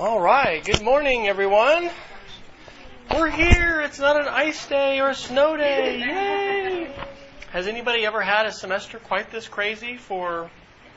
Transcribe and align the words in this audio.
All 0.00 0.20
right. 0.20 0.64
Good 0.64 0.82
morning, 0.82 1.28
everyone. 1.28 1.88
We're 3.14 3.30
here. 3.30 3.80
It's 3.80 4.00
not 4.00 4.20
an 4.20 4.26
ice 4.26 4.66
day 4.66 4.98
or 4.98 5.10
a 5.10 5.14
snow 5.14 5.56
day. 5.56 6.00
Yay! 6.00 6.92
Has 7.52 7.68
anybody 7.68 8.04
ever 8.04 8.20
had 8.20 8.46
a 8.46 8.50
semester 8.50 8.98
quite 8.98 9.30
this 9.30 9.46
crazy 9.46 9.96
for 9.96 10.50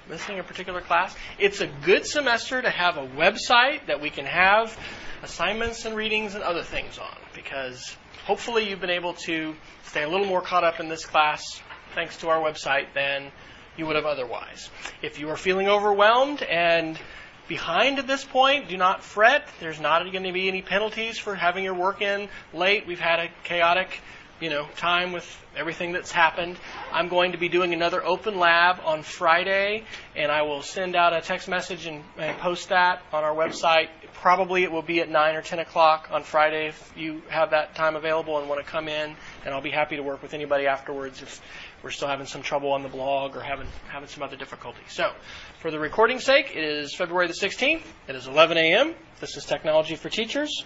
missing 0.10 0.40
a 0.40 0.44
particular 0.44 0.82
class? 0.82 1.16
It's 1.38 1.62
a 1.62 1.68
good 1.68 2.08
semester 2.08 2.60
to 2.60 2.72
have 2.72 2.98
a 2.98 3.06
website 3.06 3.86
that 3.86 4.02
we 4.02 4.10
can 4.10 4.26
have 4.26 4.76
assignments 5.22 5.86
and 5.86 5.96
readings 5.96 6.34
and 6.34 6.44
other 6.44 6.64
things 6.64 6.98
on 6.98 7.18
because 7.36 7.96
hopefully 8.26 8.68
you've 8.68 8.82
been 8.82 8.90
able 8.90 9.14
to 9.14 9.54
stay 9.84 10.02
a 10.02 10.10
little 10.10 10.26
more 10.26 10.42
caught 10.42 10.64
up 10.64 10.80
in 10.80 10.90
this 10.90 11.06
class 11.06 11.62
thanks 11.94 12.18
to 12.18 12.30
our 12.30 12.40
website 12.40 12.96
than 12.96 13.32
you 13.78 13.86
would 13.86 13.96
have 13.96 14.06
otherwise. 14.06 14.72
If 15.04 15.20
you 15.20 15.30
are 15.30 15.38
feeling 15.38 15.68
overwhelmed 15.68 16.42
and 16.42 17.00
behind 17.48 18.00
at 18.00 18.08
this 18.08 18.24
point, 18.24 18.68
do 18.68 18.78
not 18.78 19.04
fret. 19.04 19.48
There's 19.60 19.80
not 19.80 20.04
going 20.12 20.24
to 20.24 20.32
be 20.32 20.48
any 20.48 20.62
penalties 20.62 21.18
for 21.18 21.36
having 21.36 21.64
your 21.64 21.74
work 21.74 22.02
in 22.02 22.30
late. 22.54 22.88
We've 22.88 23.00
had 23.00 23.20
a 23.20 23.30
chaotic, 23.44 24.02
you 24.40 24.50
know, 24.50 24.68
time 24.76 25.14
with 25.14 25.26
everything 25.56 25.92
that's 25.92 26.12
happened. 26.12 26.58
I'm 26.92 27.10
going 27.10 27.32
to 27.32 27.38
be 27.38 27.50
doing 27.50 27.74
another 27.74 28.04
open 28.04 28.38
lab 28.38 28.80
on 28.86 29.04
Friday, 29.04 29.84
and 30.16 30.32
I 30.32 30.44
will 30.44 30.62
send 30.62 30.96
out 30.96 31.14
a 31.14 31.22
text 31.22 31.48
message 31.48 31.88
and, 31.88 32.04
and 32.18 32.38
post 32.38 32.70
that 32.70 33.02
on 33.12 33.24
our 33.24 33.34
website. 33.34 33.90
Probably 34.14 34.64
it 34.64 34.72
will 34.72 34.82
be 34.82 35.00
at 35.02 35.10
9 35.10 35.36
or 35.36 35.42
10 35.42 35.60
o'clock 35.60 36.10
on 36.12 36.24
Friday 36.24 36.68
if 36.68 36.94
you 36.96 37.22
have 37.30 37.52
that 37.52 37.76
time 37.76 37.96
available 37.96 38.40
and 38.40 38.50
want 38.50 38.64
to 38.64 38.70
come 38.70 38.88
in, 38.88 39.16
and 39.46 39.54
I'll 39.54 39.62
be 39.62 39.72
happy 39.72 39.96
to 39.96 40.04
work 40.04 40.22
with 40.22 40.34
anybody 40.34 40.68
afterwards 40.68 41.22
if 41.22 41.42
we're 41.84 41.92
still 41.92 42.08
having 42.08 42.26
some 42.26 42.42
trouble 42.42 42.72
on 42.72 42.84
the 42.84 42.90
blog 42.90 43.36
or 43.36 43.42
having 43.42 43.68
having 43.88 44.10
some 44.10 44.24
other 44.24 44.36
difficulty. 44.36 44.82
So, 44.90 45.12
for 45.60 45.72
the 45.72 45.80
recording's 45.80 46.24
sake, 46.24 46.56
it 46.56 46.64
is 46.64 46.96
February 46.96 47.28
the 47.28 47.34
16th. 47.34 47.84
It 48.08 48.16
is 48.16 48.28
11 48.28 48.58
a.m. 48.58 48.96
This 49.20 49.38
is 49.38 49.46
Technology 49.46 49.96
for 49.96 50.10
Teachers. 50.10 50.64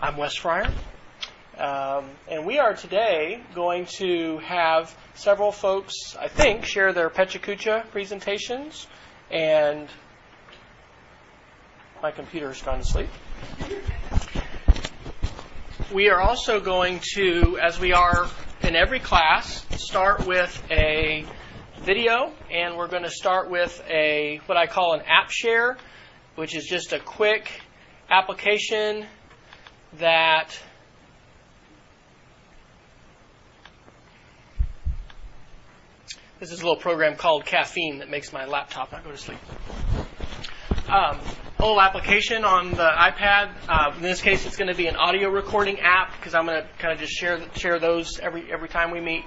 I'm 0.00 0.16
Wes 0.16 0.36
Fryer. 0.36 0.70
Um, 1.58 2.10
and 2.28 2.44
we 2.44 2.58
are 2.58 2.74
today 2.74 3.42
going 3.54 3.86
to 3.98 4.38
have 4.38 4.94
several 5.14 5.52
folks, 5.52 6.14
I 6.18 6.28
think, 6.28 6.66
share 6.66 6.92
their 6.92 7.08
PechaKucha 7.08 7.90
presentations. 7.90 8.86
And 9.30 9.88
my 12.02 12.10
computer 12.10 12.48
has 12.48 12.60
gone 12.60 12.78
to 12.78 12.84
sleep. 12.84 13.08
We 15.92 16.10
are 16.10 16.20
also 16.20 16.60
going 16.60 17.00
to, 17.14 17.58
as 17.58 17.80
we 17.80 17.92
are 17.92 18.28
in 18.62 18.74
every 18.74 19.00
class, 19.00 19.64
start 19.76 20.26
with 20.26 20.62
a 20.70 21.24
video, 21.80 22.32
and 22.50 22.76
we're 22.76 22.88
going 22.88 23.02
to 23.02 23.10
start 23.10 23.50
with 23.50 23.82
a 23.88 24.40
what 24.46 24.56
I 24.56 24.66
call 24.66 24.94
an 24.94 25.02
app 25.02 25.30
share, 25.30 25.76
which 26.34 26.56
is 26.56 26.64
just 26.64 26.92
a 26.92 26.98
quick 26.98 27.48
application 28.08 29.06
that 29.98 30.58
this 36.40 36.50
is 36.50 36.60
a 36.60 36.62
little 36.62 36.80
program 36.80 37.16
called 37.16 37.44
Caffeine 37.44 37.98
that 37.98 38.10
makes 38.10 38.32
my 38.32 38.46
laptop 38.46 38.92
not 38.92 39.04
go 39.04 39.10
to 39.10 39.18
sleep. 39.18 39.38
Um, 40.88 41.18
little 41.58 41.80
application 41.80 42.44
on 42.44 42.70
the 42.70 42.76
iPad. 42.76 43.50
Uh, 43.68 43.92
in 43.96 44.02
this 44.02 44.20
case, 44.20 44.44
it's 44.44 44.56
going 44.56 44.68
to 44.68 44.74
be 44.74 44.86
an 44.86 44.96
audio 44.96 45.30
recording 45.30 45.80
app 45.80 46.12
because 46.16 46.34
I'm 46.34 46.46
going 46.46 46.62
to 46.62 46.68
kind 46.78 46.92
of 46.92 46.98
just 46.98 47.12
share 47.12 47.40
share 47.54 47.78
those 47.78 48.18
every 48.18 48.52
every 48.52 48.68
time 48.68 48.90
we 48.90 49.00
meet. 49.00 49.24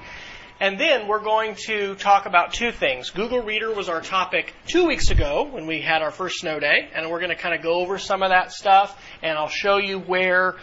And 0.62 0.78
then 0.78 1.08
we're 1.08 1.24
going 1.24 1.56
to 1.68 1.96
talk 1.96 2.26
about 2.26 2.54
two 2.54 2.74
things. 2.74 3.12
Google 3.12 3.42
Reader 3.42 3.74
was 3.74 3.88
our 3.88 4.02
topic 4.02 4.54
two 4.68 4.86
weeks 4.86 5.10
ago 5.10 5.48
when 5.50 5.68
we 5.68 5.80
had 5.80 6.02
our 6.02 6.12
first 6.12 6.40
snow 6.40 6.60
day, 6.60 6.90
and 6.94 7.10
we're 7.10 7.20
going 7.20 7.30
to 7.30 7.38
kind 7.38 7.56
of 7.56 7.62
go 7.62 7.76
over 7.76 7.98
some 7.98 8.22
of 8.22 8.30
that 8.30 8.52
stuff, 8.52 9.02
and 9.24 9.38
I'll 9.38 9.48
show 9.48 9.78
you 9.78 10.00
where 10.00 10.58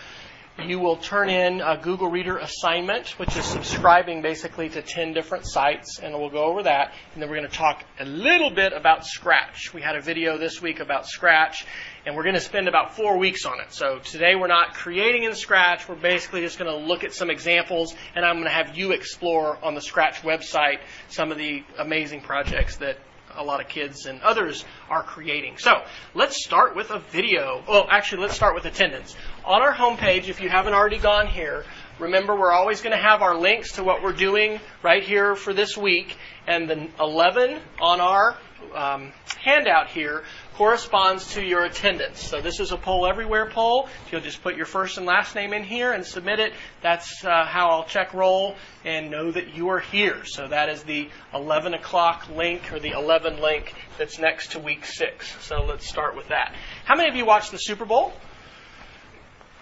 you 0.65 0.81
will 0.81 0.97
turn 0.97 1.29
in 1.29 1.61
a 1.61 1.77
Google 1.77 2.09
Reader 2.11 2.39
assignment, 2.39 3.11
which 3.19 3.37
is 3.37 3.45
subscribing 3.45 4.23
basically 4.23 4.71
to 4.71 4.81
10 4.81 5.13
different 5.13 5.47
sites, 5.47 5.99
and 5.99 6.15
we'll 6.15 6.31
go 6.31 6.45
over 6.45 6.63
that. 6.63 6.93
And 7.13 7.23
then 7.23 7.29
we're 7.29 7.37
going 7.37 7.51
to 7.51 7.57
talk 7.57 7.85
a 8.01 8.07
little 8.07 8.51
bit 8.51 8.73
about 8.73 9.05
Scratch. 9.05 9.75
We 9.75 9.83
had 9.83 9.97
a 9.97 10.01
video 10.01 10.39
this 10.39 10.63
week 10.63 10.81
about 10.81 11.07
Scratch, 11.07 11.67
and 12.07 12.17
we're 12.17 12.23
going 12.23 12.37
to 12.37 12.41
spend 12.41 12.69
about 12.69 12.97
four 12.97 13.19
weeks 13.19 13.45
on 13.45 13.61
it. 13.61 13.73
So 13.73 13.99
today 13.99 14.35
we're 14.35 14.47
not 14.47 14.73
creating 14.73 15.25
in 15.25 15.35
Scratch, 15.35 15.89
we're 15.89 15.95
basically 15.95 16.41
just 16.41 16.59
going 16.59 16.71
to 16.71 16.87
look 16.87 17.05
at 17.05 17.13
some 17.13 17.29
examples, 17.29 17.95
and 18.15 18.25
I'm 18.25 18.37
going 18.37 18.47
to 18.47 18.51
have 18.51 18.77
you 18.77 18.93
explore 18.93 19.63
on 19.63 19.75
the 19.75 19.83
Scratch 19.83 20.23
website 20.23 20.79
some 21.09 21.31
of 21.31 21.37
the 21.37 21.65
amazing 21.79 22.23
projects 22.23 22.77
that 22.79 22.97
a 23.37 23.43
lot 23.43 23.61
of 23.61 23.69
kids 23.69 24.07
and 24.07 24.21
others 24.23 24.65
are 24.89 25.03
creating. 25.03 25.59
So 25.59 25.83
let's 26.15 26.45
start 26.45 26.75
with 26.77 26.91
a 26.91 26.99
video. 26.99 27.63
Well, 27.69 27.87
actually, 27.91 28.23
let's 28.23 28.35
start 28.35 28.55
with 28.55 28.65
attendance. 28.65 29.17
On 29.45 29.63
our 29.63 29.73
homepage, 29.73 30.29
if 30.29 30.41
you 30.41 30.49
haven't 30.49 30.75
already 30.75 30.99
gone 30.99 31.27
here, 31.27 31.65
remember 31.99 32.35
we're 32.37 32.53
always 32.53 32.81
going 32.81 32.97
to 32.97 33.03
have 33.03 33.23
our 33.23 33.37
links 33.37 33.73
to 33.73 33.85
what 33.85 34.03
we're 34.03 34.13
doing 34.13 34.61
right 34.83 35.03
here 35.03 35.35
for 35.35 35.53
this 35.53 35.77
week. 35.77 36.17
And 36.47 36.69
the 36.69 36.89
11 37.01 37.61
on 37.81 38.01
our 38.01 38.37
um, 38.75 39.13
handout 39.39 39.89
here 39.89 40.25
corresponds 40.57 41.35
to 41.35 41.45
your 41.45 41.65
attendance. 41.65 42.23
So 42.23 42.41
this 42.41 42.61
is 42.61 42.73
a 42.73 42.79
poll 42.79 43.07
everywhere 43.07 43.51
poll. 43.51 43.89
If 44.07 44.13
You'll 44.13 44.23
just 44.23 44.43
put 44.43 44.57
your 44.57 44.65
first 44.65 44.97
and 44.97 45.05
last 45.05 45.35
name 45.35 45.53
in 45.53 45.63
here 45.63 45.93
and 45.93 46.05
submit 46.05 46.41
it. 46.41 46.55
That's 46.83 47.23
uh, 47.25 47.45
how 47.45 47.69
I'll 47.69 47.85
check 47.85 48.15
roll 48.15 48.57
and 48.83 49.11
know 49.11 49.31
that 49.31 49.55
you 49.55 49.69
are 49.69 49.81
here. 49.81 50.25
So 50.25 50.49
that 50.49 50.71
is 50.71 50.83
the 50.83 51.11
11 51.35 51.75
o'clock 51.75 52.31
link 52.35 52.73
or 52.73 52.81
the 52.81 52.93
11 52.93 53.43
link 53.43 53.75
that's 53.99 54.19
next 54.19 54.53
to 54.53 54.59
week 54.59 54.87
six. 54.87 55.37
So 55.45 55.63
let's 55.63 55.87
start 55.87 56.17
with 56.17 56.29
that. 56.29 56.55
How 56.87 56.97
many 56.97 57.11
of 57.11 57.17
you 57.17 57.27
watched 57.27 57.51
the 57.51 57.59
Super 57.59 57.85
Bowl? 57.85 58.15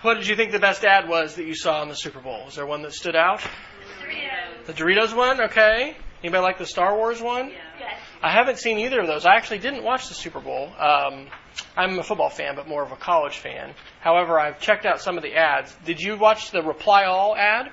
What 0.02 0.14
did 0.14 0.28
you 0.28 0.36
think 0.36 0.52
the 0.52 0.60
best 0.60 0.84
ad 0.84 1.08
was 1.08 1.34
that 1.36 1.46
you 1.46 1.56
saw 1.56 1.82
in 1.82 1.88
the 1.88 1.96
Super 1.96 2.20
Bowl? 2.20 2.44
Was 2.44 2.54
there 2.54 2.66
one 2.66 2.82
that 2.82 2.92
stood 2.92 3.16
out? 3.16 3.40
Doritos. 3.40 4.66
The 4.66 4.72
Doritos 4.74 5.16
one? 5.16 5.40
Okay. 5.40 5.96
Anybody 6.22 6.42
like 6.42 6.58
the 6.58 6.66
Star 6.66 6.96
Wars 6.96 7.20
one? 7.20 7.48
Yes. 7.48 7.58
I 8.24 8.30
haven't 8.30 8.58
seen 8.58 8.78
either 8.78 9.00
of 9.00 9.06
those. 9.06 9.26
I 9.26 9.34
actually 9.34 9.58
didn't 9.58 9.84
watch 9.84 10.08
the 10.08 10.14
Super 10.14 10.40
Bowl. 10.40 10.70
Um, 10.78 11.26
I'm 11.76 11.98
a 11.98 12.02
football 12.02 12.30
fan, 12.30 12.56
but 12.56 12.66
more 12.66 12.82
of 12.82 12.90
a 12.90 12.96
college 12.96 13.36
fan. 13.36 13.74
However, 14.00 14.40
I've 14.40 14.58
checked 14.60 14.86
out 14.86 15.02
some 15.02 15.18
of 15.18 15.22
the 15.22 15.34
ads. 15.34 15.76
Did 15.84 16.00
you 16.00 16.16
watch 16.16 16.50
the 16.50 16.62
Reply 16.62 17.04
All 17.04 17.36
ad? 17.36 17.70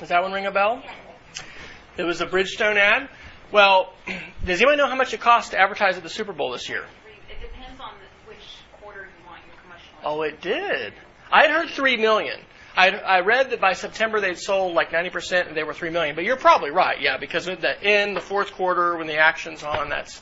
Does 0.00 0.08
that 0.08 0.20
one 0.20 0.32
ring 0.32 0.46
a 0.46 0.50
bell? 0.50 0.82
There 1.94 2.06
was 2.06 2.22
a 2.22 2.26
Bridgestone 2.26 2.76
ad. 2.76 3.08
Well, 3.52 3.92
does 4.44 4.60
anybody 4.60 4.78
know 4.78 4.88
how 4.88 4.96
much 4.96 5.14
it 5.14 5.20
costs 5.20 5.50
to 5.50 5.60
advertise 5.60 5.96
at 5.96 6.02
the 6.02 6.10
Super 6.10 6.32
Bowl 6.32 6.50
this 6.50 6.68
year? 6.68 6.84
It 7.30 7.40
depends 7.40 7.80
on 7.80 7.92
which 8.26 8.38
quarter 8.82 9.02
you 9.02 9.28
want 9.28 9.42
your 9.46 9.54
commercial. 9.62 9.94
Oh, 10.02 10.22
it 10.22 10.40
did. 10.40 10.92
I 11.30 11.42
had 11.42 11.52
heard 11.52 11.70
three 11.70 11.96
million. 11.96 12.40
I, 12.76 12.90
I 12.90 13.20
read 13.20 13.50
that 13.50 13.60
by 13.60 13.74
September 13.74 14.20
they'd 14.20 14.38
sold 14.38 14.74
like 14.74 14.90
90% 14.90 15.48
and 15.48 15.56
they 15.56 15.62
were 15.62 15.74
three 15.74 15.90
million. 15.90 16.16
But 16.16 16.24
you're 16.24 16.36
probably 16.36 16.70
right, 16.70 17.00
yeah, 17.00 17.18
because 17.18 17.48
at 17.48 17.60
the 17.60 17.80
end, 17.82 18.16
the 18.16 18.20
fourth 18.20 18.52
quarter, 18.52 18.96
when 18.96 19.06
the 19.06 19.18
action's 19.18 19.62
on, 19.62 19.88
that's 19.88 20.20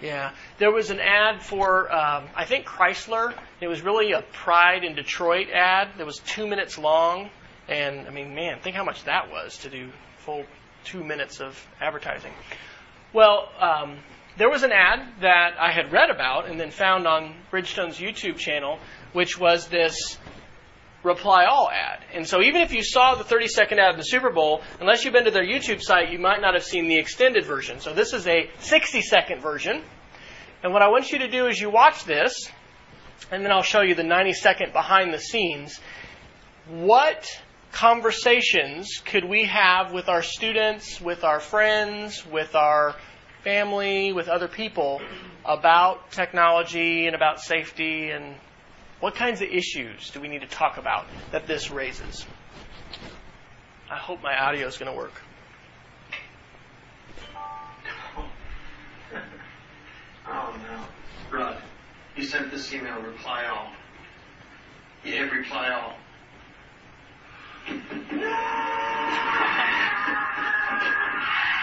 yeah. 0.00 0.32
There 0.58 0.72
was 0.72 0.90
an 0.90 0.98
ad 0.98 1.42
for 1.42 1.92
um, 1.92 2.28
I 2.34 2.44
think 2.44 2.66
Chrysler. 2.66 3.34
It 3.60 3.68
was 3.68 3.82
really 3.82 4.12
a 4.12 4.22
Pride 4.32 4.82
in 4.82 4.94
Detroit 4.94 5.48
ad. 5.50 5.88
That 5.98 6.06
was 6.06 6.18
two 6.20 6.46
minutes 6.46 6.78
long, 6.78 7.30
and 7.68 8.08
I 8.08 8.10
mean, 8.10 8.34
man, 8.34 8.60
think 8.60 8.76
how 8.76 8.84
much 8.84 9.04
that 9.04 9.30
was 9.30 9.58
to 9.58 9.70
do 9.70 9.90
full 10.18 10.44
two 10.84 11.04
minutes 11.04 11.40
of 11.40 11.66
advertising. 11.80 12.32
Well, 13.12 13.50
um, 13.60 13.98
there 14.38 14.48
was 14.48 14.62
an 14.62 14.72
ad 14.72 15.20
that 15.20 15.56
I 15.60 15.70
had 15.70 15.92
read 15.92 16.08
about 16.08 16.48
and 16.48 16.58
then 16.58 16.70
found 16.70 17.06
on 17.06 17.34
Bridgestone's 17.50 17.98
YouTube 17.98 18.38
channel, 18.38 18.78
which 19.12 19.38
was 19.38 19.68
this 19.68 20.16
reply 21.02 21.46
all 21.46 21.70
ad. 21.70 22.00
And 22.12 22.26
so 22.26 22.42
even 22.42 22.60
if 22.60 22.72
you 22.72 22.82
saw 22.82 23.14
the 23.14 23.24
30 23.24 23.48
second 23.48 23.78
ad 23.78 23.92
in 23.92 23.98
the 23.98 24.04
Super 24.04 24.30
Bowl, 24.30 24.62
unless 24.80 25.04
you've 25.04 25.14
been 25.14 25.24
to 25.24 25.30
their 25.30 25.44
YouTube 25.44 25.80
site, 25.80 26.10
you 26.10 26.18
might 26.18 26.40
not 26.40 26.54
have 26.54 26.64
seen 26.64 26.88
the 26.88 26.98
extended 26.98 27.44
version. 27.44 27.80
So 27.80 27.94
this 27.94 28.12
is 28.12 28.26
a 28.26 28.50
60 28.60 29.02
second 29.02 29.40
version. 29.40 29.82
And 30.62 30.72
what 30.72 30.82
I 30.82 30.88
want 30.88 31.10
you 31.10 31.18
to 31.20 31.28
do 31.28 31.46
is 31.46 31.58
you 31.58 31.70
watch 31.70 32.04
this, 32.04 32.50
and 33.30 33.42
then 33.44 33.50
I'll 33.50 33.62
show 33.62 33.80
you 33.80 33.94
the 33.94 34.04
90 34.04 34.34
second 34.34 34.72
behind 34.72 35.14
the 35.14 35.18
scenes. 35.18 35.80
What 36.68 37.26
conversations 37.72 39.00
could 39.04 39.24
we 39.24 39.44
have 39.44 39.92
with 39.92 40.08
our 40.08 40.22
students, 40.22 41.00
with 41.00 41.24
our 41.24 41.40
friends, 41.40 42.26
with 42.26 42.54
our 42.54 42.94
family, 43.42 44.12
with 44.12 44.28
other 44.28 44.48
people 44.48 45.00
about 45.44 46.10
technology 46.10 47.06
and 47.06 47.16
about 47.16 47.40
safety 47.40 48.10
and 48.10 48.34
what 49.00 49.14
kinds 49.14 49.40
of 49.40 49.48
issues 49.48 50.10
do 50.10 50.20
we 50.20 50.28
need 50.28 50.42
to 50.42 50.46
talk 50.46 50.76
about 50.76 51.06
that 51.32 51.46
this 51.46 51.70
raises? 51.70 52.26
I 53.90 53.96
hope 53.96 54.22
my 54.22 54.38
audio 54.38 54.66
is 54.66 54.76
going 54.76 54.90
to 54.90 54.96
work. 54.96 55.14
Oh 60.32 60.54
no. 60.62 61.36
Rod, 61.36 61.56
you 62.14 62.22
sent 62.22 62.52
this 62.52 62.72
email, 62.72 63.00
reply 63.02 63.46
all. 63.46 63.72
You 65.02 65.12
hit 65.12 65.32
reply 65.32 65.70
all. 65.70 65.96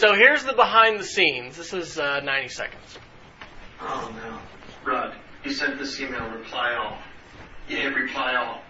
so 0.00 0.14
here's 0.14 0.44
the 0.44 0.54
behind 0.54 0.98
the 0.98 1.04
scenes. 1.04 1.58
This 1.58 1.74
is 1.74 1.98
uh, 1.98 2.20
90 2.20 2.48
seconds. 2.48 2.98
Oh 3.82 4.10
no. 4.16 4.90
Rod, 4.90 5.14
you 5.44 5.52
sent 5.52 5.78
this 5.78 6.00
email 6.00 6.26
reply 6.30 6.74
all. 6.74 6.96
You 7.68 7.76
hit 7.76 7.94
reply 7.94 8.34
all. 8.34 8.62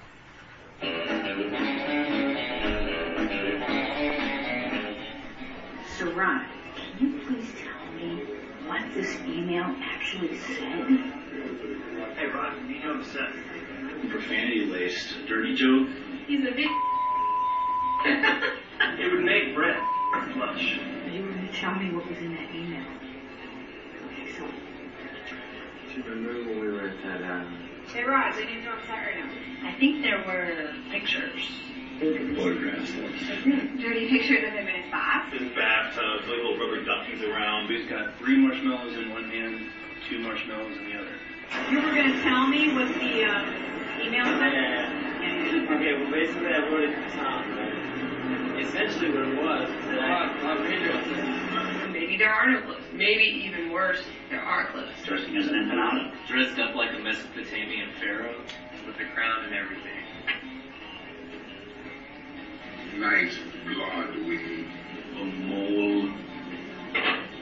So, 5.98 6.10
Ron, 6.12 6.46
can 6.74 6.98
you 6.98 7.20
please 7.24 7.52
tell 7.62 7.92
me 7.92 8.24
what 8.66 8.92
this 8.92 9.14
email 9.20 9.66
actually 9.82 10.36
said? 10.36 10.88
Hey 12.16 12.26
Rod, 12.26 12.68
you 12.68 12.82
know 12.82 12.94
what 12.94 13.06
it 13.06 13.12
said. 13.12 14.10
profanity 14.10 14.66
laced 14.66 15.14
dirty 15.28 15.54
joke. 15.54 15.88
He's 16.26 16.40
a 16.40 16.50
big. 16.50 16.66
It 18.98 19.12
would 19.12 19.24
make 19.24 19.54
Brett 19.54 19.78
flush. 20.32 20.78
Tell 21.52 21.74
me 21.74 21.90
what 21.90 22.08
was 22.08 22.18
in 22.18 22.32
that 22.34 22.54
email. 22.54 22.86
Okay, 24.06 24.30
so, 24.36 24.44
Do 24.46 26.00
you 26.00 26.04
remember 26.04 26.48
when 26.48 26.60
we 26.60 26.68
were 26.68 26.88
at 26.88 27.02
that, 27.02 27.22
um, 27.22 27.58
Hey, 27.92 28.04
Rod, 28.04 28.34
they 28.36 28.44
need 28.44 28.62
to 28.62 28.70
on 28.70 28.78
site 28.86 29.04
right 29.04 29.16
now. 29.18 29.68
I 29.68 29.72
think 29.72 30.02
there 30.02 30.22
were 30.24 30.72
pictures. 30.90 31.42
Photographs. 31.98 32.92
Dirty 33.82 34.08
pictures 34.08 34.44
of 34.46 34.54
him 34.54 34.68
in 34.68 34.82
his 34.82 34.90
bath. 34.90 35.30
His 35.32 35.50
bathtub, 35.52 36.26
little 36.28 36.56
rubber 36.56 36.82
duckings 36.84 37.20
around. 37.22 37.68
He's 37.68 37.86
got 37.90 38.16
three 38.18 38.38
marshmallows 38.38 38.96
in 38.96 39.10
one 39.10 39.28
hand, 39.28 39.66
two 40.08 40.20
marshmallows 40.20 40.78
in 40.78 40.84
the 40.88 40.96
other. 40.96 41.12
You 41.68 41.76
were 41.76 41.92
gonna 41.92 42.22
tell 42.22 42.46
me 42.46 42.72
what 42.72 42.86
the 42.94 43.24
um, 43.24 43.44
email 44.00 44.24
said? 44.38 44.52
yeah. 44.54 45.76
Okay, 45.76 45.92
well 46.00 46.10
basically 46.10 46.46
I 46.46 46.58
wrote 46.70 46.84
it 46.84 46.94
to 46.94 47.16
Tom, 47.16 47.50
right? 47.58 47.59
Essentially 48.60 49.10
what 49.10 49.26
it 49.26 49.42
was, 49.42 49.68
is 49.68 49.84
that 49.86 50.00
I, 50.00 50.28
I'll 50.42 50.62
read 50.62 50.82
it. 50.82 51.90
Maybe 51.92 52.16
there 52.18 52.32
are 52.32 52.50
no 52.50 52.60
clues. 52.60 52.82
Maybe 52.92 53.22
even 53.22 53.72
worse, 53.72 54.02
there 54.28 54.42
are 54.42 54.66
clues. 54.70 54.90
Dressing 55.06 55.36
as 55.36 55.46
an 55.46 55.54
empanada. 55.54 56.12
Dressed 56.28 56.58
up 56.60 56.74
like 56.74 56.90
a 56.94 56.98
Mesopotamian 56.98 57.88
pharaoh, 57.98 58.38
with 58.86 58.96
a 58.96 59.14
crown 59.14 59.46
and 59.46 59.54
everything. 59.54 59.90
Nice 62.98 63.38
blood 63.64 64.16
we 64.26 64.66
A 65.16 65.24
mole 65.24 66.10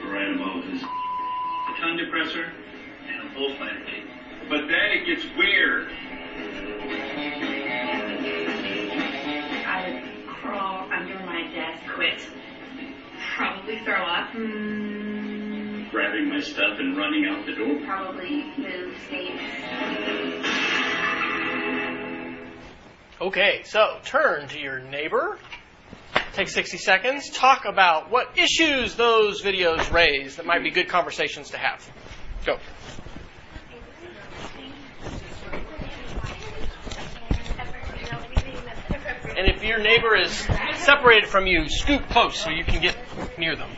right 0.07 0.33
above 0.35 0.63
his 0.65 0.81
tongue 1.79 1.97
depressor 1.97 2.49
and 3.07 3.29
a 3.29 3.33
bullfighter 3.33 3.83
cape. 3.85 4.07
But 4.49 4.67
then 4.67 4.91
it 4.91 5.05
gets 5.05 5.25
weird. 5.37 5.89
Probably 13.79 13.85
throw 13.85 14.05
up, 14.05 15.91
Grabbing 15.91 16.29
my 16.29 16.39
stuff 16.39 16.77
and 16.79 16.95
running 16.95 17.25
out 17.25 17.45
the 17.45 17.55
door. 17.55 17.79
probably 17.85 18.43
move 18.57 18.95
states. 19.07 19.41
Okay, 23.21 23.63
so 23.65 23.97
turn 24.05 24.47
to 24.49 24.59
your 24.59 24.79
neighbor. 24.79 25.37
Take 26.33 26.47
60 26.47 26.77
seconds. 26.77 27.29
Talk 27.31 27.65
about 27.65 28.11
what 28.11 28.37
issues 28.37 28.95
those 28.95 29.41
videos 29.41 29.91
raise 29.91 30.35
that 30.37 30.45
might 30.45 30.63
be 30.63 30.69
good 30.69 30.87
conversations 30.87 31.49
to 31.51 31.57
have. 31.57 31.89
Go. 32.45 32.57
And 39.35 39.47
if 39.47 39.63
your 39.63 39.79
neighbor 39.79 40.15
is 40.15 40.47
separated 40.89 41.29
from 41.29 41.45
you, 41.45 41.69
scoop 41.69 42.01
close 42.09 42.39
so 42.39 42.49
you 42.49 42.63
can 42.63 42.81
get 42.81 42.95
near 43.37 43.55
them. 43.55 43.69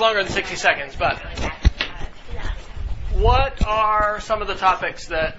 Longer 0.00 0.22
than 0.22 0.32
60 0.32 0.56
seconds, 0.56 0.96
but 0.96 1.18
what 3.14 3.64
are 3.66 4.20
some 4.20 4.40
of 4.42 4.48
the 4.48 4.54
topics 4.54 5.08
that 5.08 5.38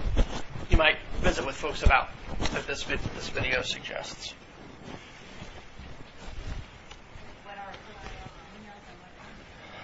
you 0.69 0.77
might 0.77 0.97
visit 1.21 1.45
with 1.45 1.55
folks 1.55 1.83
about 1.83 2.09
that 2.53 2.67
this, 2.67 2.83
this 2.83 3.29
video 3.29 3.61
suggests? 3.61 4.33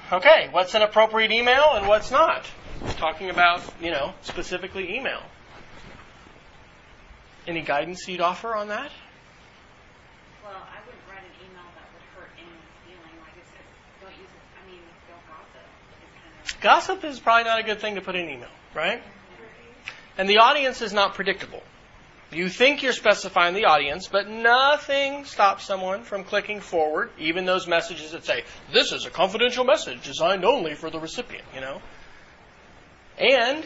Okay, 0.09 0.47
what's 0.51 0.73
an 0.73 0.83
appropriate 0.83 1.31
email 1.33 1.71
and 1.73 1.85
what's 1.85 2.11
not? 2.11 2.45
Talking 2.95 3.29
about, 3.29 3.61
you 3.81 3.91
know, 3.91 4.13
specifically 4.21 4.95
email. 4.95 5.21
Any 7.45 7.61
guidance 7.61 8.07
you'd 8.07 8.21
offer 8.21 8.55
on 8.55 8.69
that? 8.69 8.89
Well, 10.45 10.55
I 10.55 10.79
wouldn't 10.85 11.03
write 11.11 11.27
an 11.27 11.35
email 11.43 11.67
that 11.75 11.91
would 11.91 12.03
hurt 12.15 12.31
anyone's 12.39 12.71
feeling. 12.87 13.19
Like 13.19 13.35
I 13.35 13.43
said, 13.51 13.67
don't 13.99 14.15
use 14.15 14.31
it. 14.31 14.43
I 14.55 14.63
mean, 14.71 14.79
don't 15.11 15.19
gossip. 15.27 15.67
It's 15.99 16.15
kind 16.15 16.31
of 16.39 16.46
Gossip 16.61 17.03
is 17.03 17.19
probably 17.19 17.43
not 17.43 17.59
a 17.59 17.63
good 17.63 17.79
thing 17.79 17.95
to 17.95 18.01
put 18.01 18.15
in 18.15 18.29
email, 18.29 18.49
right? 18.73 19.01
And 20.17 20.27
the 20.27 20.39
audience 20.39 20.81
is 20.81 20.93
not 20.93 21.13
predictable. 21.13 21.61
You 22.31 22.49
think 22.49 22.83
you're 22.83 22.93
specifying 22.93 23.53
the 23.53 23.65
audience, 23.65 24.09
but 24.09 24.27
nothing 24.27 25.23
stops 25.23 25.65
someone 25.65 26.03
from 26.03 26.25
clicking 26.25 26.59
forward, 26.59 27.11
even 27.17 27.45
those 27.45 27.67
messages 27.67 28.11
that 28.11 28.25
say, 28.25 28.43
this 28.73 28.91
is 28.91 29.05
a 29.05 29.09
confidential 29.09 29.63
message 29.63 30.03
designed 30.03 30.43
only 30.43 30.73
for 30.73 30.89
the 30.89 30.99
recipient, 30.99 31.45
you 31.55 31.61
know? 31.61 31.81
And 33.17 33.63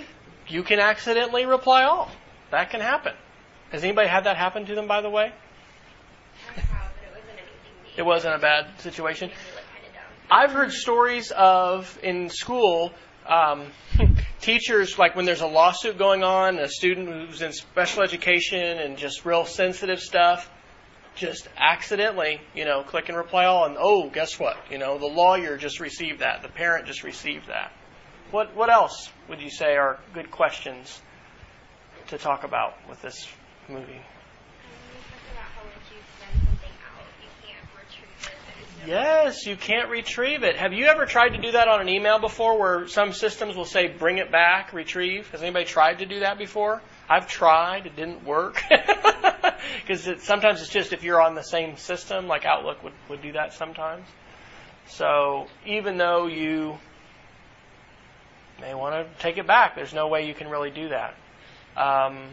you 0.47 0.61
can 0.61 0.79
accidentally 0.79 1.45
reply 1.45 1.83
all. 1.83 2.11
That 2.51 2.69
can 2.69 2.81
happen. 2.81 3.13
Has 3.71 3.83
anybody 3.83 4.09
had 4.09 4.25
that 4.25 4.37
happen 4.37 4.65
to 4.65 4.75
them, 4.75 4.87
by 4.87 5.01
the 5.01 5.09
way? 5.09 5.31
I 6.49 6.59
have, 6.59 6.91
but 6.93 7.03
it 7.03 7.11
wasn't. 7.15 7.97
It 7.97 8.03
wasn't 8.03 8.35
a 8.35 8.39
bad 8.39 8.79
situation. 8.81 9.31
I've 10.33 10.53
heard 10.53 10.71
stories 10.71 11.31
of 11.31 11.99
in 12.01 12.29
school 12.29 12.93
um, 13.27 13.65
teachers 14.39 14.97
like 14.97 15.13
when 15.13 15.25
there's 15.25 15.41
a 15.41 15.47
lawsuit 15.47 15.97
going 15.97 16.23
on, 16.23 16.57
a 16.57 16.69
student 16.69 17.09
who's 17.09 17.41
in 17.41 17.51
special 17.51 18.01
education 18.01 18.79
and 18.79 18.97
just 18.97 19.25
real 19.25 19.43
sensitive 19.43 19.99
stuff, 19.99 20.49
just 21.15 21.49
accidentally, 21.57 22.39
you 22.55 22.63
know, 22.63 22.81
click 22.81 23.09
and 23.09 23.17
reply 23.17 23.43
all, 23.43 23.65
and 23.65 23.75
oh, 23.77 24.09
guess 24.09 24.39
what? 24.39 24.55
You 24.71 24.77
know, 24.77 24.97
the 24.97 25.05
lawyer 25.05 25.57
just 25.57 25.81
received 25.81 26.19
that, 26.19 26.43
the 26.43 26.47
parent 26.47 26.85
just 26.85 27.03
received 27.03 27.47
that. 27.49 27.73
What 28.31 28.55
what 28.55 28.69
else 28.69 29.09
would 29.27 29.41
you 29.41 29.49
say 29.49 29.75
are 29.75 29.99
good 30.13 30.31
questions 30.31 31.01
to 32.07 32.17
talk 32.17 32.45
about 32.45 32.75
with 32.87 33.01
this 33.01 33.27
movie? 33.67 33.81
Um, 33.81 33.89
you 33.91 35.03
talked 35.11 35.27
about 35.33 35.43
how 35.43 35.63
once 35.67 35.91
you 35.91 35.99
send 36.23 36.39
something 36.47 36.75
out, 36.87 37.03
you 37.19 37.27
can't 37.43 37.67
retrieve 37.75 38.07
it. 38.23 38.31
There's 38.47 38.70
no 38.70 38.70
Yes, 38.85 39.45
you 39.45 39.55
can't 39.55 39.89
retrieve 39.89 40.43
it. 40.43 40.57
Have 40.57 40.73
you 40.73 40.85
ever 40.85 41.05
tried 41.05 41.29
to 41.29 41.37
do 41.37 41.51
that 41.51 41.67
on 41.67 41.81
an 41.81 41.89
email 41.89 42.19
before 42.19 42.57
where 42.57 42.87
some 42.87 43.13
systems 43.13 43.55
will 43.55 43.65
say 43.65 43.87
bring 43.87 44.17
it 44.17 44.31
back, 44.31 44.73
retrieve? 44.73 45.29
Has 45.31 45.43
anybody 45.43 45.65
tried 45.65 45.99
to 45.99 46.05
do 46.05 46.21
that 46.21 46.39
before? 46.39 46.81
I've 47.07 47.27
tried, 47.27 47.85
it 47.85 47.95
didn't 47.95 48.25
work. 48.25 48.61
Because 49.81 50.07
it, 50.07 50.21
sometimes 50.21 50.61
it's 50.61 50.69
just 50.69 50.93
if 50.93 51.03
you're 51.03 51.21
on 51.21 51.35
the 51.35 51.43
same 51.43 51.77
system, 51.77 52.27
like 52.27 52.45
Outlook 52.45 52.83
would, 52.83 52.93
would 53.09 53.21
do 53.21 53.33
that 53.33 53.53
sometimes. 53.53 54.07
So 54.87 55.47
even 55.65 55.97
though 55.97 56.27
you 56.27 56.77
may 58.59 58.73
want 58.73 58.95
to 58.95 59.21
take 59.21 59.37
it 59.37 59.47
back, 59.47 59.75
there's 59.75 59.93
no 59.93 60.07
way 60.07 60.27
you 60.27 60.33
can 60.33 60.49
really 60.49 60.71
do 60.71 60.89
that. 60.89 61.15
Um, 61.77 62.29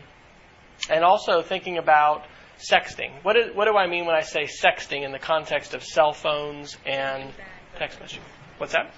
and 0.91 1.05
also 1.05 1.43
thinking 1.43 1.79
about 1.79 2.25
sexting. 2.59 3.11
What, 3.23 3.37
is, 3.37 3.55
what 3.55 3.67
do 3.67 3.77
I 3.77 3.87
mean 3.87 4.07
when 4.07 4.15
I 4.15 4.23
say 4.23 4.45
sexting 4.45 5.05
in 5.05 5.13
the 5.13 5.19
context 5.19 5.75
of 5.75 5.85
cell 5.85 6.13
phones 6.13 6.77
and 6.85 7.33
text 7.77 7.99
messaging? 8.01 8.21
What's 8.59 8.73
that? 8.73 8.93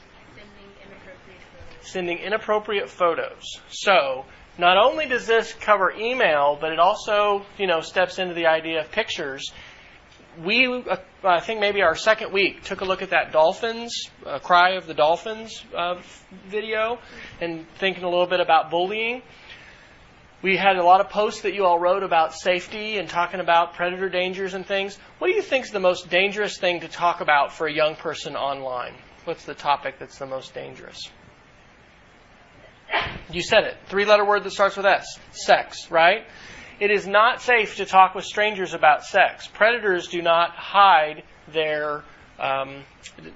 Sending 1.83 2.19
inappropriate 2.19 2.88
photos. 2.88 3.43
So, 3.69 4.25
not 4.59 4.76
only 4.76 5.07
does 5.07 5.26
this 5.26 5.52
cover 5.55 5.93
email, 5.93 6.57
but 6.61 6.73
it 6.73 6.79
also, 6.79 7.45
you 7.59 7.67
know, 7.67 7.81
steps 7.81 8.19
into 8.19 8.35
the 8.35 8.47
idea 8.47 8.81
of 8.81 8.90
pictures. 8.90 9.52
We, 10.43 10.67
uh, 10.67 10.97
I 11.25 11.40
think 11.40 11.61
maybe 11.61 11.83
our 11.83 11.95
second 11.95 12.33
week, 12.33 12.62
took 12.62 12.83
a 12.83 12.85
look 12.85 13.02
at 13.02 13.11
that 13.11 13.33
dolphins, 13.33 14.11
uh, 14.26 14.38
cry 14.38 14.73
of 14.73 14.87
the 14.87 14.95
dolphins 14.95 15.64
uh, 15.76 16.00
video, 16.47 16.99
and 17.40 17.67
thinking 17.76 18.05
a 18.05 18.09
little 18.09 18.26
bit 18.26 18.40
about 18.40 18.71
bullying. 18.71 19.23
We 20.42 20.56
had 20.56 20.76
a 20.76 20.82
lot 20.82 21.02
of 21.02 21.11
posts 21.11 21.42
that 21.42 21.52
you 21.52 21.66
all 21.66 21.78
wrote 21.78 22.02
about 22.02 22.35
safety 22.35 22.97
and 22.97 23.09
talking 23.09 23.40
about 23.40 23.75
predator 23.75 24.09
dangers 24.09 24.54
and 24.54 24.64
things. 24.64 24.99
What 25.18 25.28
do 25.28 25.35
you 25.35 25.42
think 25.42 25.66
is 25.66 25.70
the 25.70 25.80
most 25.80 26.09
dangerous 26.09 26.59
thing 26.59 26.80
to 26.80 26.88
talk 26.88 27.20
about 27.20 27.52
for 27.52 27.66
a 27.66 27.73
young 27.73 27.94
person 27.94 28.37
online? 28.37 28.94
What's 29.25 29.44
the 29.44 29.54
topic 29.54 29.99
that's 29.99 30.18
the 30.18 30.26
most 30.26 30.54
dangerous? 30.54 31.11
You 33.30 33.42
said 33.42 33.64
it. 33.64 33.76
Three 33.87 34.06
letter 34.06 34.25
word 34.25 34.44
that 34.44 34.52
starts 34.52 34.76
with 34.76 34.87
S. 34.87 35.06
Sex, 35.32 35.90
right? 35.90 36.25
It 36.80 36.90
is 36.90 37.06
not 37.06 37.42
safe 37.42 37.76
to 37.76 37.85
talk 37.85 38.14
with 38.14 38.25
strangers 38.25 38.73
about 38.73 39.04
sex. 39.04 39.47
Predators 39.47 40.09
do 40.09 40.23
not 40.23 40.52
hide 40.52 41.23
their 41.52 42.02
um, 42.38 42.85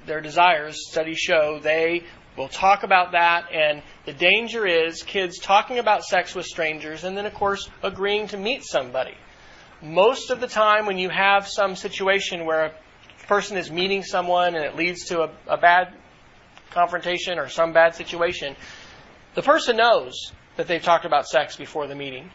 their 0.07 0.23
desires. 0.23 0.91
Studies 0.91 1.19
show 1.19 1.61
they 1.63 2.05
will 2.39 2.49
talk 2.49 2.83
about 2.83 3.13
that, 3.13 3.53
and 3.53 3.83
the 4.05 4.13
danger 4.13 4.67
is 4.67 5.03
kids 5.03 5.39
talking 5.39 5.79
about 5.79 6.05
sex 6.05 6.35
with 6.35 6.47
strangers, 6.47 7.05
and 7.05 7.17
then 7.17 7.27
of 7.27 7.35
course 7.35 7.69
agreeing 7.83 8.29
to 8.29 8.37
meet 8.37 8.65
somebody. 8.65 9.15
Most 9.83 10.31
of 10.31 10.41
the 10.41 10.47
time, 10.47 10.87
when 10.87 10.99
you 10.99 11.09
have 11.09 11.47
some 11.49 11.77
situation 11.77 12.45
where 12.45 12.67
a 12.67 12.73
person 13.27 13.57
is 13.57 13.71
meeting 13.71 14.03
someone 14.03 14.55
and 14.55 14.65
it 14.65 14.77
leads 14.77 15.07
to 15.07 15.23
a, 15.23 15.31
a 15.47 15.57
bad 15.57 15.95
confrontation 16.71 17.39
or 17.39 17.49
some 17.49 17.73
bad 17.73 17.95
situation, 17.95 18.57
the 19.35 19.43
person 19.43 19.77
knows 19.77 20.33
that 20.57 20.69
they've 20.69 20.83
talked 20.83 21.05
about 21.05 21.27
sex 21.27 21.57
before 21.57 21.87
the 21.87 21.95
meeting, 21.95 22.31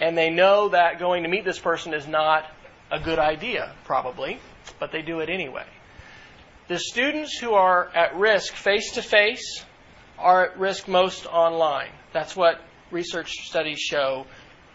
and 0.00 0.16
they 0.18 0.30
know 0.30 0.68
that 0.68 0.98
going 0.98 1.22
to 1.22 1.28
meet 1.28 1.44
this 1.44 1.58
person 1.58 1.94
is 1.94 2.06
not 2.06 2.44
a 2.90 3.00
good 3.00 3.18
idea, 3.18 3.74
probably, 3.84 4.38
but 4.78 4.92
they 4.92 5.02
do 5.02 5.20
it 5.20 5.28
anyway. 5.28 5.66
The 6.68 6.78
students 6.78 7.38
who 7.38 7.54
are 7.54 7.88
at 7.94 8.16
risk 8.16 8.54
face 8.54 8.92
to 8.92 9.02
face 9.02 9.64
are 10.18 10.46
at 10.46 10.58
risk 10.58 10.88
most 10.88 11.26
online. 11.26 11.90
That's 12.12 12.36
what 12.36 12.60
research 12.90 13.32
studies 13.46 13.78
show. 13.78 14.26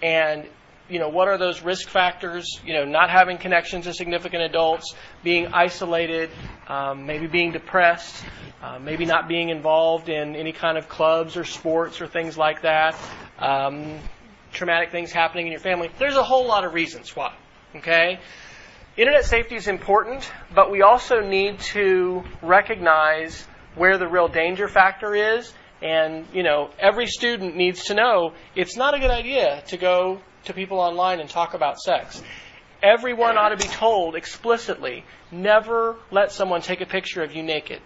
And, 0.01 0.47
you 0.89 0.99
know, 0.99 1.09
what 1.09 1.27
are 1.27 1.37
those 1.37 1.61
risk 1.61 1.89
factors? 1.89 2.59
You 2.65 2.73
know, 2.73 2.85
not 2.85 3.09
having 3.09 3.37
connections 3.37 3.85
to 3.85 3.93
significant 3.93 4.43
adults, 4.43 4.95
being 5.23 5.47
isolated, 5.47 6.29
um, 6.67 7.05
maybe 7.05 7.27
being 7.27 7.51
depressed, 7.51 8.23
uh, 8.61 8.79
maybe 8.79 9.05
not 9.05 9.27
being 9.27 9.49
involved 9.49 10.09
in 10.09 10.35
any 10.35 10.51
kind 10.51 10.77
of 10.77 10.87
clubs 10.89 11.37
or 11.37 11.43
sports 11.43 12.01
or 12.01 12.07
things 12.07 12.37
like 12.37 12.61
that, 12.61 12.95
um, 13.39 13.97
traumatic 14.51 14.91
things 14.91 15.11
happening 15.11 15.47
in 15.47 15.51
your 15.51 15.61
family. 15.61 15.89
There's 15.97 16.17
a 16.17 16.23
whole 16.23 16.45
lot 16.45 16.65
of 16.65 16.73
reasons 16.73 17.15
why. 17.15 17.33
Okay? 17.75 18.19
Internet 18.97 19.23
safety 19.23 19.55
is 19.55 19.67
important, 19.67 20.29
but 20.53 20.69
we 20.69 20.81
also 20.81 21.21
need 21.21 21.59
to 21.59 22.23
recognize 22.41 23.47
where 23.75 23.97
the 23.97 24.07
real 24.07 24.27
danger 24.27 24.67
factor 24.67 25.15
is. 25.15 25.53
And, 25.81 26.27
you 26.33 26.43
know, 26.43 26.69
every 26.79 27.07
student 27.07 27.55
needs 27.55 27.85
to 27.85 27.95
know 27.95 28.33
it's 28.55 28.77
not 28.77 28.93
a 28.93 28.99
good 28.99 29.09
idea 29.09 29.63
to 29.67 29.77
go 29.77 30.21
to 30.45 30.53
people 30.53 30.79
online 30.79 31.19
and 31.19 31.29
talk 31.29 31.53
about 31.53 31.79
sex. 31.79 32.21
Everyone 32.83 33.37
ought 33.37 33.49
to 33.49 33.57
be 33.57 33.71
told 33.71 34.15
explicitly 34.15 35.03
never 35.31 35.97
let 36.11 36.31
someone 36.31 36.61
take 36.61 36.81
a 36.81 36.85
picture 36.85 37.23
of 37.23 37.33
you 37.33 37.43
naked. 37.43 37.81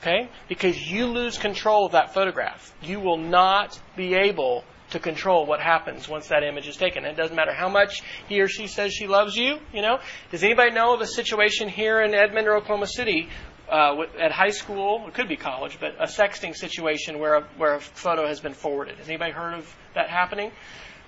Okay? 0.00 0.28
Because 0.48 0.90
you 0.90 1.06
lose 1.06 1.38
control 1.38 1.86
of 1.86 1.92
that 1.92 2.12
photograph. 2.12 2.74
You 2.82 3.00
will 3.00 3.16
not 3.16 3.80
be 3.96 4.14
able 4.14 4.64
to 4.90 4.98
control 4.98 5.46
what 5.46 5.60
happens 5.60 6.08
once 6.08 6.28
that 6.28 6.42
image 6.42 6.68
is 6.68 6.76
taken. 6.76 7.04
It 7.04 7.16
doesn't 7.16 7.34
matter 7.34 7.54
how 7.54 7.68
much 7.68 8.02
he 8.28 8.40
or 8.40 8.48
she 8.48 8.66
says 8.66 8.92
she 8.92 9.06
loves 9.06 9.34
you. 9.34 9.58
You 9.72 9.82
know, 9.82 9.98
does 10.30 10.44
anybody 10.44 10.72
know 10.72 10.94
of 10.94 11.00
a 11.00 11.06
situation 11.06 11.68
here 11.68 12.00
in 12.00 12.14
Edmond 12.14 12.46
or 12.46 12.56
Oklahoma 12.56 12.86
City 12.86 13.28
uh, 13.70 14.02
at 14.18 14.32
high 14.32 14.50
school? 14.50 15.04
It 15.06 15.14
could 15.14 15.28
be 15.28 15.36
college, 15.36 15.78
but 15.80 15.94
a 15.98 16.06
sexting 16.06 16.54
situation 16.54 17.18
where 17.18 17.34
a, 17.34 17.42
where 17.56 17.74
a 17.74 17.80
photo 17.80 18.26
has 18.26 18.40
been 18.40 18.54
forwarded. 18.54 18.98
Has 18.98 19.08
anybody 19.08 19.32
heard 19.32 19.54
of 19.54 19.76
that 19.94 20.08
happening? 20.08 20.52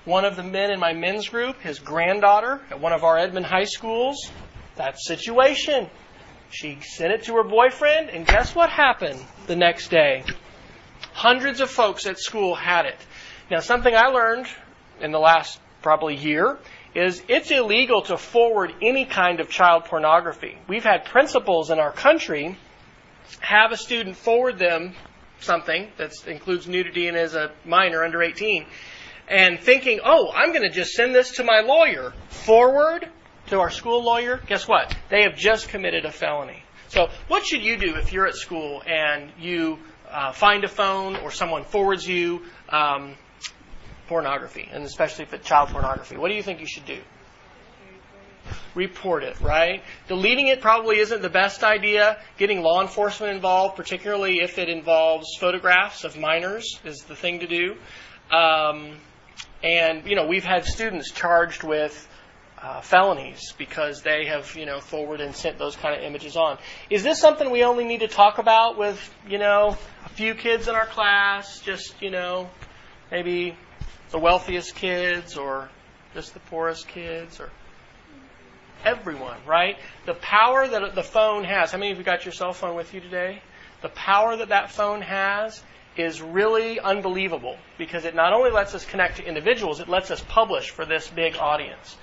One 0.05 0.25
of 0.25 0.37
the 0.37 0.43
men 0.43 0.71
in 0.71 0.79
my 0.79 0.93
men's 0.93 1.29
group, 1.29 1.61
his 1.61 1.79
granddaughter 1.81 2.61
at 2.71 2.81
one 2.81 2.93
of 2.93 3.03
our 3.03 3.19
Edmond 3.19 3.47
high 3.47 3.65
schools, 3.65 4.31
that 4.77 4.99
situation. 4.99 5.91
She 6.51 6.79
sent 6.81 7.13
it 7.13 7.25
to 7.25 7.35
her 7.35 7.43
boyfriend, 7.43 8.11
and 8.11 8.25
guess 8.25 8.55
what 8.55 8.71
happened 8.71 9.21
the 9.49 9.57
next 9.57 9.89
day? 9.89 10.25
Hundreds 11.13 11.61
of 11.61 11.69
folks 11.71 12.07
at 12.07 12.19
school 12.19 12.55
had 12.55 12.87
it. 12.87 12.99
Now, 13.51 13.59
something 13.61 13.95
I 13.95 14.07
learned 14.09 14.47
in 15.01 15.11
the 15.11 15.19
last 15.19 15.59
probably 15.83 16.15
year 16.15 16.59
is 16.97 17.23
it's 17.29 17.51
illegal 17.51 18.03
to 18.03 18.17
forward 18.17 18.73
any 18.81 19.05
kind 19.05 19.41
of 19.41 19.51
child 19.51 19.85
pornography. 19.85 20.59
We've 20.67 20.85
had 20.85 21.05
principals 21.05 21.71
in 21.71 21.79
our 21.79 21.93
country 21.93 22.57
have 23.41 23.71
a 23.71 23.77
student 23.77 24.17
forward 24.17 24.59
them 24.59 24.95
something 25.41 25.89
that 25.99 26.13
includes 26.27 26.67
nudity 26.67 27.09
and 27.09 27.17
is 27.17 27.35
a 27.35 27.53
minor 27.65 28.03
under 28.03 28.23
18 28.23 28.65
and 29.29 29.61
thinking, 29.61 30.01
oh, 30.05 30.31
I'm 30.35 30.51
going 30.51 30.63
to 30.63 30.71
just 30.71 30.93
send 30.93 31.15
this 31.15 31.33
to 31.33 31.45
my 31.45 31.61
lawyer. 31.61 32.15
Forward 32.29 33.09
to 33.49 33.61
our 33.61 33.71
school 33.71 34.03
lawyer. 34.03 34.41
Guess 34.47 34.67
what? 34.67 34.97
They 35.11 35.23
have 35.23 35.37
just 35.37 35.69
committed 35.69 36.05
a 36.07 36.13
felony. 36.13 36.63
So, 36.89 37.09
what 37.29 37.45
should 37.45 37.63
you 37.63 37.77
do 37.77 37.97
if 37.97 38.13
you're 38.13 38.27
at 38.27 38.37
school 38.37 38.83
and 38.87 39.33
you 39.39 39.79
uh, 40.11 40.33
find 40.33 40.65
a 40.65 40.69
phone 40.69 41.17
or 41.17 41.31
someone 41.33 41.65
forwards 41.65 42.07
you 42.09 42.43
um, 42.69 43.17
pornography, 44.09 44.69
and 44.73 44.85
especially 44.85 45.25
if 45.25 45.35
it's 45.35 45.47
child 45.47 45.71
pornography? 45.71 46.17
What 46.17 46.29
do 46.29 46.35
you 46.35 46.43
think 46.43 46.61
you 46.61 46.67
should 46.67 46.87
do? 46.87 47.01
Report 48.75 49.25
it, 49.25 49.41
right? 49.41 49.83
Deleting 50.07 50.49
it 50.49 50.61
probably 50.61 50.99
isn't 50.99 51.23
the 51.23 51.31
best 51.31 51.65
idea. 51.65 52.19
Getting 52.39 52.63
law 52.63 52.83
enforcement 52.83 53.33
involved, 53.33 53.75
particularly 53.75 54.41
if 54.41 54.59
it 54.59 54.69
involves 54.69 55.27
photographs 55.41 56.05
of 56.05 56.17
minors, 56.19 56.79
is 56.85 56.99
the 57.09 57.17
thing 57.17 57.41
to 57.41 57.47
do. 57.47 57.77
Um, 58.31 58.99
and, 59.63 60.07
you 60.07 60.15
know, 60.15 60.27
we've 60.27 60.45
had 60.45 60.65
students 60.65 61.11
charged 61.11 61.63
with 61.63 62.07
uh, 62.61 62.81
felonies 62.81 63.53
because 63.59 64.03
they 64.03 64.27
have, 64.27 64.55
you 64.57 64.67
know, 64.67 64.81
forwarded 64.81 65.27
and 65.27 65.35
sent 65.35 65.59
those 65.59 65.77
kind 65.77 65.95
of 65.95 66.03
images 66.03 66.37
on. 66.37 66.59
Is 66.91 67.03
this 67.03 67.19
something 67.19 67.51
we 67.51 67.65
only 67.65 67.85
need 67.85 68.01
to 68.01 68.09
talk 68.09 68.39
about 68.39 68.79
with, 68.79 69.15
you 69.29 69.39
know, 69.39 69.77
a 70.05 70.09
few 70.11 70.35
kids 70.35 70.69
in 70.69 70.75
our 70.75 70.87
class? 70.87 71.61
Just, 71.61 72.01
you 72.03 72.11
know, 72.11 72.49
maybe 73.11 73.57
the 74.11 74.19
wealthiest 74.19 74.75
kids 74.75 75.37
or 75.37 75.69
just 76.15 76.35
the 76.35 76.41
poorest 76.41 76.89
kids 76.89 77.41
or 77.41 77.51
everyone, 78.85 79.39
right? 79.47 79.77
The 80.07 80.15
power 80.15 80.67
that 80.67 80.95
the 80.95 81.03
phone 81.03 81.45
has. 81.45 81.73
How 81.73 81.79
many 81.79 81.93
of 81.93 81.99
you 81.99 82.05
got 82.05 82.25
your 82.25 82.33
cell 82.33 82.53
phone 82.53 82.77
with 82.77 82.95
you 82.95 83.01
today? 83.01 83.43
The 83.83 83.89
power 83.89 84.37
that 84.37 84.49
that 84.49 84.71
phone 84.71 85.03
has 85.03 85.63
is 85.97 86.21
really 86.21 86.79
unbelievable 86.79 87.57
because 87.79 88.05
it 88.05 88.15
not 88.15 88.33
only 88.33 88.51
lets 88.51 88.75
us 88.75 88.85
connect 88.85 89.17
to 89.17 89.27
individuals, 89.27 89.81
it 89.81 89.89
lets 89.89 90.11
us 90.11 90.23
publish 90.29 90.71
for 90.71 90.85
this 90.85 91.09
big 91.09 91.37
audience. 91.37 91.97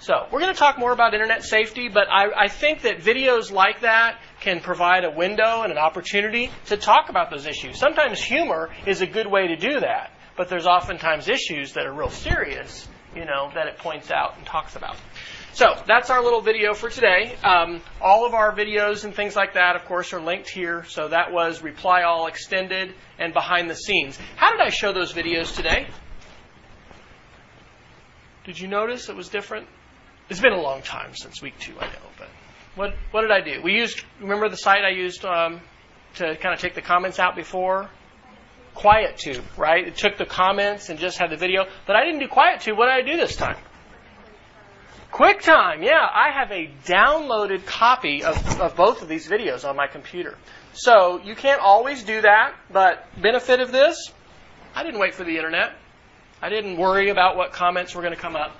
So, 0.00 0.26
we're 0.32 0.40
going 0.40 0.52
to 0.52 0.58
talk 0.58 0.78
more 0.78 0.92
about 0.92 1.12
internet 1.12 1.44
safety, 1.44 1.90
but 1.90 2.08
I, 2.10 2.44
I, 2.44 2.48
think 2.48 2.82
that 2.82 3.00
videos 3.00 3.52
like 3.52 3.80
that 3.80 4.18
can 4.40 4.60
provide 4.60 5.04
a 5.04 5.10
window 5.10 5.60
and 5.60 5.70
an 5.70 5.76
opportunity 5.76 6.50
to 6.66 6.78
talk 6.78 7.10
about 7.10 7.30
those 7.30 7.46
issues. 7.46 7.78
Sometimes 7.78 8.18
humor 8.22 8.70
is 8.86 9.02
a 9.02 9.06
good 9.06 9.26
way 9.26 9.48
to 9.48 9.56
do 9.56 9.80
that, 9.80 10.10
but 10.40 10.48
there's 10.48 10.64
oftentimes 10.64 11.28
issues 11.28 11.74
that 11.74 11.84
are 11.84 11.92
real 11.92 12.08
serious, 12.08 12.88
you 13.14 13.26
know, 13.26 13.50
that 13.54 13.66
it 13.66 13.76
points 13.76 14.10
out 14.10 14.38
and 14.38 14.46
talks 14.46 14.74
about. 14.74 14.96
So 15.52 15.66
that's 15.86 16.08
our 16.08 16.22
little 16.24 16.40
video 16.40 16.72
for 16.72 16.88
today. 16.88 17.36
Um, 17.44 17.82
all 18.00 18.24
of 18.24 18.32
our 18.32 18.50
videos 18.56 19.04
and 19.04 19.14
things 19.14 19.36
like 19.36 19.52
that, 19.52 19.76
of 19.76 19.84
course, 19.84 20.14
are 20.14 20.20
linked 20.22 20.48
here. 20.48 20.84
So 20.84 21.08
that 21.08 21.30
was 21.30 21.60
Reply 21.62 22.04
All 22.04 22.26
Extended 22.26 22.94
and 23.18 23.34
Behind 23.34 23.68
the 23.68 23.74
Scenes. 23.74 24.18
How 24.36 24.50
did 24.50 24.62
I 24.62 24.70
show 24.70 24.94
those 24.94 25.12
videos 25.12 25.54
today? 25.54 25.86
Did 28.44 28.58
you 28.58 28.66
notice 28.66 29.10
it 29.10 29.16
was 29.16 29.28
different? 29.28 29.68
It's 30.30 30.40
been 30.40 30.54
a 30.54 30.62
long 30.62 30.80
time 30.80 31.14
since 31.14 31.42
week 31.42 31.58
two, 31.60 31.74
I 31.78 31.84
know, 31.84 32.08
but 32.16 32.30
what 32.76 32.94
what 33.10 33.20
did 33.20 33.30
I 33.30 33.42
do? 33.42 33.60
We 33.62 33.74
used 33.74 34.02
remember 34.22 34.48
the 34.48 34.56
site 34.56 34.84
I 34.86 34.90
used 34.92 35.22
um, 35.26 35.60
to 36.14 36.34
kind 36.36 36.54
of 36.54 36.60
take 36.60 36.74
the 36.74 36.80
comments 36.80 37.18
out 37.18 37.36
before. 37.36 37.90
QuietTube, 38.80 39.42
right? 39.58 39.86
It 39.86 39.96
took 39.96 40.16
the 40.16 40.24
comments 40.24 40.88
and 40.88 40.98
just 40.98 41.18
had 41.18 41.30
the 41.30 41.36
video, 41.36 41.66
but 41.86 41.96
I 41.96 42.04
didn't 42.04 42.20
do 42.20 42.28
QuietTube. 42.28 42.76
What 42.76 42.86
did 42.86 42.94
I 42.94 43.02
do 43.02 43.16
this 43.16 43.36
time? 43.36 43.56
QuickTime, 45.12 45.84
yeah, 45.84 46.06
I 46.12 46.30
have 46.30 46.50
a 46.52 46.70
downloaded 46.86 47.66
copy 47.66 48.22
of, 48.22 48.60
of 48.60 48.76
both 48.76 49.02
of 49.02 49.08
these 49.08 49.28
videos 49.28 49.68
on 49.68 49.76
my 49.76 49.86
computer. 49.86 50.38
So 50.72 51.20
you 51.22 51.34
can't 51.34 51.60
always 51.60 52.04
do 52.04 52.22
that, 52.22 52.54
but 52.72 53.04
benefit 53.20 53.60
of 53.60 53.72
this, 53.72 54.12
I 54.74 54.84
didn't 54.84 55.00
wait 55.00 55.14
for 55.14 55.24
the 55.24 55.36
internet. 55.36 55.72
I 56.40 56.48
didn't 56.48 56.76
worry 56.76 57.10
about 57.10 57.36
what 57.36 57.52
comments 57.52 57.94
were 57.94 58.02
going 58.02 58.14
to 58.14 58.20
come 58.20 58.36
up. 58.36 58.56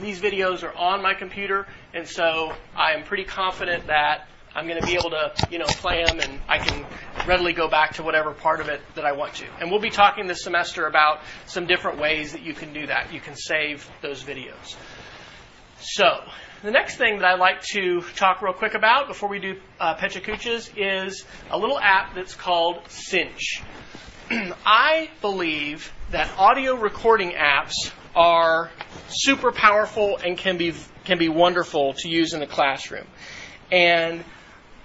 These 0.00 0.20
videos 0.20 0.62
are 0.62 0.74
on 0.74 1.02
my 1.02 1.12
computer, 1.12 1.66
and 1.92 2.08
so 2.08 2.54
I 2.74 2.92
am 2.92 3.04
pretty 3.04 3.24
confident 3.24 3.88
that 3.88 4.26
I'm 4.54 4.68
going 4.68 4.80
to 4.80 4.86
be 4.86 4.94
able 4.94 5.10
to, 5.10 5.32
you 5.50 5.58
know, 5.58 5.66
play 5.66 6.04
them 6.04 6.20
and 6.20 6.40
I 6.48 6.58
can 6.58 6.86
readily 7.26 7.52
go 7.52 7.68
back 7.68 7.94
to 7.94 8.02
whatever 8.02 8.32
part 8.32 8.60
of 8.60 8.68
it 8.68 8.80
that 8.94 9.04
I 9.04 9.12
want 9.12 9.34
to. 9.34 9.46
And 9.60 9.70
we'll 9.70 9.80
be 9.80 9.90
talking 9.90 10.26
this 10.26 10.42
semester 10.42 10.86
about 10.86 11.20
some 11.46 11.66
different 11.66 11.98
ways 11.98 12.32
that 12.32 12.42
you 12.42 12.54
can 12.54 12.72
do 12.72 12.86
that. 12.86 13.12
You 13.12 13.20
can 13.20 13.36
save 13.36 13.88
those 14.02 14.22
videos. 14.22 14.76
So, 15.80 16.20
the 16.62 16.70
next 16.70 16.96
thing 16.96 17.18
that 17.18 17.26
I'd 17.26 17.38
like 17.38 17.60
to 17.72 18.00
talk 18.16 18.40
real 18.40 18.54
quick 18.54 18.74
about 18.74 19.06
before 19.08 19.28
we 19.28 19.38
do 19.38 19.60
uh, 19.78 20.00
is 20.76 21.24
a 21.50 21.58
little 21.58 21.78
app 21.78 22.14
that's 22.14 22.34
called 22.34 22.80
Cinch. 22.88 23.62
I 24.30 25.10
believe 25.20 25.92
that 26.10 26.30
audio 26.38 26.74
recording 26.74 27.32
apps 27.32 27.74
are 28.16 28.70
super 29.08 29.52
powerful 29.52 30.16
and 30.16 30.38
can 30.38 30.56
be 30.56 30.72
can 31.04 31.18
be 31.18 31.28
wonderful 31.28 31.92
to 31.98 32.08
use 32.08 32.32
in 32.32 32.40
the 32.40 32.46
classroom. 32.46 33.06
And 33.70 34.24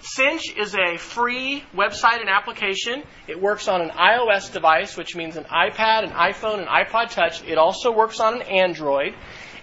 Cinch 0.02 0.56
is 0.56 0.76
a 0.76 0.98
free 0.98 1.64
website 1.76 2.22
and 2.22 2.30
application. 2.30 3.04
It 3.28 3.42
works 3.42 3.68
on 3.68 3.82
an 3.82 3.90
iOS 3.90 4.52
device, 4.52 4.96
which 4.96 5.16
means 5.16 5.36
an 5.36 5.44
iPad, 5.46 6.04
an 6.04 6.12
iPhone, 6.12 6.60
an 6.60 6.68
iPod 6.68 7.10
Touch. 7.10 7.44
It 7.44 7.58
also 7.58 7.92
works 7.92 8.20
on 8.20 8.36
an 8.36 8.42
Android. 8.44 9.14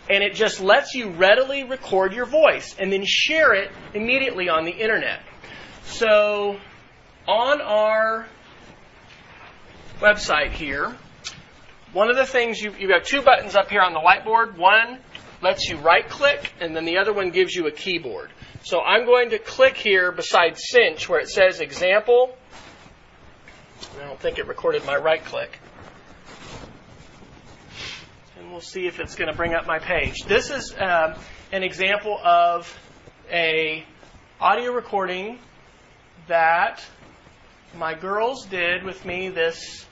And 0.08 0.22
it 0.22 0.34
just 0.34 0.60
lets 0.60 0.94
you 0.94 1.10
readily 1.10 1.64
record 1.64 2.12
your 2.12 2.26
voice 2.26 2.76
and 2.78 2.92
then 2.92 3.04
share 3.04 3.54
it 3.54 3.72
immediately 3.92 4.48
on 4.48 4.64
the 4.64 4.70
internet. 4.70 5.20
So, 5.84 6.58
on 7.26 7.60
our 7.60 8.28
website 9.98 10.52
here, 10.52 10.94
one 11.92 12.10
of 12.10 12.16
the 12.16 12.26
things 12.26 12.60
you, 12.60 12.70
have 12.92 13.04
two 13.04 13.22
buttons 13.22 13.56
up 13.56 13.70
here 13.70 13.80
on 13.80 13.94
the 13.94 14.00
whiteboard. 14.00 14.56
One 14.56 14.98
lets 15.42 15.68
you 15.68 15.76
right 15.76 16.08
click, 16.08 16.52
and 16.60 16.74
then 16.74 16.84
the 16.84 16.98
other 16.98 17.12
one 17.12 17.30
gives 17.30 17.54
you 17.54 17.66
a 17.66 17.70
keyboard. 17.70 18.30
So 18.64 18.80
I'm 18.80 19.04
going 19.04 19.30
to 19.30 19.38
click 19.38 19.76
here 19.76 20.10
beside 20.12 20.58
cinch 20.58 21.08
where 21.08 21.20
it 21.20 21.28
says 21.28 21.60
example. 21.60 22.36
I 24.00 24.06
don't 24.06 24.18
think 24.18 24.38
it 24.38 24.46
recorded 24.46 24.84
my 24.84 24.96
right 24.96 25.24
click. 25.24 25.58
And 28.38 28.50
we'll 28.50 28.60
see 28.60 28.86
if 28.86 28.98
it's 28.98 29.14
going 29.14 29.30
to 29.30 29.36
bring 29.36 29.54
up 29.54 29.66
my 29.66 29.78
page. 29.78 30.24
This 30.24 30.50
is 30.50 30.74
um, 30.78 31.14
an 31.52 31.62
example 31.62 32.18
of 32.24 32.76
a 33.30 33.84
audio 34.40 34.72
recording 34.72 35.38
that 36.28 36.84
my 37.76 37.94
girls 37.94 38.46
did 38.46 38.82
with 38.82 39.04
me 39.04 39.28
this 39.28 39.86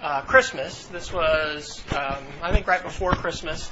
uh, 0.00 0.22
Christmas. 0.22 0.86
This 0.86 1.12
was, 1.12 1.82
um, 1.92 2.24
I 2.42 2.52
think, 2.52 2.66
right 2.66 2.82
before 2.82 3.12
Christmas 3.12 3.70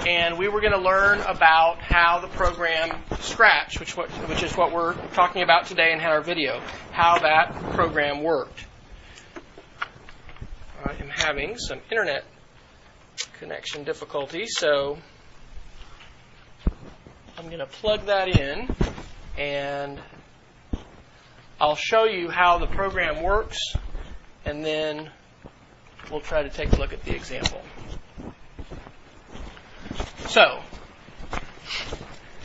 and 0.00 0.38
we 0.38 0.48
were 0.48 0.60
going 0.60 0.72
to 0.72 0.80
learn 0.80 1.20
about 1.20 1.78
how 1.78 2.18
the 2.20 2.28
program 2.28 3.02
Scratch, 3.20 3.78
which, 3.78 3.96
what, 3.96 4.10
which 4.28 4.42
is 4.42 4.56
what 4.56 4.72
we're 4.72 4.94
talking 5.14 5.42
about 5.42 5.66
today 5.66 5.92
in 5.92 6.00
our 6.00 6.20
video, 6.20 6.60
how 6.90 7.18
that 7.18 7.54
program 7.72 8.22
worked. 8.22 8.66
I 10.84 10.92
am 11.00 11.08
having 11.08 11.56
some 11.58 11.80
internet 11.90 12.24
connection 13.38 13.84
difficulty, 13.84 14.46
so 14.46 14.98
I'm 17.38 17.46
going 17.46 17.58
to 17.58 17.66
plug 17.66 18.06
that 18.06 18.28
in 18.28 18.68
and 19.38 20.00
I'll 21.60 21.76
show 21.76 22.04
you 22.04 22.28
how 22.28 22.58
the 22.58 22.66
program 22.66 23.22
works 23.22 23.58
and 24.44 24.64
then 24.64 25.10
we'll 26.10 26.20
try 26.20 26.42
to 26.42 26.50
take 26.50 26.72
a 26.72 26.76
look 26.76 26.92
at 26.92 27.04
the 27.04 27.14
example. 27.14 27.62
So, 30.28 30.62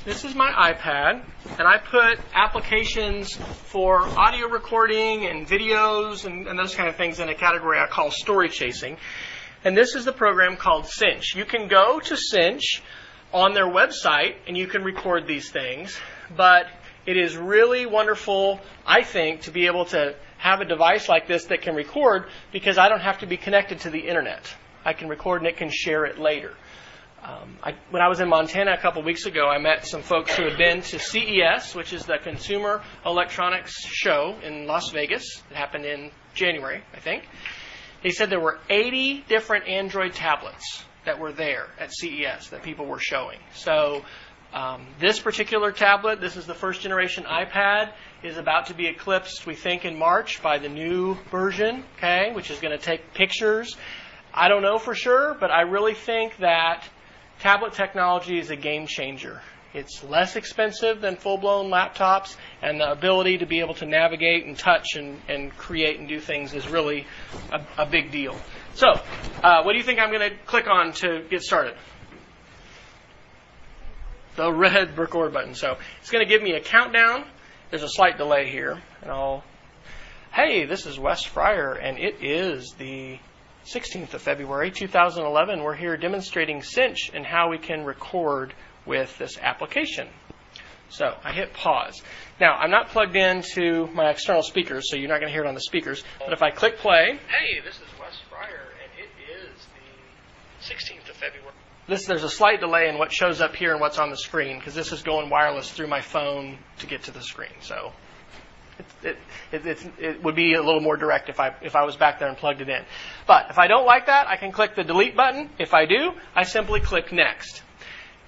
this 0.04 0.26
is 0.26 0.36
my 0.36 0.52
iPad, 0.52 1.24
and 1.58 1.68
I 1.68 1.78
put 1.78 2.20
applications 2.34 3.34
for 3.36 4.02
audio 4.02 4.48
recording 4.48 5.26
and 5.26 5.48
videos 5.48 6.26
and, 6.26 6.48
and, 6.48 6.60
those 6.60 6.76
kind 6.76 6.90
of 6.90 6.96
things 6.96 7.20
in 7.20 7.30
a 7.30 7.36
category 7.36 7.80
I 7.80 7.88
call 7.88 8.12
story 8.12 8.50
chasing. 8.50 8.98
And 9.64 9.76
this 9.76 9.96
is 9.96 10.06
the 10.06 10.12
program 10.12 10.58
called 10.58 10.88
Cinch. 10.88 11.34
You 11.36 11.46
can 11.46 11.68
go 11.68 12.00
to 12.00 12.18
Cinch 12.18 12.82
on 13.34 13.54
their 13.54 13.68
website 13.68 14.36
and 14.48 14.58
you 14.58 14.68
can 14.68 14.84
record 14.84 15.26
these 15.26 15.50
things, 15.50 15.98
but 16.36 16.68
it 17.06 17.16
is 17.16 17.38
really 17.38 17.86
wonderful, 17.86 18.60
I 18.86 19.04
think, 19.04 19.42
to 19.42 19.52
be 19.52 19.68
able 19.68 19.86
to 19.86 20.16
have 20.38 20.60
a 20.60 20.66
device 20.66 21.08
like 21.08 21.28
this 21.28 21.46
that 21.46 21.62
can 21.62 21.74
record 21.74 22.28
because 22.52 22.78
I 22.78 22.90
don't 22.90 23.02
have 23.02 23.20
to 23.20 23.28
be 23.28 23.38
connected 23.38 23.80
to 23.82 23.90
the 23.90 24.00
internet. 24.00 24.54
I 24.84 24.94
can 24.94 25.08
record 25.08 25.42
and 25.42 25.48
it 25.48 25.58
can 25.58 25.70
share 25.70 26.06
it 26.06 26.20
later. 26.20 26.54
Um, 27.28 27.58
I, 27.62 27.76
when 27.90 28.02
I 28.02 28.08
was 28.08 28.22
in 28.22 28.30
Montana 28.30 28.72
a 28.72 28.78
couple 28.78 29.04
weeks 29.04 29.26
ago, 29.26 29.50
I 29.50 29.58
met 29.58 29.86
some 29.86 30.02
folks 30.02 30.34
who 30.34 30.46
had 30.46 30.58
been 30.58 30.82
to 30.82 30.98
CES, 30.98 31.76
which 31.76 31.92
is 31.92 32.06
the 32.06 32.20
Consumer 32.24 32.82
Electronics 33.06 33.86
Show 33.86 34.38
in 34.44 34.66
Las 34.66 34.92
Vegas. 34.92 35.44
It 35.52 35.58
happened 35.58 35.84
in 35.84 36.12
January, 36.36 36.82
I 36.94 37.00
think. 37.02 37.26
They 38.02 38.12
said 38.12 38.30
there 38.30 38.40
were 38.40 38.60
80 38.70 39.26
different 39.28 39.68
Android 39.68 40.14
tablets 40.14 40.86
that 41.04 41.20
were 41.20 41.34
there 41.34 41.68
at 41.78 41.92
CES 41.92 42.50
that 42.52 42.64
people 42.64 42.86
were 42.86 43.00
showing. 43.00 43.40
So 43.54 44.06
um, 44.54 44.88
this 45.02 45.20
particular 45.20 45.74
tablet, 45.74 46.22
this 46.22 46.38
is 46.38 46.46
the 46.46 46.56
first 46.56 46.80
generation 46.80 47.26
iPad, 47.26 47.92
is 48.24 48.38
about 48.38 48.68
to 48.68 48.74
be 48.74 48.88
eclipsed, 48.88 49.46
we 49.46 49.56
think, 49.56 49.84
in 49.84 50.00
March 50.00 50.42
by 50.42 50.60
the 50.60 50.70
new 50.70 51.18
version, 51.30 51.84
okay, 51.98 52.32
which 52.34 52.52
is 52.52 52.62
going 52.62 52.78
to 52.78 52.82
take 52.82 53.14
pictures. 53.14 53.76
I 54.34 54.48
don't 54.48 54.62
know 54.62 54.78
for 54.78 54.96
sure, 54.96 55.36
but 55.38 55.52
I 55.52 55.64
really 55.64 55.94
think 55.94 56.38
that 56.38 56.88
tablet 57.40 57.74
technology 57.74 58.40
is 58.40 58.50
a 58.50 58.56
game 58.56 58.88
changer. 58.88 59.42
It's 59.74 60.04
less 60.04 60.36
expensive 60.36 61.02
than 61.02 61.18
full 61.18 61.38
blown 61.38 61.70
laptops, 61.70 62.36
and 62.62 62.80
the 62.80 62.92
ability 62.92 63.40
to 63.40 63.46
be 63.46 63.60
able 63.60 63.76
to 63.76 63.86
navigate 63.86 64.46
and 64.46 64.58
touch 64.58 64.96
and, 64.96 65.20
and 65.28 65.56
create 65.56 66.00
and 66.00 66.08
do 66.08 66.20
things 66.20 66.54
is 66.54 66.68
really 66.68 67.06
a, 67.52 67.84
a 67.84 67.86
big 67.86 68.12
deal. 68.12 68.36
So, 68.76 68.88
uh, 69.44 69.64
what 69.64 69.74
do 69.74 69.78
you 69.78 69.84
think 69.84 70.00
I'm 70.00 70.12
going 70.12 70.32
to 70.32 70.36
click 70.46 70.68
on 70.68 70.94
to 70.94 71.26
get 71.30 71.42
started? 71.42 71.76
The 74.36 74.52
red 74.52 74.98
record 74.98 75.34
button. 75.34 75.54
So, 75.54 75.78
it's 76.00 76.12
going 76.12 76.26
to 76.26 76.30
give 76.30 76.42
me 76.42 76.54
a 76.54 76.62
countdown. 76.62 77.26
There's 77.70 77.84
a 77.84 77.90
slight 77.90 78.18
delay 78.18 78.50
here, 78.50 78.82
and 79.02 79.12
I'll. 79.12 79.44
Hey, 80.32 80.66
this 80.66 80.86
is 80.86 81.00
Wes 81.00 81.24
Fryer, 81.24 81.74
and 81.74 81.98
it 81.98 82.24
is 82.24 82.74
the 82.78 83.20
16th 83.68 84.14
of 84.14 84.22
February 84.22 84.72
2011, 84.72 85.62
we're 85.62 85.76
here 85.76 85.98
demonstrating 85.98 86.62
Cinch 86.62 87.12
and 87.14 87.26
how 87.26 87.50
we 87.50 87.58
can 87.58 87.84
record 87.84 88.54
with 88.86 89.18
this 89.18 89.38
application. 89.38 90.08
So 90.88 91.14
I 91.22 91.34
hit 91.34 91.52
pause. 91.52 92.02
Now 92.40 92.54
I'm 92.54 92.72
not 92.72 92.88
plugged 92.88 93.18
into 93.18 93.88
my 93.88 94.10
external 94.10 94.42
speakers, 94.42 94.90
so 94.90 94.96
you're 94.96 95.10
not 95.10 95.20
going 95.20 95.28
to 95.28 95.34
hear 95.34 95.44
it 95.44 95.50
on 95.50 95.54
the 95.54 95.60
speakers. 95.60 96.02
But 96.20 96.32
if 96.32 96.42
I 96.42 96.50
click 96.50 96.78
play, 96.78 97.20
hey, 97.28 97.60
this 97.62 97.76
is 97.76 98.00
Wes 98.00 98.18
Fryer, 98.30 98.72
and 98.82 99.04
it 99.04 99.10
is 99.30 99.68
the 99.76 100.74
16th 100.74 101.10
of 101.10 101.18
February. 101.18 101.54
This, 101.90 102.06
there's 102.06 102.24
a 102.24 102.30
slight 102.30 102.62
delay 102.62 102.88
in 102.88 102.98
what 102.98 103.12
shows 103.12 103.42
up 103.42 103.54
here 103.54 103.74
and 103.74 103.82
what's 103.82 104.00
on 104.00 104.12
the 104.12 104.18
screen 104.18 104.60
because 104.60 104.76
this 104.76 104.94
is 104.94 105.04
going 105.04 105.30
wireless 105.30 105.70
through 105.70 105.88
my 105.88 106.00
phone 106.00 106.58
to 106.80 106.88
get 106.88 107.04
to 107.04 107.12
the 107.12 107.22
screen. 107.22 107.52
So 107.60 107.92
It, 109.04 109.18
it, 109.52 109.66
it's, 109.66 109.86
it 110.00 110.24
would 110.24 110.36
be 110.36 110.54
a 110.54 110.62
little 110.62 110.82
more 110.82 110.98
direct 110.98 111.30
if 111.30 111.40
I, 111.40 111.56
if 111.62 111.76
I 111.76 111.84
was 111.84 111.96
back 111.96 112.20
there 112.20 112.28
and 112.28 112.38
plugged 112.38 112.62
it 112.62 112.70
in. 112.70 112.84
But 113.26 113.48
if 113.50 113.58
I 113.58 113.68
don't 113.68 113.86
like 113.86 114.08
that, 114.08 114.28
I 114.28 114.38
can 114.38 114.52
click 114.52 114.76
the 114.76 114.84
delete 114.84 115.16
button. 115.16 115.50
If 115.60 115.74
I 115.74 115.86
do, 115.86 116.12
I 116.36 116.44
simply 116.44 116.80
click 116.82 117.12
next. 117.12 117.64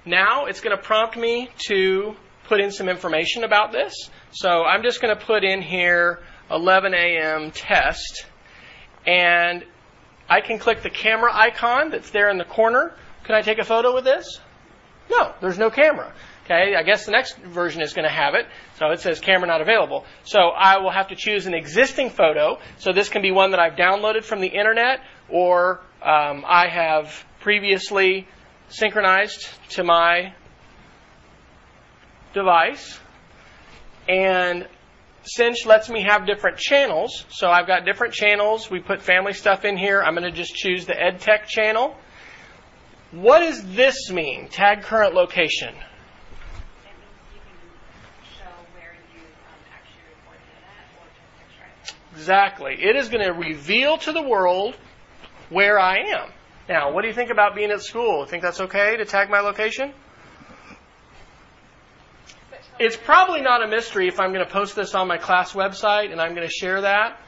Now 0.04 0.46
it's 0.46 0.60
going 0.60 0.76
to 0.76 0.82
prompt 0.82 1.16
me 1.16 1.50
to 1.68 2.16
put 2.44 2.60
in 2.60 2.72
some 2.72 2.88
information 2.88 3.44
about 3.44 3.72
this. 3.72 3.94
So 4.32 4.64
I'm 4.64 4.82
just 4.82 5.00
going 5.00 5.16
to 5.16 5.24
put 5.24 5.44
in 5.44 5.62
here 5.62 6.20
11 6.50 6.94
a.m. 6.94 7.50
test. 7.50 8.26
And 9.06 9.64
I 10.28 10.40
can 10.40 10.58
click 10.58 10.82
the 10.82 10.90
camera 10.90 11.30
icon 11.32 11.90
that's 11.90 12.10
there 12.10 12.28
in 12.28 12.38
the 12.38 12.44
corner. 12.44 12.94
Can 13.24 13.34
I 13.34 13.42
take 13.42 13.58
a 13.58 13.64
photo 13.64 13.94
with 13.94 14.04
this? 14.04 14.40
No, 15.10 15.34
there's 15.40 15.58
no 15.58 15.70
camera. 15.70 16.12
Okay, 16.50 16.74
I 16.74 16.82
guess 16.82 17.04
the 17.06 17.12
next 17.12 17.38
version 17.38 17.80
is 17.80 17.92
going 17.92 18.08
to 18.08 18.14
have 18.14 18.34
it. 18.34 18.46
So 18.76 18.90
it 18.90 19.00
says 19.00 19.20
camera 19.20 19.46
not 19.46 19.60
available. 19.60 20.04
So 20.24 20.48
I 20.48 20.78
will 20.78 20.90
have 20.90 21.08
to 21.08 21.14
choose 21.14 21.46
an 21.46 21.54
existing 21.54 22.10
photo. 22.10 22.58
So 22.78 22.92
this 22.92 23.08
can 23.08 23.22
be 23.22 23.30
one 23.30 23.52
that 23.52 23.60
I've 23.60 23.74
downloaded 23.74 24.24
from 24.24 24.40
the 24.40 24.48
internet 24.48 25.00
or 25.28 25.80
um, 26.02 26.44
I 26.46 26.68
have 26.68 27.24
previously 27.40 28.26
synchronized 28.68 29.48
to 29.70 29.84
my 29.84 30.34
device. 32.34 32.98
And 34.08 34.66
Cinch 35.22 35.66
lets 35.66 35.88
me 35.90 36.02
have 36.02 36.26
different 36.26 36.56
channels. 36.56 37.26
So 37.28 37.48
I've 37.48 37.66
got 37.66 37.84
different 37.84 38.14
channels. 38.14 38.70
We 38.70 38.80
put 38.80 39.02
family 39.02 39.34
stuff 39.34 39.64
in 39.64 39.76
here. 39.76 40.02
I'm 40.02 40.14
going 40.14 40.24
to 40.24 40.36
just 40.36 40.54
choose 40.54 40.86
the 40.86 40.94
EdTech 40.94 41.44
channel. 41.46 41.94
What 43.12 43.40
does 43.40 43.62
this 43.74 44.10
mean? 44.10 44.48
Tag 44.48 44.82
current 44.82 45.14
location. 45.14 45.74
It 45.74 46.96
means 46.98 47.20
you 47.34 47.40
can 47.40 47.58
show 48.38 48.50
where 48.72 48.96
you 49.12 49.20
um, 49.20 49.60
actually 49.74 50.08
recorded 50.16 50.46
it 50.48 50.64
at 50.64 50.88
or 50.96 51.04
just 51.18 51.36
extract 51.44 51.90
it. 51.90 51.99
Exactly. 52.12 52.74
It 52.74 52.96
is 52.96 53.08
going 53.08 53.24
to 53.24 53.32
reveal 53.32 53.98
to 53.98 54.12
the 54.12 54.22
world 54.22 54.76
where 55.48 55.78
I 55.78 55.98
am. 55.98 56.30
Now, 56.68 56.92
what 56.92 57.02
do 57.02 57.08
you 57.08 57.14
think 57.14 57.30
about 57.30 57.54
being 57.54 57.70
at 57.70 57.82
school? 57.82 58.24
Think 58.26 58.42
that's 58.42 58.60
okay 58.60 58.96
to 58.96 59.04
tag 59.04 59.30
my 59.30 59.40
location? 59.40 59.92
It's 62.78 62.96
probably 62.96 63.42
not 63.42 63.62
a 63.62 63.68
mystery 63.68 64.08
if 64.08 64.18
I'm 64.18 64.32
going 64.32 64.44
to 64.44 64.50
post 64.50 64.74
this 64.74 64.94
on 64.94 65.06
my 65.06 65.18
class 65.18 65.52
website 65.52 66.12
and 66.12 66.20
I'm 66.20 66.34
going 66.34 66.46
to 66.46 66.52
share 66.52 66.80
that. 66.80 67.20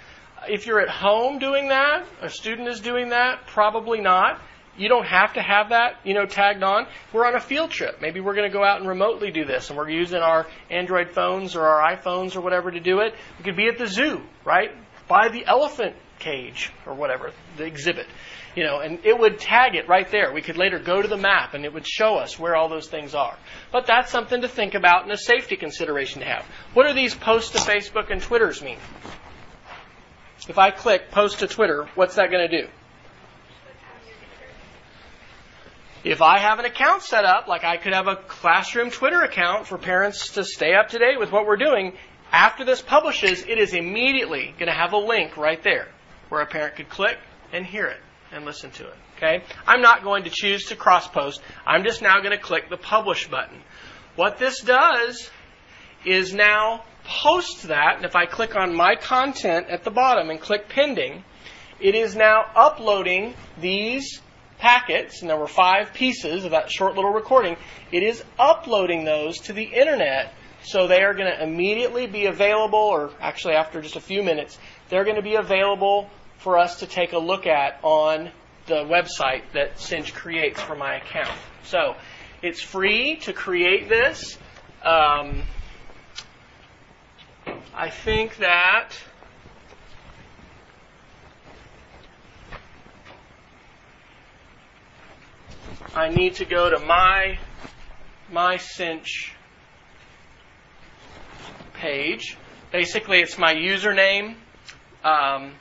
If 0.48 0.66
you're 0.66 0.80
at 0.80 0.88
home 0.88 1.38
doing 1.38 1.68
that, 1.68 2.06
a 2.20 2.30
student 2.30 2.68
is 2.68 2.80
doing 2.80 3.10
that, 3.10 3.46
probably 3.46 4.00
not. 4.00 4.40
You 4.76 4.88
don't 4.88 5.06
have 5.06 5.34
to 5.34 5.42
have 5.42 5.68
that, 5.68 5.96
you 6.02 6.14
know, 6.14 6.24
tagged 6.24 6.62
on. 6.62 6.86
We're 7.12 7.26
on 7.26 7.34
a 7.34 7.40
field 7.40 7.70
trip. 7.70 8.00
Maybe 8.00 8.20
we're 8.20 8.34
going 8.34 8.50
to 8.50 8.52
go 8.52 8.64
out 8.64 8.80
and 8.80 8.88
remotely 8.88 9.30
do 9.30 9.44
this, 9.44 9.68
and 9.68 9.76
we're 9.76 9.90
using 9.90 10.20
our 10.20 10.46
Android 10.70 11.10
phones 11.10 11.56
or 11.56 11.66
our 11.66 11.94
iPhones 11.94 12.36
or 12.36 12.40
whatever 12.40 12.70
to 12.70 12.80
do 12.80 13.00
it. 13.00 13.14
We 13.38 13.44
could 13.44 13.56
be 13.56 13.68
at 13.68 13.76
the 13.76 13.86
zoo, 13.86 14.22
right? 14.44 14.70
By 15.08 15.28
the 15.28 15.44
elephant 15.44 15.96
cage 16.22 16.72
or 16.86 16.94
whatever, 16.94 17.32
the 17.56 17.64
exhibit, 17.64 18.06
you 18.56 18.64
know, 18.64 18.78
and 18.78 19.04
it 19.04 19.18
would 19.18 19.38
tag 19.38 19.74
it 19.74 19.88
right 19.88 20.10
there. 20.10 20.32
We 20.32 20.40
could 20.40 20.56
later 20.56 20.78
go 20.78 21.02
to 21.02 21.08
the 21.08 21.16
map 21.16 21.54
and 21.54 21.64
it 21.64 21.74
would 21.74 21.86
show 21.86 22.16
us 22.16 22.38
where 22.38 22.56
all 22.56 22.68
those 22.68 22.88
things 22.88 23.14
are. 23.14 23.36
But 23.72 23.86
that's 23.86 24.10
something 24.10 24.40
to 24.40 24.48
think 24.48 24.74
about 24.74 25.02
and 25.02 25.12
a 25.12 25.18
safety 25.18 25.56
consideration 25.56 26.20
to 26.20 26.26
have. 26.26 26.46
What 26.72 26.86
do 26.86 26.94
these 26.94 27.14
posts 27.14 27.50
to 27.50 27.58
Facebook 27.58 28.10
and 28.10 28.22
Twitters 28.22 28.62
mean? 28.62 28.78
If 30.48 30.58
I 30.58 30.70
click 30.70 31.10
post 31.10 31.40
to 31.40 31.46
Twitter, 31.46 31.88
what's 31.94 32.16
that 32.16 32.30
going 32.30 32.48
to 32.48 32.62
do? 32.62 32.68
If 36.04 36.20
I 36.20 36.38
have 36.38 36.58
an 36.58 36.64
account 36.64 37.02
set 37.02 37.24
up, 37.24 37.46
like 37.46 37.62
I 37.62 37.76
could 37.76 37.94
have 37.94 38.08
a 38.08 38.16
classroom 38.16 38.90
Twitter 38.90 39.22
account 39.22 39.66
for 39.66 39.78
parents 39.78 40.30
to 40.30 40.44
stay 40.44 40.74
up 40.74 40.88
to 40.88 40.98
date 40.98 41.18
with 41.18 41.30
what 41.30 41.46
we're 41.46 41.56
doing, 41.56 41.92
after 42.32 42.64
this 42.64 42.82
publishes, 42.82 43.42
it 43.42 43.58
is 43.58 43.72
immediately 43.72 44.52
going 44.58 44.66
to 44.66 44.76
have 44.76 44.94
a 44.94 44.98
link 44.98 45.36
right 45.36 45.62
there 45.62 45.88
where 46.28 46.40
a 46.40 46.46
parent 46.46 46.74
could 46.74 46.88
click 46.88 47.18
and 47.52 47.64
hear 47.64 47.86
it 47.86 48.00
and 48.32 48.44
listen 48.44 48.72
to 48.72 48.88
it. 48.88 48.94
Okay? 49.16 49.44
I'm 49.64 49.80
not 49.80 50.02
going 50.02 50.24
to 50.24 50.30
choose 50.30 50.64
to 50.66 50.76
cross 50.76 51.06
post. 51.06 51.40
I'm 51.64 51.84
just 51.84 52.02
now 52.02 52.18
going 52.18 52.36
to 52.36 52.42
click 52.42 52.68
the 52.68 52.76
publish 52.76 53.28
button. 53.28 53.60
What 54.16 54.38
this 54.38 54.60
does 54.60 55.30
is 56.04 56.34
now 56.34 56.82
post 57.04 57.64
that, 57.68 57.96
and 57.96 58.04
if 58.04 58.16
I 58.16 58.26
click 58.26 58.56
on 58.56 58.74
my 58.74 58.96
content 58.96 59.68
at 59.68 59.84
the 59.84 59.90
bottom 59.90 60.30
and 60.30 60.40
click 60.40 60.68
pending, 60.68 61.22
it 61.78 61.94
is 61.94 62.16
now 62.16 62.44
uploading 62.56 63.34
these 63.60 64.20
packets, 64.62 65.20
and 65.20 65.28
there 65.28 65.36
were 65.36 65.48
five 65.48 65.92
pieces 65.92 66.44
of 66.44 66.52
that 66.52 66.70
short 66.70 66.94
little 66.94 67.12
recording. 67.12 67.56
It 67.90 68.04
is 68.04 68.22
uploading 68.38 69.02
those 69.04 69.40
to 69.40 69.52
the 69.52 69.64
internet, 69.64 70.32
so 70.62 70.86
they 70.86 71.02
are 71.02 71.14
going 71.14 71.26
to 71.26 71.42
immediately 71.42 72.06
be 72.06 72.26
available, 72.26 72.78
or 72.78 73.10
actually 73.20 73.54
after 73.54 73.82
just 73.82 73.96
a 73.96 74.00
few 74.00 74.22
minutes, 74.22 74.56
they're 74.88 75.02
going 75.02 75.16
to 75.16 75.22
be 75.22 75.34
available 75.34 76.08
for 76.38 76.58
us 76.58 76.78
to 76.78 76.86
take 76.86 77.12
a 77.12 77.18
look 77.18 77.44
at 77.44 77.80
on 77.82 78.30
the 78.66 78.84
website 78.84 79.42
that 79.52 79.80
Cinch 79.80 80.14
creates 80.14 80.60
for 80.60 80.76
my 80.76 80.94
account. 80.94 81.36
So 81.64 81.96
it's 82.40 82.62
free 82.62 83.16
to 83.22 83.32
create 83.32 83.88
this. 83.88 84.38
Um, 84.84 85.42
I 87.74 87.90
think 87.90 88.36
that 88.36 88.90
I 95.94 96.08
need 96.08 96.36
to 96.36 96.44
go 96.44 96.70
to 96.70 96.78
my 96.78 97.38
my 98.30 98.56
cinch 98.56 99.34
page. 101.74 102.36
Basically, 102.70 103.20
it's 103.20 103.36
my 103.36 103.54
username. 103.54 104.36
Um, 105.04 105.52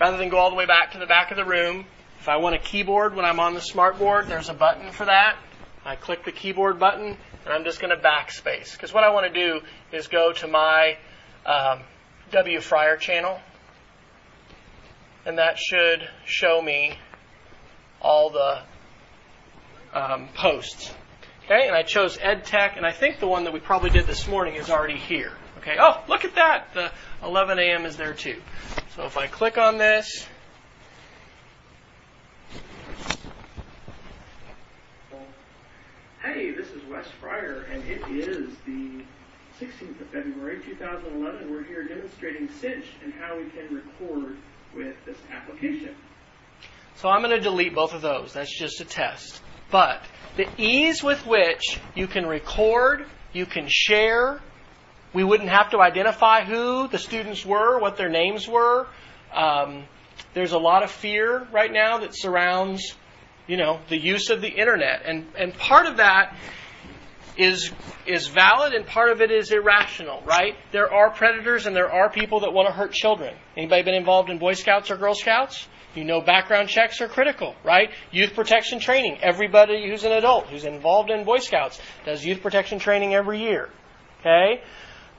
rather 0.00 0.16
than 0.16 0.28
go 0.28 0.38
all 0.38 0.50
the 0.50 0.56
way 0.56 0.66
back 0.66 0.92
to 0.92 0.98
the 0.98 1.06
back 1.06 1.30
of 1.30 1.36
the 1.36 1.44
room, 1.44 1.86
if 2.18 2.28
I 2.28 2.36
want 2.36 2.54
a 2.54 2.58
keyboard 2.58 3.14
when 3.14 3.24
I'm 3.24 3.40
on 3.40 3.54
the 3.54 3.60
smartboard, 3.60 4.28
there's 4.28 4.48
a 4.48 4.54
button 4.54 4.90
for 4.90 5.06
that. 5.06 5.36
I 5.84 5.96
click 5.96 6.24
the 6.24 6.32
keyboard 6.32 6.78
button, 6.78 7.16
and 7.44 7.54
I'm 7.54 7.64
just 7.64 7.80
going 7.80 7.96
to 7.96 8.02
backspace. 8.02 8.72
Because 8.72 8.92
what 8.92 9.04
I 9.04 9.10
want 9.10 9.32
to 9.32 9.40
do 9.40 9.60
is 9.92 10.08
go 10.08 10.32
to 10.32 10.46
my 10.46 10.98
um, 11.46 11.80
W. 12.30 12.60
Fryer 12.60 12.96
channel, 12.96 13.40
and 15.26 15.38
that 15.38 15.58
should 15.58 16.08
show 16.24 16.62
me 16.62 16.96
all 18.00 18.30
the 18.30 18.62
um, 19.92 20.28
posts. 20.34 20.94
Okay, 21.44 21.66
and 21.66 21.74
I 21.74 21.82
chose 21.82 22.16
EdTech, 22.18 22.76
and 22.76 22.86
I 22.86 22.92
think 22.92 23.18
the 23.18 23.26
one 23.26 23.44
that 23.44 23.52
we 23.52 23.60
probably 23.60 23.90
did 23.90 24.06
this 24.06 24.28
morning 24.28 24.54
is 24.54 24.70
already 24.70 24.96
here. 24.96 25.32
Okay, 25.58 25.76
oh, 25.78 26.02
look 26.08 26.24
at 26.24 26.36
that! 26.36 26.68
The 26.72 26.92
11 27.24 27.58
a.m. 27.58 27.84
is 27.84 27.96
there 27.96 28.14
too. 28.14 28.40
So 28.94 29.04
if 29.04 29.16
I 29.16 29.26
click 29.26 29.58
on 29.58 29.76
this, 29.78 30.26
Hey, 36.22 36.52
this 36.52 36.68
is 36.70 36.84
Wes 36.84 37.06
Fryer, 37.20 37.66
and 37.72 37.82
it 37.88 38.02
is 38.08 38.50
the 38.66 38.99
16th 39.60 40.00
of 40.00 40.06
February 40.08 40.58
2011. 40.64 41.52
We're 41.52 41.64
here 41.64 41.86
demonstrating 41.86 42.48
Cinch 42.60 42.86
and 43.04 43.12
how 43.12 43.36
we 43.36 43.44
can 43.50 43.74
record 43.74 44.38
with 44.74 44.96
this 45.04 45.18
application. 45.30 45.94
So 46.96 47.10
I'm 47.10 47.20
going 47.20 47.36
to 47.36 47.40
delete 47.42 47.74
both 47.74 47.92
of 47.92 48.00
those. 48.00 48.32
That's 48.32 48.58
just 48.58 48.80
a 48.80 48.86
test. 48.86 49.42
But 49.70 50.02
the 50.38 50.46
ease 50.56 51.02
with 51.02 51.26
which 51.26 51.78
you 51.94 52.06
can 52.06 52.24
record, 52.24 53.04
you 53.34 53.44
can 53.44 53.66
share, 53.68 54.40
we 55.12 55.24
wouldn't 55.24 55.50
have 55.50 55.72
to 55.72 55.80
identify 55.80 56.42
who 56.42 56.88
the 56.88 56.98
students 56.98 57.44
were, 57.44 57.78
what 57.78 57.98
their 57.98 58.08
names 58.08 58.48
were. 58.48 58.86
Um, 59.34 59.84
there's 60.32 60.52
a 60.52 60.58
lot 60.58 60.84
of 60.84 60.90
fear 60.90 61.46
right 61.52 61.70
now 61.70 61.98
that 61.98 62.16
surrounds, 62.16 62.94
you 63.46 63.58
know, 63.58 63.80
the 63.90 63.98
use 63.98 64.30
of 64.30 64.40
the 64.40 64.48
internet, 64.48 65.02
and 65.04 65.26
and 65.36 65.52
part 65.54 65.86
of 65.86 65.98
that 65.98 66.34
is 67.40 67.72
is 68.06 68.28
valid 68.28 68.74
and 68.74 68.86
part 68.86 69.10
of 69.10 69.22
it 69.22 69.30
is 69.30 69.50
irrational, 69.50 70.22
right? 70.26 70.56
There 70.72 70.92
are 70.92 71.10
predators 71.10 71.66
and 71.66 71.74
there 71.74 71.90
are 71.90 72.10
people 72.10 72.40
that 72.40 72.52
want 72.52 72.68
to 72.68 72.72
hurt 72.72 72.92
children. 72.92 73.34
Anybody 73.56 73.82
been 73.82 73.94
involved 73.94 74.28
in 74.28 74.38
Boy 74.38 74.52
Scouts 74.52 74.90
or 74.90 74.96
Girl 74.96 75.14
Scouts? 75.14 75.66
You 75.94 76.04
know 76.04 76.20
background 76.20 76.68
checks 76.68 77.00
are 77.00 77.08
critical, 77.08 77.54
right? 77.64 77.90
Youth 78.12 78.34
protection 78.34 78.78
training. 78.78 79.18
Everybody 79.22 79.88
who's 79.88 80.04
an 80.04 80.12
adult 80.12 80.48
who's 80.48 80.64
involved 80.64 81.10
in 81.10 81.24
Boy 81.24 81.38
Scouts 81.38 81.80
does 82.04 82.24
youth 82.24 82.42
protection 82.42 82.78
training 82.78 83.14
every 83.14 83.40
year. 83.40 83.70
Okay? 84.20 84.62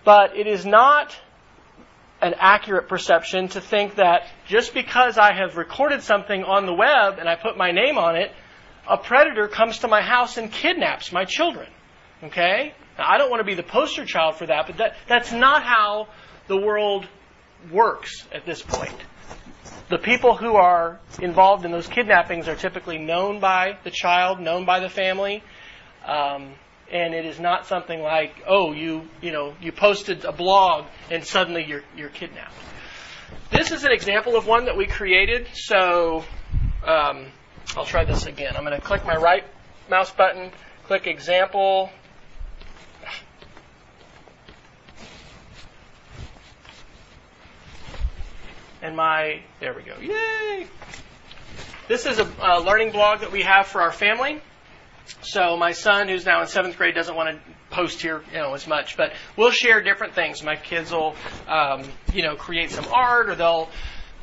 But 0.03 0.37
it 0.37 0.47
is 0.47 0.65
not 0.65 1.15
an 2.21 2.35
accurate 2.37 2.87
perception 2.87 3.47
to 3.49 3.61
think 3.61 3.95
that 3.95 4.27
just 4.47 4.75
because 4.75 5.17
I 5.17 5.33
have 5.33 5.57
recorded 5.57 6.03
something 6.03 6.43
on 6.43 6.67
the 6.67 6.73
web 6.73 7.17
and 7.17 7.27
I 7.27 7.35
put 7.35 7.57
my 7.57 7.71
name 7.71 7.97
on 7.97 8.15
it, 8.15 8.31
a 8.87 8.97
predator 8.97 9.47
comes 9.47 9.79
to 9.79 9.87
my 9.87 10.01
house 10.01 10.37
and 10.37 10.51
kidnaps 10.51 11.11
my 11.11 11.25
children. 11.25 11.67
Okay? 12.23 12.73
Now, 12.97 13.05
I 13.07 13.17
don't 13.17 13.29
want 13.29 13.41
to 13.41 13.45
be 13.45 13.55
the 13.55 13.63
poster 13.63 14.05
child 14.05 14.35
for 14.35 14.45
that, 14.45 14.67
but 14.67 14.77
that, 14.77 14.95
that's 15.07 15.31
not 15.31 15.63
how 15.63 16.07
the 16.47 16.57
world 16.57 17.07
works 17.71 18.27
at 18.31 18.45
this 18.45 18.61
point. 18.61 18.95
The 19.89 19.97
people 19.97 20.35
who 20.35 20.55
are 20.55 20.99
involved 21.21 21.65
in 21.65 21.71
those 21.71 21.87
kidnappings 21.87 22.47
are 22.47 22.55
typically 22.55 22.97
known 22.97 23.39
by 23.39 23.77
the 23.83 23.91
child, 23.91 24.39
known 24.39 24.65
by 24.65 24.79
the 24.79 24.89
family, 24.89 25.43
um, 26.05 26.53
and 26.91 27.13
it 27.13 27.25
is 27.25 27.39
not 27.39 27.67
something 27.67 28.01
like, 28.01 28.43
oh, 28.47 28.73
you 28.73 29.07
you 29.21 29.31
know 29.31 29.53
you 29.61 29.71
posted 29.71 30.25
a 30.25 30.31
blog 30.31 30.85
and 31.09 31.25
suddenly 31.25 31.65
you're 31.65 31.83
you're 31.95 32.09
kidnapped. 32.09 32.53
This 33.49 33.71
is 33.71 33.83
an 33.83 33.91
example 33.91 34.35
of 34.35 34.47
one 34.47 34.65
that 34.65 34.77
we 34.77 34.87
created. 34.87 35.47
So 35.53 36.23
um, 36.85 37.27
I'll 37.75 37.85
try 37.85 38.05
this 38.05 38.25
again. 38.25 38.55
I'm 38.55 38.63
going 38.63 38.79
to 38.79 38.85
click 38.85 39.05
my 39.05 39.15
right 39.15 39.45
mouse 39.89 40.11
button, 40.11 40.51
click 40.85 41.07
example. 41.07 41.89
And 48.81 48.95
my, 48.95 49.41
there 49.59 49.73
we 49.75 49.83
go. 49.83 49.95
Yay! 49.99 50.67
This 51.87 52.05
is 52.05 52.19
a, 52.19 52.27
a 52.41 52.61
learning 52.61 52.91
blog 52.91 53.19
that 53.19 53.31
we 53.31 53.43
have 53.43 53.67
for 53.67 53.81
our 53.81 53.91
family. 53.91 54.41
So 55.21 55.55
my 55.57 55.73
son, 55.73 56.07
who's 56.07 56.25
now 56.25 56.41
in 56.41 56.47
seventh 56.47 56.77
grade, 56.77 56.95
doesn't 56.95 57.15
want 57.15 57.35
to 57.35 57.53
post 57.69 58.01
here, 58.01 58.23
you 58.31 58.39
know, 58.39 58.53
as 58.53 58.67
much, 58.67 58.97
but 58.97 59.13
we'll 59.35 59.51
share 59.51 59.81
different 59.81 60.13
things. 60.15 60.43
My 60.43 60.55
kids 60.55 60.91
will, 60.91 61.15
um, 61.47 61.83
you 62.13 62.23
know, 62.23 62.35
create 62.35 62.71
some 62.71 62.87
art, 62.91 63.29
or 63.29 63.35
they'll 63.35 63.69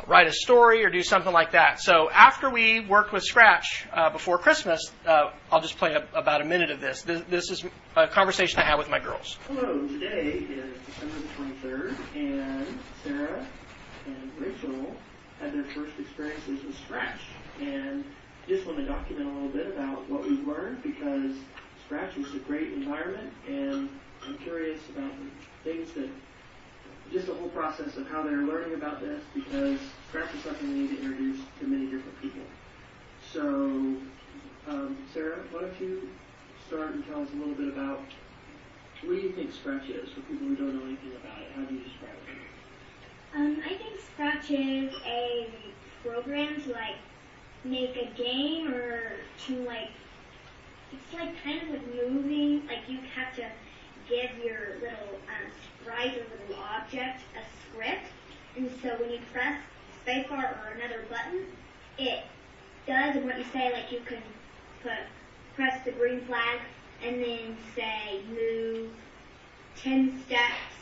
write 0.06 0.26
a 0.26 0.32
story, 0.32 0.84
or 0.84 0.90
do 0.90 1.02
something 1.02 1.32
like 1.32 1.52
that. 1.52 1.80
So 1.80 2.10
after 2.10 2.50
we 2.50 2.80
worked 2.80 3.12
with 3.12 3.22
Scratch 3.22 3.86
uh, 3.92 4.10
before 4.10 4.38
Christmas, 4.38 4.90
uh, 5.06 5.30
I'll 5.52 5.60
just 5.60 5.76
play 5.78 5.94
a, 5.94 6.06
about 6.18 6.40
a 6.40 6.44
minute 6.44 6.70
of 6.70 6.80
this. 6.80 7.02
this. 7.02 7.22
This 7.28 7.50
is 7.50 7.64
a 7.96 8.08
conversation 8.08 8.60
I 8.60 8.64
had 8.64 8.76
with 8.76 8.88
my 8.88 8.98
girls. 8.98 9.38
Hello, 9.46 9.86
today 9.86 10.46
is 10.48 10.78
December 10.86 11.14
the 11.18 11.68
23rd, 11.68 11.96
and 12.16 12.78
Sarah 13.04 13.46
Rachel 14.40 14.96
had 15.40 15.52
their 15.54 15.64
first 15.64 15.92
experiences 15.98 16.64
with 16.64 16.76
Scratch. 16.78 17.20
And 17.60 18.04
just 18.48 18.64
want 18.66 18.78
to 18.78 18.86
document 18.86 19.28
a 19.28 19.32
little 19.32 19.48
bit 19.50 19.66
about 19.66 20.08
what 20.08 20.22
we've 20.22 20.46
learned 20.46 20.82
because 20.82 21.36
Scratch 21.84 22.16
is 22.16 22.34
a 22.34 22.38
great 22.38 22.72
environment, 22.72 23.32
and 23.46 23.88
I'm 24.26 24.38
curious 24.38 24.80
about 24.90 25.12
the 25.64 25.70
things 25.70 25.92
that, 25.92 26.08
just 27.12 27.26
the 27.26 27.34
whole 27.34 27.48
process 27.48 27.96
of 27.96 28.06
how 28.08 28.22
they're 28.22 28.44
learning 28.44 28.74
about 28.74 29.00
this 29.00 29.22
because 29.34 29.78
Scratch 30.08 30.34
is 30.34 30.42
something 30.42 30.68
we 30.68 30.80
need 30.80 30.96
to 30.96 31.02
introduce 31.02 31.40
to 31.60 31.66
many 31.66 31.84
different 31.86 32.20
people. 32.20 32.42
So, 33.32 33.42
um, 34.68 34.96
Sarah, 35.12 35.38
why 35.50 35.62
don't 35.62 35.80
you 35.80 36.08
start 36.66 36.92
and 36.92 37.06
tell 37.06 37.22
us 37.22 37.28
a 37.32 37.36
little 37.36 37.54
bit 37.54 37.68
about 37.68 38.00
what 39.02 39.14
do 39.14 39.20
you 39.20 39.32
think 39.32 39.52
Scratch 39.52 39.88
is 39.88 40.10
for 40.10 40.20
people 40.22 40.48
who 40.48 40.56
don't 40.56 40.74
know 40.74 40.86
anything 40.86 41.12
about 41.22 41.40
it? 41.40 41.48
How 41.54 41.62
do 41.62 41.74
you 41.74 41.80
describe 41.80 42.12
it? 42.12 42.17
Um, 43.38 43.62
I 43.64 43.68
think 43.68 44.00
Scratch 44.00 44.50
is 44.50 44.92
a 45.06 45.48
program 46.02 46.60
to 46.62 46.72
like 46.72 46.96
make 47.62 47.94
a 47.96 48.10
game 48.20 48.74
or 48.74 49.12
to 49.46 49.54
like 49.62 49.90
it's 50.92 51.14
like 51.14 51.40
kind 51.44 51.62
of 51.62 51.68
like 51.68 51.94
moving 51.94 52.66
like 52.66 52.88
you 52.88 52.98
have 53.14 53.32
to 53.36 53.46
give 54.08 54.44
your 54.44 54.74
little 54.80 55.20
um, 55.28 55.52
sprite 55.80 56.14
or 56.16 56.48
little 56.48 56.64
object 56.64 57.20
a 57.36 57.42
script. 57.62 58.06
And 58.56 58.68
so 58.82 58.88
when 59.00 59.12
you 59.12 59.20
press 59.32 59.60
spacebar 60.04 60.56
or 60.66 60.72
another 60.74 61.04
button 61.08 61.46
it 61.96 62.24
does 62.88 63.22
what 63.22 63.38
you 63.38 63.44
say 63.52 63.72
like 63.72 63.92
you 63.92 64.00
can 64.04 64.22
put 64.82 64.98
press 65.54 65.84
the 65.84 65.92
green 65.92 66.22
flag 66.22 66.58
and 67.04 67.22
then 67.22 67.56
say 67.76 68.20
move 68.32 68.90
10 69.76 70.24
steps 70.26 70.77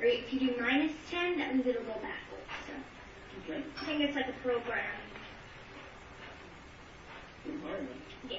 or 0.00 0.04
if 0.06 0.32
you 0.32 0.40
do 0.40 0.56
minus 0.60 0.92
10 1.10 1.38
that 1.38 1.54
means 1.54 1.66
it'll 1.66 1.82
go 1.82 1.94
backwards 1.94 2.50
so 2.66 2.72
Okay. 3.44 3.62
I 3.80 3.84
think 3.84 4.00
it's 4.02 4.16
like 4.16 4.28
a 4.28 4.38
program 4.46 4.84
Environment. 7.46 8.00
yeah 8.28 8.38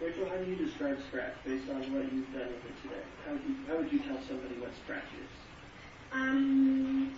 Rachel, 0.00 0.28
how 0.28 0.36
do 0.36 0.50
you 0.50 0.56
describe 0.56 0.98
Scratch 1.08 1.34
based 1.46 1.70
on 1.70 1.78
what 1.94 2.12
you've 2.12 2.32
done 2.32 2.48
with 2.48 2.64
it 2.66 2.82
today? 2.82 3.02
How 3.24 3.32
would 3.32 3.42
you, 3.46 3.54
how 3.68 3.76
would 3.76 3.92
you 3.92 4.00
tell 4.00 4.18
somebody 4.26 4.54
what 4.60 4.70
Scratch 4.84 5.06
is? 5.22 5.30
um, 6.12 7.12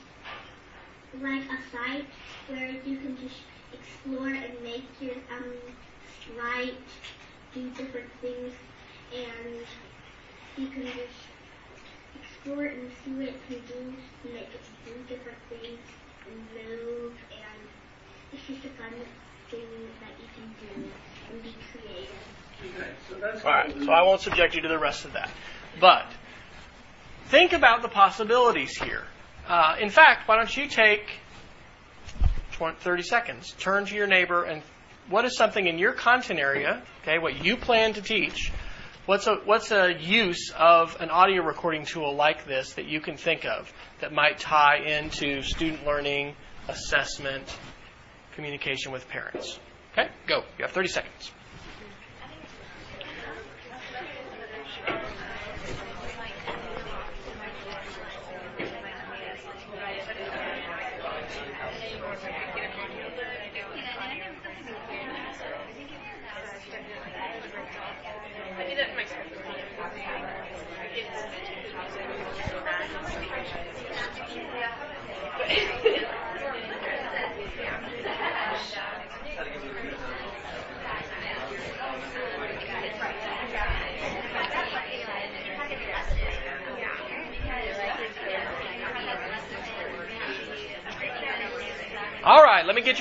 like 1.20 1.42
a 1.44 1.58
site 1.72 2.06
where 2.48 2.70
you 2.84 2.98
can 2.98 3.16
just 3.16 3.40
explore 3.72 4.28
and 4.28 4.52
make 4.62 4.84
your 5.00 5.14
um 5.32 5.54
write, 6.38 6.76
do 7.54 7.70
different 7.70 8.10
things, 8.20 8.52
and 9.16 9.64
you 10.58 10.68
can 10.68 10.92
just 10.92 11.23
explore 12.44 12.66
it 12.66 12.76
and 12.76 12.90
see 13.04 13.10
what 13.12 13.28
it 13.28 13.46
can 13.48 13.60
do, 13.66 13.94
and 14.24 14.34
make 14.34 14.42
it 14.42 14.60
do 14.84 14.92
different 15.14 15.38
things 15.48 15.78
and 16.26 16.68
move, 16.68 17.12
and 17.32 17.68
it's 18.32 18.46
just 18.46 18.64
a 18.64 18.68
fun 18.70 18.92
thing 19.50 19.60
that 20.00 20.12
you 20.20 20.28
can 20.34 20.54
do 20.60 20.90
and 21.32 21.42
be 21.42 21.54
creative. 21.72 22.14
Okay, 22.60 22.90
so 23.08 23.14
that's 23.16 23.44
All 23.44 23.50
right, 23.50 23.74
so 23.82 23.90
I 23.90 24.02
won't 24.02 24.20
subject 24.20 24.54
you 24.54 24.60
to 24.62 24.68
the 24.68 24.78
rest 24.78 25.04
of 25.06 25.14
that. 25.14 25.30
But 25.80 26.06
think 27.26 27.54
about 27.54 27.82
the 27.82 27.88
possibilities 27.88 28.76
here. 28.76 29.04
Uh, 29.48 29.76
in 29.80 29.88
fact, 29.88 30.28
why 30.28 30.36
don't 30.36 30.54
you 30.54 30.68
take 30.68 31.06
20, 32.52 32.76
30 32.78 33.02
seconds, 33.02 33.52
turn 33.58 33.86
to 33.86 33.94
your 33.94 34.06
neighbor, 34.06 34.44
and 34.44 34.62
what 35.08 35.24
is 35.24 35.36
something 35.36 35.66
in 35.66 35.78
your 35.78 35.92
content 35.92 36.38
area, 36.38 36.82
okay, 37.02 37.18
what 37.18 37.42
you 37.42 37.56
plan 37.56 37.94
to 37.94 38.02
teach, 38.02 38.52
what's 39.06 39.26
a, 39.26 39.36
what's 39.44 39.70
a 39.70 39.92
use 39.92 40.52
of 40.56 40.96
an 41.00 41.10
audio 41.10 41.42
recording 41.42 41.84
tool 41.84 42.14
like 42.14 42.46
this 42.46 42.74
that 42.74 42.86
you 42.86 43.00
can 43.00 43.16
think 43.16 43.44
of 43.44 43.72
that 44.00 44.12
might 44.12 44.38
tie 44.38 44.78
into 44.78 45.42
student 45.42 45.84
learning, 45.86 46.34
assessment, 46.68 47.44
communication 48.34 48.92
with 48.92 49.08
parents? 49.08 49.58
Okay, 49.92 50.08
go. 50.26 50.42
You 50.58 50.64
have 50.64 50.72
30 50.72 50.88
seconds. 50.88 51.30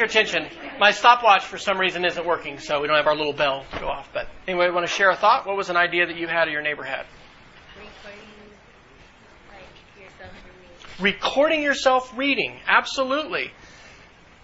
Your 0.04 0.10
attention. 0.10 0.48
My 0.80 0.92
stopwatch 0.92 1.46
for 1.46 1.58
some 1.58 1.80
reason 1.80 2.04
isn't 2.06 2.26
working, 2.26 2.60
so 2.60 2.82
we 2.82 2.88
don't 2.88 2.98
have 2.98 3.08
our 3.08 3.16
little 3.16 3.34
bell 3.34 3.66
go 3.80 3.88
off. 3.88 4.10
But 4.13 4.28
anyway, 4.48 4.70
want 4.70 4.86
to 4.86 4.92
share 4.92 5.10
a 5.10 5.16
thought? 5.16 5.46
What 5.48 5.56
was 5.56 5.70
an 5.70 5.78
idea 5.78 6.08
that 6.08 6.18
you 6.18 6.28
had 6.28 6.48
or 6.48 6.52
your 6.52 6.62
neighbor 6.62 6.84
had? 6.84 7.06
Recording 11.00 11.63
yourself 11.63 12.12
reading, 12.18 12.60
absolutely. 12.68 13.52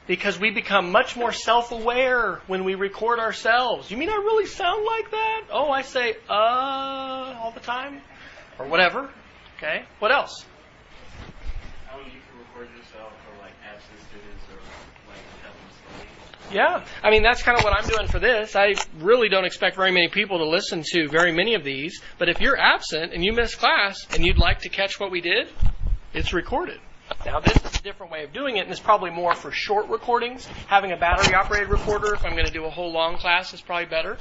Because 0.08 0.40
we 0.40 0.50
become 0.50 0.92
much 0.92 1.16
more 1.16 1.32
self 1.32 1.72
aware 1.72 2.42
when 2.48 2.64
we 2.64 2.74
record 2.74 3.20
ourselves. 3.20 3.92
You 3.92 3.98
mean 3.98 4.10
I 4.10 4.16
really 4.16 4.48
sound 4.48 4.84
like 4.84 5.12
that? 5.12 5.42
Oh, 5.52 5.70
I 5.70 5.84
say, 5.84 6.16
uh, 6.28 6.34
all 6.34 7.52
the 7.54 7.60
time? 7.60 8.02
Or 8.58 8.68
whatever. 8.68 9.10
Okay, 9.58 9.84
what 10.00 10.12
else? 10.12 10.44
How 11.86 12.00
you 12.00 12.06
can 12.06 12.40
record 12.40 12.76
yourself 12.76 13.14
for 13.24 13.38
like 13.44 13.54
absent 13.64 14.00
students 14.10 14.44
or. 14.52 14.89
Yeah, 16.52 16.84
I 17.04 17.12
mean 17.12 17.22
that's 17.22 17.44
kind 17.44 17.58
of 17.58 17.64
what 17.64 17.74
I'm 17.74 17.88
doing 17.88 18.08
for 18.08 18.20
this. 18.20 18.56
I 18.56 18.74
really 18.98 19.30
don't 19.30 19.46
expect 19.46 19.76
very 19.76 19.92
many 19.92 20.08
people 20.08 20.40
to 20.40 20.46
listen 20.46 20.84
to 20.94 21.08
very 21.08 21.32
many 21.32 21.54
of 21.54 21.64
these, 21.64 22.02
but 22.18 22.28
if 22.28 22.42
you're 22.42 22.58
absent 22.58 23.14
and 23.14 23.24
you 23.24 23.34
miss 23.34 23.54
class 23.56 24.08
and 24.14 24.26
you'd 24.26 24.40
like 24.40 24.62
to 24.62 24.70
catch 24.70 25.00
what 25.00 25.12
we 25.12 25.22
did, 25.22 25.48
it's 26.14 26.34
recorded. 26.34 26.80
Now 27.26 27.40
this 27.40 27.56
is 27.64 27.80
a 27.80 27.84
different 27.84 28.12
way 28.12 28.24
of 28.24 28.34
doing 28.34 28.58
it, 28.58 28.62
and 28.62 28.72
it's 28.72 28.80
probably 28.80 29.12
more 29.12 29.36
for 29.36 29.52
short 29.52 29.90
recordings. 29.90 30.46
Having 30.68 30.92
a 30.92 30.98
battery 30.98 31.36
operated 31.36 31.70
recorder, 31.70 32.14
if 32.14 32.26
I'm 32.26 32.34
going 32.34 32.46
to 32.46 32.52
do 32.52 32.66
a 32.66 32.70
whole 32.70 32.92
long 32.92 33.18
class, 33.18 33.54
is 33.54 33.62
probably 33.62 33.86
better. 33.86 34.18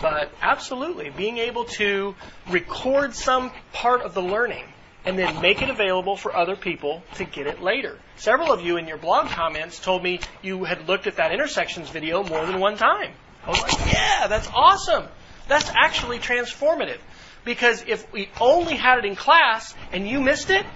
But 0.00 0.30
absolutely, 0.40 1.10
being 1.10 1.38
able 1.38 1.64
to 1.76 2.14
record 2.48 3.14
some 3.14 3.52
part 3.72 4.02
of 4.02 4.14
the 4.14 4.22
learning 4.22 4.64
and 5.06 5.18
then 5.18 5.40
make 5.40 5.62
it 5.62 5.70
available 5.70 6.16
for 6.16 6.36
other 6.36 6.56
people 6.56 7.02
to 7.14 7.24
get 7.24 7.46
it 7.46 7.62
later. 7.62 7.98
Several 8.16 8.52
of 8.52 8.60
you 8.60 8.76
in 8.76 8.86
your 8.88 8.98
blog 8.98 9.28
comments 9.28 9.78
told 9.78 10.02
me 10.02 10.20
you 10.42 10.64
had 10.64 10.88
looked 10.88 11.06
at 11.06 11.16
that 11.16 11.32
intersections 11.32 11.88
video 11.88 12.22
more 12.24 12.44
than 12.44 12.60
one 12.60 12.76
time. 12.76 13.12
I 13.44 13.50
was 13.50 13.62
like, 13.62 13.92
yeah, 13.92 14.26
that's 14.26 14.48
awesome. 14.54 15.04
That's 15.48 15.70
actually 15.74 16.18
transformative. 16.18 16.98
Because 17.44 17.84
if 17.86 18.12
we 18.12 18.28
only 18.40 18.74
had 18.74 18.98
it 18.98 19.04
in 19.04 19.14
class 19.14 19.72
and 19.92 20.08
you 20.08 20.20
missed 20.20 20.50
it, 20.50 20.66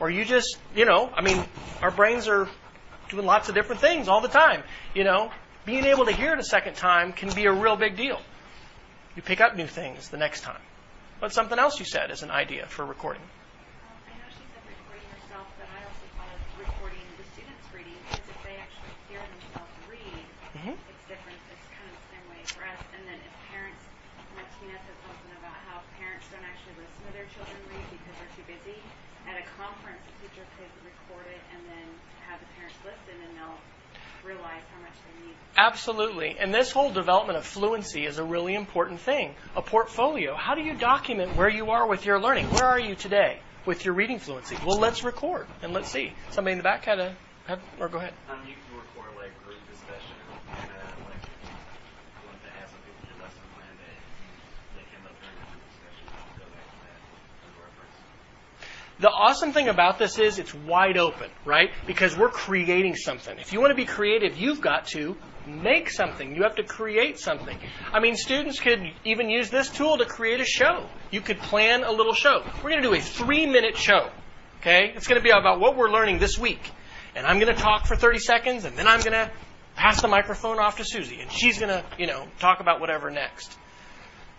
or 0.00 0.10
you 0.10 0.24
just, 0.24 0.58
you 0.74 0.84
know, 0.86 1.08
I 1.14 1.22
mean, 1.22 1.44
our 1.82 1.90
brains 1.92 2.26
are 2.26 2.48
doing 3.10 3.26
lots 3.26 3.48
of 3.48 3.54
different 3.54 3.80
things 3.80 4.08
all 4.08 4.20
the 4.20 4.28
time. 4.28 4.62
You 4.94 5.04
know, 5.04 5.30
being 5.64 5.84
able 5.84 6.06
to 6.06 6.12
hear 6.12 6.32
it 6.32 6.40
a 6.40 6.44
second 6.44 6.74
time 6.74 7.12
can 7.12 7.30
be 7.32 7.44
a 7.46 7.52
real 7.52 7.76
big 7.76 7.96
deal. 7.96 8.18
You 9.14 9.22
pick 9.22 9.40
up 9.40 9.54
new 9.56 9.66
things 9.66 10.08
the 10.08 10.16
next 10.16 10.40
time. 10.40 10.60
But 11.20 11.32
something 11.34 11.58
else 11.58 11.78
you 11.78 11.84
said 11.84 12.10
is 12.10 12.22
an 12.22 12.30
idea 12.30 12.66
for 12.66 12.82
recording? 12.84 13.20
Um, 13.20 13.92
I 14.08 14.16
know 14.16 14.30
she 14.32 14.40
said 14.56 14.64
recording 14.64 15.04
yourself, 15.12 15.46
but 15.60 15.68
I 15.68 15.84
also 15.84 16.06
thought 16.16 16.32
of 16.32 16.40
recording 16.56 17.04
the 17.20 17.26
students 17.36 17.60
reading 17.76 17.98
because 18.08 18.24
if 18.24 18.40
they 18.40 18.56
actually 18.56 18.94
hear 19.12 19.20
themselves 19.20 19.74
read, 19.84 20.24
Mhm. 20.56 20.74
it's 20.88 21.04
different. 21.04 21.36
It's 21.52 21.68
kind 21.76 21.92
of 21.92 21.94
the 22.00 22.08
same 22.08 22.26
way 22.32 22.40
for 22.48 22.64
us. 22.64 22.80
And 22.96 23.04
then 23.04 23.20
if 23.20 23.32
parents, 23.52 23.84
Martina 24.32 24.80
said 24.80 24.96
something 25.04 25.32
about 25.36 25.60
how 25.68 25.84
parents 26.00 26.24
don't 26.32 26.46
actually 26.48 26.80
listen 26.80 27.00
to 27.04 27.12
their 27.12 27.28
children 27.36 27.60
read 27.68 27.84
because 27.92 28.14
they're 28.16 28.34
too 28.40 28.46
busy. 28.48 28.80
At 29.28 29.36
a 29.36 29.44
conference, 29.60 30.00
the 30.08 30.14
teacher 30.24 30.46
could 30.56 30.72
record 30.88 31.28
it 31.28 31.42
and 31.52 31.60
then 31.68 31.86
have 32.24 32.40
the 32.40 32.48
parents 32.56 32.80
listen, 32.80 33.16
and 33.28 33.36
they'll 33.36 33.60
realize 34.24 34.64
how 34.72 34.80
much 34.80 34.96
they 35.04 35.14
need. 35.28 35.36
Absolutely. 35.60 36.36
And 36.38 36.54
this 36.54 36.70
whole 36.72 36.90
development 36.90 37.36
of 37.36 37.44
fluency 37.44 38.06
is 38.06 38.16
a 38.16 38.24
really 38.24 38.54
important 38.54 38.98
thing. 38.98 39.34
A 39.54 39.60
portfolio. 39.60 40.34
How 40.34 40.54
do 40.54 40.62
you 40.62 40.72
document 40.74 41.36
where 41.36 41.50
you 41.50 41.70
are 41.72 41.86
with 41.86 42.06
your 42.06 42.18
learning? 42.18 42.46
Where 42.46 42.64
are 42.64 42.80
you 42.80 42.94
today 42.94 43.40
with 43.66 43.84
your 43.84 43.92
reading 43.92 44.18
fluency? 44.18 44.56
Well, 44.64 44.80
let's 44.80 45.04
record 45.04 45.46
and 45.60 45.74
let's 45.74 45.90
see. 45.90 46.14
Somebody 46.30 46.52
in 46.52 46.58
the 46.58 46.64
back 46.64 46.86
had 46.86 46.98
a, 46.98 47.14
had, 47.46 47.60
or 47.78 47.90
go 47.90 47.98
ahead. 47.98 48.14
Um, 48.30 48.38
you 48.48 48.54
can 48.54 48.72
record 48.72 49.12
like 49.20 49.36
group 49.44 49.60
discussion 49.70 50.16
and 50.48 50.70
uh, 50.80 51.12
like 51.12 51.20
you 51.28 52.24
want 52.24 52.40
to 52.40 52.50
ask 52.56 52.72
some 52.72 52.80
people 52.80 53.04
your 53.12 53.20
lesson 53.20 53.44
plan 53.52 53.68
that 53.84 53.96
they 54.80 54.84
came 54.88 55.04
up 55.04 55.12
during 55.20 55.36
the 55.44 55.48
group 55.52 55.60
discussion. 55.76 56.08
You 56.08 56.24
can 56.24 56.40
go 56.40 56.48
back 56.56 56.64
to 56.72 56.78
that 56.88 57.00
as 57.44 57.52
a 57.52 57.60
reference. 57.60 57.96
The 59.00 59.08
awesome 59.08 59.52
thing 59.52 59.68
about 59.68 59.98
this 59.98 60.18
is 60.18 60.38
it's 60.38 60.52
wide 60.52 60.98
open, 60.98 61.30
right? 61.46 61.70
Because 61.86 62.14
we're 62.18 62.28
creating 62.28 62.96
something. 62.96 63.38
If 63.38 63.50
you 63.50 63.58
want 63.58 63.70
to 63.70 63.74
be 63.74 63.86
creative, 63.86 64.36
you've 64.36 64.60
got 64.60 64.88
to 64.88 65.16
make 65.46 65.88
something. 65.88 66.36
You 66.36 66.42
have 66.42 66.56
to 66.56 66.64
create 66.64 67.18
something. 67.18 67.56
I 67.94 68.00
mean, 68.00 68.14
students 68.14 68.60
could 68.60 68.92
even 69.06 69.30
use 69.30 69.48
this 69.48 69.70
tool 69.70 69.96
to 69.96 70.04
create 70.04 70.40
a 70.40 70.44
show. 70.44 70.86
You 71.10 71.22
could 71.22 71.38
plan 71.38 71.82
a 71.82 71.90
little 71.90 72.12
show. 72.12 72.42
We're 72.62 72.70
going 72.70 72.82
to 72.82 72.88
do 72.88 72.94
a 72.94 73.00
three 73.00 73.46
minute 73.46 73.78
show. 73.78 74.10
Okay? 74.60 74.92
It's 74.94 75.06
going 75.06 75.18
to 75.18 75.24
be 75.24 75.30
about 75.30 75.60
what 75.60 75.78
we're 75.78 75.90
learning 75.90 76.18
this 76.18 76.38
week. 76.38 76.60
And 77.16 77.26
I'm 77.26 77.38
going 77.40 77.54
to 77.54 77.60
talk 77.60 77.86
for 77.86 77.96
30 77.96 78.18
seconds, 78.18 78.64
and 78.66 78.76
then 78.76 78.86
I'm 78.86 79.00
going 79.00 79.12
to 79.12 79.30
pass 79.76 80.02
the 80.02 80.08
microphone 80.08 80.58
off 80.58 80.76
to 80.76 80.84
Susie, 80.84 81.20
and 81.22 81.32
she's 81.32 81.58
going 81.58 81.70
to, 81.70 81.82
you 81.98 82.06
know, 82.06 82.26
talk 82.38 82.60
about 82.60 82.80
whatever 82.80 83.10
next. 83.10 83.56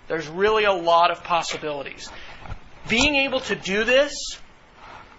There's 0.07 0.27
really 0.27 0.65
a 0.65 0.73
lot 0.73 1.09
of 1.09 1.23
possibilities. 1.23 2.09
Being 2.87 3.15
able 3.15 3.39
to 3.41 3.55
do 3.55 3.83
this 3.83 4.13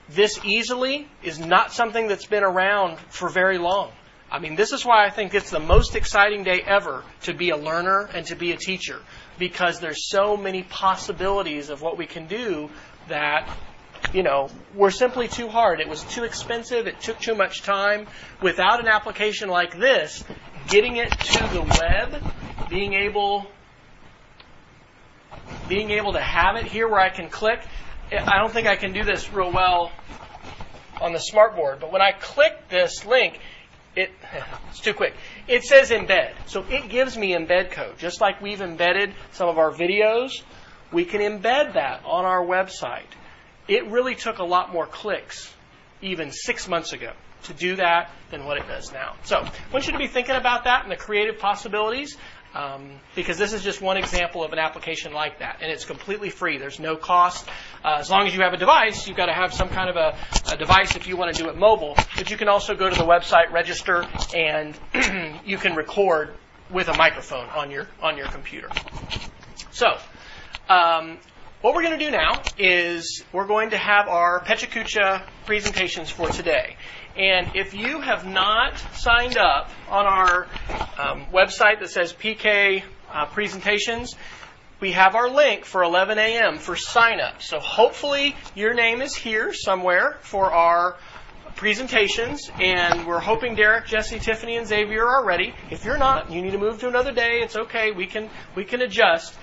this 0.09 0.39
easily 0.45 1.09
is 1.23 1.39
not 1.39 1.73
something 1.73 2.09
that's 2.09 2.27
been 2.27 2.45
around 2.45 2.99
for 3.11 3.29
very 3.29 3.59
long. 3.59 3.93
I 4.31 4.39
mean, 4.39 4.57
this 4.57 4.73
is 4.73 4.85
why 4.85 5.05
I 5.05 5.11
think 5.11 5.35
it's 5.35 5.51
the 5.51 5.61
most 5.61 5.95
exciting 5.95 6.43
day 6.43 6.63
ever 6.67 7.05
to 7.23 7.35
be 7.35 7.51
a 7.51 7.57
learner 7.57 8.09
and 8.15 8.27
to 8.27 8.35
be 8.35 8.53
a 8.53 8.57
teacher 8.57 8.99
because 9.39 9.79
there's 9.79 10.09
so 10.09 10.37
many 10.37 10.63
possibilities 10.63 11.69
of 11.69 11.83
what 11.83 11.99
we 11.99 12.07
can 12.07 12.27
do 12.27 12.71
that 13.09 13.49
you 14.13 14.23
know, 14.23 14.49
were 14.75 14.91
simply 14.91 15.29
too 15.29 15.49
hard. 15.49 15.81
It 15.81 15.89
was 15.89 16.03
too 16.05 16.25
expensive. 16.25 16.87
It 16.87 17.01
took 17.01 17.19
too 17.19 17.35
much 17.35 17.63
time. 17.63 18.07
Without 18.43 18.81
an 18.81 18.89
application 18.89 19.49
like 19.49 19.79
this, 19.79 20.25
getting 20.69 20.97
it 20.97 21.11
to 21.11 21.43
the 21.49 21.63
web, 21.63 22.33
being 22.69 22.95
able 22.95 23.47
being 25.69 25.91
able 25.91 26.13
to 26.13 26.21
have 26.21 26.57
it 26.57 26.65
here 26.65 26.89
where 26.89 27.01
I 27.01 27.09
can 27.09 27.29
click. 27.29 27.61
I 28.13 28.39
don't 28.39 28.53
think 28.53 28.67
I 28.67 28.77
can 28.77 28.93
do 28.93 29.05
this 29.05 29.33
real 29.33 29.51
well 29.51 29.91
on 31.01 31.13
the 31.13 31.19
smartboard, 31.19 31.81
but 31.81 31.91
when 31.91 32.03
I 32.03 32.13
click 32.13 32.69
this 32.69 33.07
link, 33.07 33.41
it 33.97 34.11
it's 34.71 34.81
too 34.81 34.93
quick. 34.93 35.15
It 35.49 35.65
says 35.65 35.91
embed. 35.91 36.33
So 36.47 36.65
it 36.69 36.91
gives 36.91 37.17
me 37.17 37.33
embed 37.33 37.71
code. 37.71 37.99
Just 37.99 38.21
like 38.21 38.41
we've 38.41 38.61
embedded 38.61 39.15
some 39.33 39.49
of 39.49 39.59
our 39.59 39.71
videos, 39.71 40.43
we 40.93 41.05
can 41.05 41.21
embed 41.21 41.75
that 41.75 42.03
on 42.05 42.25
our 42.25 42.45
website. 42.45 43.09
It 43.67 43.87
really 43.87 44.15
took 44.15 44.39
a 44.39 44.45
lot 44.45 44.73
more 44.73 44.87
clicks 44.87 45.53
even 46.03 46.33
six 46.33 46.69
months 46.69 46.93
ago 46.93 47.13
to 47.45 47.55
do 47.55 47.77
that 47.77 48.11
than 48.31 48.45
what 48.45 48.59
it 48.59 48.67
does 48.69 48.93
now. 48.93 49.15
So 49.25 49.39
I 49.39 49.51
want 49.73 49.87
you 49.87 49.93
to 49.93 49.99
be 49.99 50.07
thinking 50.07 50.37
about 50.37 50.65
that 50.65 50.83
and 50.83 50.93
the 50.93 50.97
creative 50.97 51.39
possibilities 51.39 52.17
um, 52.55 52.91
because 53.15 53.39
this 53.39 53.53
is 53.53 53.63
just 53.63 53.81
one 53.81 53.97
example 53.97 54.45
of 54.45 54.53
an 54.53 54.59
application 54.59 55.13
like 55.13 55.39
that. 55.39 55.59
And 55.63 55.71
it's 55.71 55.85
completely 55.85 56.31
free. 56.31 56.59
There's 56.59 56.81
no 56.81 56.97
cost. 56.97 57.49
Uh, 57.85 57.97
as 57.99 58.11
long 58.11 58.27
as 58.27 58.35
you 58.35 58.43
have 58.43 58.53
a 58.53 58.57
device, 58.57 59.09
you've 59.09 59.17
got 59.17 59.27
to 59.27 59.33
have 59.33 59.53
some 59.55 59.69
kind 59.69 59.89
of 59.89 59.97
a, 59.97 60.17
a 60.53 60.57
device 60.57 60.97
if 60.97 61.07
you 61.07 61.17
want 61.17 61.35
to 61.35 61.43
do 61.43 61.49
it 61.49 61.57
mobile. 61.57 61.97
But 62.17 62.31
you 62.31 62.37
can 62.37 62.49
also 62.49 62.75
go 62.75 62.89
to 62.89 62.97
the 62.97 63.05
website, 63.05 63.53
register, 63.53 64.07
and 64.35 64.79
you 65.45 65.59
can 65.59 65.75
record 65.75 66.35
with 66.71 66.89
a 66.89 66.97
microphone 66.97 67.49
on 67.51 67.71
your 67.71 67.87
on 68.01 68.17
your 68.17 68.27
computer. 68.29 68.69
So, 69.71 69.99
um, 70.69 71.19
what 71.61 71.75
we're 71.75 71.83
going 71.83 71.99
to 71.99 72.05
do 72.05 72.11
now 72.11 72.43
is 72.59 73.23
we're 73.33 73.47
going 73.47 73.71
to 73.71 73.79
have 73.79 74.09
our 74.09 74.41
PechaKucha 74.41 75.23
presentations 75.47 76.11
for 76.11 76.29
today. 76.29 76.77
And 77.17 77.55
if 77.55 77.75
you 77.75 78.01
have 78.01 78.27
not 78.27 78.79
signed 78.95 79.37
up 79.37 79.71
on 79.89 80.07
our 80.07 80.47
um, 80.99 81.27
website 81.33 81.81
that 81.81 81.91
says 81.91 82.13
PK 82.13 82.83
uh, 83.11 83.27
presentations, 83.27 84.15
we 84.81 84.93
have 84.93 85.15
our 85.15 85.31
link 85.31 85.65
for 85.65 85.83
11 85.83 86.19
a.m. 86.19 86.59
for 86.59 86.75
sign 86.75 87.21
up. 87.21 87.43
So 87.43 87.61
hopefully 87.61 88.35
your 88.55 88.75
name 88.75 89.03
is 89.03 89.15
here 89.15 89.53
somewhere 89.53 90.19
for 90.23 90.51
our 90.53 90.97
presentations, 91.55 92.51
and 92.61 93.07
we're 93.07 93.21
hoping 93.21 93.55
Derek, 93.55 93.87
Jesse, 93.87 94.19
Tiffany, 94.19 94.57
and 94.57 94.67
Xavier 94.67 95.07
are 95.07 95.25
ready. 95.25 95.55
If 95.71 95.85
you're 95.85 95.99
not, 95.99 96.31
you 96.31 96.41
need 96.43 96.53
to 96.53 96.59
move 96.59 96.81
to 96.81 96.89
another 96.89 97.13
day. 97.13 97.41
It's 97.43 97.57
okay. 97.57 97.93
We 97.93 98.07
can 98.07 98.31
we 98.57 98.65
can 98.65 98.81
adjust. 98.81 99.35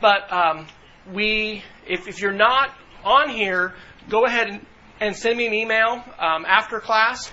But 0.00 0.32
um, 0.32 0.66
we, 1.12 1.62
if, 1.86 2.08
if 2.08 2.20
you're 2.20 2.32
not 2.32 2.70
on 3.04 3.28
here, 3.30 3.74
go 4.08 4.24
ahead 4.26 4.48
and, 4.48 4.66
and 5.00 5.16
send 5.16 5.36
me 5.36 5.46
an 5.46 5.54
email 5.54 6.02
um, 6.18 6.44
after 6.46 6.80
class 6.80 7.32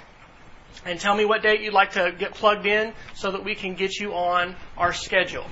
and 0.86 1.00
tell 1.00 1.16
me 1.16 1.26
what 1.26 1.44
date 1.44 1.62
you'd 1.62 1.74
like 1.74 1.92
to 1.92 2.12
get 2.18 2.34
plugged 2.34 2.66
in 2.66 2.94
so 3.14 3.32
that 3.32 3.44
we 3.44 3.56
can 3.56 3.76
get 3.76 3.98
you 4.00 4.14
on 4.14 4.56
our 4.78 4.94
schedule. 4.94 5.46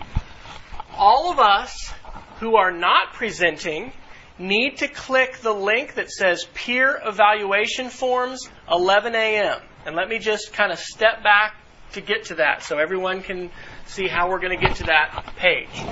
All 0.98 1.32
of 1.32 1.40
us 1.40 1.94
who 2.40 2.56
are 2.56 2.72
not 2.72 3.14
presenting 3.14 3.92
need 4.40 4.78
to 4.78 4.88
click 4.88 5.38
the 5.40 5.54
link 5.54 5.96
that 5.96 6.10
says 6.10 6.48
Peer 6.54 7.00
Evaluation 7.06 7.90
Forms 7.90 8.50
11 8.70 9.14
a.m. 9.14 9.62
And 9.86 9.96
let 9.96 10.08
me 10.10 10.20
just 10.20 10.54
kind 10.54 10.72
of 10.72 10.80
step 10.80 11.24
back 11.24 11.56
to 11.94 12.02
get 12.02 12.26
to 12.26 12.36
that 12.36 12.64
so 12.64 12.78
everyone 12.78 13.22
can 13.22 13.52
see 13.86 14.08
how 14.08 14.30
we're 14.30 14.40
going 14.40 14.58
to 14.58 14.66
get 14.66 14.78
to 14.78 14.84
that 14.84 15.34
page. 15.38 15.84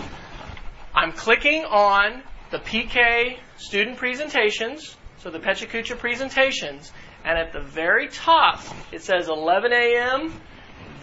I'm 0.94 1.12
clicking 1.12 1.64
on 1.66 2.24
the 2.52 2.60
PK 2.60 3.38
student 3.58 3.98
presentations, 3.98 4.97
so 5.28 5.32
the 5.32 5.40
PechaKucha 5.40 5.98
presentations, 5.98 6.94
and 7.26 7.38
at 7.38 7.52
the 7.52 7.60
very 7.60 8.08
top 8.08 8.62
it 8.94 9.02
says 9.02 9.28
11 9.28 9.74
a.m. 9.74 10.34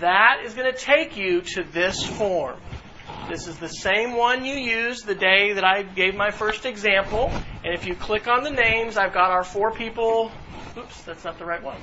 That 0.01 0.41
is 0.47 0.55
going 0.55 0.73
to 0.73 0.79
take 0.79 1.19
you 1.19 1.43
to 1.43 1.63
this 1.63 2.03
form. 2.03 2.59
This 3.29 3.47
is 3.47 3.59
the 3.59 3.69
same 3.69 4.17
one 4.17 4.47
you 4.47 4.55
used 4.55 5.05
the 5.05 5.15
day 5.15 5.53
that 5.53 5.65
I 5.65 5.83
gave 5.83 6.15
my 6.15 6.31
first 6.31 6.65
example. 6.65 7.31
And 7.65 7.75
if 7.75 7.87
you 7.87 7.95
click 7.95 8.27
on 8.27 8.45
the 8.45 8.51
names, 8.51 8.97
I've 8.97 9.13
got 9.13 9.31
our 9.31 9.45
four 9.45 9.73
people. 9.73 10.33
Oops, 10.79 11.03
that's 11.03 11.25
not 11.25 11.39
the 11.39 11.45
right 11.45 11.63
one. 11.63 11.77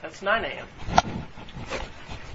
That's 0.00 0.22
9 0.22 0.44
a.m. 0.46 0.66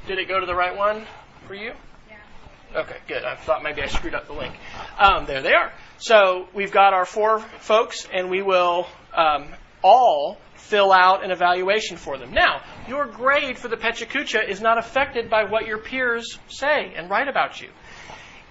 Did 0.06 0.20
it 0.20 0.28
go 0.28 0.40
to 0.40 0.46
the 0.46 0.56
right 0.56 0.78
one 0.78 1.08
for 1.48 1.56
you? 1.56 1.74
Yeah. 2.08 2.82
Okay, 2.82 2.98
good. 3.08 3.24
I 3.24 3.36
thought 3.36 3.64
maybe 3.64 3.82
I 3.82 3.88
screwed 3.88 4.14
up 4.14 4.28
the 4.28 4.34
link. 4.34 4.54
Um, 5.00 5.26
there 5.26 5.42
they 5.42 5.54
are. 5.54 5.74
So 5.98 6.48
we've 6.54 6.72
got 6.72 6.94
our 6.94 7.06
four 7.06 7.40
folks, 7.40 8.08
and 8.14 8.30
we 8.30 8.44
will 8.44 8.88
um, 9.18 9.48
all 9.84 10.38
fill 10.56 10.92
out 10.92 11.24
an 11.24 11.32
evaluation 11.32 11.98
for 11.98 12.18
them. 12.18 12.32
Now, 12.32 12.62
your 12.88 13.06
grade 13.06 13.58
for 13.58 13.68
the 13.68 13.78
PechaKucha 13.78 14.48
is 14.48 14.62
not 14.62 14.78
affected 14.78 15.30
by 15.30 15.46
what 15.46 15.66
your 15.66 15.78
peers 15.78 16.38
say 16.48 16.94
and 16.96 17.10
write 17.10 17.28
about 17.28 17.62
you. 17.62 17.70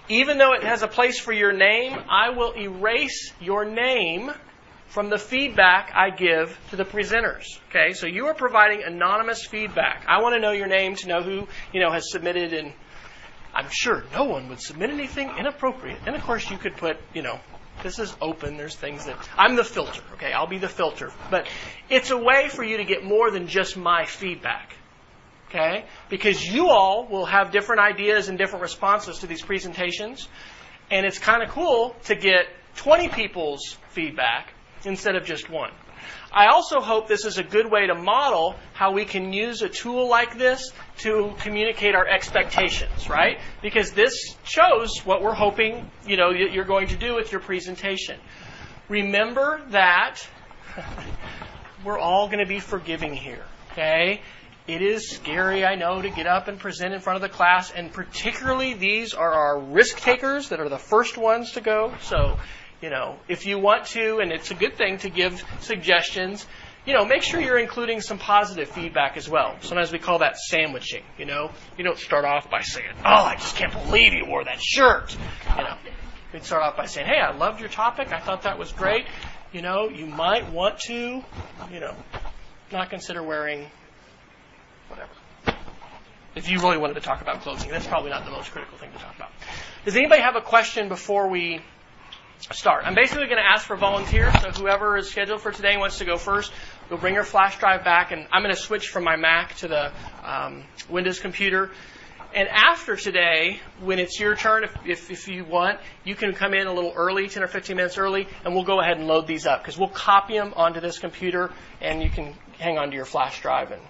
Even 0.09 0.37
though 0.37 0.53
it 0.53 0.63
has 0.63 0.83
a 0.83 0.87
place 0.87 1.19
for 1.19 1.33
your 1.33 1.53
name, 1.53 1.97
I 2.09 2.29
will 2.29 2.53
erase 2.55 3.33
your 3.41 3.65
name 3.65 4.31
from 4.87 5.09
the 5.09 5.17
feedback 5.17 5.91
I 5.93 6.11
give 6.11 6.57
to 6.69 6.77
the 6.77 6.85
presenters. 6.85 7.43
Okay, 7.69 7.93
so 7.93 8.07
you 8.07 8.27
are 8.27 8.33
providing 8.33 8.83
anonymous 8.83 9.45
feedback. 9.45 10.05
I 10.07 10.21
want 10.21 10.35
to 10.35 10.39
know 10.39 10.51
your 10.51 10.67
name 10.67 10.95
to 10.95 11.07
know 11.07 11.21
who 11.21 11.47
you 11.73 11.81
know 11.81 11.91
has 11.91 12.09
submitted 12.09 12.53
and 12.53 12.73
I'm 13.53 13.69
sure 13.71 14.03
no 14.13 14.23
one 14.25 14.49
would 14.49 14.61
submit 14.61 14.91
anything 14.91 15.31
inappropriate. 15.37 15.99
And 16.05 16.15
of 16.15 16.21
course, 16.21 16.49
you 16.51 16.57
could 16.57 16.77
put, 16.77 16.97
you 17.13 17.23
know, 17.23 17.39
this 17.83 17.99
is 17.99 18.15
open. 18.21 18.57
There's 18.57 18.75
things 18.75 19.05
that 19.05 19.17
I'm 19.37 19.55
the 19.55 19.63
filter. 19.63 20.01
Okay, 20.13 20.33
I'll 20.33 20.47
be 20.47 20.57
the 20.57 20.69
filter. 20.69 21.11
But 21.29 21.47
it's 21.89 22.11
a 22.11 22.17
way 22.17 22.49
for 22.49 22.63
you 22.63 22.77
to 22.77 22.85
get 22.85 23.03
more 23.03 23.31
than 23.31 23.47
just 23.47 23.77
my 23.77 24.05
feedback. 24.05 24.73
Okay, 25.49 25.85
because 26.09 26.43
you 26.45 26.67
all 26.67 27.07
will 27.07 27.25
have 27.25 27.51
different 27.51 27.81
ideas 27.81 28.27
and 28.27 28.37
different 28.37 28.63
responses 28.63 29.19
to 29.19 29.27
these 29.27 29.41
presentations, 29.41 30.27
and 30.91 31.05
it's 31.05 31.19
kind 31.19 31.41
of 31.41 31.49
cool 31.49 31.95
to 32.05 32.15
get 32.15 32.47
20 32.75 33.07
people's 33.09 33.77
feedback 33.89 34.53
instead 34.83 35.15
of 35.15 35.23
just 35.23 35.49
one. 35.49 35.71
I 36.31 36.47
also 36.47 36.81
hope 36.81 37.07
this 37.07 37.25
is 37.25 37.37
a 37.37 37.43
good 37.43 37.71
way 37.71 37.87
to 37.87 37.95
model 37.95 38.55
how 38.73 38.91
we 38.91 39.05
can 39.05 39.31
use 39.31 39.61
a 39.61 39.69
tool 39.69 40.09
like 40.09 40.37
this 40.37 40.71
to 40.99 41.33
communicate 41.39 41.95
our 41.95 42.07
expectations, 42.07 43.09
right? 43.09 43.39
Because 43.61 43.91
this 43.91 44.35
shows 44.43 44.99
what 45.05 45.21
we're 45.21 45.33
hoping, 45.33 45.89
you 46.05 46.17
know, 46.17 46.31
you're 46.31 46.65
going 46.65 46.87
to 46.87 46.97
do 46.97 47.15
with 47.15 47.31
your 47.31 47.41
presentation. 47.41 48.19
Remember 48.89 49.61
that 49.69 50.19
we're 51.85 51.99
all 51.99 52.27
going 52.27 52.39
to 52.39 52.45
be 52.45 52.59
forgiving 52.59 53.13
here, 53.13 53.45
okay? 53.71 54.21
It 54.67 54.81
is 54.81 55.09
scary, 55.09 55.65
I 55.65 55.75
know, 55.75 56.01
to 56.01 56.09
get 56.09 56.27
up 56.27 56.49
and 56.49 56.59
present 56.59 56.93
in 56.93 56.99
front 56.99 57.15
of 57.15 57.21
the 57.21 57.29
class, 57.33 57.71
and 57.71 57.91
particularly 57.91 58.73
these 58.73 59.13
are 59.13 59.31
our 59.31 59.59
risk 59.59 60.01
takers 60.01 60.49
that 60.49 60.59
are 60.59 60.67
the 60.67 60.77
first 60.77 61.17
ones 61.17 61.53
to 61.53 61.61
go. 61.61 61.93
So, 62.01 62.37
you 62.81 62.89
know, 62.89 63.17
if 63.27 63.45
you 63.45 63.59
want 63.59 63.85
to, 63.87 64.19
and 64.19 64.31
it's 64.31 64.51
a 64.51 64.55
good 64.55 64.77
thing 64.77 64.97
to 64.99 65.09
give 65.09 65.43
suggestions, 65.61 66.45
you 66.85 66.93
know, 66.93 67.05
make 67.05 67.21
sure 67.21 67.41
you're 67.41 67.59
including 67.59 67.99
some 67.99 68.17
positive 68.17 68.69
feedback 68.69 69.17
as 69.17 69.27
well. 69.29 69.57
Sometimes 69.61 69.91
we 69.91 69.99
call 69.99 70.19
that 70.19 70.37
sandwiching, 70.37 71.03
you 71.17 71.25
know. 71.25 71.51
You 71.77 71.83
don't 71.83 71.97
start 71.97 72.23
off 72.23 72.49
by 72.49 72.61
saying, 72.61 72.93
oh, 72.99 73.03
I 73.03 73.35
just 73.35 73.57
can't 73.57 73.73
believe 73.73 74.13
you 74.13 74.25
wore 74.25 74.45
that 74.45 74.61
shirt. 74.61 75.17
You 75.57 75.63
know, 75.63 75.77
we'd 76.31 76.43
start 76.43 76.63
off 76.63 76.77
by 76.77 76.85
saying, 76.85 77.07
hey, 77.07 77.19
I 77.19 77.35
loved 77.35 77.59
your 77.59 77.69
topic. 77.69 78.13
I 78.13 78.19
thought 78.19 78.43
that 78.43 78.57
was 78.57 78.71
great. 78.71 79.05
You 79.51 79.61
know, 79.61 79.89
you 79.89 80.05
might 80.05 80.51
want 80.51 80.79
to, 80.81 81.23
you 81.71 81.79
know, 81.79 81.95
not 82.71 82.89
consider 82.89 83.21
wearing 83.21 83.67
whatever. 84.87 85.11
If 86.35 86.49
you 86.49 86.59
really 86.59 86.77
wanted 86.77 86.93
to 86.93 87.01
talk 87.01 87.21
about 87.21 87.41
clothing, 87.41 87.69
that's 87.69 87.87
probably 87.87 88.11
not 88.11 88.23
the 88.23 88.31
most 88.31 88.51
critical 88.51 88.77
thing 88.77 88.91
to 88.91 88.97
talk 88.99 89.15
about. 89.15 89.31
Does 89.83 89.97
anybody 89.97 90.21
have 90.21 90.35
a 90.35 90.41
question 90.41 90.87
before 90.87 91.27
we 91.29 91.61
start? 92.39 92.83
I'm 92.85 92.95
basically 92.95 93.25
going 93.25 93.37
to 93.37 93.49
ask 93.49 93.65
for 93.65 93.75
volunteers, 93.75 94.33
so 94.41 94.51
whoever 94.51 94.97
is 94.97 95.09
scheduled 95.09 95.41
for 95.41 95.51
today 95.51 95.77
wants 95.77 95.99
to 95.99 96.05
go 96.05 96.17
first, 96.17 96.51
go 96.89 96.97
bring 96.97 97.13
your 97.13 97.23
flash 97.23 97.57
drive 97.59 97.83
back, 97.83 98.11
and 98.11 98.27
I'm 98.31 98.43
going 98.43 98.53
to 98.53 98.61
switch 98.61 98.89
from 98.89 99.03
my 99.03 99.15
Mac 99.15 99.55
to 99.57 99.67
the 99.67 99.91
um, 100.23 100.63
Windows 100.89 101.19
computer. 101.19 101.71
And 102.33 102.47
after 102.49 102.95
today, 102.95 103.59
when 103.79 103.99
it's 103.99 104.19
your 104.19 104.35
turn, 104.35 104.63
if, 104.63 104.75
if, 104.85 105.11
if, 105.11 105.27
you 105.27 105.45
want, 105.45 105.79
you 106.03 106.13
can 106.13 106.33
come 106.33 106.53
in 106.53 106.67
a 106.67 106.73
little 106.73 106.93
early, 106.95 107.29
10 107.29 107.41
or 107.41 107.47
15 107.47 107.75
minutes 107.75 107.97
early, 107.97 108.27
and 108.43 108.53
we'll 108.53 108.65
go 108.65 108.79
ahead 108.79 108.97
and 108.97 109.07
load 109.07 109.27
these 109.27 109.45
up 109.45 109.61
because 109.61 109.77
we'll 109.77 109.87
copy 109.89 110.37
them 110.37 110.53
onto 110.55 110.79
this 110.79 110.99
computer, 110.99 111.51
and 111.81 112.03
you 112.03 112.09
can 112.09 112.35
hang 112.59 112.77
on 112.77 112.89
to 112.89 112.95
your 112.95 113.05
flash 113.05 113.41
drive 113.41 113.71
and 113.71 113.81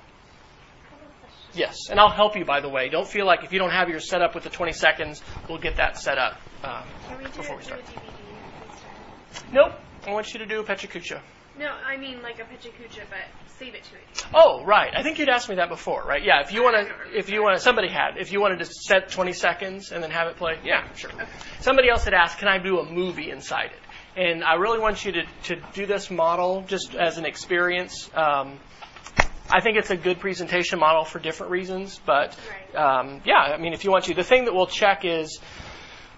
Yes, 1.54 1.89
and 1.89 2.00
I'll 2.00 2.12
help 2.12 2.36
you, 2.36 2.45
by 2.45 2.60
the 2.60 2.70
way. 2.70 2.89
Don't 2.89 3.08
feel 3.08 3.26
like 3.26 3.43
if 3.43 3.52
you 3.52 3.58
don't 3.58 3.72
have 3.72 3.89
your 3.89 4.00
set 4.00 4.22
up 4.22 4.36
with 4.36 4.43
the 4.43 4.50
20 4.50 4.74
seconds, 4.74 5.22
we'll 5.50 5.58
get 5.58 5.78
that 5.78 5.98
set 5.98 6.18
up 6.18 6.39
um, 6.64 6.84
Can 7.08 7.18
we 7.18 7.24
do 7.24 7.30
before 7.32 7.58
we 7.58 7.64
start. 7.64 7.82
Nope, 9.52 9.74
I 10.06 10.12
want 10.12 10.34
you 10.34 10.40
to 10.40 10.46
do 10.46 10.60
a 10.60 10.64
Pechakucha. 10.64 11.22
No, 11.58 11.72
I 11.86 11.98
mean 11.98 12.22
like 12.22 12.40
a 12.40 12.44
Pechakucha, 12.44 13.02
but 13.10 13.20
save 13.58 13.74
it 13.74 13.84
to 13.84 13.96
it. 13.96 14.26
Oh, 14.34 14.64
right. 14.64 14.94
I 14.96 15.02
think 15.02 15.18
you'd 15.18 15.30
asked 15.30 15.50
me 15.50 15.56
that 15.56 15.70
before, 15.70 16.04
right? 16.04 16.24
Yeah. 16.24 16.42
If 16.42 16.54
you 16.54 16.64
want 16.64 16.88
to, 16.88 17.18
if 17.18 17.30
you 17.30 17.42
want 17.42 17.58
to, 17.58 17.64
somebody 17.64 17.90
had. 17.90 18.18
If 18.18 18.32
you 18.32 18.40
wanted 18.40 18.60
to 18.60 18.66
set 18.66 19.10
20 19.10 19.34
seconds 19.34 19.92
and 19.92 20.04
then 20.04 20.12
have 20.12 20.28
it 20.28 20.38
play, 20.38 20.60
yeah, 20.64 20.92
sure. 20.94 21.10
Somebody 21.60 21.90
else 21.90 22.04
had 22.04 22.14
asked, 22.14 22.38
can 22.38 22.48
I 22.48 22.60
do 22.60 22.80
a 22.80 22.92
movie 22.92 23.32
inside 23.32 23.72
it? 23.72 24.22
And 24.22 24.44
I 24.44 24.56
really 24.56 24.80
want 24.80 25.04
you 25.04 25.12
to 25.14 25.24
to 25.44 25.56
do 25.74 25.86
this 25.86 26.12
model 26.12 26.64
just 26.68 26.94
as 26.96 27.18
an 27.18 27.26
experience. 27.26 28.10
Um, 28.14 28.60
I 29.50 29.62
think 29.62 29.78
it's 29.78 29.90
a 29.90 29.98
good 29.98 30.20
presentation 30.20 30.78
model 30.78 31.06
for 31.06 31.20
different 31.20 31.52
reasons, 31.52 32.02
but 32.06 32.38
um, 32.76 33.22
yeah, 33.26 33.38
I 33.38 33.58
mean, 33.58 33.74
if 33.74 33.86
you 33.86 33.92
want 33.92 34.04
to, 34.06 34.14
the 34.14 34.24
thing 34.24 34.46
that 34.46 34.54
we'll 34.54 34.68
check 34.68 35.06
is 35.06 35.40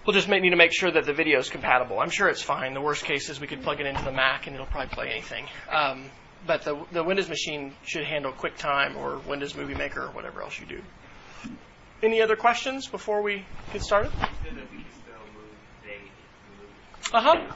we'll 0.06 0.14
just 0.14 0.28
make, 0.28 0.42
need 0.42 0.50
to 0.50 0.56
make 0.56 0.72
sure 0.72 0.90
that 0.90 1.04
the 1.04 1.12
video 1.12 1.38
is 1.38 1.48
compatible. 1.48 1.98
I'm 1.98 2.10
sure 2.10 2.28
it's 2.28 2.42
fine. 2.42 2.74
The 2.74 2.80
worst 2.80 3.04
case 3.04 3.28
is 3.28 3.40
we 3.40 3.46
could 3.46 3.62
plug 3.62 3.80
it 3.80 3.86
into 3.86 4.02
the 4.04 4.12
Mac 4.12 4.46
and 4.46 4.54
it'll 4.54 4.66
probably 4.66 4.94
play 4.94 5.10
anything. 5.10 5.46
Um, 5.70 6.04
but 6.46 6.62
the 6.62 6.82
the 6.90 7.04
Windows 7.04 7.28
machine 7.28 7.74
should 7.84 8.04
handle 8.04 8.32
QuickTime 8.32 8.96
or 8.96 9.18
Windows 9.28 9.54
Movie 9.54 9.74
Maker 9.74 10.04
or 10.04 10.08
whatever 10.08 10.42
else 10.42 10.58
you 10.58 10.66
do. 10.66 10.82
Any 12.02 12.22
other 12.22 12.36
questions 12.36 12.86
before 12.88 13.20
we 13.20 13.44
get 13.72 13.82
started? 13.82 14.10
Uh 17.12 17.20
huh. 17.20 17.54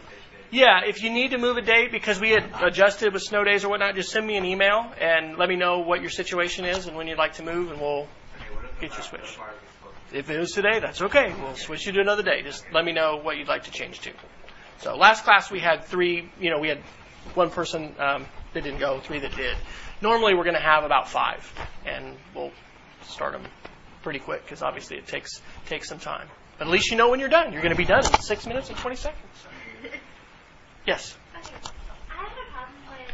Yeah, 0.50 0.82
if 0.86 1.02
you 1.02 1.10
need 1.10 1.30
to 1.30 1.38
move 1.38 1.56
a 1.56 1.62
date 1.62 1.90
because 1.90 2.20
we 2.20 2.30
had 2.30 2.44
adjusted 2.62 3.12
with 3.12 3.22
snow 3.22 3.42
days 3.42 3.64
or 3.64 3.70
whatnot, 3.70 3.94
just 3.96 4.10
send 4.10 4.26
me 4.26 4.36
an 4.36 4.44
email 4.44 4.92
and 5.00 5.36
let 5.38 5.48
me 5.48 5.56
know 5.56 5.80
what 5.80 6.00
your 6.00 6.10
situation 6.10 6.64
is 6.64 6.86
and 6.86 6.96
when 6.96 7.08
you'd 7.08 7.18
like 7.18 7.34
to 7.34 7.42
move, 7.42 7.72
and 7.72 7.80
we'll 7.80 8.06
get 8.80 8.96
you 8.96 9.02
switched. 9.02 9.38
If 10.12 10.30
it 10.30 10.38
was 10.38 10.52
today, 10.52 10.78
that's 10.80 11.02
okay. 11.02 11.34
We'll 11.40 11.56
switch 11.56 11.86
you 11.86 11.92
to 11.92 12.00
another 12.00 12.22
day. 12.22 12.42
Just 12.42 12.64
let 12.72 12.84
me 12.84 12.92
know 12.92 13.16
what 13.22 13.36
you'd 13.36 13.48
like 13.48 13.64
to 13.64 13.70
change 13.70 14.00
to. 14.00 14.12
So 14.78 14.96
last 14.96 15.24
class 15.24 15.50
we 15.50 15.60
had 15.60 15.84
three. 15.84 16.30
You 16.40 16.50
know, 16.50 16.58
we 16.60 16.68
had 16.68 16.78
one 17.34 17.50
person 17.50 17.94
um, 17.98 18.26
that 18.52 18.62
didn't 18.64 18.80
go, 18.80 19.00
three 19.00 19.18
that 19.20 19.34
did. 19.34 19.56
Normally 20.00 20.34
we're 20.34 20.44
going 20.44 20.56
to 20.56 20.62
have 20.62 20.84
about 20.84 21.08
five, 21.08 21.50
and 21.86 22.16
we'll 22.34 22.52
start 23.02 23.32
them 23.32 23.44
pretty 24.02 24.18
quick 24.18 24.44
because 24.44 24.62
obviously 24.62 24.98
it 24.98 25.06
takes 25.06 25.40
takes 25.66 25.88
some 25.88 25.98
time. 25.98 26.28
But 26.58 26.68
at 26.68 26.70
least 26.72 26.90
you 26.90 26.96
know 26.96 27.08
when 27.10 27.18
you're 27.18 27.28
done. 27.28 27.52
You're 27.52 27.62
going 27.62 27.74
to 27.74 27.78
be 27.78 27.84
done 27.86 28.04
in 28.04 28.20
six 28.20 28.46
minutes 28.46 28.68
and 28.68 28.78
twenty 28.78 28.96
seconds. 28.96 29.24
Yes. 30.86 31.16
Okay. 31.32 31.56
I 32.12 32.28
have 32.28 32.36
a 32.36 32.44
problem 32.52 32.76
with 32.92 33.08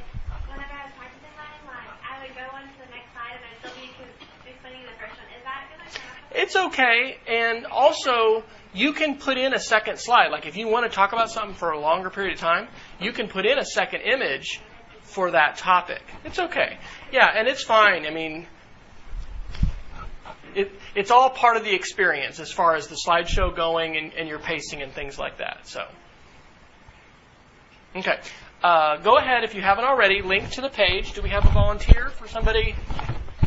whenever 0.50 0.74
I 0.74 0.90
was 0.90 0.94
practicing 0.98 1.30
mine, 1.38 1.62
like 1.70 1.86
I 2.02 2.18
would 2.18 2.34
go 2.34 2.42
on 2.50 2.66
to 2.66 2.74
the 2.82 2.90
next 2.90 3.14
slide 3.14 3.38
and 3.38 3.46
I'd 3.46 3.58
still 3.62 3.78
be 3.78 3.94
con- 3.94 4.10
explaining 4.42 4.82
the 4.90 4.98
first 4.98 5.14
one. 5.14 5.30
Is 5.38 5.44
that 5.46 5.70
gonna 5.70 5.86
happen? 5.86 6.19
It's 6.32 6.56
okay. 6.56 7.16
And 7.26 7.66
also, 7.66 8.44
you 8.72 8.92
can 8.92 9.18
put 9.18 9.36
in 9.36 9.52
a 9.52 9.58
second 9.58 9.98
slide. 9.98 10.28
Like 10.28 10.46
if 10.46 10.56
you 10.56 10.68
want 10.68 10.90
to 10.90 10.94
talk 10.94 11.12
about 11.12 11.30
something 11.30 11.54
for 11.54 11.70
a 11.70 11.80
longer 11.80 12.10
period 12.10 12.34
of 12.34 12.40
time, 12.40 12.68
you 13.00 13.12
can 13.12 13.28
put 13.28 13.46
in 13.46 13.58
a 13.58 13.64
second 13.64 14.02
image 14.02 14.60
for 15.02 15.32
that 15.32 15.56
topic. 15.56 16.02
It's 16.24 16.38
okay. 16.38 16.78
Yeah, 17.12 17.28
and 17.34 17.48
it's 17.48 17.64
fine. 17.64 18.06
I 18.06 18.10
mean, 18.10 18.46
it, 20.54 20.72
it's 20.94 21.10
all 21.10 21.30
part 21.30 21.56
of 21.56 21.64
the 21.64 21.74
experience 21.74 22.38
as 22.38 22.52
far 22.52 22.74
as 22.76 22.86
the 22.86 22.96
slideshow 23.06 23.54
going 23.54 23.96
and, 23.96 24.12
and 24.14 24.28
your 24.28 24.38
pacing 24.38 24.82
and 24.82 24.92
things 24.92 25.18
like 25.18 25.38
that. 25.38 25.66
So, 25.66 25.84
okay. 27.96 28.20
Uh, 28.62 28.98
go 28.98 29.16
ahead 29.16 29.42
if 29.42 29.54
you 29.54 29.62
haven't 29.62 29.84
already. 29.84 30.22
Link 30.22 30.50
to 30.50 30.60
the 30.60 30.68
page. 30.68 31.12
Do 31.14 31.22
we 31.22 31.30
have 31.30 31.44
a 31.44 31.50
volunteer 31.50 32.10
for 32.10 32.28
somebody 32.28 32.76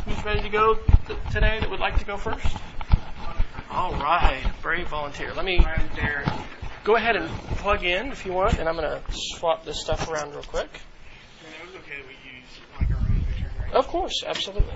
who's 0.05 0.25
ready 0.25 0.41
to 0.41 0.49
go 0.49 0.75
th- 1.07 1.19
today 1.31 1.59
that 1.59 1.69
would 1.69 1.79
like 1.79 1.99
to 1.99 2.05
go 2.05 2.17
first? 2.17 2.57
All 3.73 3.93
right, 3.93 4.43
brave 4.61 4.87
volunteer. 4.87 5.33
Let 5.33 5.45
me 5.45 5.65
go 6.83 6.95
ahead 6.95 7.15
and 7.15 7.27
plug 7.57 7.83
in 7.83 8.11
if 8.11 8.23
you 8.23 8.31
want, 8.31 8.59
and 8.59 8.69
I'm 8.69 8.75
going 8.75 8.87
to 8.87 9.01
swap 9.11 9.65
this 9.65 9.81
stuff 9.81 10.09
around 10.11 10.31
real 10.31 10.43
quick. 10.43 10.69
okay 11.75 11.97
use 11.97 12.59
like 12.79 12.87
picture, 12.87 13.49
right? 13.59 13.73
Of 13.73 13.87
course, 13.87 14.23
absolutely. 14.27 14.73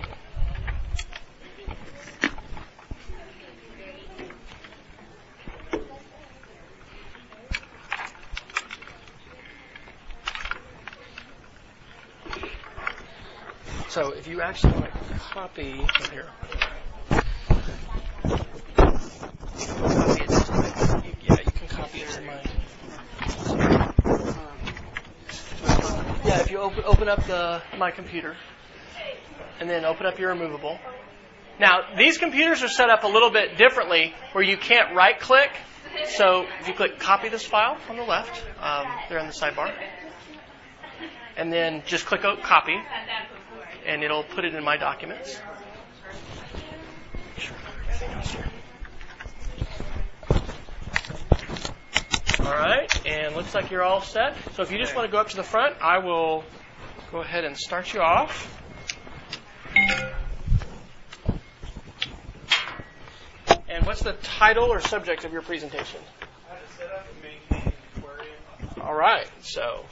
So 13.89 14.11
if 14.11 14.27
you 14.27 14.41
actually 14.41 14.73
want 14.73 14.85
to 14.91 15.19
copy 15.19 15.85
here, 16.11 16.29
copy 19.87 20.21
it 20.21 20.29
to 20.29 20.51
my, 20.51 21.03
you- 21.03 21.13
yeah, 21.23 21.37
you 21.45 21.51
can 21.51 21.67
copy 21.67 21.99
it 21.99 22.01
to 22.01 22.05
my. 22.05 22.06
Yeah, 26.25 26.39
if 26.41 26.51
you 26.51 26.57
open 26.57 26.83
open 26.85 27.07
up 27.07 27.25
the 27.27 27.61
my 27.77 27.91
computer, 27.91 28.35
and 29.59 29.69
then 29.69 29.85
open 29.85 30.05
up 30.05 30.17
your 30.19 30.29
removable. 30.29 30.79
Now 31.59 31.95
these 31.95 32.17
computers 32.17 32.63
are 32.63 32.67
set 32.69 32.89
up 32.89 33.03
a 33.03 33.07
little 33.07 33.29
bit 33.29 33.57
differently, 33.57 34.13
where 34.31 34.43
you 34.43 34.57
can't 34.57 34.95
right 34.95 35.19
click. 35.19 35.51
So 36.05 36.45
if 36.59 36.67
you 36.67 36.73
click 36.73 36.99
copy 36.99 37.29
this 37.29 37.45
file 37.45 37.77
on 37.89 37.97
the 37.97 38.03
left, 38.03 38.43
um, 38.61 38.87
they're 39.09 39.19
in 39.19 39.27
the 39.27 39.33
sidebar, 39.33 39.71
and 41.35 41.53
then 41.53 41.83
just 41.85 42.05
click 42.05 42.21
copy, 42.41 42.77
and 43.85 44.03
it'll 44.03 44.23
put 44.23 44.43
it 44.43 44.53
in 44.55 44.63
my 44.63 44.77
documents. 44.77 45.39
Sure. 47.37 48.47
All 52.47 52.53
right, 52.53 53.05
and 53.05 53.35
looks 53.35 53.53
like 53.53 53.71
you're 53.71 53.83
all 53.83 54.01
set. 54.01 54.37
So 54.53 54.63
if 54.63 54.71
you 54.71 54.77
just 54.77 54.95
want 54.95 55.05
to 55.05 55.11
go 55.11 55.17
up 55.17 55.27
to 55.29 55.35
the 55.35 55.43
front, 55.43 55.75
I 55.81 55.97
will 55.97 56.45
go 57.11 57.19
ahead 57.19 57.43
and 57.43 57.57
start 57.57 57.93
you 57.93 57.99
off. 57.99 58.57
And 63.67 63.85
what's 63.85 64.01
the 64.01 64.13
title 64.13 64.71
or 64.71 64.79
subject 64.79 65.25
of 65.25 65.33
your 65.33 65.41
presentation? 65.41 65.99
How 66.47 66.55
to 66.55 66.61
set 66.77 66.89
up 66.89 67.05
and 67.11 67.21
maintain 67.21 67.73
an 67.73 67.73
aquarium. 67.97 68.81
All 68.81 68.95
right, 68.95 69.29
so. 69.41 69.85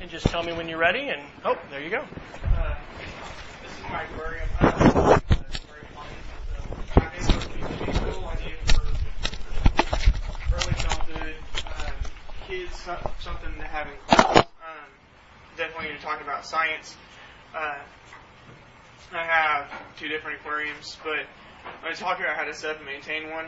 And 0.00 0.08
just 0.10 0.26
tell 0.26 0.44
me 0.44 0.52
when 0.52 0.68
you're 0.68 0.78
ready, 0.78 1.08
and 1.08 1.22
oh, 1.44 1.56
there 1.70 1.82
you 1.82 1.90
go. 1.90 2.04
Uh, 2.44 2.74
this 3.62 3.72
is 3.72 3.82
my 3.90 4.04
aquarium. 4.04 4.48
I 4.60 4.70
don't 4.70 4.94
know 4.94 5.02
what 5.02 5.28
the 5.28 5.34
aquarium 5.34 5.88
so 6.94 7.02
I 7.02 7.08
basically 7.16 7.58
give 7.58 7.70
you 7.80 7.92
a 7.92 8.12
cool 8.12 8.28
idea 8.28 8.54
for 8.66 8.82
early 10.54 10.74
childhood 10.74 11.34
um, 11.66 11.92
kids, 12.46 12.86
something 13.18 13.54
to 13.58 13.64
have 13.64 13.88
in 13.88 13.94
class. 14.06 14.36
Um, 14.38 14.90
definitely 15.56 15.96
to 15.96 16.02
talk 16.02 16.20
about 16.20 16.46
science. 16.46 16.96
Uh, 17.54 17.78
I 19.12 19.22
have 19.22 19.70
two 19.98 20.08
different 20.08 20.40
aquariums, 20.40 20.96
but 21.02 21.26
I'm 21.64 21.82
going 21.82 21.94
to 21.94 22.00
talk 22.00 22.20
about 22.20 22.36
how 22.36 22.44
to 22.44 22.54
set 22.54 22.70
up 22.70 22.76
and 22.78 22.86
maintain 22.86 23.30
one. 23.30 23.46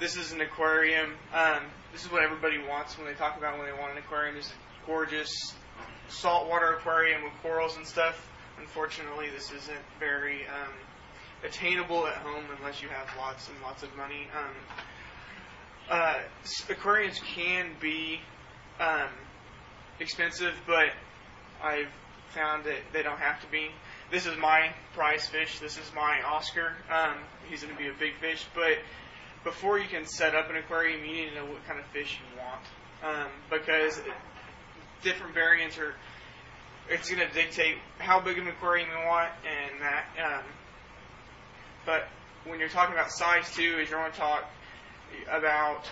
This 0.00 0.16
is 0.16 0.32
an 0.32 0.40
aquarium. 0.40 1.14
Um, 1.32 1.62
this 1.92 2.04
is 2.04 2.10
what 2.10 2.22
everybody 2.22 2.58
wants 2.58 2.98
when 2.98 3.06
they 3.06 3.14
talk 3.14 3.38
about 3.38 3.56
when 3.56 3.66
they 3.66 3.72
want 3.72 3.92
an 3.92 3.98
aquarium. 3.98 4.34
This 4.34 4.46
is 4.46 4.52
a 4.52 4.86
gorgeous 4.86 5.54
saltwater 6.08 6.74
aquarium 6.74 7.22
with 7.22 7.32
corals 7.40 7.76
and 7.76 7.86
stuff. 7.86 8.28
Unfortunately, 8.58 9.28
this 9.30 9.52
isn't 9.52 9.84
very 10.00 10.46
um, 10.46 10.74
attainable 11.44 12.06
at 12.08 12.14
home 12.14 12.44
unless 12.58 12.82
you 12.82 12.88
have 12.88 13.08
lots 13.16 13.48
and 13.48 13.56
lots 13.62 13.84
of 13.84 13.96
money. 13.96 14.26
Um, 14.36 14.54
uh, 15.90 16.14
aquariums 16.68 17.20
can 17.34 17.70
be 17.80 18.20
um, 18.80 19.10
expensive, 20.00 20.54
but 20.66 20.88
I've 21.62 21.90
found 22.30 22.64
that 22.64 22.78
they 22.92 23.02
don't 23.02 23.18
have 23.18 23.40
to 23.42 23.46
be. 23.50 23.68
This 24.10 24.26
is 24.26 24.36
my 24.38 24.72
prize 24.94 25.26
fish. 25.26 25.58
This 25.58 25.76
is 25.78 25.90
my 25.94 26.20
Oscar. 26.26 26.72
Um, 26.90 27.16
he's 27.48 27.62
going 27.62 27.74
to 27.74 27.80
be 27.80 27.88
a 27.88 27.94
big 27.98 28.14
fish, 28.20 28.46
but 28.54 28.78
before 29.44 29.78
you 29.78 29.86
can 29.86 30.06
set 30.06 30.34
up 30.34 30.50
an 30.50 30.56
aquarium, 30.56 31.04
you 31.04 31.12
need 31.12 31.28
to 31.30 31.34
know 31.34 31.46
what 31.46 31.64
kind 31.66 31.78
of 31.78 31.86
fish 31.86 32.18
you 32.18 32.40
want, 32.40 33.16
um, 33.16 33.30
because 33.50 34.00
different 35.02 35.34
variants 35.34 35.78
are. 35.78 35.94
It's 36.90 37.10
going 37.10 37.26
to 37.26 37.32
dictate 37.32 37.76
how 37.96 38.20
big 38.20 38.36
of 38.36 38.44
an 38.44 38.50
aquarium 38.50 38.88
you 38.90 39.06
want, 39.06 39.30
and 39.46 39.80
that. 39.80 40.04
Um, 40.22 40.44
but 41.86 42.08
when 42.44 42.60
you're 42.60 42.68
talking 42.68 42.94
about 42.94 43.10
size 43.10 43.54
too, 43.54 43.78
is 43.80 43.90
you 43.90 43.96
want 43.96 44.12
to 44.12 44.18
talk 44.18 44.44
about 45.30 45.86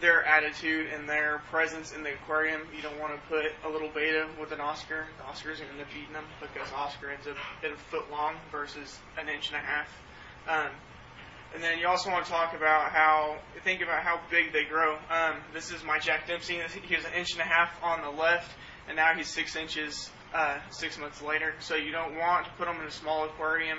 their 0.00 0.24
attitude 0.24 0.86
and 0.94 1.08
their 1.08 1.42
presence 1.50 1.92
in 1.92 2.02
the 2.02 2.14
aquarium. 2.14 2.62
You 2.74 2.82
don't 2.82 2.98
want 2.98 3.12
to 3.14 3.20
put 3.28 3.52
a 3.64 3.68
little 3.68 3.88
betta 3.88 4.26
with 4.40 4.52
an 4.52 4.60
Oscar. 4.60 5.06
The 5.18 5.24
Oscar's 5.24 5.58
going 5.58 5.70
to 5.70 5.78
end 5.78 5.82
up 5.82 5.88
eating 5.96 6.12
them 6.12 6.24
because 6.40 6.72
Oscar 6.72 7.10
ends 7.10 7.26
up 7.26 7.36
at 7.62 7.70
a 7.70 7.76
foot 7.76 8.10
long 8.10 8.34
versus 8.50 8.98
an 9.18 9.28
inch 9.28 9.48
and 9.48 9.56
a 9.56 9.60
half. 9.60 9.88
Um, 10.48 10.70
and 11.54 11.62
then 11.62 11.78
you 11.78 11.88
also 11.88 12.10
want 12.10 12.24
to 12.24 12.30
talk 12.30 12.54
about 12.54 12.92
how, 12.92 13.36
think 13.64 13.82
about 13.82 14.02
how 14.02 14.20
big 14.30 14.52
they 14.52 14.64
grow. 14.64 14.96
Um, 15.10 15.36
this 15.52 15.72
is 15.72 15.82
my 15.84 15.98
Jack 15.98 16.26
Dempsey. 16.26 16.60
He 16.86 16.96
was 16.96 17.04
an 17.04 17.12
inch 17.12 17.32
and 17.32 17.40
a 17.40 17.44
half 17.44 17.70
on 17.82 18.02
the 18.02 18.10
left, 18.10 18.50
and 18.86 18.96
now 18.96 19.14
he's 19.14 19.28
six 19.28 19.56
inches 19.56 20.10
uh, 20.32 20.58
six 20.70 20.96
months 20.98 21.20
later. 21.20 21.54
So 21.58 21.74
you 21.74 21.90
don't 21.90 22.16
want 22.16 22.46
to 22.46 22.52
put 22.52 22.66
them 22.66 22.80
in 22.80 22.86
a 22.86 22.90
small 22.90 23.24
aquarium 23.24 23.78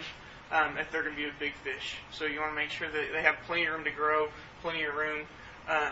um, 0.51 0.77
if 0.77 0.91
they're 0.91 1.03
going 1.03 1.15
to 1.15 1.21
be 1.21 1.27
a 1.27 1.33
big 1.39 1.53
fish. 1.63 1.95
So 2.11 2.25
you 2.25 2.39
want 2.39 2.51
to 2.51 2.55
make 2.55 2.69
sure 2.69 2.89
that 2.89 3.07
they 3.13 3.21
have 3.21 3.35
plenty 3.45 3.65
of 3.65 3.73
room 3.73 3.83
to 3.85 3.91
grow, 3.91 4.27
plenty 4.61 4.83
of 4.83 4.93
room, 4.95 5.25
um, 5.69 5.91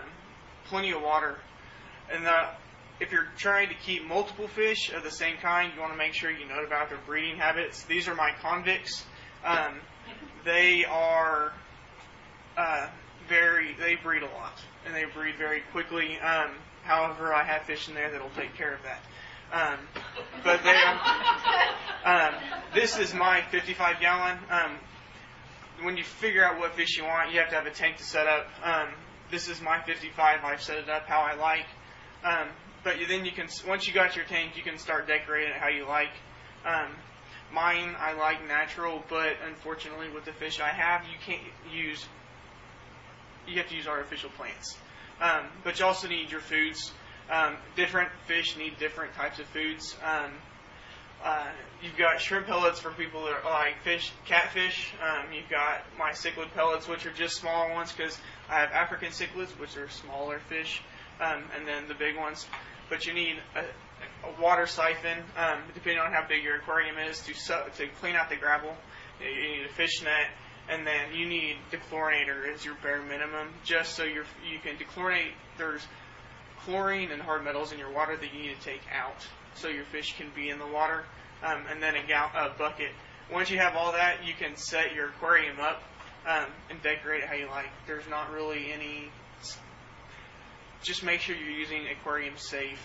plenty 0.66 0.91
of 0.91 1.01
water. 1.01 1.38
And 2.12 2.26
the, 2.26 2.47
if 2.99 3.12
you're 3.12 3.28
trying 3.38 3.70
to 3.70 3.76
keep 3.76 4.05
multiple 4.05 4.47
fish 4.47 4.91
of 4.93 5.03
the 5.03 5.12
same 5.12 5.38
kind, 5.38 5.72
you 5.74 5.80
want 5.80 5.93
to 5.93 5.97
make 5.97 6.14
sure 6.14 6.30
you 6.32 6.47
know 6.47 6.64
about 6.66 6.89
their 6.89 6.99
breeding 7.05 7.38
habits. 7.38 7.84
These 7.84 8.07
are 8.07 8.16
my 8.16 8.32
convicts. 8.41 9.05
Um, 9.45 9.80
they 10.43 10.86
are 10.86 11.53
uh, 12.57 12.88
very, 13.28 13.76
they 13.80 13.95
breed 13.95 14.24
a 14.24 14.26
lot, 14.26 14.60
and 14.86 14.93
they 14.93 15.05
breed 15.05 15.36
very 15.38 15.62
quickly. 15.72 16.20
Um, 16.20 16.51
however, 16.84 17.34
I 17.34 17.43
have 17.43 17.62
fish 17.64 17.88
in 17.88 17.93
there 17.93 18.12
that'll 18.12 18.30
take 18.32 18.55
care 18.55 18.74
of 18.74 18.84
that. 18.84 18.99
Um, 19.52 19.80
but 20.43 20.64
they 20.64 20.76
are, 20.76 21.00
um, 22.06 22.34
this 22.74 22.97
is 22.97 23.14
my 23.14 23.41
55 23.50 24.00
gallon. 24.00 24.38
Um, 24.50 24.78
when 25.82 25.97
you 25.97 26.04
figure 26.04 26.43
out 26.43 26.60
what 26.60 26.76
fish 26.76 26.97
you 26.97 27.04
want, 27.04 27.32
you 27.32 27.39
have 27.39 27.50
to 27.50 27.56
have 27.56 27.66
a 27.66 27.72
tank 27.72 27.97
to 27.97 28.04
set 28.04 28.28
up. 28.28 28.47
Um, 28.64 28.89
this 29.32 29.47
is 29.47 29.62
my 29.62 29.82
55. 29.82 30.39
I've 30.43 30.62
set 30.62 30.78
it 30.78 30.89
up 30.89 31.08
how 31.08 31.22
I 31.22 31.36
like. 31.36 31.66
Um, 32.24 32.47
but 32.84 33.00
you, 33.00 33.08
then 33.08 33.26
you 33.26 33.32
can, 33.32 33.47
once 33.68 33.88
you 33.88 33.93
got 33.93 34.16
your 34.16 34.26
tank, 34.26 34.56
you 34.56 34.64
can 34.64 34.78
start 34.78 35.08
decorating 35.08 35.52
it 35.52 35.56
how 35.56 35.70
you 35.70 35.86
like. 35.86 36.12
Um, 36.66 36.91
mine, 37.54 37.95
I 38.00 38.14
like 38.14 38.45
natural, 38.47 39.04
but 39.10 39.34
unfortunately, 39.47 40.10
with 40.10 40.26
the 40.26 40.34
fish 40.34 40.60
I 40.60 40.70
have, 40.70 41.04
you 41.04 41.18
can't 41.26 41.41
use. 41.74 42.06
You 43.47 43.58
have 43.58 43.70
to 43.70 43.76
use 43.76 43.88
artificial 43.88 44.30
plants. 44.32 44.78
Um, 45.22 45.45
but 45.64 45.80
you 45.80 45.86
also 45.86 46.08
need 46.08 46.32
your 46.32 46.41
foods. 46.41 46.91
Um, 47.32 47.57
different 47.75 48.09
fish 48.25 48.57
need 48.57 48.77
different 48.80 49.13
types 49.13 49.39
of 49.39 49.45
foods. 49.47 49.95
Um, 50.03 50.32
uh, 51.23 51.47
you've 51.84 51.97
got 51.97 52.19
shrimp 52.21 52.47
pellets 52.47 52.80
for 52.80 52.91
people 52.91 53.25
that 53.25 53.43
like 53.45 53.82
fish, 53.84 54.11
catfish. 54.25 54.93
Um, 55.03 55.34
you've 55.34 55.49
got 55.49 55.82
my 55.97 56.11
cichlid 56.11 56.51
pellets, 56.55 56.88
which 56.88 57.05
are 57.05 57.11
just 57.11 57.36
smaller 57.36 57.71
ones 57.73 57.91
because 57.91 58.17
I 58.49 58.59
have 58.59 58.71
African 58.71 59.09
cichlids, 59.09 59.49
which 59.59 59.75
are 59.77 59.89
smaller 59.89 60.39
fish, 60.47 60.82
um, 61.19 61.43
and 61.57 61.67
then 61.67 61.88
the 61.88 61.93
big 61.93 62.17
ones. 62.17 62.47
But 62.89 63.05
you 63.05 63.13
need 63.13 63.36
a, 63.55 64.27
a 64.27 64.41
water 64.41 64.65
siphon, 64.65 65.17
um, 65.38 65.59
depending 65.73 66.01
on 66.01 66.11
how 66.13 66.25
big 66.27 66.43
your 66.43 66.55
aquarium 66.55 66.97
is, 66.97 67.19
to 67.23 67.34
su- 67.34 67.53
to 67.77 67.88
clean 67.99 68.15
out 68.15 68.30
the 68.30 68.38
gravel. 68.38 68.75
You 69.19 69.57
need 69.57 69.65
a 69.65 69.73
fish 69.73 70.01
net, 70.01 70.30
and 70.69 70.88
then 70.88 71.13
you 71.13 71.27
need 71.27 71.57
dechlorinator 71.69 72.51
as 72.53 72.63
your 72.63 72.75
bare 72.82 73.01
minimum, 73.01 73.49
just 73.65 73.95
so 73.95 74.03
you're, 74.03 74.25
you 74.49 74.59
can 74.63 74.77
dechlorinate. 74.77 75.34
There's 75.57 75.86
chlorine 76.66 77.12
and 77.12 77.22
hard 77.22 77.43
metals 77.43 77.72
in 77.72 77.80
your 77.80 77.91
water 77.91 78.16
that 78.18 78.34
you 78.34 78.41
need 78.41 78.55
to 78.60 78.66
take 78.66 78.82
out 78.93 79.28
so 79.55 79.68
your 79.68 79.86
fish 79.86 80.16
can 80.18 80.28
be 80.36 80.49
in 80.49 80.60
the 80.60 80.68
water, 80.68 81.05
um, 81.43 81.64
and 81.70 81.82
then 81.82 81.95
a, 81.95 82.07
gal- 82.07 82.32
a 82.36 82.57
bucket. 82.57 82.91
Once 83.32 83.49
you 83.49 83.57
have 83.57 83.76
all 83.76 83.91
that, 83.91 84.26
you 84.26 84.34
can 84.34 84.55
set 84.55 84.93
your 84.95 85.10
aquarium 85.10 85.60
up 85.60 85.84
um, 86.28 86.45
and 86.70 86.82
decorate 86.82 87.24
it 87.24 87.30
how 87.30 87.36
you 87.36 87.47
like. 87.47 87.68
There's 87.88 88.07
not 88.10 88.32
really 88.32 88.72
any. 88.72 89.10
Just 90.82 91.03
make 91.03 91.20
sure 91.20 91.36
you're 91.36 91.49
using 91.49 91.88
aquarium 91.88 92.36
safe 92.38 92.80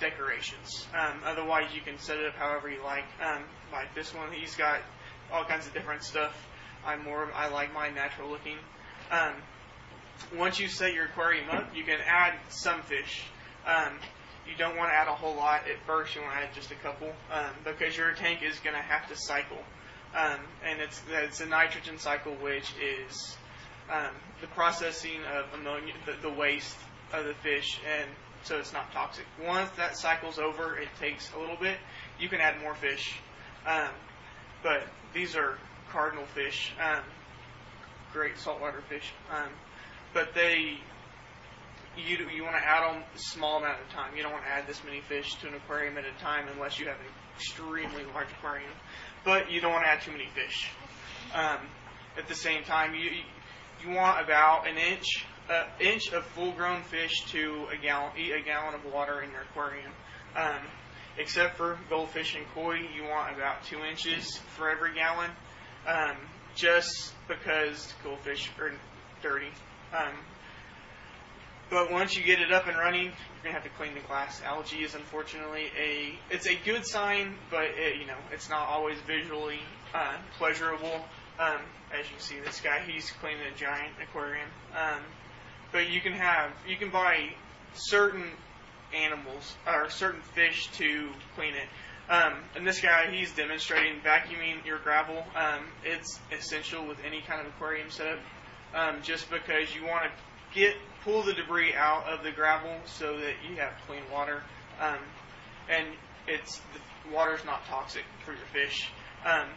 decorations. 0.00 0.86
Um, 0.94 1.20
otherwise, 1.24 1.66
you 1.74 1.80
can 1.80 1.98
set 1.98 2.18
it 2.18 2.26
up 2.26 2.34
however 2.34 2.70
you 2.70 2.82
like. 2.82 3.04
Um, 3.22 3.42
like 3.72 3.94
this 3.94 4.14
one, 4.14 4.32
he's 4.32 4.54
got 4.56 4.80
all 5.32 5.44
kinds 5.44 5.66
of 5.66 5.74
different 5.74 6.02
stuff. 6.02 6.46
I'm 6.86 7.04
more. 7.04 7.28
I 7.34 7.48
like 7.48 7.74
mine 7.74 7.94
natural 7.94 8.30
looking. 8.30 8.56
Um, 9.10 9.34
once 10.36 10.58
you 10.58 10.68
set 10.68 10.94
your 10.94 11.06
aquarium 11.06 11.48
up, 11.50 11.74
you 11.74 11.84
can 11.84 11.98
add 12.06 12.34
some 12.48 12.82
fish. 12.82 13.22
Um, 13.66 13.94
you 14.48 14.56
don't 14.56 14.76
want 14.76 14.90
to 14.90 14.94
add 14.94 15.08
a 15.08 15.14
whole 15.14 15.36
lot 15.36 15.62
at 15.68 15.84
first. 15.86 16.14
You 16.14 16.22
want 16.22 16.34
to 16.34 16.40
add 16.40 16.54
just 16.54 16.70
a 16.70 16.76
couple 16.76 17.08
um, 17.32 17.50
because 17.64 17.96
your 17.96 18.12
tank 18.12 18.40
is 18.42 18.58
going 18.60 18.74
to 18.74 18.82
have 18.82 19.08
to 19.08 19.16
cycle, 19.16 19.58
um, 20.14 20.40
and 20.64 20.80
it's 20.80 21.02
it's 21.10 21.40
a 21.40 21.46
nitrogen 21.46 21.98
cycle, 21.98 22.32
which 22.36 22.72
is 22.82 23.36
um, 23.92 24.10
the 24.40 24.46
processing 24.48 25.20
of 25.36 25.46
ammonia, 25.58 25.94
the, 26.06 26.28
the 26.28 26.34
waste 26.34 26.76
of 27.12 27.24
the 27.24 27.34
fish, 27.34 27.80
and 27.98 28.08
so 28.42 28.58
it's 28.58 28.72
not 28.72 28.92
toxic. 28.92 29.24
Once 29.46 29.70
that 29.76 29.96
cycle's 29.96 30.38
over, 30.38 30.76
it 30.78 30.88
takes 30.98 31.30
a 31.34 31.38
little 31.38 31.56
bit. 31.56 31.76
You 32.18 32.28
can 32.28 32.40
add 32.40 32.60
more 32.60 32.74
fish, 32.74 33.16
um, 33.66 33.90
but 34.62 34.82
these 35.12 35.36
are 35.36 35.58
cardinal 35.90 36.26
fish, 36.34 36.72
um, 36.82 37.02
great 38.12 38.38
saltwater 38.38 38.82
fish, 38.88 39.12
um, 39.30 39.50
but 40.12 40.34
they 40.34 40.78
you 41.96 42.18
you 42.34 42.42
want 42.44 42.56
to 42.56 42.62
add 42.62 42.94
them 42.94 43.02
a 43.14 43.18
small 43.18 43.58
amount 43.58 43.80
of 43.80 43.88
time. 43.90 44.16
You 44.16 44.22
don't 44.22 44.32
want 44.32 44.44
to 44.44 44.50
add 44.50 44.66
this 44.66 44.82
many 44.84 45.00
fish 45.00 45.34
to 45.36 45.48
an 45.48 45.54
aquarium 45.54 45.98
at 45.98 46.04
a 46.04 46.22
time 46.22 46.46
unless 46.52 46.78
you 46.78 46.86
have 46.86 46.96
an 46.96 47.06
extremely 47.36 48.04
large 48.14 48.28
aquarium. 48.38 48.70
But 49.24 49.50
you 49.50 49.60
don't 49.60 49.72
want 49.72 49.84
to 49.84 49.90
add 49.90 50.02
too 50.02 50.12
many 50.12 50.28
fish. 50.34 50.70
Um, 51.34 51.58
at 52.16 52.28
the 52.28 52.34
same 52.34 52.64
time, 52.64 52.94
you 52.94 53.10
you 53.82 53.94
want 53.94 54.22
about 54.22 54.66
an 54.66 54.76
inch 54.76 55.26
uh, 55.48 55.64
inch 55.80 56.12
of 56.12 56.24
full-grown 56.26 56.82
fish 56.82 57.24
to 57.32 57.66
a 57.72 57.76
gallon 57.76 58.12
a 58.16 58.40
gallon 58.42 58.74
of 58.74 58.84
water 58.92 59.20
in 59.22 59.30
your 59.30 59.42
aquarium. 59.42 59.92
Um, 60.36 60.60
except 61.18 61.56
for 61.56 61.78
goldfish 61.88 62.36
and 62.36 62.46
koi, 62.54 62.76
you 62.94 63.04
want 63.04 63.34
about 63.34 63.64
two 63.64 63.80
inches 63.82 64.38
for 64.56 64.70
every 64.70 64.94
gallon. 64.94 65.30
Um, 65.86 66.16
just 66.54 67.12
because 67.26 67.92
goldfish 68.04 68.50
are 68.60 68.72
dirty. 69.22 69.50
Um, 69.92 70.14
but 71.70 71.92
once 71.92 72.16
you 72.16 72.24
get 72.24 72.40
it 72.40 72.52
up 72.52 72.66
and 72.66 72.76
running, 72.76 73.04
you're 73.04 73.42
gonna 73.44 73.54
have 73.54 73.62
to 73.62 73.70
clean 73.70 73.94
the 73.94 74.00
glass. 74.00 74.42
Algae 74.44 74.82
is 74.82 74.94
unfortunately 74.94 75.66
a 75.78 76.18
it's 76.30 76.46
a 76.46 76.56
good 76.64 76.84
sign, 76.84 77.36
but 77.50 77.64
it, 77.76 78.00
you 78.00 78.06
know 78.06 78.18
it's 78.32 78.50
not 78.50 78.68
always 78.68 78.98
visually 79.06 79.60
uh, 79.94 80.16
pleasurable. 80.38 81.04
Um, 81.38 81.60
as 81.98 82.06
you 82.10 82.18
see, 82.18 82.40
this 82.40 82.60
guy 82.60 82.80
he's 82.86 83.10
cleaning 83.12 83.46
a 83.54 83.56
giant 83.56 83.94
aquarium. 84.02 84.48
Um, 84.74 85.00
but 85.72 85.88
you 85.88 86.00
can 86.00 86.12
have 86.12 86.50
you 86.66 86.76
can 86.76 86.90
buy 86.90 87.30
certain 87.74 88.26
animals 88.94 89.56
or 89.66 89.88
certain 89.90 90.22
fish 90.34 90.68
to 90.72 91.08
clean 91.36 91.54
it. 91.54 91.68
Um, 92.10 92.34
and 92.56 92.66
this 92.66 92.80
guy, 92.80 93.08
he's 93.12 93.32
demonstrating 93.32 94.00
vacuuming 94.00 94.66
your 94.66 94.78
gravel. 94.78 95.24
Um, 95.36 95.66
it's 95.84 96.18
essential 96.36 96.84
with 96.84 96.98
any 97.06 97.20
kind 97.20 97.40
of 97.40 97.46
aquarium 97.46 97.88
setup, 97.88 98.18
um, 98.74 99.02
just 99.02 99.30
because 99.30 99.74
you 99.74 99.84
want 99.86 100.04
to 100.04 100.10
get 100.58 100.74
pull 101.04 101.22
the 101.22 101.32
debris 101.32 101.74
out 101.74 102.04
of 102.06 102.22
the 102.22 102.30
gravel 102.30 102.76
so 102.84 103.16
that 103.18 103.34
you 103.48 103.56
have 103.56 103.72
clean 103.86 104.02
water, 104.12 104.42
um, 104.80 104.98
and 105.68 105.86
it's 106.26 106.60
the 106.74 107.14
water's 107.14 107.44
not 107.44 107.64
toxic 107.66 108.04
for 108.24 108.32
your 108.32 108.46
fish. 108.52 108.88
Um, 109.24 109.48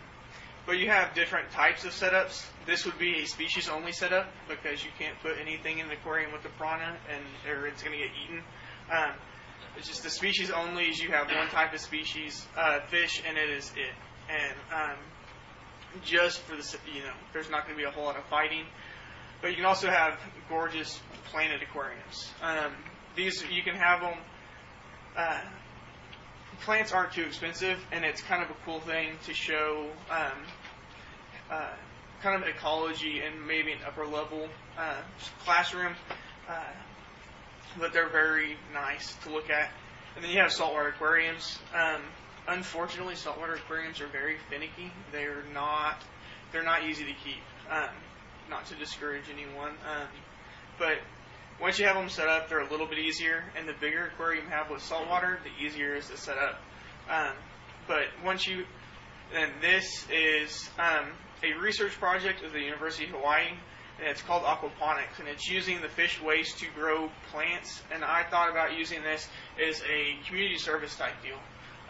but 0.65 0.77
you 0.77 0.89
have 0.89 1.13
different 1.13 1.51
types 1.51 1.83
of 1.83 1.91
setups. 1.91 2.45
This 2.65 2.85
would 2.85 2.97
be 2.97 3.21
a 3.21 3.25
species 3.25 3.67
only 3.67 3.91
setup 3.91 4.27
because 4.47 4.83
you 4.83 4.91
can't 4.97 5.19
put 5.21 5.33
anything 5.41 5.79
in 5.79 5.87
the 5.87 5.93
aquarium 5.93 6.31
with 6.31 6.43
the 6.43 6.49
piranha 6.57 6.95
and 7.11 7.23
or 7.51 7.67
it's 7.67 7.83
going 7.83 7.91
to 7.91 7.99
get 7.99 8.11
eaten. 8.23 8.41
Um, 8.89 9.11
It's 9.77 9.87
just 9.87 10.03
the 10.03 10.09
species 10.09 10.51
only 10.51 10.85
is 10.85 11.01
you 11.01 11.09
have 11.11 11.27
one 11.27 11.47
type 11.49 11.73
of 11.73 11.81
species 11.81 12.47
uh, 12.55 12.79
fish, 12.87 13.21
and 13.27 13.37
it 13.37 13.49
is 13.49 13.71
it. 13.75 13.93
And 14.29 14.55
um, 14.71 14.97
just 16.03 16.39
for 16.41 16.55
the 16.55 16.77
you 16.93 17.01
know, 17.01 17.13
there's 17.33 17.49
not 17.49 17.65
going 17.65 17.75
to 17.75 17.81
be 17.81 17.87
a 17.87 17.91
whole 17.91 18.05
lot 18.05 18.15
of 18.15 18.23
fighting. 18.25 18.65
But 19.43 19.49
you 19.49 19.57
can 19.57 19.65
also 19.65 19.89
have 19.89 20.17
gorgeous 20.47 21.01
planted 21.25 21.61
aquariums. 21.61 22.31
Um, 22.41 22.71
these 23.13 23.43
you 23.51 23.61
can 23.61 23.75
have 23.75 23.99
them. 23.99 24.17
Uh, 25.17 25.41
plants 26.61 26.93
aren't 26.93 27.11
too 27.11 27.23
expensive, 27.23 27.77
and 27.91 28.05
it's 28.05 28.21
kind 28.21 28.41
of 28.41 28.49
a 28.49 28.53
cool 28.63 28.79
thing 28.79 29.09
to 29.25 29.33
show 29.33 29.89
um, 30.09 30.45
uh, 31.51 31.73
kind 32.21 32.41
of 32.41 32.47
ecology 32.47 33.19
and 33.19 33.45
maybe 33.45 33.73
an 33.73 33.79
upper 33.85 34.05
level 34.05 34.47
uh, 34.77 35.01
classroom. 35.43 35.93
Uh, 36.47 36.63
but 37.77 37.91
they're 37.91 38.07
very 38.07 38.55
nice 38.73 39.13
to 39.25 39.29
look 39.29 39.49
at. 39.49 39.71
And 40.15 40.23
then 40.23 40.31
you 40.31 40.39
have 40.39 40.53
saltwater 40.53 40.87
aquariums. 40.87 41.59
Um, 41.75 42.01
unfortunately, 42.47 43.15
saltwater 43.15 43.55
aquariums 43.55 43.99
are 43.99 44.07
very 44.07 44.37
finicky. 44.49 44.89
They're 45.11 45.43
not 45.53 46.01
they're 46.53 46.63
not 46.63 46.85
easy 46.85 47.03
to 47.03 47.13
keep. 47.25 47.43
Um, 47.69 47.89
not 48.49 48.65
to 48.67 48.75
discourage 48.75 49.25
anyone, 49.31 49.71
um, 49.71 50.07
but 50.77 50.97
once 51.61 51.79
you 51.79 51.85
have 51.85 51.95
them 51.95 52.09
set 52.09 52.27
up, 52.27 52.49
they're 52.49 52.59
a 52.59 52.69
little 52.69 52.87
bit 52.87 52.99
easier. 52.99 53.43
And 53.57 53.67
the 53.67 53.73
bigger 53.79 54.05
aquarium 54.05 54.45
you 54.45 54.51
have 54.51 54.69
with 54.69 54.81
saltwater, 54.81 55.39
the 55.43 55.65
easier 55.65 55.95
it 55.95 55.99
is 55.99 56.09
to 56.09 56.17
set 56.17 56.37
up. 56.37 56.59
Um, 57.09 57.33
but 57.87 58.05
once 58.23 58.47
you, 58.47 58.65
and 59.35 59.51
this 59.61 60.05
is 60.11 60.69
um, 60.79 61.07
a 61.43 61.53
research 61.59 61.93
project 61.93 62.43
of 62.43 62.53
the 62.53 62.59
University 62.59 63.05
of 63.05 63.11
Hawaii, 63.11 63.47
and 63.99 64.07
it's 64.07 64.21
called 64.21 64.43
aquaponics, 64.43 65.19
and 65.19 65.27
it's 65.27 65.47
using 65.47 65.79
the 65.81 65.89
fish 65.89 66.21
waste 66.21 66.59
to 66.59 66.65
grow 66.75 67.09
plants. 67.31 67.81
And 67.93 68.03
I 68.03 68.23
thought 68.23 68.49
about 68.49 68.77
using 68.77 69.03
this 69.03 69.27
as 69.61 69.81
a 69.81 70.17
community 70.27 70.57
service 70.57 70.95
type 70.95 71.13
deal 71.21 71.39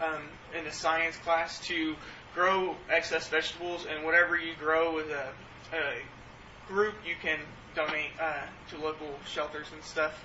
um, 0.06 0.22
in 0.58 0.66
a 0.66 0.72
science 0.72 1.16
class 1.18 1.58
to 1.66 1.94
grow 2.34 2.76
excess 2.90 3.28
vegetables, 3.28 3.86
and 3.88 4.04
whatever 4.04 4.36
you 4.36 4.54
grow 4.58 4.94
with 4.94 5.06
a, 5.06 5.32
a 5.72 6.02
group, 6.68 6.94
you 7.06 7.14
can 7.20 7.38
donate 7.74 8.10
uh, 8.20 8.42
to 8.70 8.78
local 8.78 9.08
shelters 9.26 9.66
and 9.72 9.82
stuff. 9.82 10.24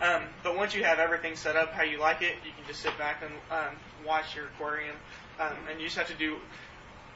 Um, 0.00 0.22
but 0.42 0.56
once 0.56 0.74
you 0.74 0.82
have 0.84 0.98
everything 0.98 1.36
set 1.36 1.56
up 1.56 1.72
how 1.72 1.82
you 1.82 1.98
like 1.98 2.22
it, 2.22 2.36
you 2.44 2.52
can 2.56 2.66
just 2.66 2.80
sit 2.80 2.96
back 2.96 3.22
and 3.22 3.32
um, 3.50 3.76
watch 4.06 4.34
your 4.34 4.46
aquarium, 4.46 4.96
um, 5.38 5.52
and 5.70 5.78
you 5.78 5.86
just 5.86 5.98
have 5.98 6.08
to 6.08 6.14
do 6.14 6.36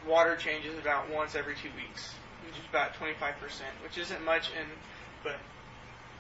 water 0.07 0.37
changes 0.37 0.79
about 0.79 1.11
once 1.11 1.35
every 1.35 1.55
two 1.55 1.71
weeks, 1.77 2.15
which 2.45 2.59
is 2.59 2.69
about 2.69 2.93
25%, 2.95 3.33
which 3.83 3.97
isn't 3.97 4.23
much, 4.25 4.51
and 4.59 4.69
but 5.23 5.37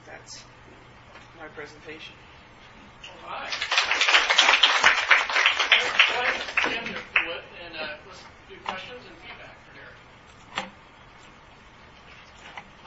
that's 0.06 0.42
my 1.38 1.48
presentation. 1.48 2.14
All 3.26 3.30
right. 3.30 3.52
Uh, 7.74 7.88
let's 8.06 8.22
do 8.48 8.54
questions 8.64 9.02
and 9.02 9.16
feedback 9.18 9.58
for 9.66 9.74
Derek. 9.74 9.98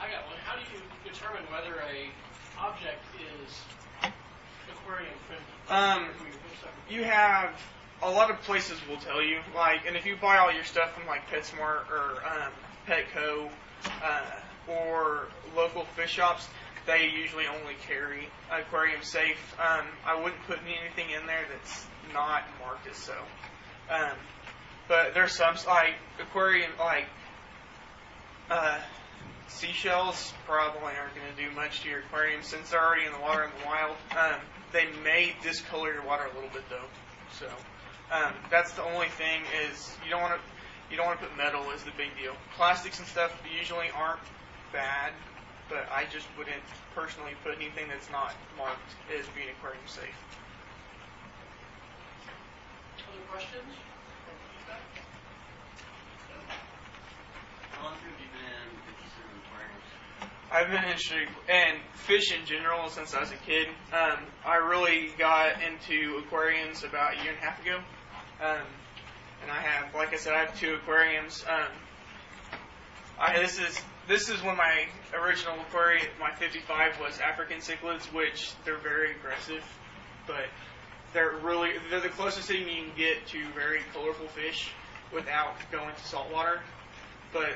I 0.00 0.08
got 0.08 0.24
one. 0.24 0.40
How 0.42 0.47
do 0.58 0.76
you 0.76 1.12
determine 1.12 1.42
whether 1.50 1.74
a 1.80 2.10
object 2.60 3.04
is 3.16 3.62
aquarium 4.72 5.14
friendly? 5.26 5.54
Um, 5.70 6.08
you 6.90 7.04
have 7.04 7.54
a 8.02 8.10
lot 8.10 8.30
of 8.30 8.40
places 8.42 8.78
will 8.88 8.96
tell 8.98 9.22
you, 9.22 9.38
like, 9.54 9.80
and 9.86 9.96
if 9.96 10.06
you 10.06 10.16
buy 10.16 10.38
all 10.38 10.52
your 10.52 10.64
stuff 10.64 10.92
from 10.94 11.06
like 11.06 11.28
PetSmart 11.30 11.90
or 11.90 12.22
um, 12.24 12.52
Petco 12.86 13.48
uh, 14.02 14.70
or 14.70 15.28
local 15.56 15.84
fish 15.96 16.12
shops, 16.12 16.48
they 16.86 17.08
usually 17.08 17.44
only 17.46 17.74
carry 17.86 18.28
aquarium 18.50 19.02
safe. 19.02 19.54
Um, 19.58 19.84
I 20.06 20.14
wouldn't 20.14 20.42
put 20.46 20.58
anything 20.60 21.10
in 21.10 21.26
there 21.26 21.44
that's 21.52 21.86
not 22.14 22.44
marked 22.60 22.88
as 22.88 22.96
so. 22.96 23.14
Um, 23.90 24.16
but 24.86 25.12
there's 25.12 25.32
some 25.32 25.54
like 25.66 25.94
aquarium 26.18 26.70
like 26.78 27.06
uh, 28.50 28.78
seashells 29.48 30.32
probably 30.46 30.92
aren't 30.94 31.14
going 31.14 31.26
to 31.34 31.42
do 31.42 31.50
much 31.54 31.82
to 31.82 31.88
your 31.88 32.00
aquarium 32.00 32.42
since 32.42 32.70
they're 32.70 32.84
already 32.84 33.06
in 33.06 33.12
the 33.12 33.20
water 33.20 33.44
in 33.44 33.50
the 33.60 33.66
wild. 33.66 33.96
Um, 34.12 34.40
they 34.72 34.86
may 35.02 35.34
discolor 35.42 35.92
your 35.92 36.04
water 36.04 36.24
a 36.30 36.34
little 36.34 36.50
bit 36.50 36.68
though. 36.68 36.88
So 37.38 37.46
um, 38.12 38.32
that's 38.50 38.72
the 38.72 38.84
only 38.84 39.08
thing 39.08 39.42
is 39.66 39.96
you 40.04 40.10
don't 40.10 40.22
want 40.22 40.34
to 40.34 40.40
you 40.90 40.96
don't 40.96 41.06
want 41.06 41.20
to 41.20 41.26
put 41.26 41.36
metal 41.36 41.70
is 41.70 41.82
the 41.84 41.92
big 41.96 42.16
deal. 42.16 42.32
Plastics 42.56 42.98
and 42.98 43.06
stuff 43.06 43.32
usually 43.44 43.90
aren't 43.94 44.24
bad, 44.72 45.12
but 45.68 45.84
I 45.92 46.04
just 46.10 46.26
wouldn't 46.38 46.64
personally 46.94 47.32
put 47.44 47.56
anything 47.56 47.88
that's 47.88 48.10
not 48.10 48.32
marked 48.56 48.96
as 49.12 49.26
being 49.36 49.48
aquarium 49.52 49.84
safe. 49.86 50.16
Other 53.04 53.20
questions? 53.28 53.68
or 53.68 54.36
feedback? 54.56 54.80
How 57.76 57.84
long 57.84 57.92
have 57.92 58.16
you 58.16 58.28
been 58.32 58.72
interested 58.88 59.24
in 59.28 59.36
aquariums? 59.44 59.88
I've 60.50 60.68
been 60.68 60.84
interested 60.84 61.28
in 61.48 61.74
fish 61.92 62.32
in 62.32 62.46
general 62.46 62.88
since 62.88 63.14
I 63.14 63.20
was 63.20 63.30
a 63.30 63.36
kid. 63.36 63.68
Um, 63.92 64.18
I 64.46 64.56
really 64.56 65.10
got 65.18 65.56
into 65.60 66.22
aquariums 66.24 66.84
about 66.84 67.12
a 67.12 67.22
year 67.22 67.32
and 67.32 67.38
a 67.38 67.44
half 67.44 67.60
ago. 67.60 67.76
Um, 68.40 68.66
and 69.42 69.50
I 69.50 69.60
have, 69.60 69.94
like 69.94 70.14
I 70.14 70.16
said, 70.16 70.32
I 70.32 70.40
have 70.40 70.58
two 70.58 70.74
aquariums. 70.74 71.44
Um, 71.46 71.68
I, 73.20 73.38
this 73.38 73.58
is 73.58 73.78
this 74.06 74.30
is 74.30 74.42
when 74.42 74.56
my 74.56 74.86
original 75.14 75.54
aquarium, 75.68 76.06
my 76.18 76.34
55, 76.34 76.98
was 76.98 77.18
African 77.20 77.58
cichlids, 77.58 78.10
which 78.14 78.52
they're 78.64 78.78
very 78.78 79.16
aggressive, 79.16 79.62
but 80.26 80.46
they're 81.12 81.36
really 81.42 81.72
they're 81.90 82.00
the 82.00 82.08
closest 82.08 82.48
thing 82.48 82.60
you 82.60 82.84
can 82.84 82.96
get 82.96 83.26
to 83.26 83.46
very 83.52 83.80
colorful 83.92 84.28
fish 84.28 84.70
without 85.12 85.56
going 85.70 85.94
to 85.94 86.04
saltwater. 86.04 86.60
But 87.34 87.52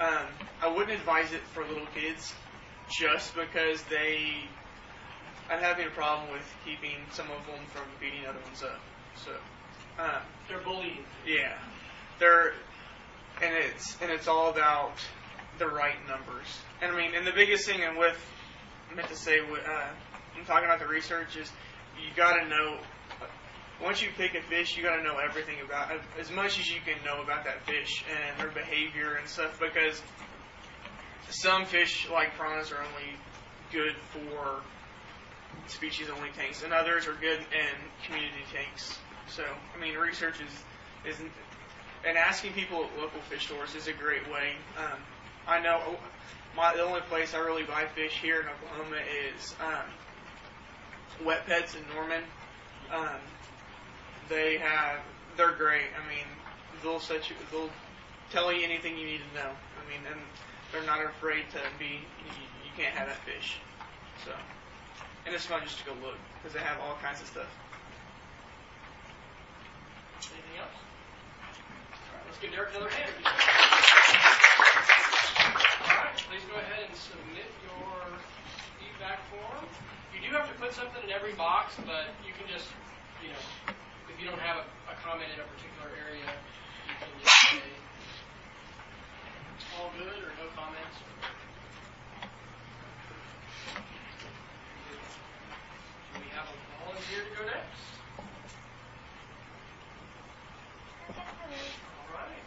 um, 0.00 0.26
I 0.62 0.68
wouldn't 0.68 0.98
advise 0.98 1.32
it 1.32 1.40
for 1.52 1.64
little 1.64 1.86
kids, 1.94 2.34
just 2.90 3.34
because 3.34 3.82
they. 3.84 4.34
I'm 5.50 5.60
having 5.60 5.86
a 5.86 5.90
problem 5.90 6.30
with 6.30 6.42
keeping 6.64 6.96
some 7.12 7.26
of 7.30 7.46
them 7.46 7.64
from 7.72 7.84
beating 8.00 8.26
other 8.28 8.38
ones 8.44 8.62
up. 8.62 8.80
So, 9.16 9.30
um, 9.98 10.20
They're 10.46 10.58
bullying. 10.58 11.04
yeah, 11.26 11.56
they're, 12.18 12.52
and 13.42 13.54
it's 13.54 13.96
and 14.02 14.10
it's 14.10 14.28
all 14.28 14.50
about 14.50 14.92
the 15.58 15.66
right 15.66 15.96
numbers. 16.06 16.46
And 16.82 16.92
I 16.92 16.96
mean, 16.96 17.14
and 17.14 17.26
the 17.26 17.32
biggest 17.32 17.66
thing, 17.66 17.80
and 17.82 17.96
with 17.96 18.18
I 18.90 18.94
meant 18.94 19.08
to 19.08 19.16
say, 19.16 19.40
uh, 19.40 19.44
I'm 20.38 20.44
talking 20.46 20.66
about 20.66 20.80
the 20.80 20.86
research 20.86 21.36
is 21.36 21.50
you 21.96 22.14
got 22.16 22.40
to 22.40 22.48
know. 22.48 22.78
Once 23.82 24.02
you 24.02 24.08
pick 24.16 24.34
a 24.34 24.42
fish, 24.42 24.76
you 24.76 24.82
got 24.82 24.96
to 24.96 25.02
know 25.02 25.18
everything 25.18 25.56
about 25.64 25.92
as 26.18 26.30
much 26.32 26.58
as 26.58 26.68
you 26.68 26.80
can 26.84 26.96
know 27.04 27.22
about 27.22 27.44
that 27.44 27.64
fish 27.64 28.04
and 28.10 28.40
their 28.40 28.50
behavior 28.50 29.14
and 29.14 29.28
stuff. 29.28 29.58
Because 29.60 30.02
some 31.30 31.64
fish, 31.64 32.08
like 32.10 32.34
prawns, 32.34 32.72
are 32.72 32.78
only 32.78 33.14
good 33.70 33.94
for 34.10 34.62
species 35.68 36.08
only 36.14 36.30
tanks, 36.36 36.62
and 36.62 36.72
others 36.72 37.06
are 37.06 37.14
good 37.14 37.38
in 37.38 38.06
community 38.06 38.44
tanks. 38.52 38.98
So, 39.28 39.44
I 39.76 39.80
mean, 39.80 39.94
research 39.94 40.36
is 40.40 41.14
isn't 41.14 41.30
and 42.04 42.16
asking 42.16 42.52
people 42.52 42.84
at 42.84 42.98
local 42.98 43.20
fish 43.28 43.46
stores 43.46 43.74
is 43.74 43.88
a 43.88 43.92
great 43.92 44.26
way. 44.32 44.52
Um, 44.76 44.98
I 45.46 45.60
know 45.60 45.96
my 46.56 46.74
the 46.74 46.82
only 46.82 47.00
place 47.02 47.34
I 47.34 47.38
really 47.38 47.64
buy 47.64 47.86
fish 47.94 48.18
here 48.20 48.40
in 48.40 48.46
Oklahoma 48.48 49.00
is 49.36 49.54
um, 49.60 51.26
Wet 51.26 51.46
Pets 51.46 51.74
in 51.74 51.82
Norman. 51.94 52.22
Um, 52.92 53.20
they 54.28 54.58
have 54.58 55.00
they're 55.36 55.52
great. 55.52 55.88
I 55.94 56.02
mean, 56.08 56.26
they'll 56.82 57.00
set 57.00 57.30
you 57.30 57.36
they'll 57.50 57.70
tell 58.30 58.52
you 58.52 58.64
anything 58.64 58.98
you 58.98 59.06
need 59.06 59.20
to 59.32 59.40
know. 59.40 59.50
I 59.50 59.82
mean, 59.88 60.00
and 60.10 60.20
they're 60.72 60.84
not 60.84 61.04
afraid 61.04 61.44
to 61.52 61.60
be 61.78 62.02
you, 62.24 62.32
you 62.64 62.72
can't 62.76 62.94
have 62.94 63.08
that 63.08 63.18
fish. 63.24 63.58
So, 64.24 64.32
and 65.26 65.34
it's 65.34 65.46
fun 65.46 65.62
just 65.64 65.78
to 65.80 65.84
go 65.86 65.92
look 66.02 66.18
because 66.36 66.54
they 66.54 66.60
have 66.60 66.78
all 66.80 66.96
kinds 67.02 67.20
of 67.20 67.26
stuff. 67.26 67.48
Anything 70.18 70.58
else? 70.60 70.78
Let's 72.26 72.38
give 72.38 72.52
Derek 72.52 72.70
another 72.74 72.90
hand. 72.90 73.12
All 75.88 75.96
right, 76.04 76.18
please 76.28 76.44
go 76.50 76.58
ahead 76.58 76.84
and 76.84 76.96
submit 76.98 77.48
your 77.64 77.96
feedback 78.76 79.24
form. 79.30 79.64
You 80.12 80.20
do 80.20 80.34
have 80.36 80.50
to 80.50 80.54
put 80.60 80.74
something 80.74 81.02
in 81.04 81.10
every 81.10 81.32
box, 81.32 81.74
but 81.86 82.12
you 82.26 82.34
can 82.36 82.44
just, 82.52 82.68
you 83.22 83.30
know, 83.30 83.72
if 84.08 84.20
you 84.20 84.26
don't 84.28 84.40
have 84.40 84.64
a, 84.64 84.66
a 84.92 84.96
comment 85.04 85.28
in 85.32 85.40
a 85.40 85.46
particular 85.52 85.92
area, 86.00 86.24
you 86.88 86.94
can 86.96 87.08
just 87.20 87.36
say 87.52 87.60
all 89.76 89.92
good 89.96 90.08
or 90.08 90.32
no 90.40 90.48
comments. 90.56 90.96
Do 96.14 96.20
we 96.20 96.28
have 96.32 96.48
a 96.48 96.56
volunteer 96.84 97.20
to 97.28 97.32
go 97.36 97.44
next? 97.46 97.84
All 101.08 102.08
right. 102.16 102.44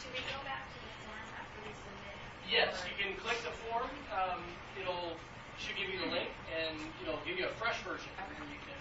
Do 0.00 0.06
we 0.14 0.20
go 0.22 0.38
back 0.46 0.64
to 0.70 0.78
the 0.80 0.92
form 1.02 1.28
after 1.34 1.58
we 1.66 1.72
submit? 1.74 2.16
Yes, 2.46 2.86
you 2.86 2.94
can 2.94 3.18
click 3.18 3.42
the 3.42 3.52
form. 3.66 3.90
Um, 4.14 4.40
it'll 4.80 5.18
should 5.58 5.76
give 5.76 5.88
you 5.88 5.98
the 5.98 6.12
link, 6.12 6.28
and 6.52 6.76
it'll 7.02 7.20
give 7.26 7.38
you 7.38 7.46
a 7.46 7.54
fresh 7.56 7.80
version, 7.82 8.12
and 8.20 8.48
you 8.52 8.60
can. 8.60 8.76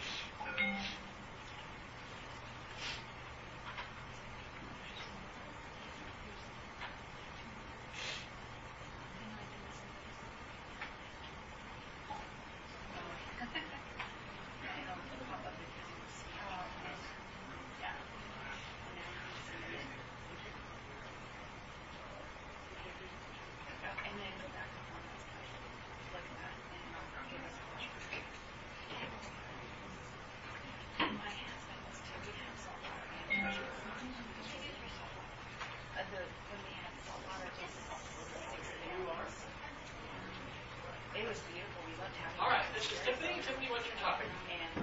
It 41.16 41.24
was 41.24 41.40
beautiful. 41.48 41.80
We 41.88 41.96
loved 41.96 42.12
having 42.20 42.38
All 42.44 42.52
right, 42.52 42.68
this 42.76 42.92
is 42.92 43.00
Tiffany. 43.08 43.40
Tiffany, 43.40 43.72
what's 43.72 43.88
your 43.88 43.96
topic? 44.04 44.28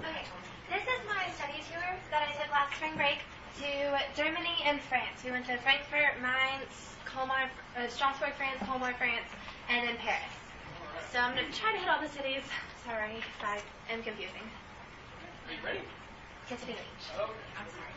Okay, 0.01 0.24
this 0.72 0.80
is 0.80 1.01
my 1.05 1.28
study 1.36 1.61
tour 1.68 1.84
that 2.09 2.24
I 2.24 2.32
took 2.40 2.41
last 2.53 2.76
spring 2.76 2.92
break 2.96 3.24
to 3.57 3.68
Germany 4.14 4.61
and 4.68 4.78
France. 4.92 5.24
We 5.24 5.30
went 5.32 5.46
to 5.46 5.57
Frankfurt, 5.64 6.20
Mainz, 6.20 6.92
Colmar, 7.09 7.48
uh, 7.76 7.88
Strasbourg, 7.88 8.36
France, 8.36 8.61
Colmar, 8.68 8.92
France, 9.00 9.24
and 9.72 9.88
then 9.88 9.96
Paris. 9.96 10.36
So 11.11 11.18
I'm 11.18 11.34
going 11.34 11.48
to 11.48 11.57
try 11.57 11.72
to 11.72 11.78
hit 11.78 11.88
all 11.88 12.00
the 12.00 12.12
cities. 12.12 12.44
Sorry 12.84 13.16
if 13.16 13.24
I 13.40 13.57
am 13.88 14.03
confusing. 14.05 14.44
Are 15.48 15.53
you 15.57 15.64
ready? 15.64 15.80
To 16.48 16.61
the 16.61 16.66
beach. 16.76 17.05
Okay. 17.16 17.32
I'm 17.57 17.68
sorry. 17.72 17.96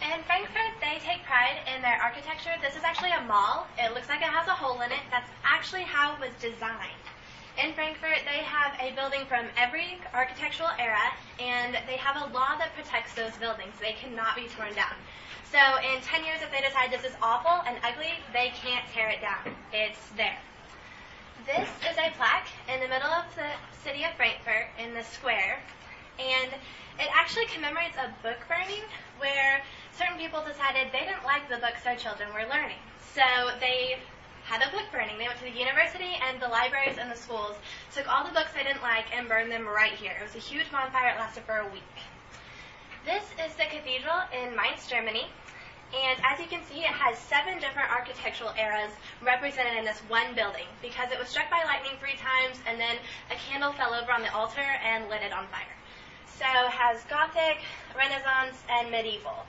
In 0.00 0.22
Frankfurt, 0.24 0.76
they 0.80 1.00
take 1.04 1.24
pride 1.24 1.60
in 1.74 1.80
their 1.80 2.00
architecture. 2.00 2.52
This 2.60 2.76
is 2.76 2.84
actually 2.84 3.12
a 3.12 3.20
mall. 3.24 3.66
It 3.78 3.92
looks 3.94 4.08
like 4.08 4.20
it 4.20 4.32
has 4.32 4.48
a 4.48 4.56
hole 4.56 4.80
in 4.80 4.92
it. 4.92 5.04
That's 5.10 5.28
actually 5.44 5.84
how 5.84 6.14
it 6.14 6.20
was 6.20 6.32
designed. 6.40 6.99
In 7.60 7.74
Frankfurt, 7.74 8.24
they 8.24 8.40
have 8.40 8.72
a 8.80 8.96
building 8.96 9.26
from 9.28 9.44
every 9.58 10.00
architectural 10.14 10.70
era, 10.78 11.12
and 11.38 11.76
they 11.86 11.98
have 12.00 12.16
a 12.16 12.32
law 12.32 12.56
that 12.56 12.72
protects 12.74 13.12
those 13.12 13.36
buildings. 13.36 13.74
They 13.78 13.92
cannot 14.00 14.34
be 14.34 14.48
torn 14.48 14.72
down. 14.72 14.96
So 15.52 15.60
in 15.84 16.00
10 16.00 16.24
years, 16.24 16.40
if 16.40 16.50
they 16.50 16.64
decide 16.64 16.90
this 16.90 17.04
is 17.04 17.12
awful 17.20 17.60
and 17.68 17.76
ugly, 17.84 18.16
they 18.32 18.52
can't 18.56 18.86
tear 18.94 19.10
it 19.10 19.20
down. 19.20 19.52
It's 19.74 20.00
there. 20.16 20.38
This 21.44 21.68
is 21.84 21.98
a 22.00 22.08
plaque 22.16 22.48
in 22.72 22.80
the 22.80 22.88
middle 22.88 23.12
of 23.12 23.28
the 23.36 23.52
city 23.84 24.04
of 24.04 24.14
Frankfurt 24.16 24.72
in 24.80 24.94
the 24.94 25.04
square, 25.04 25.60
and 26.16 26.52
it 26.96 27.08
actually 27.12 27.44
commemorates 27.52 27.96
a 28.00 28.08
book 28.22 28.40
burning 28.48 28.88
where 29.18 29.60
certain 29.98 30.16
people 30.16 30.40
decided 30.48 30.88
they 30.96 31.04
didn't 31.04 31.24
like 31.28 31.44
the 31.50 31.60
books 31.60 31.84
their 31.84 31.96
children 31.96 32.32
were 32.32 32.48
learning. 32.48 32.80
So 33.12 33.52
they 33.60 34.00
had 34.50 34.66
a 34.66 34.70
book 34.74 34.82
burning. 34.90 35.14
They 35.14 35.30
went 35.30 35.38
to 35.38 35.46
the 35.46 35.54
university 35.54 36.18
and 36.26 36.42
the 36.42 36.50
libraries 36.50 36.98
and 36.98 37.06
the 37.06 37.14
schools, 37.14 37.54
took 37.94 38.10
all 38.10 38.26
the 38.26 38.34
books 38.34 38.50
they 38.50 38.66
didn't 38.66 38.82
like 38.82 39.06
and 39.14 39.30
burned 39.30 39.46
them 39.46 39.62
right 39.62 39.94
here. 39.94 40.18
It 40.18 40.26
was 40.26 40.34
a 40.34 40.42
huge 40.42 40.66
bonfire. 40.74 41.14
It 41.14 41.22
lasted 41.22 41.46
for 41.46 41.62
a 41.62 41.70
week. 41.70 41.94
This 43.06 43.22
is 43.38 43.54
the 43.54 43.70
cathedral 43.70 44.26
in 44.34 44.50
Mainz, 44.58 44.90
Germany. 44.90 45.30
And 45.94 46.18
as 46.26 46.42
you 46.42 46.50
can 46.50 46.66
see, 46.66 46.82
it 46.82 46.90
has 46.90 47.14
seven 47.14 47.62
different 47.62 47.94
architectural 47.94 48.50
eras 48.58 48.90
represented 49.22 49.78
in 49.78 49.86
this 49.86 50.02
one 50.10 50.34
building 50.34 50.66
because 50.82 51.14
it 51.14 51.18
was 51.18 51.30
struck 51.30 51.46
by 51.46 51.62
lightning 51.62 51.94
three 52.02 52.18
times 52.18 52.58
and 52.66 52.74
then 52.74 52.98
a 53.30 53.38
candle 53.38 53.70
fell 53.78 53.94
over 53.94 54.10
on 54.10 54.22
the 54.22 54.34
altar 54.34 54.66
and 54.82 55.06
lit 55.06 55.22
it 55.22 55.30
on 55.30 55.46
fire. 55.54 55.74
So 56.26 56.46
it 56.66 56.74
has 56.74 57.06
Gothic, 57.06 57.62
Renaissance, 57.94 58.58
and 58.66 58.90
medieval. 58.90 59.46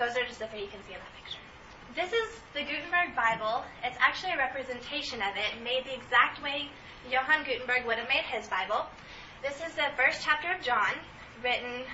Those 0.00 0.16
are 0.16 0.24
just 0.24 0.40
the 0.40 0.48
three 0.48 0.64
you 0.64 0.72
can 0.72 0.80
see 0.88 0.96
in 0.96 1.00
that 1.00 1.12
picture. 1.12 1.21
This 1.94 2.12
is 2.12 2.40
the 2.54 2.64
Gutenberg 2.64 3.14
Bible. 3.14 3.64
It's 3.84 3.98
actually 4.00 4.32
a 4.32 4.38
representation 4.38 5.20
of 5.20 5.36
it, 5.36 5.60
made 5.62 5.84
the 5.84 5.92
exact 5.92 6.42
way 6.42 6.70
Johann 7.10 7.44
Gutenberg 7.44 7.84
would 7.84 7.98
have 7.98 8.08
made 8.08 8.24
his 8.24 8.48
Bible. 8.48 8.86
This 9.42 9.60
is 9.60 9.76
the 9.76 9.92
first 9.92 10.24
chapter 10.24 10.48
of 10.56 10.64
John, 10.64 10.96
written 11.44 11.84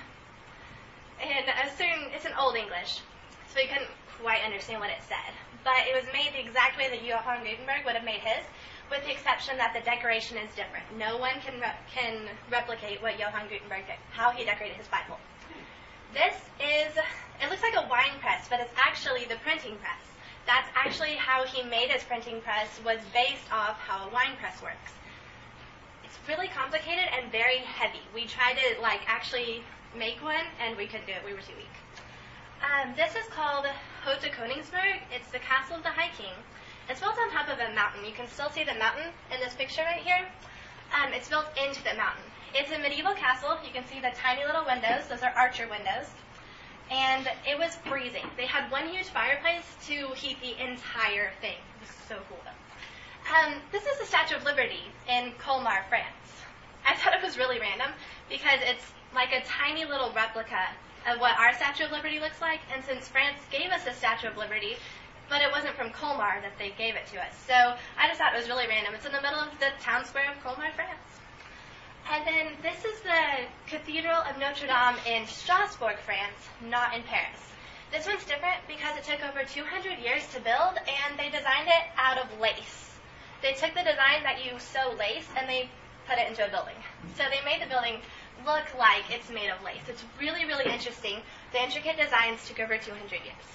in 1.19 1.43
a 1.51 1.67
certain, 1.75 2.15
it's 2.15 2.23
in 2.23 2.31
Old 2.39 2.55
English, 2.55 3.03
so 3.51 3.59
you 3.59 3.67
couldn't 3.67 3.91
quite 4.23 4.39
understand 4.45 4.79
what 4.79 4.89
it 4.89 5.03
said. 5.03 5.35
But 5.67 5.83
it 5.83 5.91
was 5.91 6.07
made 6.15 6.31
the 6.31 6.47
exact 6.47 6.77
way 6.79 6.87
that 6.87 7.03
Johann 7.03 7.43
Gutenberg 7.43 7.83
would 7.83 7.95
have 7.99 8.07
made 8.07 8.23
his, 8.23 8.39
with 8.87 9.03
the 9.03 9.11
exception 9.11 9.57
that 9.57 9.75
the 9.75 9.83
decoration 9.83 10.37
is 10.39 10.47
different. 10.55 10.87
No 10.95 11.17
one 11.17 11.43
can 11.43 11.59
re- 11.59 11.75
can 11.91 12.23
replicate 12.47 13.01
what 13.03 13.19
Johann 13.19 13.51
Gutenberg 13.51 13.83
did, 13.83 13.99
how 14.15 14.31
he 14.31 14.45
decorated 14.45 14.77
his 14.77 14.87
Bible. 14.87 15.19
This 16.15 16.39
is, 16.63 16.95
it 17.41 17.49
looks 17.49 17.61
like 17.61 17.75
a 17.75 17.87
wine 17.89 18.19
press, 18.19 18.47
but 18.49 18.59
it's 18.59 18.73
actually 18.77 19.25
the 19.25 19.35
printing 19.43 19.75
press. 19.77 20.03
That's 20.45 20.67
actually 20.75 21.15
how 21.15 21.45
he 21.45 21.63
made 21.63 21.89
his 21.89 22.03
printing 22.03 22.41
press 22.41 22.67
was 22.83 22.99
based 23.13 23.51
off 23.51 23.77
how 23.79 24.07
a 24.07 24.13
wine 24.13 24.35
press 24.39 24.61
works. 24.61 24.91
It's 26.03 26.17
really 26.27 26.47
complicated 26.47 27.05
and 27.13 27.31
very 27.31 27.59
heavy. 27.59 28.01
We 28.13 28.25
tried 28.25 28.57
to 28.57 28.81
like 28.81 29.01
actually 29.07 29.63
make 29.95 30.21
one 30.23 30.45
and 30.59 30.75
we 30.75 30.87
couldn't 30.87 31.05
do 31.05 31.13
it. 31.13 31.23
We 31.23 31.33
were 31.33 31.45
too 31.45 31.55
weak. 31.55 31.75
Um, 32.59 32.93
this 32.97 33.15
is 33.15 33.29
called 33.31 33.65
Hote 34.03 34.25
Koningsberg. 34.35 34.99
It's 35.13 35.31
the 35.31 35.39
castle 35.39 35.77
of 35.77 35.83
the 35.83 35.93
High 35.93 36.11
King. 36.17 36.33
It's 36.89 36.99
built 36.99 37.15
on 37.17 37.29
top 37.31 37.47
of 37.47 37.59
a 37.59 37.73
mountain. 37.73 38.03
You 38.03 38.11
can 38.11 38.27
still 38.27 38.49
see 38.49 38.63
the 38.63 38.75
mountain 38.75 39.13
in 39.31 39.39
this 39.39 39.53
picture 39.53 39.83
right 39.83 40.01
here. 40.01 40.27
Um, 40.91 41.13
it's 41.13 41.29
built 41.29 41.45
into 41.55 41.83
the 41.83 41.93
mountain. 41.95 42.25
It's 42.53 42.71
a 42.71 42.79
medieval 42.79 43.13
castle. 43.13 43.57
You 43.63 43.71
can 43.71 43.85
see 43.85 44.01
the 44.01 44.11
tiny 44.17 44.43
little 44.43 44.65
windows. 44.65 45.07
Those 45.07 45.21
are 45.21 45.31
archer 45.37 45.69
windows. 45.69 46.09
And 46.91 47.27
it 47.47 47.57
was 47.57 47.75
freezing. 47.87 48.25
They 48.37 48.45
had 48.45 48.71
one 48.71 48.87
huge 48.89 49.07
fireplace 49.07 49.65
to 49.87 50.07
heat 50.15 50.37
the 50.41 50.57
entire 50.61 51.31
thing. 51.41 51.57
It 51.57 51.81
was 51.81 51.89
so 52.07 52.15
cool 52.29 52.39
though. 52.43 52.59
Um, 53.29 53.61
this 53.71 53.85
is 53.85 53.99
the 53.99 54.05
Statue 54.05 54.35
of 54.35 54.43
Liberty 54.43 54.81
in 55.07 55.33
Colmar, 55.37 55.85
France. 55.87 56.09
I 56.87 56.95
thought 56.95 57.13
it 57.13 57.23
was 57.23 57.37
really 57.37 57.59
random 57.59 57.91
because 58.29 58.59
it's 58.63 58.85
like 59.13 59.31
a 59.33 59.43
tiny 59.45 59.85
little 59.85 60.11
replica 60.13 60.69
of 61.07 61.19
what 61.19 61.37
our 61.37 61.53
Statue 61.53 61.85
of 61.85 61.91
Liberty 61.91 62.19
looks 62.19 62.41
like. 62.41 62.59
And 62.73 62.83
since 62.83 63.07
France 63.07 63.37
gave 63.51 63.69
us 63.69 63.83
the 63.83 63.93
Statue 63.93 64.27
of 64.27 64.37
Liberty, 64.37 64.77
but 65.29 65.41
it 65.41 65.51
wasn't 65.51 65.75
from 65.75 65.91
Colmar 65.91 66.41
that 66.41 66.57
they 66.57 66.73
gave 66.77 66.95
it 66.95 67.05
to 67.13 67.21
us. 67.21 67.33
So 67.45 67.53
I 67.53 68.07
just 68.07 68.19
thought 68.19 68.33
it 68.33 68.37
was 68.37 68.49
really 68.49 68.67
random. 68.67 68.95
It's 68.95 69.05
in 69.05 69.11
the 69.11 69.21
middle 69.21 69.39
of 69.39 69.53
the 69.59 69.69
town 69.79 70.05
square 70.05 70.31
of 70.31 70.41
Colmar, 70.43 70.73
France. 70.73 71.08
And 72.11 72.25
then 72.25 72.47
this 72.63 72.83
is 72.85 73.01
the 73.01 73.45
Cathedral 73.67 74.25
of 74.25 74.39
Notre 74.39 74.65
Dame 74.65 74.97
in 75.05 75.27
Strasbourg, 75.27 75.95
France, 75.99 76.41
not 76.65 76.95
in 76.95 77.03
Paris. 77.03 77.39
This 77.91 78.07
one's 78.07 78.25
different 78.25 78.65
because 78.67 78.97
it 78.97 79.03
took 79.03 79.21
over 79.21 79.45
200 79.45 79.99
years 79.99 80.25
to 80.33 80.41
build 80.41 80.81
and 80.81 81.19
they 81.19 81.29
designed 81.29 81.67
it 81.69 81.85
out 81.97 82.17
of 82.17 82.39
lace. 82.39 82.97
They 83.43 83.53
took 83.53 83.75
the 83.77 83.85
design 83.85 84.25
that 84.25 84.43
you 84.43 84.57
sew 84.57 84.97
lace 84.97 85.29
and 85.37 85.47
they 85.47 85.69
put 86.09 86.17
it 86.17 86.27
into 86.27 86.41
a 86.41 86.49
building. 86.49 86.81
So 87.13 87.29
they 87.29 87.45
made 87.45 87.61
the 87.61 87.69
building 87.69 88.01
look 88.41 88.65
like 88.73 89.05
it's 89.13 89.29
made 89.29 89.53
of 89.53 89.61
lace. 89.63 89.85
It's 89.87 90.03
really, 90.19 90.45
really 90.45 90.65
interesting. 90.65 91.21
The 91.53 91.61
intricate 91.61 91.97
designs 91.97 92.41
took 92.47 92.59
over 92.59 92.77
200 92.77 93.21
years. 93.21 93.47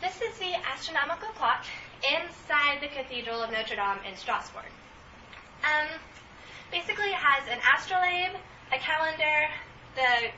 This 0.00 0.16
is 0.24 0.32
the 0.38 0.56
astronomical 0.64 1.28
clock 1.36 1.64
inside 2.08 2.80
the 2.80 2.88
Cathedral 2.88 3.42
of 3.42 3.52
Notre 3.52 3.76
Dame 3.76 4.00
in 4.08 4.16
Strasbourg. 4.16 4.72
Um, 5.60 5.88
basically, 6.70 7.10
it 7.10 7.20
has 7.20 7.46
an 7.48 7.58
astrolabe, 7.74 8.36
a 8.72 8.78
calendar, 8.78 9.48
the 9.94 10.30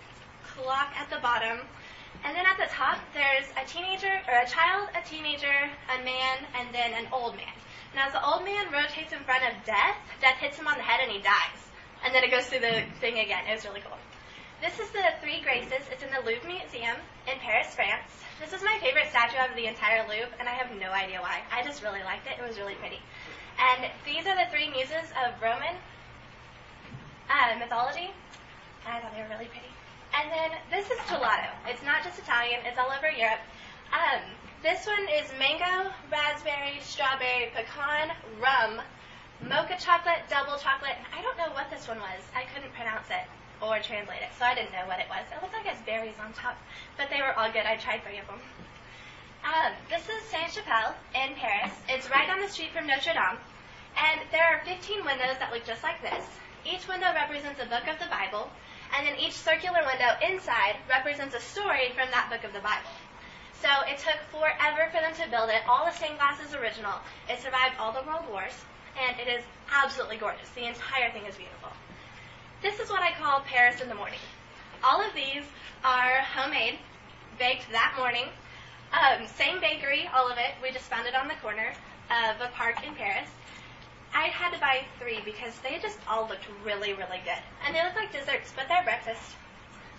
clock 0.45 0.93
at 0.97 1.11
the 1.11 1.20
bottom, 1.20 1.61
and 2.24 2.35
then 2.35 2.47
at 2.47 2.59
the 2.59 2.66
top, 2.72 2.99
there's 3.14 3.47
a 3.55 3.64
teenager, 3.66 4.20
or 4.26 4.43
a 4.43 4.49
child, 4.49 4.89
a 4.97 5.03
teenager, 5.07 5.70
a 5.95 5.99
man, 6.03 6.37
and 6.59 6.74
then 6.74 6.93
an 6.93 7.07
old 7.12 7.37
man. 7.37 7.55
And 7.93 8.01
as 8.01 8.12
the 8.12 8.24
old 8.24 8.45
man 8.45 8.70
rotates 8.72 9.12
in 9.12 9.22
front 9.24 9.45
of 9.47 9.55
death, 9.64 9.97
death 10.20 10.37
hits 10.39 10.59
him 10.59 10.66
on 10.66 10.76
the 10.76 10.83
head 10.83 11.01
and 11.01 11.11
he 11.11 11.22
dies. 11.22 11.61
And 12.05 12.14
then 12.14 12.22
it 12.22 12.31
goes 12.31 12.47
through 12.47 12.61
the 12.61 12.85
thing 13.01 13.18
again. 13.18 13.47
It 13.49 13.55
was 13.55 13.64
really 13.64 13.81
cool. 13.81 13.99
This 14.61 14.79
is 14.79 14.91
the 14.91 15.14
Three 15.22 15.41
Graces. 15.41 15.87
It's 15.91 16.03
in 16.03 16.11
the 16.11 16.22
Louvre 16.26 16.47
Museum 16.47 16.99
in 17.31 17.39
Paris, 17.39 17.74
France. 17.74 18.11
This 18.43 18.53
is 18.53 18.62
my 18.62 18.76
favorite 18.83 19.09
statue 19.11 19.39
of 19.39 19.55
the 19.55 19.66
entire 19.66 20.03
Louvre, 20.03 20.35
and 20.39 20.49
I 20.49 20.55
have 20.55 20.74
no 20.79 20.91
idea 20.91 21.22
why. 21.22 21.43
I 21.51 21.62
just 21.62 21.83
really 21.83 22.03
liked 22.03 22.26
it. 22.26 22.39
It 22.39 22.47
was 22.47 22.59
really 22.59 22.74
pretty. 22.74 22.99
And 23.59 23.91
these 24.05 24.26
are 24.26 24.35
the 24.35 24.51
three 24.51 24.70
muses 24.70 25.11
of 25.14 25.35
Roman 25.43 25.79
uh, 27.29 27.59
mythology. 27.59 28.11
I 28.87 29.01
thought 29.01 29.12
they 29.14 29.22
were 29.22 29.29
really 29.29 29.51
pretty. 29.53 29.68
And 30.16 30.33
then 30.33 30.51
this 30.72 30.91
is 30.91 30.99
gelato. 31.07 31.53
It's 31.68 31.85
not 31.85 32.03
just 32.03 32.18
Italian, 32.18 32.61
it's 32.64 32.79
all 32.79 32.91
over 32.91 33.11
Europe. 33.11 33.41
Um, 33.93 34.24
this 34.62 34.87
one 34.87 35.05
is 35.09 35.29
mango, 35.39 35.93
raspberry, 36.11 36.81
strawberry, 36.81 37.53
pecan, 37.55 38.11
rum, 38.41 38.81
mocha 39.45 39.76
chocolate, 39.79 40.24
double 40.29 40.59
chocolate. 40.59 40.99
I 41.14 41.22
don't 41.22 41.37
know 41.39 41.53
what 41.55 41.70
this 41.70 41.87
one 41.87 42.01
was. 42.01 42.20
I 42.35 42.45
couldn't 42.51 42.72
pronounce 42.74 43.07
it 43.12 43.29
or 43.61 43.79
translate 43.79 44.22
it, 44.22 44.33
so 44.39 44.45
I 44.45 44.55
didn't 44.55 44.72
know 44.72 44.87
what 44.87 44.99
it 44.99 45.07
was. 45.09 45.22
It 45.31 45.39
looked 45.43 45.55
like 45.55 45.66
it 45.66 45.79
has 45.79 45.83
berries 45.87 46.18
on 46.18 46.33
top, 46.33 46.57
but 46.97 47.11
they 47.11 47.20
were 47.20 47.37
all 47.39 47.51
good. 47.53 47.66
I 47.66 47.76
tried 47.76 48.03
three 48.03 48.18
of 48.18 48.26
them. 48.26 48.41
Um, 49.45 49.72
this 49.89 50.03
is 50.09 50.20
Saint 50.31 50.51
Chapelle 50.51 50.95
in 51.14 51.35
Paris. 51.37 51.72
It's 51.89 52.11
right 52.11 52.26
down 52.26 52.41
the 52.41 52.49
street 52.49 52.74
from 52.74 52.87
Notre 52.87 53.14
Dame. 53.14 53.39
And 53.95 54.20
there 54.31 54.45
are 54.45 54.62
15 54.66 55.05
windows 55.05 55.39
that 55.39 55.53
look 55.53 55.64
just 55.64 55.83
like 55.83 56.03
this. 56.03 56.26
Each 56.68 56.86
window 56.86 57.08
represents 57.14 57.60
a 57.62 57.66
book 57.66 57.88
of 57.88 57.98
the 57.98 58.12
Bible, 58.12 58.50
and 58.94 59.06
then 59.06 59.16
each 59.18 59.32
circular 59.32 59.80
window 59.86 60.12
inside 60.20 60.76
represents 60.88 61.34
a 61.34 61.40
story 61.40 61.88
from 61.96 62.10
that 62.10 62.28
book 62.28 62.44
of 62.44 62.52
the 62.52 62.60
Bible. 62.60 62.92
So 63.62 63.68
it 63.88 63.96
took 63.96 64.20
forever 64.28 64.92
for 64.92 65.00
them 65.00 65.14
to 65.16 65.30
build 65.30 65.48
it. 65.48 65.62
All 65.66 65.86
the 65.86 65.92
stained 65.92 66.18
glass 66.18 66.38
is 66.44 66.54
original. 66.54 67.00
It 67.28 67.40
survived 67.40 67.80
all 67.80 67.92
the 67.92 68.04
world 68.06 68.28
wars, 68.28 68.52
and 69.00 69.18
it 69.18 69.28
is 69.32 69.42
absolutely 69.72 70.18
gorgeous. 70.18 70.48
The 70.50 70.68
entire 70.68 71.10
thing 71.10 71.24
is 71.24 71.36
beautiful. 71.36 71.72
This 72.60 72.78
is 72.80 72.90
what 72.90 73.00
I 73.00 73.12
call 73.12 73.40
Paris 73.40 73.80
in 73.80 73.88
the 73.88 73.94
morning. 73.94 74.20
All 74.84 75.00
of 75.00 75.14
these 75.14 75.44
are 75.84 76.20
homemade, 76.36 76.78
baked 77.38 77.70
that 77.72 77.94
morning. 77.96 78.28
Um, 78.92 79.26
same 79.26 79.58
bakery, 79.60 80.08
all 80.14 80.28
of 80.30 80.36
it. 80.36 80.52
We 80.62 80.70
just 80.70 80.90
found 80.90 81.06
it 81.06 81.14
on 81.14 81.28
the 81.28 81.40
corner 81.40 81.72
of 82.10 82.40
a 82.40 82.52
park 82.52 82.86
in 82.86 82.94
Paris. 82.94 83.28
I 84.14 84.28
had 84.28 84.52
to 84.54 84.61
buy 84.61 84.84
three 84.98 85.20
because 85.24 85.52
they 85.62 85.78
just 85.80 85.98
all 86.09 86.28
looked 86.28 86.46
really, 86.64 86.92
really 86.92 87.20
good. 87.24 87.42
And 87.66 87.74
they 87.74 87.82
look 87.84 87.94
like 87.94 88.12
desserts, 88.12 88.52
but 88.56 88.66
they're 88.68 88.84
breakfast. 88.84 89.36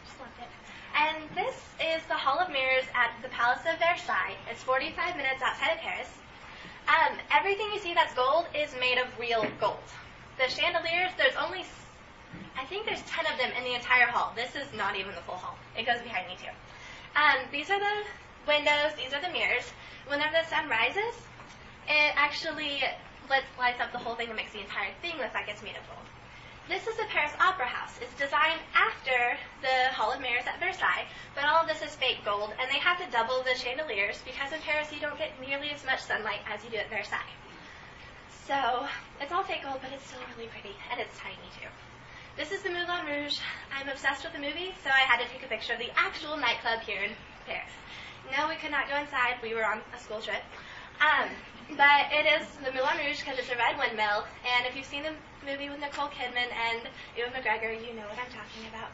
Just 0.06 0.20
loved 0.20 0.38
it. 0.40 0.50
And 0.98 1.18
this 1.36 1.56
is 1.80 2.02
the 2.08 2.18
Hall 2.18 2.40
of 2.40 2.50
Mirrors 2.50 2.86
at 2.96 3.14
the 3.22 3.30
Palace 3.30 3.62
of 3.70 3.78
Versailles. 3.80 4.36
It's 4.50 4.64
45 4.64 5.16
minutes 5.16 5.42
outside 5.42 5.74
of 5.74 5.80
Paris. 5.80 6.10
Um, 6.90 7.18
everything 7.32 7.70
you 7.72 7.80
see 7.80 7.94
that's 7.94 8.14
gold 8.16 8.46
is 8.56 8.74
made 8.80 8.98
of 8.98 9.08
real 9.20 9.46
gold. 9.60 9.86
The 10.42 10.50
chandeliers, 10.50 11.12
there's 11.18 11.38
only, 11.38 11.64
I 12.58 12.66
think 12.66 12.86
there's 12.86 13.04
10 13.06 13.26
of 13.30 13.38
them 13.38 13.52
in 13.58 13.64
the 13.64 13.76
entire 13.76 14.08
hall. 14.08 14.34
This 14.36 14.56
is 14.56 14.66
not 14.76 14.96
even 14.96 15.14
the 15.14 15.22
full 15.22 15.36
hall. 15.38 15.58
It 15.78 15.86
goes 15.86 16.02
behind 16.02 16.28
me 16.28 16.36
too. 16.42 16.52
Um, 17.14 17.46
these 17.52 17.70
are 17.70 17.80
the 17.80 18.08
windows, 18.48 18.98
these 18.98 19.14
are 19.14 19.22
the 19.22 19.30
mirrors. 19.30 19.70
Whenever 20.08 20.34
the 20.42 20.50
sun 20.50 20.68
rises, 20.68 21.14
it 21.88 22.14
actually 22.16 22.82
lights, 23.30 23.80
up 23.80 23.92
the 23.92 23.98
whole 23.98 24.16
thing 24.16 24.28
and 24.28 24.36
makes 24.36 24.54
the 24.54 24.62
entire 24.62 24.92
thing 25.02 25.18
look 25.18 25.34
like 25.34 25.48
it's 25.48 25.62
made 25.62 25.78
of 25.78 25.86
gold. 25.88 26.06
This 26.68 26.86
is 26.86 26.98
the 26.98 27.10
Paris 27.10 27.34
Opera 27.40 27.66
House. 27.66 27.98
It's 28.02 28.14
designed 28.14 28.62
after 28.78 29.38
the 29.62 29.94
Hall 29.94 30.14
of 30.14 30.22
Mirrors 30.22 30.46
at 30.46 30.60
Versailles, 30.60 31.06
but 31.34 31.46
all 31.46 31.62
of 31.62 31.68
this 31.68 31.82
is 31.82 31.96
fake 31.98 32.22
gold, 32.26 32.54
and 32.62 32.70
they 32.70 32.78
have 32.78 33.02
to 33.02 33.10
double 33.10 33.42
the 33.42 33.58
chandeliers 33.58 34.22
because 34.26 34.54
in 34.54 34.62
Paris 34.62 34.94
you 34.94 35.02
don't 35.02 35.18
get 35.18 35.34
nearly 35.42 35.70
as 35.74 35.86
much 35.86 36.02
sunlight 36.02 36.42
as 36.46 36.64
you 36.64 36.70
do 36.70 36.78
at 36.78 36.90
Versailles. 36.90 37.34
So 38.46 38.86
it's 39.22 39.32
all 39.32 39.44
fake 39.44 39.66
gold, 39.66 39.82
but 39.82 39.94
it's 39.94 40.06
still 40.06 40.22
really 40.38 40.50
pretty, 40.50 40.78
and 40.90 41.02
it's 41.02 41.18
tiny 41.18 41.42
too. 41.58 41.70
This 42.38 42.52
is 42.54 42.62
the 42.62 42.70
Moulin 42.70 43.06
Rouge. 43.06 43.38
I'm 43.74 43.90
obsessed 43.90 44.24
with 44.24 44.34
the 44.34 44.40
movie, 44.40 44.74
so 44.82 44.90
I 44.90 45.06
had 45.10 45.22
to 45.22 45.28
take 45.30 45.46
a 45.46 45.50
picture 45.50 45.74
of 45.74 45.80
the 45.80 45.90
actual 45.98 46.38
nightclub 46.38 46.82
here 46.82 47.02
in 47.02 47.12
Paris. 47.46 47.74
No, 48.30 48.48
we 48.48 48.56
could 48.56 48.72
not 48.72 48.90
go 48.90 48.98
inside. 48.98 49.42
We 49.42 49.54
were 49.54 49.66
on 49.66 49.82
a 49.94 50.00
school 50.00 50.22
trip. 50.22 50.42
Um, 51.02 51.30
but 51.78 52.10
it 52.12 52.26
is 52.26 52.48
the 52.66 52.72
Moulin 52.72 52.98
Rouge 52.98 53.20
because 53.22 53.38
it's 53.38 53.52
a 53.52 53.58
red 53.58 53.78
windmill. 53.78 54.26
And 54.42 54.66
if 54.66 54.76
you've 54.76 54.90
seen 54.90 55.04
the 55.04 55.14
movie 55.46 55.70
with 55.70 55.80
Nicole 55.80 56.10
Kidman 56.10 56.50
and 56.50 56.90
Ewan 57.18 57.32
McGregor, 57.32 57.74
you 57.74 57.94
know 57.94 58.08
what 58.10 58.18
I'm 58.18 58.32
talking 58.34 58.66
about. 58.70 58.90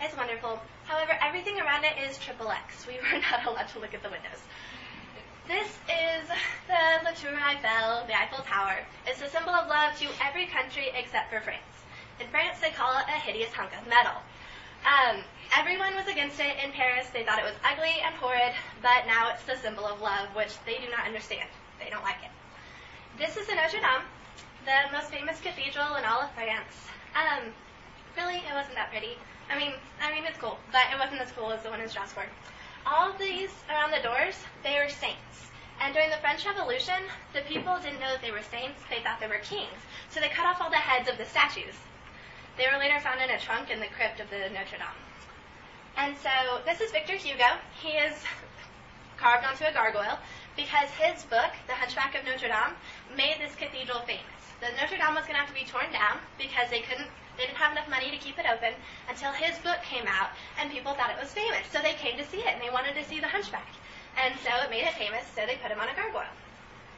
It's 0.00 0.16
wonderful. 0.16 0.60
However, 0.86 1.18
everything 1.20 1.60
around 1.60 1.84
it 1.84 1.98
is 2.08 2.18
triple 2.18 2.50
X. 2.50 2.86
We 2.86 2.96
were 2.96 3.20
not 3.30 3.44
allowed 3.46 3.68
to 3.74 3.78
look 3.80 3.94
at 3.94 4.02
the 4.02 4.10
windows. 4.10 4.40
This 5.48 5.68
is 5.90 6.24
the 6.70 6.82
La 7.02 7.10
Tour 7.10 7.34
Eiffel, 7.34 8.06
the 8.06 8.16
Eiffel 8.16 8.44
Tower. 8.44 8.78
It's 9.06 9.20
a 9.20 9.28
symbol 9.28 9.52
of 9.52 9.68
love 9.68 9.98
to 9.98 10.06
every 10.22 10.46
country 10.46 10.88
except 10.94 11.30
for 11.30 11.40
France. 11.40 11.74
In 12.20 12.28
France, 12.28 12.60
they 12.60 12.70
call 12.70 12.96
it 12.98 13.04
a 13.08 13.18
hideous 13.18 13.52
hunk 13.52 13.72
of 13.76 13.86
metal. 13.88 14.14
Um, 14.86 15.20
everyone 15.58 15.94
was 15.96 16.06
against 16.06 16.38
it 16.40 16.56
in 16.62 16.72
Paris. 16.72 17.08
They 17.12 17.24
thought 17.24 17.38
it 17.38 17.44
was 17.44 17.58
ugly 17.64 18.00
and 18.04 18.14
horrid, 18.14 18.54
but 18.80 19.04
now 19.06 19.30
it's 19.32 19.42
the 19.44 19.56
symbol 19.56 19.84
of 19.84 20.00
love, 20.00 20.28
which 20.34 20.54
they 20.64 20.78
do 20.78 20.88
not 20.90 21.04
understand. 21.04 21.48
They 21.80 21.90
don't 21.90 22.04
like 22.04 22.20
it. 22.22 22.30
This 23.18 23.36
is 23.36 23.46
the 23.48 23.54
Notre 23.54 23.80
Dame, 23.80 24.04
the 24.64 24.92
most 24.92 25.10
famous 25.10 25.40
cathedral 25.40 25.96
in 25.96 26.04
all 26.04 26.20
of 26.20 26.30
France. 26.32 26.76
Um, 27.16 27.52
really, 28.16 28.44
it 28.44 28.54
wasn't 28.54 28.76
that 28.76 28.90
pretty. 28.90 29.16
I 29.50 29.58
mean, 29.58 29.72
I 30.00 30.12
mean 30.14 30.24
it's 30.24 30.38
cool, 30.38 30.58
but 30.70 30.84
it 30.92 30.98
wasn't 30.98 31.20
as 31.20 31.32
cool 31.32 31.50
as 31.50 31.62
the 31.62 31.70
one 31.70 31.80
in 31.80 31.88
Strasbourg. 31.88 32.28
All 32.86 33.10
of 33.10 33.18
these 33.18 33.50
around 33.68 33.90
the 33.90 34.02
doors, 34.02 34.36
they 34.62 34.78
were 34.78 34.88
saints. 34.88 35.50
And 35.80 35.94
during 35.94 36.10
the 36.10 36.20
French 36.20 36.44
Revolution, 36.44 37.00
the 37.32 37.40
people 37.48 37.78
didn't 37.80 38.00
know 38.00 38.12
that 38.12 38.22
they 38.22 38.30
were 38.30 38.44
saints, 38.52 38.80
they 38.88 39.00
thought 39.02 39.18
they 39.18 39.26
were 39.26 39.40
kings. 39.42 39.80
So 40.10 40.20
they 40.20 40.28
cut 40.28 40.46
off 40.46 40.60
all 40.60 40.70
the 40.70 40.76
heads 40.76 41.08
of 41.08 41.16
the 41.16 41.24
statues. 41.24 41.74
They 42.56 42.66
were 42.70 42.78
later 42.78 43.00
found 43.00 43.20
in 43.20 43.30
a 43.30 43.40
trunk 43.40 43.70
in 43.70 43.80
the 43.80 43.88
crypt 43.96 44.20
of 44.20 44.28
the 44.28 44.52
Notre 44.52 44.76
Dame. 44.76 45.00
And 45.96 46.16
so 46.18 46.60
this 46.64 46.80
is 46.80 46.92
Victor 46.92 47.16
Hugo. 47.16 47.56
He 47.80 47.96
is 47.96 48.12
carved 49.16 49.44
onto 49.44 49.64
a 49.64 49.72
gargoyle 49.72 50.18
because 50.60 50.92
his 51.00 51.24
book, 51.32 51.48
The 51.64 51.72
Hunchback 51.72 52.12
of 52.12 52.28
Notre 52.28 52.52
Dame, 52.52 52.76
made 53.16 53.40
this 53.40 53.56
cathedral 53.56 54.04
famous. 54.04 54.44
The 54.60 54.68
Notre 54.76 55.00
Dame 55.00 55.16
was 55.16 55.24
going 55.24 55.40
to 55.40 55.40
have 55.40 55.48
to 55.48 55.56
be 55.56 55.64
torn 55.64 55.88
down 55.88 56.20
because 56.36 56.68
they 56.68 56.84
couldn't, 56.84 57.08
they 57.40 57.48
didn't 57.48 57.56
have 57.56 57.72
enough 57.72 57.88
money 57.88 58.12
to 58.12 58.20
keep 58.20 58.36
it 58.36 58.44
open 58.44 58.76
until 59.08 59.32
his 59.32 59.56
book 59.64 59.80
came 59.80 60.04
out 60.04 60.36
and 60.60 60.68
people 60.68 60.92
thought 60.92 61.08
it 61.08 61.16
was 61.16 61.32
famous. 61.32 61.64
So 61.72 61.80
they 61.80 61.96
came 61.96 62.20
to 62.20 62.28
see 62.28 62.44
it 62.44 62.52
and 62.52 62.60
they 62.60 62.68
wanted 62.68 62.92
to 63.00 63.04
see 63.08 63.24
the 63.24 63.32
Hunchback. 63.32 63.72
And 64.20 64.36
so 64.44 64.52
it 64.60 64.68
made 64.68 64.84
it 64.84 64.92
famous, 65.00 65.24
so 65.32 65.48
they 65.48 65.56
put 65.64 65.72
him 65.72 65.80
on 65.80 65.88
a 65.88 65.96
gargoyle. 65.96 66.28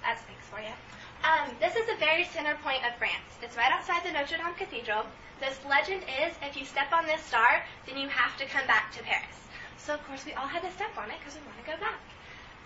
That's 0.03 0.27
thanks 0.27 0.43
for 0.51 0.59
you. 0.59 0.75
Um, 1.23 1.55
this 1.63 1.79
is 1.79 1.87
the 1.87 1.95
very 2.03 2.27
center 2.35 2.59
point 2.67 2.83
of 2.83 2.99
France. 2.99 3.31
It's 3.47 3.55
right 3.55 3.71
outside 3.71 4.03
the 4.03 4.11
Notre 4.11 4.43
Dame 4.43 4.59
Cathedral. 4.59 5.07
This 5.39 5.55
legend 5.71 6.03
is 6.19 6.35
if 6.43 6.59
you 6.59 6.67
step 6.67 6.91
on 6.91 7.07
this 7.07 7.23
star, 7.23 7.63
then 7.87 7.95
you 7.95 8.11
have 8.11 8.35
to 8.43 8.45
come 8.51 8.67
back 8.67 8.91
to 8.99 9.07
Paris. 9.07 9.39
So 9.79 9.95
of 9.95 10.03
course 10.11 10.27
we 10.27 10.35
all 10.35 10.51
had 10.51 10.67
to 10.67 10.73
step 10.75 10.91
on 10.99 11.15
it 11.15 11.23
because 11.23 11.39
we 11.39 11.47
want 11.47 11.63
to 11.63 11.67
go 11.71 11.79
back. 11.79 12.03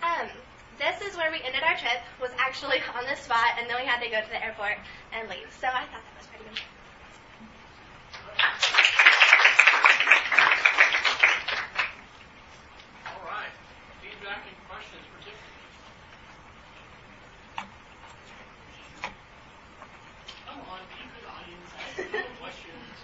Um, 0.01 0.33
this 0.77 1.01
is 1.01 1.17
where 1.17 1.31
we 1.31 1.41
ended 1.43 1.63
our 1.63 1.75
trip, 1.77 2.01
was 2.21 2.31
actually 2.37 2.77
on 2.97 3.03
the 3.09 3.15
spot, 3.15 3.57
and 3.59 3.69
then 3.69 3.77
we 3.79 3.85
had 3.85 4.01
to 4.01 4.09
go 4.09 4.21
to 4.21 4.29
the 4.29 4.43
airport 4.43 4.77
and 5.13 5.29
leave. 5.29 5.49
So 5.59 5.67
I 5.67 5.85
thought 5.89 6.03
that 6.05 6.15
was 6.17 6.27
pretty 6.27 6.45
neat. 6.49 6.63
All 13.09 13.23
right. 13.25 13.53
Feedback 14.01 14.45
and 14.45 14.57
questions 14.69 15.03
for 15.09 15.17
Tiffany. 15.25 15.57
Come 20.45 20.61
on, 20.69 20.81
be 20.93 21.01
a 21.01 21.09
good 21.09 21.25
audience. 21.25 21.69
Ask 21.73 21.97
no 22.13 22.21
questions. 22.39 22.97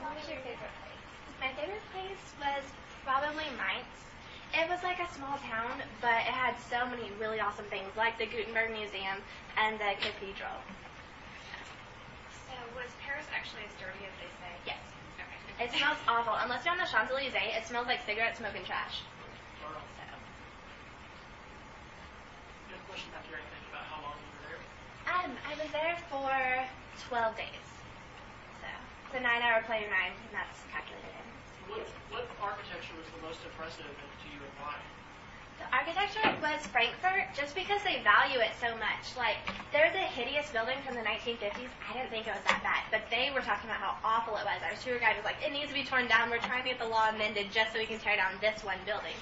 What 0.00 0.16
was 0.16 0.28
your 0.28 0.40
favorite 0.44 0.74
place? 0.84 1.04
My 1.40 1.50
favorite 1.56 1.86
place 1.92 2.24
was 2.40 2.64
probably 3.04 3.48
Mainz. 3.56 4.00
It 4.52 4.68
was 4.68 4.82
like 4.82 4.98
a 4.98 5.08
small 5.14 5.38
town, 5.46 5.78
but 6.00 6.26
it 6.26 6.34
had 6.34 6.54
so 6.68 6.84
many 6.90 7.10
really 7.20 7.38
awesome 7.38 7.66
things, 7.66 7.86
like 7.96 8.09
the 8.20 8.28
Gutenberg 8.28 8.68
Museum 8.76 9.16
and 9.56 9.80
the 9.80 9.96
cathedral. 9.96 10.60
So 12.44 12.52
was 12.76 12.92
Paris 13.00 13.24
actually 13.32 13.64
as 13.64 13.72
dirty 13.80 14.04
as 14.04 14.12
they 14.20 14.28
say? 14.44 14.52
Yes. 14.76 14.84
Okay. 15.16 15.64
It 15.64 15.72
smells 15.72 15.96
awful. 16.04 16.36
Unless 16.36 16.68
you're 16.68 16.76
on 16.76 16.80
the 16.84 16.84
Champs 16.84 17.08
Elysees, 17.08 17.32
it 17.32 17.64
smells 17.64 17.88
like 17.88 18.04
cigarette 18.04 18.36
smoke 18.36 18.52
and 18.52 18.68
trash. 18.68 19.00
So, 19.64 19.72
You 22.68 22.76
have 22.76 22.84
a 22.84 22.88
question 22.92 23.08
back 23.16 23.24
here, 23.24 23.40
I 23.40 23.46
think, 23.48 23.64
about 23.72 23.88
how 23.88 24.04
long 24.04 24.20
you 24.20 24.28
were 24.36 24.44
there? 24.52 24.60
um, 25.16 25.32
I 25.48 25.56
was 25.56 25.72
there 25.72 25.96
for 26.12 26.28
12 27.08 27.40
days. 27.40 27.68
So, 28.60 28.68
it's 28.68 29.16
a 29.16 29.22
nine-hour 29.24 29.64
plane 29.64 29.88
ride, 29.88 30.12
and 30.12 30.32
that's 30.36 30.60
calculated 30.68 31.08
in. 31.08 31.24
What, 31.72 31.88
what 32.12 32.28
architecture 32.44 32.92
was 33.00 33.08
the 33.16 33.24
most 33.24 33.40
impressive 33.48 33.88
to 33.88 34.26
you 34.28 34.44
and 34.44 34.54
why? 34.60 34.76
The 35.60 35.68
architecture 35.76 36.24
was 36.40 36.64
Frankfurt 36.72 37.36
just 37.36 37.52
because 37.54 37.84
they 37.84 38.00
value 38.00 38.40
it 38.40 38.56
so 38.56 38.72
much. 38.80 39.12
Like, 39.12 39.36
there's 39.76 39.92
a 39.92 40.06
hideous 40.08 40.48
building 40.56 40.80
from 40.88 40.96
the 40.96 41.04
1950s. 41.04 41.68
I 41.84 41.92
didn't 41.92 42.08
think 42.08 42.24
it 42.24 42.32
was 42.32 42.40
that 42.48 42.64
bad, 42.64 42.88
but 42.88 43.04
they 43.12 43.28
were 43.28 43.44
talking 43.44 43.68
about 43.68 43.76
how 43.76 44.00
awful 44.00 44.40
it 44.40 44.44
was. 44.48 44.56
Our 44.64 44.72
tour 44.80 44.96
guide 44.96 45.20
was 45.20 45.28
like, 45.28 45.36
it 45.44 45.52
needs 45.52 45.68
to 45.68 45.76
be 45.76 45.84
torn 45.84 46.08
down. 46.08 46.32
We're 46.32 46.40
trying 46.40 46.64
to 46.64 46.68
get 46.72 46.80
the 46.80 46.88
law 46.88 47.12
amended 47.12 47.52
just 47.52 47.76
so 47.76 47.78
we 47.78 47.84
can 47.84 48.00
tear 48.00 48.16
down 48.16 48.40
this 48.40 48.64
one 48.64 48.80
building. 48.88 49.12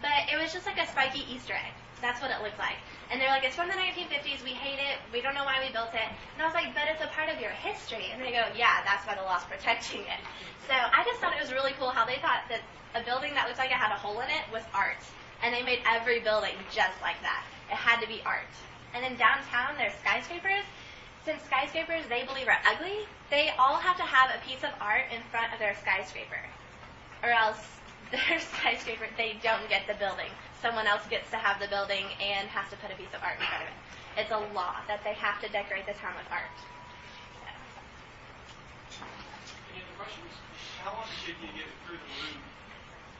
But 0.00 0.32
it 0.32 0.40
was 0.40 0.48
just 0.48 0.64
like 0.64 0.80
a 0.80 0.88
spiky 0.88 1.28
Easter 1.28 1.52
egg. 1.52 1.76
That's 2.00 2.24
what 2.24 2.32
it 2.32 2.40
looked 2.40 2.58
like. 2.58 2.80
And 3.12 3.20
they're 3.20 3.30
like, 3.30 3.44
it's 3.44 3.54
from 3.54 3.68
the 3.68 3.76
1950s. 3.76 4.40
We 4.42 4.56
hate 4.56 4.80
it. 4.80 4.96
We 5.12 5.20
don't 5.20 5.36
know 5.36 5.44
why 5.44 5.60
we 5.60 5.68
built 5.76 5.92
it. 5.92 6.08
And 6.08 6.40
I 6.40 6.48
was 6.48 6.56
like, 6.56 6.72
but 6.72 6.88
it's 6.88 7.04
a 7.04 7.12
part 7.12 7.28
of 7.28 7.36
your 7.36 7.52
history. 7.52 8.08
And 8.10 8.18
they 8.18 8.32
go, 8.32 8.48
yeah, 8.56 8.80
that's 8.88 9.04
why 9.04 9.14
the 9.14 9.22
law's 9.28 9.44
protecting 9.52 10.08
it. 10.08 10.20
So 10.64 10.72
I 10.72 11.04
just 11.04 11.20
thought 11.20 11.36
it 11.36 11.42
was 11.44 11.52
really 11.52 11.76
cool 11.76 11.92
how 11.92 12.08
they 12.08 12.16
thought 12.24 12.48
that 12.48 12.64
a 12.96 13.04
building 13.04 13.36
that 13.36 13.44
looked 13.44 13.60
like 13.60 13.70
it 13.70 13.78
had 13.78 13.92
a 13.92 14.00
hole 14.00 14.18
in 14.24 14.32
it 14.32 14.48
was 14.48 14.64
art. 14.72 14.98
And 15.42 15.52
they 15.52 15.62
made 15.62 15.80
every 15.86 16.20
building 16.20 16.54
just 16.70 16.94
like 17.02 17.20
that. 17.22 17.44
It 17.70 17.74
had 17.74 18.00
to 18.00 18.06
be 18.06 18.22
art. 18.24 18.50
And 18.94 19.02
then 19.02 19.16
downtown, 19.16 19.74
there's 19.76 19.94
skyscrapers. 20.00 20.64
Since 21.24 21.42
skyscrapers 21.44 22.04
they 22.08 22.24
believe 22.24 22.48
are 22.48 22.58
ugly, 22.66 23.06
they 23.30 23.50
all 23.58 23.76
have 23.76 23.96
to 23.96 24.02
have 24.02 24.30
a 24.30 24.38
piece 24.46 24.62
of 24.62 24.70
art 24.80 25.06
in 25.14 25.22
front 25.30 25.52
of 25.52 25.58
their 25.58 25.74
skyscraper. 25.80 26.42
Or 27.22 27.30
else 27.30 27.62
their 28.10 28.38
skyscraper, 28.38 29.06
they 29.16 29.36
don't 29.42 29.68
get 29.68 29.86
the 29.86 29.94
building. 29.94 30.30
Someone 30.60 30.86
else 30.86 31.02
gets 31.10 31.30
to 31.30 31.36
have 31.36 31.58
the 31.58 31.68
building 31.68 32.06
and 32.20 32.46
has 32.48 32.70
to 32.70 32.76
put 32.76 32.90
a 32.92 32.96
piece 32.96 33.10
of 33.14 33.22
art 33.22 33.40
in 33.40 33.46
front 33.46 33.66
of 33.66 33.70
it. 33.70 33.78
It's 34.14 34.30
a 34.30 34.54
law 34.54 34.76
that 34.86 35.02
they 35.02 35.14
have 35.14 35.40
to 35.40 35.48
decorate 35.48 35.86
the 35.86 35.96
town 35.96 36.14
with 36.14 36.28
art. 36.30 36.52
Any 39.72 39.82
other 39.82 39.96
questions? 39.96 40.30
How 40.84 40.92
long 40.92 41.08
did 41.24 41.34
you 41.40 41.48
get 41.56 41.66
through 41.86 41.96
the 41.96 42.10
Louvre? 42.12 42.51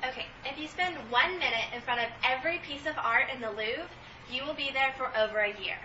Okay, 0.09 0.27
if 0.45 0.59
you 0.59 0.67
spend 0.67 0.97
one 1.11 1.39
minute 1.39 1.71
in 1.75 1.81
front 1.81 2.01
of 2.01 2.09
every 2.25 2.59
piece 2.59 2.87
of 2.87 2.95
art 2.99 3.27
in 3.33 3.41
the 3.41 3.51
Louvre, 3.51 3.89
you 4.31 4.45
will 4.45 4.55
be 4.55 4.71
there 4.73 4.93
for 4.97 5.11
over 5.17 5.39
a 5.39 5.61
year. 5.63 5.79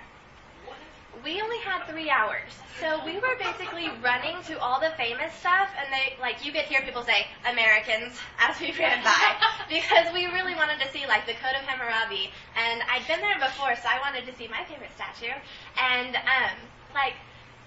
What? 0.66 0.78
we 1.24 1.42
only 1.42 1.58
had 1.60 1.86
three 1.86 2.10
hours. 2.10 2.52
So 2.80 3.04
we 3.06 3.16
were 3.16 3.36
basically 3.40 3.90
running 4.04 4.38
to 4.48 4.60
all 4.60 4.80
the 4.80 4.92
famous 4.98 5.34
stuff, 5.34 5.70
and 5.78 5.92
they, 5.92 6.20
like, 6.22 6.46
you 6.46 6.52
could 6.52 6.66
hear 6.66 6.82
people 6.82 7.04
say, 7.04 7.26
Americans, 7.50 8.20
as 8.40 8.60
we 8.60 8.72
ran 8.78 9.04
by, 9.04 9.36
because 9.70 10.14
we 10.14 10.26
really 10.28 10.54
wanted 10.54 10.80
to 10.82 10.92
see, 10.92 11.08
like, 11.08 11.26
the 11.26 11.34
Code 11.34 11.56
of 11.58 11.66
Hammurabi. 11.66 12.30
And 12.56 12.82
I'd 12.90 13.08
been 13.08 13.22
there 13.22 13.40
before, 13.40 13.76
so 13.76 13.90
I 13.90 14.00
wanted 14.00 14.30
to 14.30 14.36
see 14.38 14.48
my 14.48 14.64
favorite 14.66 14.92
statue. 14.96 15.34
And, 15.82 16.16
um, 16.16 16.58
like, 16.94 17.16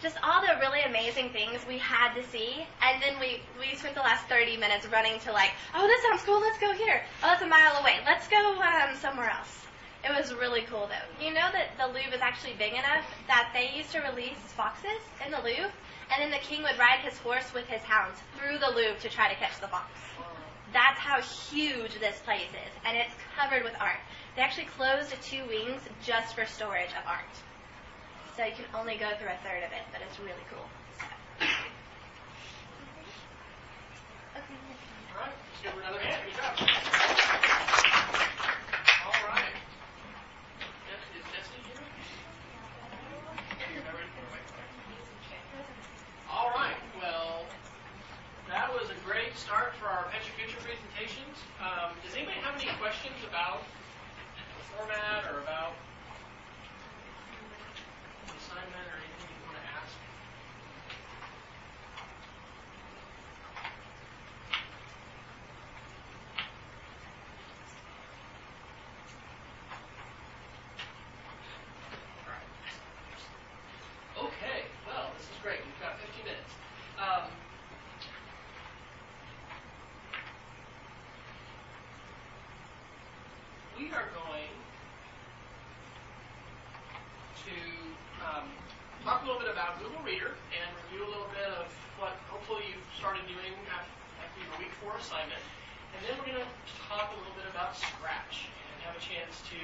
just 0.02 0.16
all 0.22 0.40
the 0.40 0.48
really 0.60 0.82
amazing 0.82 1.30
things 1.30 1.60
we 1.68 1.78
had 1.78 2.14
to 2.14 2.24
see. 2.28 2.66
And 2.82 3.02
then 3.02 3.20
we, 3.20 3.42
we 3.58 3.76
spent 3.76 3.94
the 3.94 4.00
last 4.00 4.26
30 4.28 4.56
minutes 4.56 4.86
running 4.88 5.20
to, 5.20 5.32
like, 5.32 5.50
oh, 5.74 5.86
this 5.86 6.02
sounds 6.02 6.22
cool, 6.22 6.40
let's 6.40 6.58
go 6.58 6.72
here. 6.72 7.02
Oh, 7.22 7.28
that's 7.28 7.42
a 7.42 7.46
mile 7.46 7.76
away, 7.80 7.96
let's 8.06 8.28
go 8.28 8.60
um, 8.60 8.96
somewhere 8.96 9.30
else. 9.30 9.60
It 10.02 10.16
was 10.16 10.32
really 10.32 10.62
cool 10.62 10.88
though. 10.88 11.24
You 11.24 11.34
know 11.34 11.52
that 11.52 11.76
the 11.76 11.86
Louvre 11.86 12.14
is 12.14 12.22
actually 12.22 12.54
big 12.54 12.72
enough 12.72 13.04
that 13.26 13.50
they 13.52 13.76
used 13.76 13.92
to 13.92 14.00
release 14.00 14.38
foxes 14.56 15.04
in 15.24 15.30
the 15.30 15.36
Louvre, 15.38 15.70
and 16.10 16.22
then 16.22 16.30
the 16.30 16.38
king 16.38 16.62
would 16.62 16.78
ride 16.78 17.00
his 17.00 17.18
horse 17.18 17.52
with 17.52 17.66
his 17.66 17.82
hounds 17.82 18.18
through 18.38 18.58
the 18.58 18.70
Louvre 18.70 18.98
to 19.00 19.10
try 19.10 19.28
to 19.28 19.34
catch 19.36 19.60
the 19.60 19.68
fox. 19.68 19.90
That's 20.72 20.98
how 20.98 21.20
huge 21.20 22.00
this 22.00 22.18
place 22.20 22.48
is, 22.48 22.72
and 22.86 22.96
it's 22.96 23.12
covered 23.36 23.62
with 23.62 23.74
art. 23.78 24.00
They 24.36 24.42
actually 24.42 24.72
closed 24.76 25.12
two 25.20 25.44
wings 25.48 25.82
just 26.02 26.34
for 26.34 26.46
storage 26.46 26.92
of 26.96 27.06
art. 27.06 27.28
So 28.40 28.46
you 28.46 28.52
can 28.56 28.64
only 28.72 28.96
go 28.96 29.04
through 29.20 29.28
a 29.28 29.36
third 29.44 29.60
of 29.68 29.72
it, 29.76 29.84
but 29.92 30.00
it's 30.00 30.16
really 30.18 30.40
cool. 30.48 30.64
All 30.64 31.44
right, 35.20 35.28
let's 35.28 35.60
give 35.60 35.72
her 35.76 35.80
another 35.84 36.00
hand. 36.00 36.24
Good 36.24 36.40
job. 36.40 36.56
All 39.04 39.20
right. 39.28 39.52
Is 41.12 41.28
Destiny 41.36 41.68
here? 41.68 41.84
All 46.32 46.48
right. 46.56 46.80
Well, 46.96 47.44
that 48.48 48.72
was 48.72 48.88
a 48.88 48.96
great 49.04 49.36
start 49.36 49.74
for 49.76 49.84
our 49.86 50.04
Pet 50.08 50.22
Your 50.24 50.46
Future 50.46 50.64
presentations. 50.64 51.36
Um, 51.60 51.92
does 52.04 52.16
anybody 52.16 52.40
have 52.40 52.54
any 52.56 52.72
questions 52.80 53.20
about 53.28 53.60
the 54.32 54.64
format 54.72 55.28
or 55.28 55.40
about 55.42 55.72
the 58.26 58.36
assignment 58.36 58.86
or 58.90 58.96
anything 59.00 59.30
you 59.30 59.42
want 59.46 59.58
to 59.58 59.64
ask? 59.74 59.94
Okay, 74.20 74.64
well, 74.86 75.10
this 75.16 75.24
is 75.26 75.38
great. 75.42 75.60
We've 75.64 75.80
got 75.80 75.98
15 75.98 76.24
minutes. 76.24 76.52
Um, 77.00 77.24
we 83.78 83.86
are 83.92 84.08
going 84.12 84.50
to 87.40 87.56
um, 88.26 88.44
talk 89.04 89.22
a 89.22 89.26
little 89.26 89.39
about 89.50 89.82
Google 89.82 89.98
Reader 90.06 90.38
and 90.54 90.66
review 90.86 91.02
a 91.02 91.10
little 91.10 91.26
bit 91.34 91.50
of 91.58 91.66
what 91.98 92.14
hopefully 92.30 92.70
you've 92.70 92.86
started 92.94 93.26
doing 93.26 93.50
after, 93.66 93.90
after 94.22 94.38
your 94.38 94.54
week 94.62 94.70
four 94.78 94.94
assignment. 94.94 95.42
And 95.90 96.00
then 96.06 96.14
we're 96.22 96.30
going 96.30 96.46
to 96.46 96.50
talk 96.86 97.10
a 97.10 97.18
little 97.18 97.34
bit 97.34 97.50
about 97.50 97.74
Scratch 97.74 98.46
and 98.46 98.76
have 98.86 98.94
a 98.94 99.02
chance 99.02 99.42
to 99.50 99.58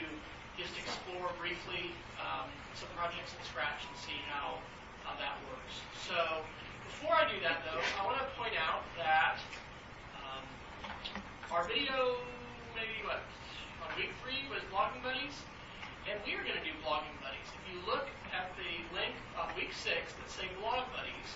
just 0.59 0.75
explore 0.75 1.31
briefly 1.39 1.95
um, 2.19 2.51
some 2.75 2.91
projects 2.99 3.31
in 3.39 3.41
Scratch 3.47 3.79
and 3.87 3.95
see 4.03 4.19
how, 4.27 4.59
how 5.07 5.15
that 5.23 5.39
works. 5.47 5.75
So 6.03 6.43
before 6.91 7.15
I 7.15 7.31
do 7.31 7.39
that, 7.47 7.63
though, 7.63 7.79
I 7.79 8.03
want 8.03 8.19
to 8.19 8.27
point 8.35 8.59
out 8.59 8.83
that 8.99 9.39
um, 10.19 10.43
our 11.55 11.63
video, 11.63 12.19
maybe 12.75 13.07
what, 13.07 13.23
on 13.87 13.95
week 13.95 14.11
three 14.19 14.51
was 14.51 14.67
Blogging 14.75 14.99
Buddies, 15.07 15.47
and 16.11 16.19
we 16.27 16.35
are 16.35 16.43
going 16.43 16.59
to 16.59 16.67
do 16.67 16.75
Blogging 16.83 17.15
Buddies. 17.23 17.47
If 17.55 17.63
you 17.71 17.79
look 17.87 18.11
at 18.37 18.53
the 18.61 18.73
link 18.93 19.17
on 19.41 19.49
week 19.57 19.73
six 19.73 20.13
that 20.13 20.29
say 20.29 20.45
Blog 20.61 20.85
Buddies, 20.93 21.31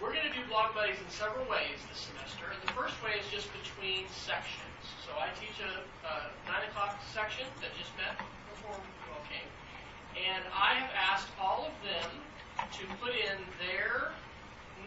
we're 0.00 0.16
going 0.16 0.24
to 0.24 0.32
do 0.32 0.40
Blog 0.48 0.72
Buddies 0.72 0.96
in 0.96 1.10
several 1.12 1.44
ways 1.52 1.76
this 1.92 2.08
semester. 2.08 2.48
And 2.48 2.60
the 2.64 2.72
first 2.72 2.96
way 3.04 3.20
is 3.20 3.28
just 3.28 3.52
between 3.52 4.08
sections. 4.08 4.84
So 5.04 5.12
I 5.20 5.28
teach 5.36 5.60
a, 5.60 5.84
a 6.08 6.32
9 6.48 6.72
o'clock 6.72 6.96
section 7.12 7.44
that 7.60 7.76
just 7.76 7.92
met 8.00 8.16
before 8.56 8.78
you 8.78 9.04
all 9.12 9.24
came. 9.28 9.50
And 10.16 10.40
I 10.48 10.80
have 10.80 10.92
asked 10.96 11.28
all 11.36 11.68
of 11.68 11.74
them 11.84 12.08
to 12.56 12.82
put 13.04 13.12
in 13.12 13.36
their 13.60 14.16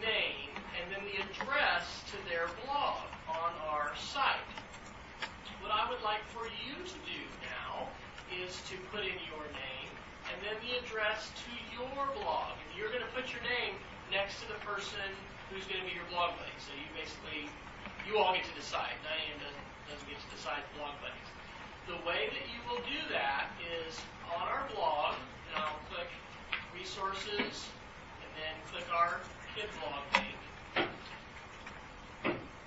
name 0.02 0.50
and 0.74 0.90
then 0.90 1.06
the 1.06 1.22
address 1.22 2.02
to 2.10 2.18
their 2.26 2.50
blog 2.66 3.06
on 3.30 3.52
our 3.70 3.94
site. 3.94 4.42
What 5.62 5.70
I 5.70 5.86
would 5.86 6.02
like 6.02 6.24
for 6.34 6.50
you 6.50 6.74
to 6.74 6.98
do 7.06 7.22
now 7.46 7.86
is 8.32 8.58
to 8.72 8.74
put 8.90 9.06
in 9.06 9.14
your 9.30 9.46
name 9.54 9.81
and 10.32 10.40
then 10.40 10.56
the 10.64 10.80
address 10.80 11.28
to 11.44 11.52
your 11.76 12.08
blog. 12.16 12.56
And 12.56 12.72
you're 12.72 12.88
going 12.88 13.04
to 13.04 13.12
put 13.12 13.28
your 13.28 13.44
name 13.44 13.76
next 14.08 14.40
to 14.40 14.48
the 14.48 14.56
person 14.64 15.04
who's 15.52 15.68
going 15.68 15.84
to 15.84 15.88
be 15.88 15.92
your 15.92 16.08
blog 16.08 16.40
buddy. 16.40 16.56
So 16.56 16.72
you 16.72 16.88
basically, 16.96 17.52
you 18.08 18.16
all 18.16 18.32
get 18.32 18.48
to 18.48 18.56
decide. 18.56 18.96
Diane 19.04 19.36
doesn't, 19.44 19.68
doesn't 19.92 20.08
get 20.08 20.16
to 20.16 20.30
decide 20.32 20.64
blog 20.80 20.96
buddies. 21.04 21.28
The 21.84 22.00
way 22.08 22.32
that 22.32 22.46
you 22.48 22.64
will 22.64 22.80
do 22.88 23.00
that 23.12 23.52
is 23.60 24.00
on 24.32 24.48
our 24.48 24.64
blog, 24.72 25.20
and 25.52 25.60
I'll 25.60 25.82
click 25.92 26.08
resources, 26.72 27.68
and 28.24 28.30
then 28.40 28.54
click 28.72 28.88
our 28.88 29.20
kid 29.52 29.68
blog 29.84 30.00
link. 30.16 30.88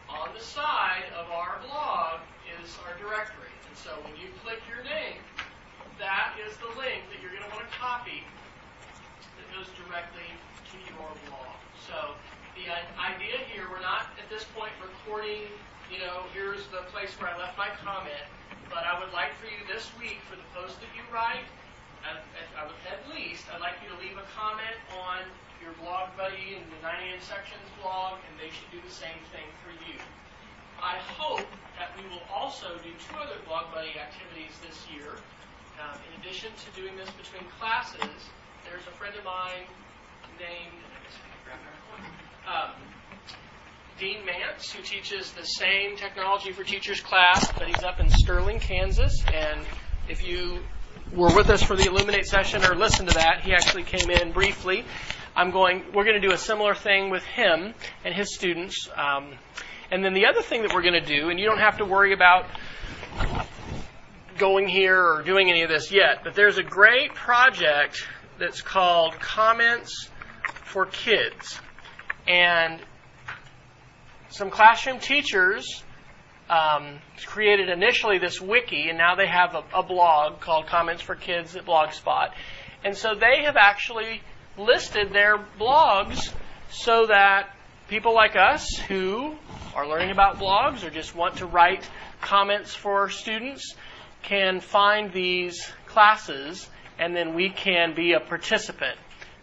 On 0.05 0.29
the 0.37 0.43
side 0.43 1.09
of 1.17 1.31
our 1.33 1.57
blog 1.65 2.21
is 2.61 2.77
our 2.85 2.93
directory. 3.01 3.49
And 3.65 3.73
so 3.73 3.89
when 4.05 4.13
you 4.21 4.29
click 4.45 4.61
your 4.69 4.83
name, 4.85 5.17
that 5.99 6.35
is 6.43 6.55
the 6.59 6.71
link 6.75 7.07
that 7.11 7.23
you're 7.23 7.31
going 7.31 7.45
to 7.45 7.53
want 7.55 7.63
to 7.63 7.73
copy 7.75 8.23
that 9.39 9.47
goes 9.55 9.67
directly 9.79 10.27
to 10.71 10.75
your 10.91 11.07
blog. 11.27 11.55
So 11.87 12.17
the 12.59 12.67
uh, 12.67 12.75
idea 12.99 13.39
here, 13.47 13.67
we're 13.71 13.83
not 13.83 14.11
at 14.19 14.27
this 14.27 14.43
point 14.55 14.75
recording, 14.83 15.47
you 15.87 15.99
know, 16.03 16.27
here's 16.35 16.67
the 16.73 16.83
place 16.91 17.15
where 17.19 17.31
I 17.31 17.35
left 17.39 17.55
my 17.55 17.71
comment, 17.83 18.25
but 18.67 18.83
I 18.83 18.99
would 18.99 19.13
like 19.15 19.31
for 19.39 19.47
you 19.47 19.61
this 19.71 19.87
week, 19.95 20.19
for 20.27 20.35
the 20.35 20.47
post 20.51 20.81
that 20.83 20.91
you 20.97 21.05
write, 21.13 21.47
at, 22.03 22.21
at, 22.35 22.67
at 22.89 23.01
least, 23.09 23.47
I'd 23.53 23.61
like 23.63 23.79
you 23.81 23.89
to 23.93 23.99
leave 24.01 24.17
a 24.19 24.27
comment 24.35 24.75
on 24.99 25.23
your 25.63 25.73
blog 25.81 26.11
buddy 26.13 26.59
and 26.59 26.65
the 26.69 26.79
98 26.83 27.23
sections 27.23 27.65
blog, 27.81 28.19
and 28.27 28.33
they 28.37 28.51
should 28.51 28.69
do 28.69 28.81
the 28.83 28.93
same 28.93 29.17
thing 29.31 29.47
for 29.63 29.71
you. 29.87 29.97
I 30.77 30.99
hope 31.17 31.47
that 31.79 31.95
we 31.97 32.03
will 32.11 32.23
also 32.29 32.77
do 32.83 32.91
two 33.07 33.17
other 33.17 33.39
blog 33.47 33.71
buddy 33.71 33.95
activities 33.95 34.53
this 34.61 34.85
year. 34.91 35.17
Um, 35.75 35.99
in 36.07 36.21
addition 36.21 36.51
to 36.51 36.81
doing 36.81 36.95
this 36.95 37.09
between 37.11 37.43
classes, 37.59 37.99
there's 38.69 38.87
a 38.87 38.97
friend 38.97 39.15
of 39.17 39.25
mine 39.25 39.67
named. 40.39 40.81
Um, 42.47 42.71
Dean 43.99 44.19
Mantz, 44.19 44.71
who 44.71 44.83
teaches 44.83 45.31
the 45.31 45.43
same 45.43 45.95
technology 45.97 46.51
for 46.51 46.63
teachers 46.63 47.01
class, 47.01 47.51
but 47.53 47.67
he's 47.67 47.83
up 47.83 47.99
in 47.99 48.09
Sterling, 48.09 48.59
Kansas. 48.59 49.23
And 49.33 49.61
if 50.07 50.27
you 50.27 50.59
were 51.13 51.33
with 51.33 51.49
us 51.49 51.63
for 51.63 51.75
the 51.75 51.85
Illuminate 51.85 52.25
session 52.25 52.63
or 52.63 52.75
listened 52.75 53.09
to 53.09 53.15
that, 53.15 53.41
he 53.41 53.53
actually 53.53 53.83
came 53.83 54.09
in 54.09 54.31
briefly. 54.31 54.85
I'm 55.35 55.51
going. 55.51 55.83
We're 55.93 56.03
going 56.03 56.21
to 56.21 56.25
do 56.27 56.33
a 56.33 56.37
similar 56.37 56.75
thing 56.75 57.09
with 57.09 57.23
him 57.23 57.73
and 58.03 58.13
his 58.13 58.35
students. 58.35 58.89
Um, 58.95 59.33
and 59.91 60.03
then 60.03 60.13
the 60.13 60.27
other 60.27 60.41
thing 60.41 60.61
that 60.63 60.73
we're 60.73 60.83
going 60.83 61.01
to 61.01 61.05
do, 61.05 61.29
and 61.29 61.39
you 61.39 61.45
don't 61.45 61.59
have 61.59 61.77
to 61.77 61.85
worry 61.85 62.13
about 62.13 62.45
going 64.37 64.67
here 64.67 65.01
or 65.01 65.23
doing 65.23 65.49
any 65.49 65.63
of 65.63 65.69
this 65.69 65.91
yet, 65.91 66.23
but 66.23 66.35
there's 66.35 66.57
a 66.57 66.63
great 66.63 67.13
project 67.13 68.05
that's 68.39 68.61
called 68.61 69.13
Comments 69.19 70.09
for 70.65 70.85
Kids. 70.85 71.59
And 72.27 72.81
some 74.29 74.49
classroom 74.49 74.99
teachers 74.99 75.83
um, 76.49 76.99
created 77.25 77.69
initially 77.69 78.19
this 78.19 78.41
wiki, 78.41 78.89
and 78.89 78.97
now 78.97 79.15
they 79.15 79.27
have 79.27 79.55
a, 79.55 79.79
a 79.79 79.83
blog 79.83 80.41
called 80.41 80.67
Comments 80.67 81.01
for 81.01 81.15
Kids 81.15 81.55
at 81.55 81.65
Blogspot. 81.65 82.31
And 82.83 82.95
so 82.95 83.15
they 83.15 83.43
have 83.45 83.55
actually 83.55 84.21
listed 84.57 85.11
their 85.11 85.37
blogs 85.59 86.33
so 86.69 87.07
that 87.07 87.55
people 87.87 88.13
like 88.13 88.35
us 88.35 88.77
who 88.87 89.35
are 89.75 89.87
learning 89.87 90.11
about 90.11 90.37
blogs 90.37 90.83
or 90.83 90.89
just 90.89 91.15
want 91.15 91.37
to 91.37 91.45
write 91.45 91.87
comments 92.21 92.73
for 92.73 93.09
students 93.09 93.75
can 94.27 94.59
find 94.59 95.11
these 95.11 95.71
classes 95.87 96.69
and 96.99 97.15
then 97.15 97.33
we 97.35 97.49
can 97.49 97.93
be 97.95 98.13
a 98.13 98.19
participant. 98.19 98.97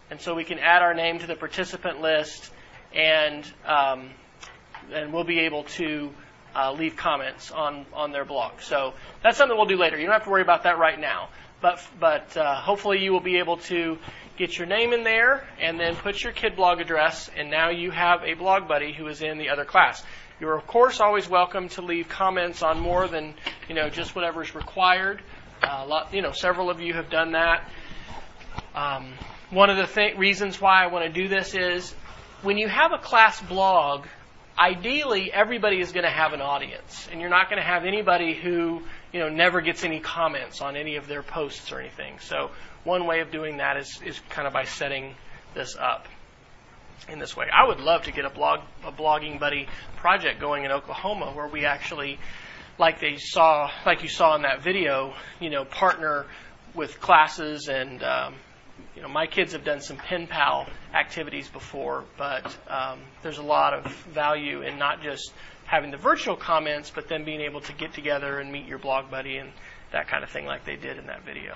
And 0.09 0.19
so 0.19 0.35
we 0.35 0.43
can 0.43 0.59
add 0.59 0.81
our 0.81 0.93
name 0.93 1.19
to 1.19 1.27
the 1.27 1.35
participant 1.35 2.01
list 2.01 2.51
and 2.93 3.45
um, 3.65 4.11
and 4.91 5.13
we'll 5.13 5.23
be 5.23 5.39
able 5.39 5.63
to 5.63 6.11
uh, 6.55 6.71
leave 6.71 6.95
comments 6.95 7.51
on, 7.51 7.85
on 7.93 8.11
their 8.11 8.25
blog. 8.25 8.61
So 8.61 8.93
that's 9.23 9.37
something 9.37 9.57
we'll 9.57 9.65
do 9.65 9.77
later. 9.77 9.97
You 9.97 10.05
don't 10.05 10.13
have 10.13 10.25
to 10.25 10.29
worry 10.29 10.41
about 10.41 10.63
that 10.63 10.77
right 10.77 10.99
now. 10.99 11.29
But, 11.61 11.81
but 11.99 12.35
uh, 12.35 12.55
hopefully 12.55 12.99
you 12.99 13.13
will 13.13 13.21
be 13.21 13.39
able 13.39 13.57
to 13.57 13.97
get 14.37 14.57
your 14.57 14.67
name 14.67 14.91
in 14.91 15.03
there 15.03 15.47
and 15.59 15.79
then 15.79 15.95
put 15.95 16.21
your 16.21 16.33
kid 16.33 16.55
blog 16.55 16.81
address, 16.81 17.29
and 17.37 17.49
now 17.49 17.69
you 17.69 17.91
have 17.91 18.23
a 18.23 18.33
blog 18.33 18.67
buddy 18.67 18.91
who 18.93 19.07
is 19.07 19.21
in 19.21 19.37
the 19.37 19.49
other 19.49 19.63
class. 19.63 20.03
You're 20.43 20.57
of 20.57 20.67
course 20.67 20.99
always 20.99 21.29
welcome 21.29 21.69
to 21.69 21.81
leave 21.81 22.09
comments 22.09 22.63
on 22.63 22.77
more 22.77 23.07
than 23.07 23.33
you 23.69 23.75
know 23.75 23.87
just 23.87 24.13
whatever 24.13 24.41
is 24.41 24.53
required. 24.53 25.21
Uh, 25.65 25.85
lot, 25.87 26.13
you 26.13 26.21
know, 26.21 26.33
several 26.33 26.69
of 26.69 26.81
you 26.81 26.93
have 26.95 27.09
done 27.09 27.31
that. 27.31 27.63
Um, 28.75 29.13
one 29.51 29.69
of 29.69 29.77
the 29.77 29.87
th- 29.87 30.17
reasons 30.17 30.59
why 30.59 30.83
I 30.83 30.87
want 30.87 31.05
to 31.05 31.13
do 31.13 31.29
this 31.29 31.55
is 31.55 31.93
when 32.41 32.57
you 32.57 32.67
have 32.67 32.91
a 32.91 32.97
class 32.97 33.41
blog, 33.41 34.03
ideally 34.59 35.31
everybody 35.31 35.79
is 35.79 35.93
going 35.93 36.03
to 36.03 36.11
have 36.11 36.33
an 36.33 36.41
audience, 36.41 37.07
and 37.09 37.21
you're 37.21 37.29
not 37.29 37.49
going 37.49 37.61
to 37.61 37.65
have 37.65 37.85
anybody 37.85 38.33
who 38.33 38.81
you 39.13 39.21
know 39.21 39.29
never 39.29 39.61
gets 39.61 39.85
any 39.85 40.01
comments 40.01 40.59
on 40.59 40.75
any 40.75 40.97
of 40.97 41.07
their 41.07 41.23
posts 41.23 41.71
or 41.71 41.79
anything. 41.79 42.19
So 42.19 42.51
one 42.83 43.07
way 43.07 43.21
of 43.21 43.31
doing 43.31 43.57
that 43.59 43.77
is 43.77 44.01
is 44.05 44.19
kind 44.27 44.45
of 44.45 44.51
by 44.51 44.65
setting 44.65 45.15
this 45.53 45.77
up 45.77 46.05
in 47.09 47.19
this 47.19 47.35
way. 47.35 47.47
I 47.51 47.67
would 47.67 47.79
love 47.79 48.03
to 48.03 48.11
get 48.11 48.25
a 48.25 48.29
blog 48.29 48.61
a 48.83 48.91
blogging 48.91 49.39
buddy 49.39 49.67
project 49.97 50.39
going 50.39 50.65
in 50.65 50.71
Oklahoma 50.71 51.31
where 51.33 51.47
we 51.47 51.65
actually 51.65 52.19
like 52.77 52.99
they 52.99 53.17
saw 53.17 53.69
like 53.85 54.03
you 54.03 54.09
saw 54.09 54.35
in 54.35 54.43
that 54.43 54.61
video, 54.61 55.13
you 55.39 55.49
know, 55.49 55.65
partner 55.65 56.25
with 56.73 56.99
classes 56.99 57.67
and 57.67 58.03
um, 58.03 58.35
you 58.95 59.01
know, 59.01 59.07
my 59.07 59.27
kids 59.27 59.53
have 59.53 59.63
done 59.63 59.81
some 59.81 59.97
pen 59.97 60.27
pal 60.27 60.67
activities 60.93 61.47
before, 61.49 62.03
but 62.17 62.45
um, 62.67 62.99
there's 63.21 63.37
a 63.37 63.43
lot 63.43 63.73
of 63.73 63.85
value 64.13 64.61
in 64.61 64.77
not 64.77 65.01
just 65.01 65.33
having 65.65 65.91
the 65.91 65.97
virtual 65.97 66.35
comments, 66.35 66.91
but 66.93 67.07
then 67.07 67.23
being 67.23 67.41
able 67.41 67.61
to 67.61 67.73
get 67.73 67.93
together 67.93 68.39
and 68.39 68.51
meet 68.51 68.67
your 68.67 68.77
blog 68.79 69.09
buddy 69.09 69.37
and 69.37 69.51
that 69.91 70.07
kind 70.07 70.23
of 70.23 70.29
thing, 70.29 70.45
like 70.45 70.65
they 70.65 70.75
did 70.75 70.97
in 70.97 71.07
that 71.07 71.23
video. 71.23 71.55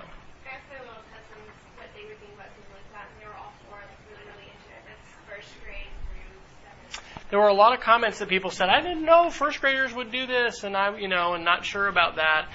There 7.30 7.38
were 7.38 7.48
a 7.48 7.54
lot 7.54 7.74
of 7.74 7.80
comments 7.80 8.18
that 8.20 8.28
people 8.28 8.50
said, 8.50 8.68
I 8.68 8.80
didn't 8.80 9.04
know 9.04 9.30
first 9.30 9.60
graders 9.60 9.94
would 9.94 10.10
do 10.10 10.26
this, 10.26 10.64
and 10.64 10.76
I, 10.76 10.96
you 10.96 11.08
know, 11.08 11.34
and 11.34 11.44
not 11.44 11.64
sure 11.64 11.88
about 11.88 12.16
that 12.16 12.48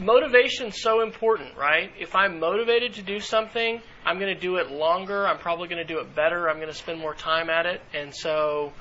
motivation's 0.00 0.80
so 0.80 1.02
important, 1.02 1.56
right? 1.56 1.92
If 1.98 2.14
I'm 2.14 2.38
motivated 2.38 2.94
to 2.94 3.02
do 3.02 3.20
something, 3.20 3.80
I'm 4.04 4.18
going 4.18 4.34
to 4.34 4.40
do 4.40 4.56
it 4.56 4.70
longer. 4.70 5.26
I'm 5.26 5.38
probably 5.38 5.68
going 5.68 5.86
to 5.86 5.92
do 5.94 6.00
it 6.00 6.14
better. 6.14 6.48
I'm 6.48 6.56
going 6.56 6.68
to 6.68 6.74
spend 6.74 6.98
more 6.98 7.14
time 7.14 7.50
at 7.50 7.66
it, 7.66 7.80
and 7.94 8.14
so, 8.14 8.72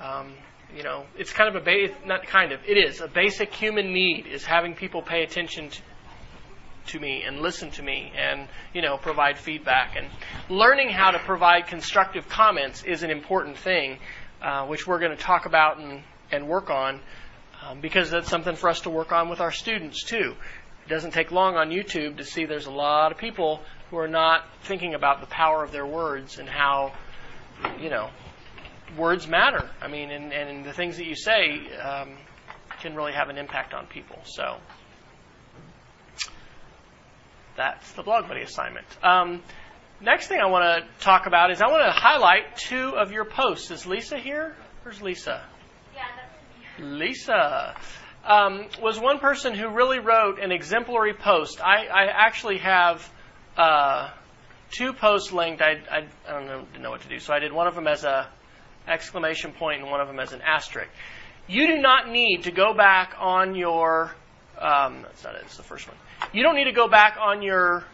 um, 0.00 0.34
you 0.76 0.82
know, 0.82 1.06
it's 1.16 1.32
kind 1.32 1.54
of 1.54 1.62
a 1.62 1.64
ba- 1.64 1.94
not 2.06 2.26
kind 2.26 2.52
of 2.52 2.60
it 2.66 2.76
is 2.76 3.00
a 3.00 3.08
basic 3.08 3.52
human 3.54 3.92
need 3.92 4.26
is 4.26 4.44
having 4.44 4.74
people 4.74 5.02
pay 5.02 5.22
attention 5.22 5.70
to, 5.70 5.80
to 6.86 7.00
me 7.00 7.22
and 7.22 7.40
listen 7.40 7.70
to 7.70 7.82
me 7.82 8.12
and 8.16 8.48
you 8.72 8.80
know 8.80 8.96
provide 8.96 9.38
feedback 9.38 9.94
and 9.96 10.06
learning 10.48 10.88
how 10.88 11.10
to 11.10 11.18
provide 11.18 11.66
constructive 11.66 12.28
comments 12.28 12.82
is 12.84 13.02
an 13.02 13.10
important 13.10 13.56
thing, 13.56 13.98
uh, 14.42 14.66
which 14.66 14.86
we're 14.86 14.98
going 14.98 15.16
to 15.16 15.22
talk 15.22 15.46
about 15.46 15.78
and 15.78 16.02
and 16.30 16.48
work 16.48 16.70
on 16.70 17.00
um, 17.62 17.80
because 17.80 18.10
that's 18.10 18.28
something 18.28 18.56
for 18.56 18.68
us 18.68 18.80
to 18.82 18.90
work 18.90 19.12
on 19.12 19.28
with 19.28 19.40
our 19.40 19.52
students 19.52 20.04
too. 20.04 20.34
It 20.86 20.88
doesn't 20.88 21.12
take 21.12 21.30
long 21.30 21.56
on 21.56 21.70
YouTube 21.70 22.18
to 22.18 22.24
see 22.24 22.44
there's 22.44 22.66
a 22.66 22.70
lot 22.70 23.12
of 23.12 23.18
people 23.18 23.60
who 23.90 23.98
are 23.98 24.08
not 24.08 24.44
thinking 24.62 24.94
about 24.94 25.20
the 25.20 25.26
power 25.26 25.62
of 25.62 25.72
their 25.72 25.86
words 25.86 26.38
and 26.38 26.48
how, 26.48 26.92
you 27.80 27.90
know, 27.90 28.10
words 28.96 29.26
matter. 29.26 29.68
I 29.80 29.88
mean, 29.88 30.10
and, 30.10 30.32
and 30.32 30.64
the 30.64 30.72
things 30.72 30.96
that 30.98 31.06
you 31.06 31.14
say 31.14 31.60
um, 31.76 32.16
can 32.80 32.94
really 32.94 33.12
have 33.12 33.28
an 33.28 33.36
impact 33.36 33.74
on 33.74 33.86
people. 33.86 34.18
So 34.24 34.56
that's 37.56 37.92
the 37.92 38.02
blog 38.02 38.28
buddy 38.28 38.42
assignment. 38.42 38.86
Um, 39.02 39.42
next 40.00 40.28
thing 40.28 40.38
I 40.40 40.46
want 40.46 40.82
to 40.82 41.04
talk 41.04 41.26
about 41.26 41.50
is 41.50 41.60
I 41.60 41.66
want 41.66 41.84
to 41.84 41.90
highlight 41.90 42.56
two 42.56 42.94
of 42.96 43.12
your 43.12 43.24
posts. 43.24 43.70
Is 43.70 43.86
Lisa 43.86 44.18
here? 44.18 44.56
Where's 44.82 45.02
Lisa? 45.02 45.44
Yeah, 45.94 46.02
that's 46.16 46.80
me. 46.80 46.98
Lisa 46.98 47.76
um, 48.24 48.66
was 48.82 48.98
one 48.98 49.18
person 49.18 49.54
who 49.54 49.68
really 49.68 49.98
wrote 49.98 50.38
an 50.40 50.52
exemplary 50.52 51.14
post. 51.14 51.60
I, 51.60 51.86
I 51.86 52.04
actually 52.06 52.58
have 52.58 53.10
uh, 53.56 54.10
two 54.70 54.92
posts 54.92 55.32
linked. 55.32 55.62
I, 55.62 55.82
I, 55.90 56.06
I 56.28 56.32
don't 56.32 56.46
know, 56.46 56.64
didn't 56.72 56.82
know 56.82 56.90
what 56.90 57.02
to 57.02 57.08
do, 57.08 57.18
so 57.18 57.32
I 57.32 57.38
did 57.38 57.52
one 57.52 57.66
of 57.66 57.74
them 57.74 57.86
as 57.86 58.04
a 58.04 58.28
exclamation 58.86 59.52
point 59.52 59.82
and 59.82 59.90
one 59.90 60.00
of 60.00 60.08
them 60.08 60.18
as 60.20 60.32
an 60.32 60.40
asterisk. 60.42 60.90
You 61.46 61.66
do 61.66 61.78
not 61.78 62.10
need 62.10 62.44
to 62.44 62.50
go 62.50 62.74
back 62.74 63.14
on 63.18 63.54
your. 63.54 64.12
Um, 64.58 65.02
that's 65.02 65.24
not 65.24 65.34
it. 65.36 65.42
It's 65.44 65.56
the 65.56 65.62
first 65.62 65.86
one. 65.86 65.96
You 66.32 66.42
don't 66.42 66.56
need 66.56 66.64
to 66.64 66.72
go 66.72 66.88
back 66.88 67.16
on 67.20 67.42
your 67.42 67.84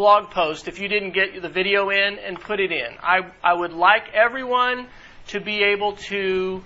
blog 0.00 0.30
post 0.30 0.66
if 0.66 0.80
you 0.80 0.88
didn't 0.88 1.10
get 1.10 1.42
the 1.42 1.50
video 1.50 1.90
in 1.90 2.18
and 2.18 2.40
put 2.40 2.58
it 2.58 2.72
in. 2.72 2.96
I, 3.02 3.30
I 3.44 3.52
would 3.52 3.74
like 3.74 4.04
everyone 4.14 4.86
to 5.26 5.40
be 5.40 5.62
able 5.62 5.96
to 6.08 6.62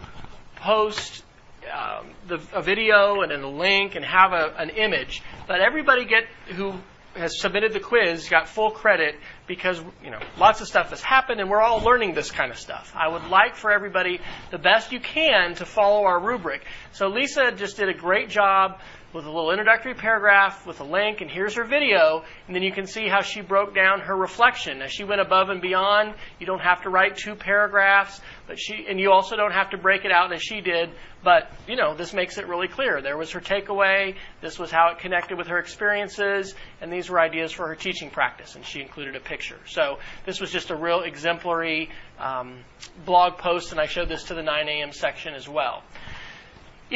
post 0.54 1.24
um, 1.64 2.12
the, 2.28 2.40
a 2.52 2.62
video 2.62 3.22
and 3.22 3.32
a 3.32 3.48
link 3.48 3.96
and 3.96 4.04
have 4.04 4.32
a, 4.32 4.54
an 4.56 4.70
image. 4.70 5.20
Let 5.48 5.60
everybody 5.60 6.04
get 6.04 6.26
who 6.54 6.74
has 7.16 7.40
submitted 7.40 7.72
the 7.72 7.80
quiz 7.80 8.28
got 8.28 8.48
full 8.48 8.70
credit 8.70 9.16
because 9.48 9.80
you 10.04 10.10
know 10.10 10.20
lots 10.38 10.60
of 10.60 10.68
stuff 10.68 10.90
has 10.90 11.00
happened 11.00 11.40
and 11.40 11.50
we're 11.50 11.60
all 11.60 11.80
learning 11.80 12.14
this 12.14 12.30
kind 12.30 12.52
of 12.52 12.58
stuff. 12.58 12.92
I 12.94 13.08
would 13.08 13.24
like 13.24 13.56
for 13.56 13.72
everybody 13.72 14.20
the 14.52 14.58
best 14.58 14.92
you 14.92 15.00
can 15.00 15.56
to 15.56 15.66
follow 15.66 16.04
our 16.04 16.20
rubric. 16.20 16.62
So 16.92 17.08
Lisa 17.08 17.50
just 17.56 17.78
did 17.78 17.88
a 17.88 17.94
great 17.94 18.28
job 18.28 18.78
with 19.14 19.26
a 19.26 19.30
little 19.30 19.52
introductory 19.52 19.94
paragraph 19.94 20.66
with 20.66 20.80
a 20.80 20.84
link, 20.84 21.20
and 21.20 21.30
here's 21.30 21.54
her 21.54 21.62
video, 21.62 22.24
and 22.48 22.56
then 22.56 22.64
you 22.64 22.72
can 22.72 22.84
see 22.84 23.06
how 23.06 23.22
she 23.22 23.40
broke 23.40 23.72
down 23.72 24.00
her 24.00 24.16
reflection. 24.16 24.82
As 24.82 24.90
she 24.90 25.04
went 25.04 25.20
above 25.20 25.50
and 25.50 25.62
beyond, 25.62 26.14
you 26.40 26.46
don't 26.46 26.60
have 26.60 26.82
to 26.82 26.90
write 26.90 27.16
two 27.16 27.36
paragraphs, 27.36 28.20
but 28.48 28.58
she, 28.58 28.86
and 28.88 28.98
you 28.98 29.12
also 29.12 29.36
don't 29.36 29.52
have 29.52 29.70
to 29.70 29.78
break 29.78 30.04
it 30.04 30.10
out 30.10 30.32
as 30.32 30.42
she 30.42 30.60
did, 30.60 30.90
but, 31.22 31.48
you 31.68 31.76
know, 31.76 31.94
this 31.94 32.12
makes 32.12 32.38
it 32.38 32.48
really 32.48 32.66
clear. 32.66 33.00
There 33.00 33.16
was 33.16 33.30
her 33.30 33.40
takeaway, 33.40 34.16
this 34.40 34.58
was 34.58 34.72
how 34.72 34.88
it 34.90 34.98
connected 34.98 35.38
with 35.38 35.46
her 35.46 35.58
experiences, 35.58 36.52
and 36.80 36.92
these 36.92 37.08
were 37.08 37.20
ideas 37.20 37.52
for 37.52 37.68
her 37.68 37.76
teaching 37.76 38.10
practice, 38.10 38.56
and 38.56 38.64
she 38.64 38.80
included 38.80 39.14
a 39.14 39.20
picture. 39.20 39.60
So 39.66 40.00
this 40.26 40.40
was 40.40 40.50
just 40.50 40.70
a 40.70 40.76
real 40.76 41.02
exemplary 41.02 41.88
um, 42.18 42.64
blog 43.06 43.38
post, 43.38 43.70
and 43.70 43.80
I 43.80 43.86
showed 43.86 44.08
this 44.08 44.24
to 44.24 44.34
the 44.34 44.42
9 44.42 44.68
a.m. 44.68 44.90
section 44.90 45.34
as 45.34 45.48
well 45.48 45.84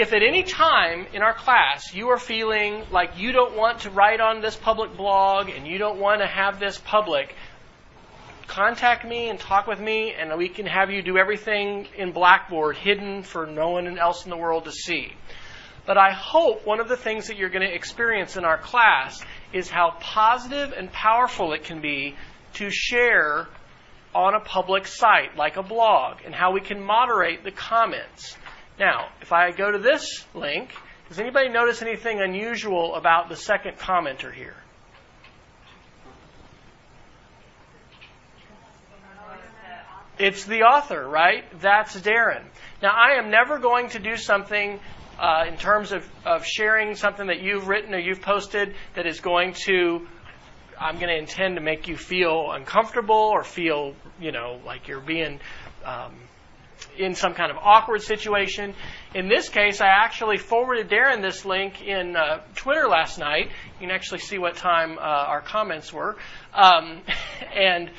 if 0.01 0.13
at 0.13 0.23
any 0.23 0.45
time 0.45 1.07
in 1.13 1.23
our 1.23 1.35
class 1.35 1.93
you 1.93 2.09
are 2.09 2.19
feeling 2.19 2.85
like 2.93 3.19
you 3.19 3.33
don't 3.33 3.57
want 3.57 3.81
to 3.81 3.91
write 3.91 4.21
on 4.21 4.41
this 4.41 4.55
public 4.55 4.97
blog 4.97 5.49
and 5.49 5.67
you 5.67 5.77
don't 5.77 5.99
want 5.99 6.21
to 6.21 6.27
have 6.27 6.61
this 6.61 6.79
public, 6.79 7.35
contact 8.47 9.05
me 9.05 9.29
and 9.29 9.41
talk 9.41 9.67
with 9.67 9.81
me, 9.81 10.13
and 10.13 10.37
we 10.39 10.49
can 10.49 10.67
have 10.67 10.91
you 10.91 11.03
do 11.03 11.19
everything 11.19 11.89
in 11.97 12.13
Blackboard 12.13 12.77
hidden 12.77 13.25
for 13.25 13.47
no 13.47 13.71
one 13.71 13.99
else 13.99 14.25
in 14.25 14.31
the 14.31 14.37
world 14.37 14.65
to 14.67 14.73
see. 14.73 15.13
But 15.85 15.99
I 15.99 16.13
hope 16.13 16.65
one 16.65 16.79
of 16.79 16.89
the 16.89 16.97
things 16.97 17.27
that 17.27 17.37
you're 17.37 17.51
going 17.51 17.67
to 17.67 17.75
experience 17.75 18.37
in 18.37 18.45
our 18.45 18.59
class 18.59 19.25
is 19.53 19.69
how 19.69 19.97
positive 20.01 20.73
and 20.77 20.93
powerful 20.93 21.53
it 21.55 21.65
can 21.65 21.81
be 21.81 22.15
to 22.55 22.71
share 22.71 23.49
on 24.15 24.35
a 24.35 24.41
public 24.41 24.87
site 24.87 25.37
like 25.37 25.57
a 25.57 25.63
blog 25.63 26.19
and 26.25 26.35
how 26.35 26.53
we 26.53 26.61
can 26.61 26.81
moderate 26.81 27.43
the 27.43 27.51
comments. 27.51 28.37
Now, 28.79 29.09
if 29.21 29.33
I 29.33 29.51
go 29.51 29.71
to 29.71 29.79
this 29.79 30.25
link, 30.35 30.73
does 31.09 31.19
anybody 31.19 31.49
notice 31.49 31.83
anything 31.83 32.21
unusual 32.21 32.95
about 32.95 33.29
the 33.29 33.37
second 33.37 33.79
commenter 33.79 34.33
here? 34.33 34.57
It's 40.19 40.45
the 40.45 40.63
author, 40.63 41.09
right? 41.09 41.45
That's 41.61 41.97
Darren. 42.01 42.43
Now, 42.83 42.91
I 42.91 43.19
am 43.19 43.31
never 43.31 43.59
going 43.59 43.91
to 43.91 44.01
do 44.01 44.17
something 44.17 44.81
uh, 45.19 45.45
in 45.47 45.57
terms 45.57 45.93
of, 45.93 46.09
of 46.25 46.45
sharing 46.45 46.97
something 46.97 47.29
that 47.29 47.41
you've 47.41 47.69
written 47.69 47.95
or 47.95 47.99
you've 47.99 48.23
posted 48.23 48.75
that 48.95 49.07
is 49.07 49.21
going 49.21 49.55
to, 49.67 50.07
I'm 50.79 50.97
going 50.97 51.09
to 51.09 51.19
intend 51.19 51.55
to 51.57 51.63
make 51.63 51.87
you 51.87 51.97
feel 51.97 52.51
uncomfortable 52.51 53.15
or 53.15 53.45
feel, 53.45 53.95
you 54.21 54.33
know, 54.33 54.61
like 54.65 54.89
you're 54.89 55.01
being 55.01 55.39
um, 55.85 56.15
in 56.99 57.15
some 57.15 57.35
kind 57.35 57.51
of 57.51 57.57
awkward 57.59 58.03
situation. 58.03 58.75
In 59.15 59.29
this 59.29 59.49
case, 59.49 59.81
I 59.81 59.87
actually 59.87 60.39
forwarded 60.39 60.91
Darren 60.91 61.23
this 61.23 61.45
link 61.45 61.83
in 61.83 62.17
uh, 62.17 62.41
Twitter 62.55 62.89
last 62.89 63.19
night. 63.19 63.51
You 63.81 63.87
can 63.87 63.91
actually 63.91 64.21
see 64.21 64.39
what 64.39 64.57
time 64.57 64.99
uh, 64.99 65.01
our 65.01 65.41
comments 65.41 65.93
were. 65.93 66.17
Um, 66.53 67.03
and 67.55 67.91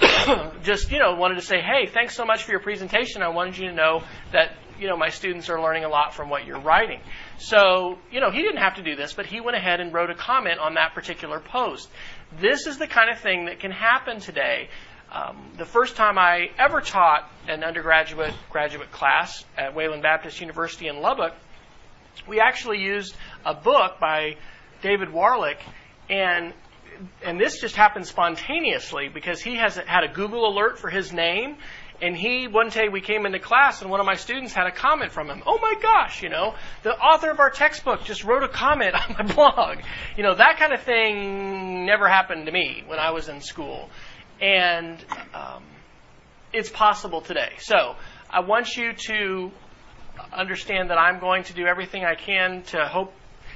just, 0.62 0.90
you 0.90 0.98
know, 0.98 1.14
wanted 1.14 1.36
to 1.36 1.42
say, 1.42 1.60
hey, 1.60 1.86
thanks 1.86 2.14
so 2.14 2.24
much 2.24 2.44
for 2.44 2.50
your 2.50 2.60
presentation. 2.60 3.22
I 3.22 3.28
wanted 3.28 3.58
you 3.58 3.68
to 3.68 3.74
know 3.74 4.02
that, 4.32 4.56
you 4.78 4.88
know, 4.88 4.96
my 4.96 5.08
students 5.08 5.48
are 5.48 5.60
learning 5.60 5.84
a 5.84 5.88
lot 5.88 6.14
from 6.14 6.30
what 6.30 6.46
you're 6.46 6.60
writing. 6.60 7.00
So, 7.38 7.98
you 8.10 8.20
know, 8.20 8.30
he 8.30 8.42
didn't 8.42 8.60
have 8.62 8.76
to 8.76 8.82
do 8.82 8.96
this, 8.96 9.12
but 9.12 9.26
he 9.26 9.40
went 9.40 9.56
ahead 9.56 9.80
and 9.80 9.92
wrote 9.92 10.10
a 10.10 10.14
comment 10.14 10.58
on 10.58 10.74
that 10.74 10.94
particular 10.94 11.40
post. 11.40 11.88
This 12.40 12.66
is 12.66 12.78
the 12.78 12.86
kind 12.86 13.10
of 13.10 13.18
thing 13.18 13.46
that 13.46 13.60
can 13.60 13.70
happen 13.70 14.20
today 14.20 14.68
Um, 15.12 15.36
the 15.56 15.64
first 15.64 15.96
time 15.96 16.18
I 16.18 16.50
ever 16.56 16.80
taught 16.80 17.28
an 17.48 17.64
undergraduate 17.64 18.32
graduate 18.48 18.92
class 18.92 19.44
at 19.58 19.74
Wayland 19.74 20.02
Baptist 20.02 20.40
University 20.40 20.86
in 20.86 21.00
Lubbock, 21.00 21.34
we 22.28 22.38
actually 22.38 22.78
used 22.78 23.16
a 23.44 23.54
book 23.54 23.98
by 24.00 24.36
David 24.82 25.08
Warlick, 25.08 25.58
and 26.08 26.52
and 27.24 27.40
this 27.40 27.60
just 27.60 27.74
happened 27.74 28.06
spontaneously 28.06 29.08
because 29.08 29.40
he 29.40 29.56
has 29.56 29.76
had 29.76 30.04
a 30.04 30.08
Google 30.08 30.46
alert 30.46 30.78
for 30.78 30.90
his 30.90 31.12
name, 31.12 31.56
and 32.00 32.16
he 32.16 32.46
one 32.46 32.68
day 32.68 32.88
we 32.88 33.00
came 33.00 33.26
into 33.26 33.38
class 33.38 33.82
and 33.82 33.90
one 33.90 34.00
of 34.00 34.06
my 34.06 34.14
students 34.14 34.52
had 34.52 34.66
a 34.66 34.72
comment 34.72 35.12
from 35.12 35.28
him. 35.28 35.42
Oh 35.46 35.58
my 35.60 35.74
gosh, 35.80 36.22
you 36.22 36.28
know, 36.28 36.54
the 36.82 36.96
author 36.96 37.30
of 37.30 37.40
our 37.40 37.50
textbook 37.50 38.04
just 38.04 38.22
wrote 38.24 38.42
a 38.42 38.48
comment 38.48 38.94
on 39.08 39.16
my 39.18 39.34
blog. 39.34 39.78
You 40.16 40.22
know, 40.22 40.34
that 40.34 40.58
kind 40.58 40.72
of 40.72 40.82
thing 40.82 41.84
never 41.84 42.08
happened 42.08 42.46
to 42.46 42.52
me 42.52 42.84
when 42.86 42.98
I 42.98 43.10
was 43.10 43.28
in 43.28 43.40
school, 43.40 43.90
and 44.40 45.04
um, 45.34 45.62
it's 46.52 46.70
possible 46.70 47.20
today. 47.20 47.52
So 47.58 47.96
I 48.28 48.40
want 48.40 48.76
you 48.76 48.92
to 49.06 49.50
understand 50.32 50.90
that 50.90 50.98
I'm 50.98 51.20
going 51.20 51.44
to 51.44 51.52
do 51.52 51.66
everything 51.66 52.04
I 52.04 52.14
can 52.14 52.62
to 52.64 52.86
hope 52.86 53.12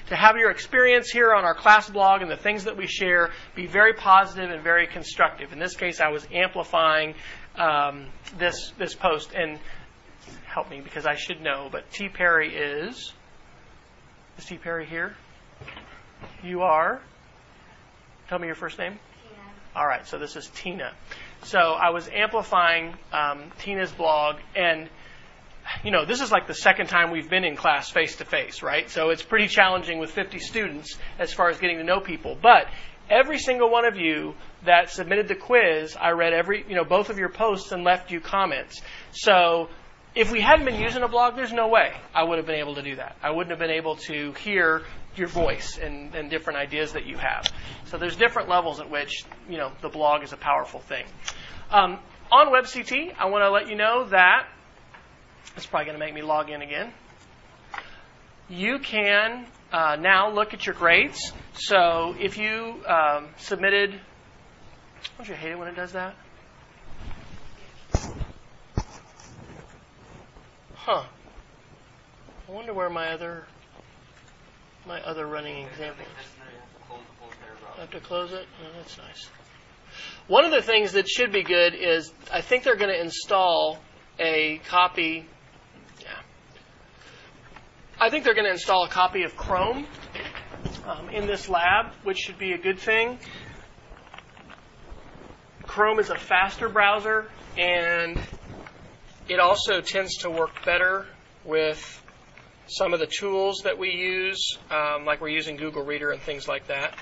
to 0.09 0.17
have 0.17 0.37
your 0.37 0.51
experience 0.51 1.11
here 1.11 1.33
on 1.33 1.45
our 1.45 1.55
class 1.55 1.89
blog 1.89 2.21
and 2.21 2.31
the 2.31 2.37
things 2.37 2.65
that 2.65 2.77
we 2.77 2.87
share 2.87 3.31
be 3.55 3.67
very 3.67 3.95
positive 3.95 4.51
and 4.51 4.63
very 4.63 4.87
constructive. 4.87 5.53
In 5.53 5.59
this 5.59 5.77
case, 5.77 6.01
I 6.01 6.09
was 6.09 6.27
amplifying 6.33 7.15
um, 7.57 8.07
this 8.39 8.73
this 8.79 8.95
post 8.95 9.33
and 9.35 9.59
help 10.47 10.71
me 10.71 10.81
because 10.81 11.07
I 11.07 11.15
should 11.15 11.41
know. 11.41 11.69
But 11.71 11.91
T 11.91 12.09
Perry 12.09 12.55
is 12.55 13.13
is 14.37 14.45
T 14.45 14.59
Perry 14.59 14.87
here? 14.87 15.15
You 16.43 16.63
are. 16.63 17.01
Tell 18.29 18.39
me 18.39 18.47
your 18.47 18.57
first 18.57 18.79
name. 18.79 18.99
All 19.77 19.87
right. 19.87 20.07
So 20.07 20.19
this 20.19 20.37
is 20.37 20.49
Tina. 20.55 20.93
So 21.43 21.59
I 21.59 21.91
was 21.91 22.09
amplifying 22.09 22.95
um, 23.13 23.51
Tina's 23.59 23.93
blog 23.93 24.37
and 24.55 24.89
you 25.83 25.91
know, 25.91 26.05
this 26.05 26.21
is 26.21 26.31
like 26.31 26.47
the 26.47 26.55
second 26.55 26.89
time 26.89 27.11
we've 27.11 27.31
been 27.31 27.45
in 27.45 27.57
class 27.57 27.91
face 27.91 28.17
to 28.17 28.25
face, 28.25 28.63
right? 28.63 28.89
So 28.91 29.11
it's 29.11 29.23
pretty 29.23 29.49
challenging 29.49 29.99
with 29.99 30.11
50 30.11 30.39
students 30.39 30.99
as 31.19 31.33
far 31.33 31.49
as 31.49 31.59
getting 31.59 31.79
to 31.79 31.85
know 31.85 32.01
people. 32.01 32.37
But 32.41 32.67
every 33.09 33.39
single 33.39 33.71
one 33.71 33.87
of 33.87 33.97
you 33.97 34.35
that 34.65 34.91
submitted 34.91 35.27
the 35.27 35.35
quiz, 35.35 35.97
I 35.97 36.11
read 36.11 36.33
every, 36.33 36.65
you 36.69 36.75
know, 36.75 36.85
both 36.85 37.11
of 37.11 37.19
your 37.19 37.29
posts 37.31 37.73
and 37.73 37.83
left 37.83 38.11
you 38.11 38.21
comments. 38.21 38.81
So 39.13 39.69
if 40.15 40.31
we 40.31 40.41
hadn't 40.41 40.65
been 40.65 40.81
using 40.81 41.03
a 41.03 41.09
blog, 41.09 41.35
there's 41.35 41.53
no 41.53 41.69
way 41.69 41.93
I 42.15 42.25
would 42.25 42.39
have 42.39 42.47
been 42.47 42.61
able 42.61 42.75
to 42.77 42.83
do 42.83 42.97
that. 42.97 43.17
I 43.23 43.31
wouldn't 43.31 43.51
have 43.51 43.59
been 43.59 43.77
able 43.77 43.97
to 43.97 44.33
hear 44.33 44.83
your 45.17 45.29
voice 45.29 45.79
and, 45.79 46.15
and 46.15 46.31
different 46.31 46.59
ideas 46.59 46.93
that 46.93 47.07
you 47.07 47.17
have. 47.17 47.47
So 47.87 47.99
there's 47.99 48.17
different 48.17 48.49
levels 48.49 48.81
at 48.81 48.91
which, 48.91 49.25
you 49.49 49.59
know, 49.59 49.73
the 49.81 49.89
blog 49.89 50.23
is 50.23 50.33
a 50.33 50.37
powerful 50.37 50.81
thing. 50.81 51.05
Um, 51.71 51.99
on 52.31 52.49
WebCT, 52.49 53.15
I 53.19 53.27
want 53.27 53.43
to 53.43 53.51
let 53.51 53.69
you 53.69 53.77
know 53.77 54.05
that 54.09 54.49
it's 55.57 55.67
probably 55.67 55.87
going 55.87 55.99
to 55.99 56.05
make 56.05 56.15
me 56.15 56.23
log 56.23 56.51
in 56.51 56.63
again. 56.63 56.93
You 58.49 58.79
can 58.79 59.47
uh, 59.73 59.97
now 59.97 60.31
look 60.31 60.55
at 60.55 60.67
your 60.67 60.75
grades. 60.75 61.33
So 61.55 62.15
if 62.19 62.37
you 62.39 62.81
um, 62.87 63.29
submitted, 63.39 63.99
don't 65.17 65.29
you 65.29 65.35
hate 65.35 65.53
it 65.53 65.59
when 65.59 65.69
it 65.69 65.77
does 65.77 65.93
that? 65.93 66.15
Huh. 70.75 71.05
I 72.47 72.53
wonder 72.53 72.75
where 72.75 72.91
my 72.91 73.09
other 73.09 73.47
my 74.87 75.01
other 75.03 75.27
running 75.27 75.67
example. 75.67 76.05
I 77.77 77.81
have 77.81 77.91
to 77.91 78.01
close 78.01 78.33
it. 78.33 78.47
That's 78.77 78.99
nice. 78.99 79.29
One 80.27 80.45
of 80.45 80.51
the 80.51 80.63
things 80.63 80.93
that 80.93 81.09
should 81.09 81.33
be 81.33 81.43
good 81.43 81.75
is 81.75 82.13
I 82.33 82.41
think 82.41 82.65
they're 82.65 82.77
going 82.77 82.95
to 82.95 83.01
install 83.01 83.79
a 84.19 84.61
copy 84.69 85.27
Yeah. 86.01 86.09
I 88.01 88.11
think 88.11 88.25
they're 88.25 88.35
going 88.35 88.47
to 88.47 88.53
install 88.53 88.85
a 88.85 88.89
copy 88.89 89.25
of 89.25 89.37
Chrome 89.37 89.87
um, 90.87 91.09
in 91.11 91.27
this 91.27 91.49
lab, 91.49 91.93
which 92.03 92.19
should 92.19 92.39
be 92.39 92.53
a 92.53 92.59
good 92.59 92.79
thing. 92.79 93.19
Chrome 95.67 95.99
is 95.99 96.11
a 96.11 96.17
faster 96.19 96.69
browser, 96.69 97.31
and 97.57 98.21
it 99.29 99.41
also 99.41 99.81
tends 99.81 100.19
to 100.19 100.31
work 100.31 100.65
better 100.65 101.07
with 101.45 102.04
some 102.67 102.95
of 102.95 103.01
the 103.01 103.07
tools 103.07 103.63
that 103.65 103.79
we 103.79 103.91
use, 103.91 104.59
um, 104.71 105.05
like 105.05 105.21
we're 105.21 105.29
using 105.29 105.57
Google 105.57 105.83
Reader 105.83 106.11
and 106.11 106.21
things 106.21 106.49
like 106.49 106.67
that. 106.69 106.95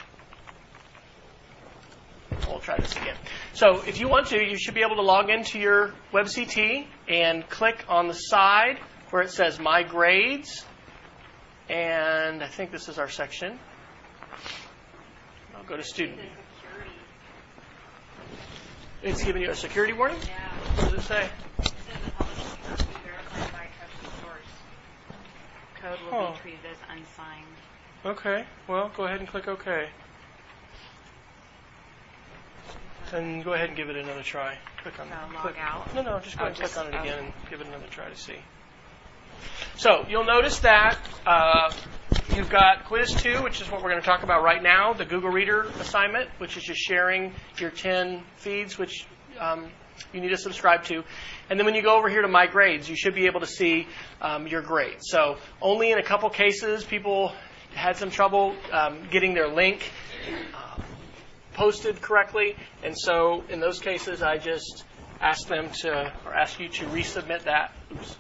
We'll 2.49 2.61
try 2.61 2.77
this 2.79 2.93
again. 2.93 3.17
So 3.53 3.83
if 3.87 4.01
you 4.01 4.09
want 4.09 4.29
to, 4.29 4.43
you 4.43 4.59
should 4.59 4.75
be 4.75 4.83
able 4.83 4.97
to 4.97 5.03
log 5.03 5.31
into 5.31 5.59
your 5.59 5.95
WebCT 6.13 6.87
and 7.09 7.49
click 7.49 7.85
on 7.89 8.09
the 8.09 8.15
side 8.15 8.79
where 9.11 9.23
it 9.23 9.31
says 9.31 9.59
My 9.59 9.83
Grades 9.83 10.65
and 11.69 12.43
I 12.43 12.49
think 12.49 12.71
this 12.71 12.89
is 12.89 12.99
our 12.99 13.09
section. 13.09 13.59
I'll 15.57 15.65
go 15.65 15.77
to 15.77 15.83
student. 15.83 16.21
It's 19.03 19.25
giving 19.25 19.43
you 19.43 19.51
a 19.51 19.55
security 19.55 19.93
warning? 19.93 20.19
Yeah. 20.27 20.83
What 20.83 20.91
does 20.91 21.05
it 21.05 21.07
say? 21.07 21.29
It 21.59 21.65
says 21.65 21.75
the 22.05 22.11
publishing 22.13 22.45
cannot 22.63 22.79
be 22.79 22.85
verified 23.05 23.53
by 23.53 23.67
trusted 23.79 24.21
source. 24.21 24.53
Code 25.83 25.99
will 26.11 26.27
Huh. 26.27 26.33
be 26.33 26.39
treated 26.39 26.61
as 26.71 26.77
unsigned. 26.89 27.57
Okay. 28.07 28.45
Well, 28.69 28.91
go 28.97 29.05
ahead 29.05 29.19
and 29.21 29.29
click 29.29 29.49
OK. 29.49 29.89
And 33.13 33.45
go 33.45 33.53
ahead 33.53 33.69
and 33.69 33.77
give 33.77 33.91
it 33.91 33.97
another 33.97 34.23
try. 34.23 34.57
Click 34.83 34.99
on 35.01 35.09
So 35.09 35.15
log 35.35 35.43
click. 35.43 35.57
out? 35.61 35.95
No, 35.95 36.03
no, 36.03 36.21
just 36.21 36.39
go 36.39 36.45
Oh, 36.45 36.49
ahead 36.49 36.61
and 36.61 36.71
click 36.71 36.79
on 36.79 36.87
it 36.95 36.99
again 37.01 37.19
oh. 37.19 37.25
and 37.25 37.33
give 37.51 37.61
it 37.61 37.67
another 37.67 37.87
try 37.91 38.09
to 38.09 38.17
see. 38.17 38.39
So 39.75 40.07
you'll 40.09 40.25
notice 40.25 40.61
that 40.61 40.97
uh, 41.27 41.73
you've 42.35 42.49
got 42.49 42.85
quiz 42.85 43.13
two, 43.13 43.43
which 43.43 43.61
is 43.61 43.71
what 43.71 43.83
we're 43.83 43.91
going 43.91 44.01
to 44.01 44.07
talk 44.07 44.23
about 44.23 44.43
right 44.43 44.63
now, 44.63 44.93
the 44.93 45.05
Google 45.05 45.31
Reader 45.31 45.63
assignment, 45.81 46.31
which 46.39 46.57
is 46.57 46.63
just 46.63 46.81
sharing 46.81 47.35
your 47.59 47.71
10 47.71 48.23
feeds, 48.37 48.79
which 48.79 49.07
um, 49.39 49.71
you 50.13 50.21
need 50.21 50.31
to 50.31 50.37
subscribe 50.37 50.85
to. 50.85 51.03
And 51.51 51.59
then 51.59 51.67
when 51.67 51.75
you 51.75 51.83
go 51.83 51.97
over 51.97 52.09
here 52.09 52.23
to 52.23 52.29
My 52.29 52.47
Grades, 52.47 52.89
you 52.89 52.97
should 52.97 53.15
be 53.15 53.27
able 53.27 53.41
to 53.41 53.47
see 53.47 53.87
um, 54.21 54.47
your 54.47 54.63
grades. 54.63 55.05
So 55.09 55.39
only 55.61 55.91
in 55.91 55.99
a 55.99 56.03
couple 56.03 56.29
cases, 56.31 56.85
people 56.85 57.33
had 57.75 57.97
some 57.97 58.11
trouble 58.11 58.55
um, 58.73 59.09
getting 59.11 59.35
their 59.35 59.49
link 59.49 59.91
uh, 60.55 60.81
posted 61.55 62.01
correctly, 62.01 62.57
and 62.83 62.99
so 62.99 63.45
in 63.49 63.61
those 63.61 63.81
cases, 63.81 64.23
I 64.23 64.39
just 64.39 64.85
ask 65.21 65.47
them 65.47 65.71
to, 65.83 66.13
or 66.27 66.35
ask 66.35 66.59
you 66.59 66.69
to 66.69 66.85
resubmit 66.87 67.45
that. 67.45 67.73
Oops. 67.93 68.17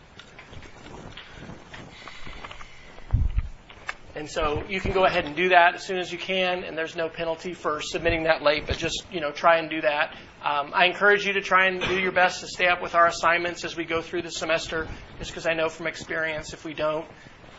And 4.14 4.30
so 4.30 4.62
you 4.68 4.78
can 4.78 4.92
go 4.92 5.06
ahead 5.06 5.24
and 5.24 5.34
do 5.34 5.48
that 5.48 5.74
as 5.74 5.84
soon 5.84 5.98
as 5.98 6.12
you 6.12 6.18
can, 6.18 6.64
and 6.64 6.76
there's 6.76 6.94
no 6.94 7.08
penalty 7.08 7.54
for 7.54 7.80
submitting 7.80 8.24
that 8.24 8.42
late, 8.42 8.66
but 8.66 8.76
just, 8.76 9.04
you 9.10 9.20
know, 9.20 9.32
try 9.32 9.56
and 9.56 9.70
do 9.70 9.80
that. 9.80 10.14
Um, 10.44 10.72
I 10.74 10.86
encourage 10.86 11.24
you 11.24 11.34
to 11.34 11.40
try 11.40 11.66
and 11.66 11.80
do 11.80 12.00
your 12.00 12.10
best 12.10 12.40
to 12.40 12.48
stay 12.48 12.66
up 12.66 12.82
with 12.82 12.96
our 12.96 13.06
assignments 13.06 13.64
as 13.64 13.76
we 13.76 13.84
go 13.84 14.02
through 14.02 14.22
the 14.22 14.30
semester, 14.30 14.88
just 15.18 15.30
because 15.30 15.46
I 15.46 15.54
know 15.54 15.68
from 15.68 15.86
experience 15.86 16.52
if 16.52 16.64
we 16.64 16.74
don't, 16.74 17.06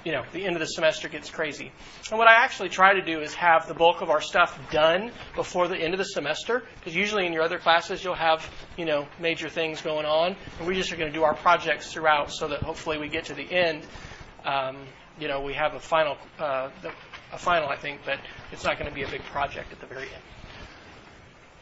you 0.04 0.12
know, 0.12 0.26
the 0.34 0.46
end 0.46 0.58
of 0.58 0.60
the 0.60 0.66
semester 0.66 1.08
gets 1.08 1.30
crazy. 1.30 1.72
And 2.10 2.20
what 2.20 2.28
I 2.28 2.44
actually 2.44 2.68
try 2.68 2.94
to 2.94 3.02
do 3.02 3.22
is 3.22 3.34
have 3.36 3.70
the 3.70 3.74
bulk 3.74 4.02
of 4.02 4.10
our 4.10 4.20
stuff 4.20 4.60
done 4.70 5.14
before 5.34 5.70
the 5.70 5.78
end 5.78 5.94
of 5.94 5.98
the 5.98 6.04
semester, 6.04 6.64
because 6.76 6.94
usually 6.94 7.26
in 7.26 7.32
your 7.32 7.44
other 7.44 7.58
classes 7.58 8.04
you'll 8.04 8.16
have, 8.16 8.46
you 8.78 8.84
know, 8.84 9.08
major 9.18 9.48
things 9.48 9.82
going 9.82 10.06
on, 10.06 10.36
and 10.60 10.68
we 10.68 10.76
just 10.76 10.92
are 10.92 10.98
going 10.98 11.10
to 11.10 11.18
do 11.18 11.24
our 11.24 11.36
projects 11.36 11.94
throughout 11.94 12.34
so 12.34 12.50
that 12.50 12.64
hopefully 12.64 12.98
we 12.98 13.08
get 13.08 13.24
to 13.26 13.34
the 13.34 13.50
end. 13.50 13.82
Um, 14.44 14.76
you 15.18 15.30
know, 15.30 15.40
we 15.40 15.54
have 15.54 15.74
a 15.74 15.80
final, 15.80 16.18
uh, 16.38 16.70
a 17.32 17.38
final, 17.38 17.70
I 17.70 17.78
think, 17.78 18.02
but 18.04 18.20
it's 18.52 18.66
not 18.66 18.78
going 18.78 18.90
to 18.90 18.96
be 18.96 19.04
a 19.04 19.10
big 19.10 19.24
project 19.24 19.72
at 19.72 19.80
the 19.80 19.86
very 19.86 20.04
end. 20.04 20.24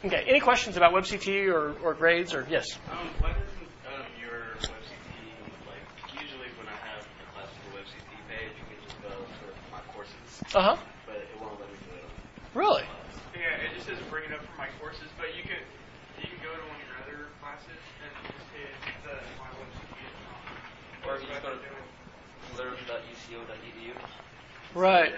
Okay, 0.03 0.25
any 0.25 0.39
questions 0.39 0.77
about 0.77 0.93
WebCT 0.97 1.45
or, 1.53 1.77
or 1.85 1.93
grades 1.93 2.33
or 2.33 2.41
yes? 2.49 2.65
Um, 2.89 3.05
why 3.21 3.37
doesn't 3.37 3.69
um, 3.85 4.01
your 4.17 4.57
WebCT, 4.57 5.13
like, 5.69 5.85
usually 6.17 6.49
when 6.57 6.65
I 6.65 6.77
have 6.89 7.05
a 7.05 7.25
class 7.37 7.45
on 7.53 7.61
the 7.69 7.77
WebCT 7.77 8.09
page, 8.25 8.49
you 8.57 8.65
can 8.65 8.81
just 8.81 8.97
go 9.05 9.13
to 9.13 9.45
my 9.69 9.77
courses, 9.93 10.41
Uh 10.57 10.73
huh. 10.73 10.77
but 11.05 11.21
it 11.21 11.29
won't 11.37 11.53
let 11.61 11.69
me 11.69 11.77
do 11.85 11.93
it 11.93 12.01
on 12.01 12.57
Really? 12.57 12.81
Yeah, 13.37 13.61
it 13.61 13.77
just 13.77 13.85
says 13.85 14.01
bring 14.09 14.25
it 14.25 14.33
up 14.33 14.41
for 14.41 14.57
my 14.57 14.73
courses, 14.81 15.05
but 15.21 15.37
you 15.37 15.45
can 15.45 15.61
you 16.17 16.25
can 16.33 16.41
go 16.41 16.49
to 16.49 16.65
one 16.65 16.81
of 16.81 16.85
your 16.89 16.97
other 17.05 17.29
classes 17.37 17.77
and 18.01 18.09
just 18.25 18.49
hit 18.57 18.73
the 19.05 19.13
my 19.37 19.53
website. 19.53 19.85
Or 21.05 21.21
you 21.21 21.29
just 21.29 21.45
go 21.45 21.53
to 21.53 22.57
learn.uco.edu. 22.57 23.93
Right. 24.73 25.13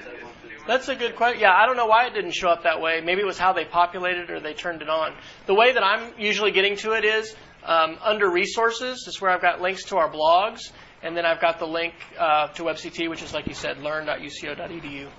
That's 0.65 0.87
a 0.87 0.95
good 0.95 1.17
question. 1.17 1.41
Yeah, 1.41 1.53
I 1.53 1.65
don't 1.65 1.75
know 1.75 1.87
why 1.87 2.05
it 2.05 2.13
didn't 2.13 2.31
show 2.31 2.47
up 2.47 2.63
that 2.63 2.79
way. 2.79 3.01
Maybe 3.01 3.21
it 3.21 3.25
was 3.25 3.37
how 3.37 3.51
they 3.51 3.65
populated 3.65 4.29
or 4.29 4.39
they 4.39 4.53
turned 4.53 4.81
it 4.81 4.89
on. 4.89 5.13
The 5.45 5.53
way 5.53 5.73
that 5.73 5.83
I'm 5.83 6.13
usually 6.17 6.51
getting 6.51 6.77
to 6.77 6.93
it 6.93 7.03
is 7.03 7.35
um, 7.65 7.97
under 8.01 8.31
resources. 8.31 9.05
Is 9.07 9.19
where 9.19 9.31
I've 9.31 9.41
got 9.41 9.59
links 9.59 9.83
to 9.85 9.97
our 9.97 10.09
blogs, 10.09 10.71
and 11.01 11.17
then 11.17 11.25
I've 11.25 11.41
got 11.41 11.59
the 11.59 11.67
link 11.67 11.93
uh, 12.17 12.47
to 12.47 12.63
WebCT, 12.63 13.09
which 13.09 13.21
is 13.21 13.33
like 13.33 13.47
you 13.47 13.53
said, 13.53 13.79
learn.uco.edu. 13.79 15.09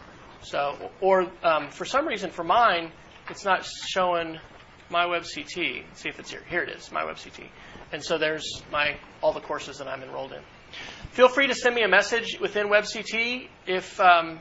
So, 0.40 0.90
or 1.02 1.30
um, 1.42 1.70
for 1.70 1.84
some 1.84 2.06
reason 2.06 2.30
for 2.30 2.44
mine, 2.44 2.90
it's 3.28 3.44
not 3.44 3.66
showing 3.86 4.38
my 4.88 5.04
WebCT. 5.04 5.84
Let's 5.88 6.02
see 6.02 6.08
if 6.08 6.18
it's 6.18 6.30
here. 6.30 6.42
Here 6.48 6.62
it 6.62 6.70
is, 6.70 6.90
my 6.90 7.02
WebCT. 7.02 7.46
And 7.92 8.02
so 8.02 8.16
there's 8.16 8.62
my 8.72 8.96
all 9.20 9.34
the 9.34 9.40
courses 9.40 9.76
that 9.78 9.88
I'm 9.88 10.02
enrolled 10.02 10.32
in. 10.32 10.40
Feel 11.10 11.28
free 11.28 11.46
to 11.48 11.54
send 11.54 11.74
me 11.74 11.82
a 11.82 11.88
message 11.88 12.38
within 12.40 12.68
WebCT 12.68 13.48
if 13.66 14.00
um, 14.00 14.40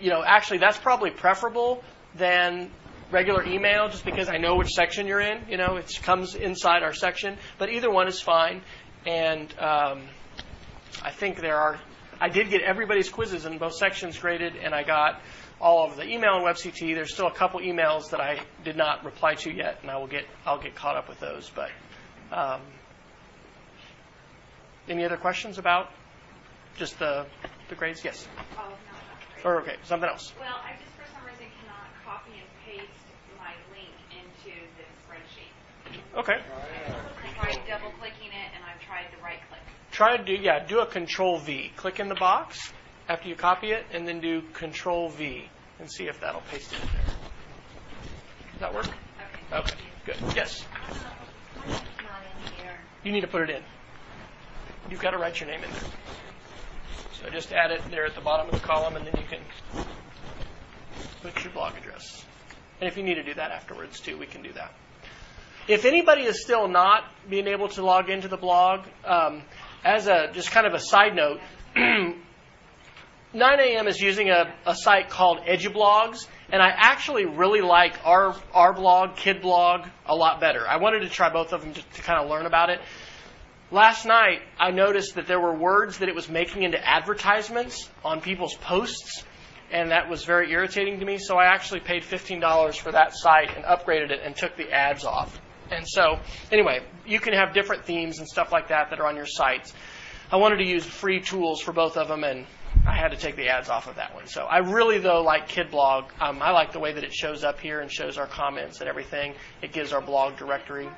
you 0.00 0.10
know. 0.10 0.22
Actually, 0.24 0.58
that's 0.58 0.78
probably 0.78 1.10
preferable 1.10 1.82
than 2.14 2.70
regular 3.10 3.44
email, 3.44 3.88
just 3.88 4.04
because 4.04 4.28
I 4.28 4.36
know 4.36 4.56
which 4.56 4.70
section 4.70 5.06
you're 5.06 5.20
in. 5.20 5.48
You 5.48 5.56
know, 5.56 5.76
it 5.76 5.98
comes 6.02 6.34
inside 6.34 6.82
our 6.82 6.92
section. 6.92 7.38
But 7.58 7.70
either 7.70 7.90
one 7.90 8.08
is 8.08 8.20
fine. 8.20 8.62
And 9.06 9.52
um, 9.58 10.02
I 11.02 11.10
think 11.10 11.40
there 11.40 11.56
are. 11.56 11.80
I 12.20 12.28
did 12.28 12.50
get 12.50 12.60
everybody's 12.62 13.08
quizzes 13.08 13.46
in 13.46 13.58
both 13.58 13.74
sections 13.74 14.18
graded, 14.18 14.54
and 14.56 14.74
I 14.74 14.82
got 14.82 15.22
all 15.60 15.86
of 15.86 15.96
the 15.96 16.04
email 16.04 16.36
and 16.36 16.44
WebCT. 16.44 16.94
There's 16.94 17.12
still 17.12 17.26
a 17.26 17.34
couple 17.34 17.60
emails 17.60 18.10
that 18.10 18.20
I 18.20 18.40
did 18.64 18.76
not 18.76 19.04
reply 19.04 19.34
to 19.36 19.50
yet, 19.50 19.78
and 19.82 19.90
I 19.90 19.96
will 19.96 20.06
get 20.06 20.24
I'll 20.44 20.60
get 20.60 20.74
caught 20.74 20.96
up 20.96 21.08
with 21.08 21.20
those. 21.20 21.50
But 21.54 21.70
um, 22.30 22.60
any 24.88 25.04
other 25.04 25.16
questions 25.16 25.58
about 25.58 25.90
just 26.76 26.98
the 26.98 27.26
the 27.68 27.74
grades? 27.74 28.04
Yes. 28.04 28.26
Or 29.44 29.60
okay, 29.62 29.76
something 29.84 30.08
else. 30.08 30.32
Well, 30.38 30.60
I 30.64 30.76
just 30.78 30.92
for 30.96 31.06
some 31.14 31.24
reason 31.24 31.46
cannot 31.60 31.88
copy 32.04 32.32
and 32.36 32.48
paste 32.66 32.90
my 33.38 33.54
link 33.72 33.94
into 34.12 34.52
the 34.76 34.84
spreadsheet. 35.04 36.18
Okay. 36.18 36.40
I've 37.24 37.34
tried 37.36 37.60
double 37.66 37.90
clicking 37.98 38.28
it 38.28 38.48
and 38.54 38.62
I've 38.64 38.80
tried 38.84 39.06
the 39.16 39.22
right 39.22 39.40
click. 39.48 39.60
Try 39.92 40.16
to 40.16 40.24
do 40.24 40.34
yeah, 40.34 40.64
do 40.66 40.80
a 40.80 40.86
control 40.86 41.38
V. 41.38 41.72
Click 41.76 42.00
in 42.00 42.08
the 42.08 42.14
box 42.14 42.72
after 43.08 43.28
you 43.28 43.34
copy 43.34 43.72
it, 43.72 43.84
and 43.92 44.06
then 44.06 44.20
do 44.20 44.40
control 44.52 45.08
V 45.08 45.48
and 45.80 45.90
see 45.90 46.04
if 46.04 46.20
that'll 46.20 46.42
paste 46.42 46.72
it 46.72 46.80
in 46.80 46.86
there. 46.86 47.16
Does 48.52 48.60
that 48.60 48.74
work? 48.74 48.88
Okay. 49.52 49.74
Good. 50.06 50.16
Yes. 50.36 50.64
You 53.02 53.12
need 53.12 53.22
to 53.22 53.26
put 53.26 53.42
it 53.42 53.50
in. 53.50 53.62
You've 54.90 55.00
got 55.00 55.10
to 55.10 55.18
write 55.18 55.40
your 55.40 55.48
name 55.48 55.64
in 55.64 55.70
there. 55.70 55.90
So 57.22 57.28
just 57.28 57.52
add 57.52 57.70
it 57.70 57.82
there 57.90 58.06
at 58.06 58.14
the 58.14 58.20
bottom 58.22 58.46
of 58.48 58.52
the 58.60 58.66
column, 58.66 58.96
and 58.96 59.06
then 59.06 59.14
you 59.18 59.26
can 59.28 59.40
put 61.22 61.44
your 61.44 61.52
blog 61.52 61.76
address. 61.76 62.24
And 62.80 62.88
if 62.88 62.96
you 62.96 63.02
need 63.02 63.16
to 63.16 63.22
do 63.22 63.34
that 63.34 63.50
afterwards 63.50 64.00
too, 64.00 64.16
we 64.16 64.26
can 64.26 64.42
do 64.42 64.52
that. 64.54 64.72
If 65.68 65.84
anybody 65.84 66.22
is 66.22 66.42
still 66.42 66.66
not 66.66 67.04
being 67.28 67.46
able 67.46 67.68
to 67.70 67.84
log 67.84 68.08
into 68.08 68.28
the 68.28 68.38
blog, 68.38 68.86
um, 69.04 69.42
as 69.84 70.06
a 70.06 70.30
just 70.32 70.50
kind 70.50 70.66
of 70.66 70.72
a 70.72 70.80
side 70.80 71.14
note, 71.14 71.40
9am 73.34 73.86
is 73.86 74.00
using 74.00 74.30
a, 74.30 74.52
a 74.66 74.74
site 74.74 75.10
called 75.10 75.40
EduBlogs, 75.40 76.26
and 76.50 76.62
I 76.62 76.70
actually 76.74 77.26
really 77.26 77.60
like 77.60 77.94
our 78.04 78.34
our 78.52 78.72
blog, 78.72 79.10
KidBlog, 79.16 79.88
a 80.06 80.16
lot 80.16 80.40
better. 80.40 80.66
I 80.66 80.78
wanted 80.78 81.00
to 81.00 81.10
try 81.10 81.30
both 81.30 81.52
of 81.52 81.60
them 81.60 81.74
to, 81.74 81.82
to 81.82 82.02
kind 82.02 82.18
of 82.18 82.30
learn 82.30 82.46
about 82.46 82.70
it. 82.70 82.80
Last 83.72 84.04
night, 84.04 84.42
I 84.58 84.72
noticed 84.72 85.14
that 85.14 85.28
there 85.28 85.38
were 85.38 85.54
words 85.54 85.98
that 85.98 86.08
it 86.08 86.14
was 86.14 86.28
making 86.28 86.64
into 86.64 86.84
advertisements 86.84 87.88
on 88.04 88.20
people's 88.20 88.56
posts, 88.56 89.22
and 89.70 89.92
that 89.92 90.10
was 90.10 90.24
very 90.24 90.50
irritating 90.50 90.98
to 90.98 91.04
me. 91.04 91.18
So 91.18 91.36
I 91.36 91.44
actually 91.44 91.78
paid 91.78 92.02
$15 92.02 92.76
for 92.78 92.90
that 92.90 93.14
site 93.14 93.54
and 93.54 93.64
upgraded 93.64 94.10
it 94.10 94.22
and 94.24 94.34
took 94.34 94.56
the 94.56 94.72
ads 94.72 95.04
off. 95.04 95.40
And 95.70 95.86
so, 95.86 96.18
anyway, 96.50 96.80
you 97.06 97.20
can 97.20 97.32
have 97.32 97.54
different 97.54 97.84
themes 97.84 98.18
and 98.18 98.26
stuff 98.26 98.50
like 98.50 98.68
that 98.68 98.90
that 98.90 98.98
are 98.98 99.06
on 99.06 99.14
your 99.14 99.26
sites. 99.26 99.72
I 100.32 100.36
wanted 100.36 100.56
to 100.56 100.66
use 100.66 100.84
free 100.84 101.20
tools 101.20 101.60
for 101.60 101.72
both 101.72 101.96
of 101.96 102.08
them, 102.08 102.24
and 102.24 102.46
I 102.88 102.96
had 102.96 103.12
to 103.12 103.16
take 103.16 103.36
the 103.36 103.50
ads 103.50 103.68
off 103.68 103.86
of 103.86 103.94
that 103.96 104.16
one. 104.16 104.26
So 104.26 104.42
I 104.46 104.58
really, 104.58 104.98
though, 104.98 105.22
like 105.22 105.48
KidBlog. 105.48 106.06
Um, 106.20 106.42
I 106.42 106.50
like 106.50 106.72
the 106.72 106.80
way 106.80 106.92
that 106.92 107.04
it 107.04 107.12
shows 107.12 107.44
up 107.44 107.60
here 107.60 107.78
and 107.78 107.90
shows 107.90 108.18
our 108.18 108.26
comments 108.26 108.80
and 108.80 108.88
everything. 108.88 109.34
It 109.62 109.72
gives 109.72 109.92
our 109.92 110.00
blog 110.00 110.36
directory. 110.36 110.88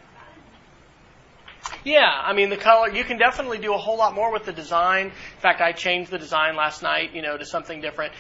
Yeah, 1.85 2.09
I 2.09 2.33
mean 2.33 2.51
the 2.51 2.57
color. 2.57 2.91
You 2.91 3.05
can 3.05 3.19
definitely 3.19 3.59
do 3.59 3.75
a 3.75 3.79
whole 3.79 3.97
lot 3.97 4.15
more 4.15 4.33
with 4.33 4.45
the 4.45 4.53
design. 4.53 5.07
In 5.07 5.41
fact, 5.41 5.61
I 5.61 5.73
changed 5.73 6.11
the 6.11 6.19
design 6.19 6.57
last 6.57 6.83
night, 6.83 7.15
you 7.15 7.23
know, 7.23 7.37
to 7.37 7.45
something 7.45 7.81
different. 7.81 8.13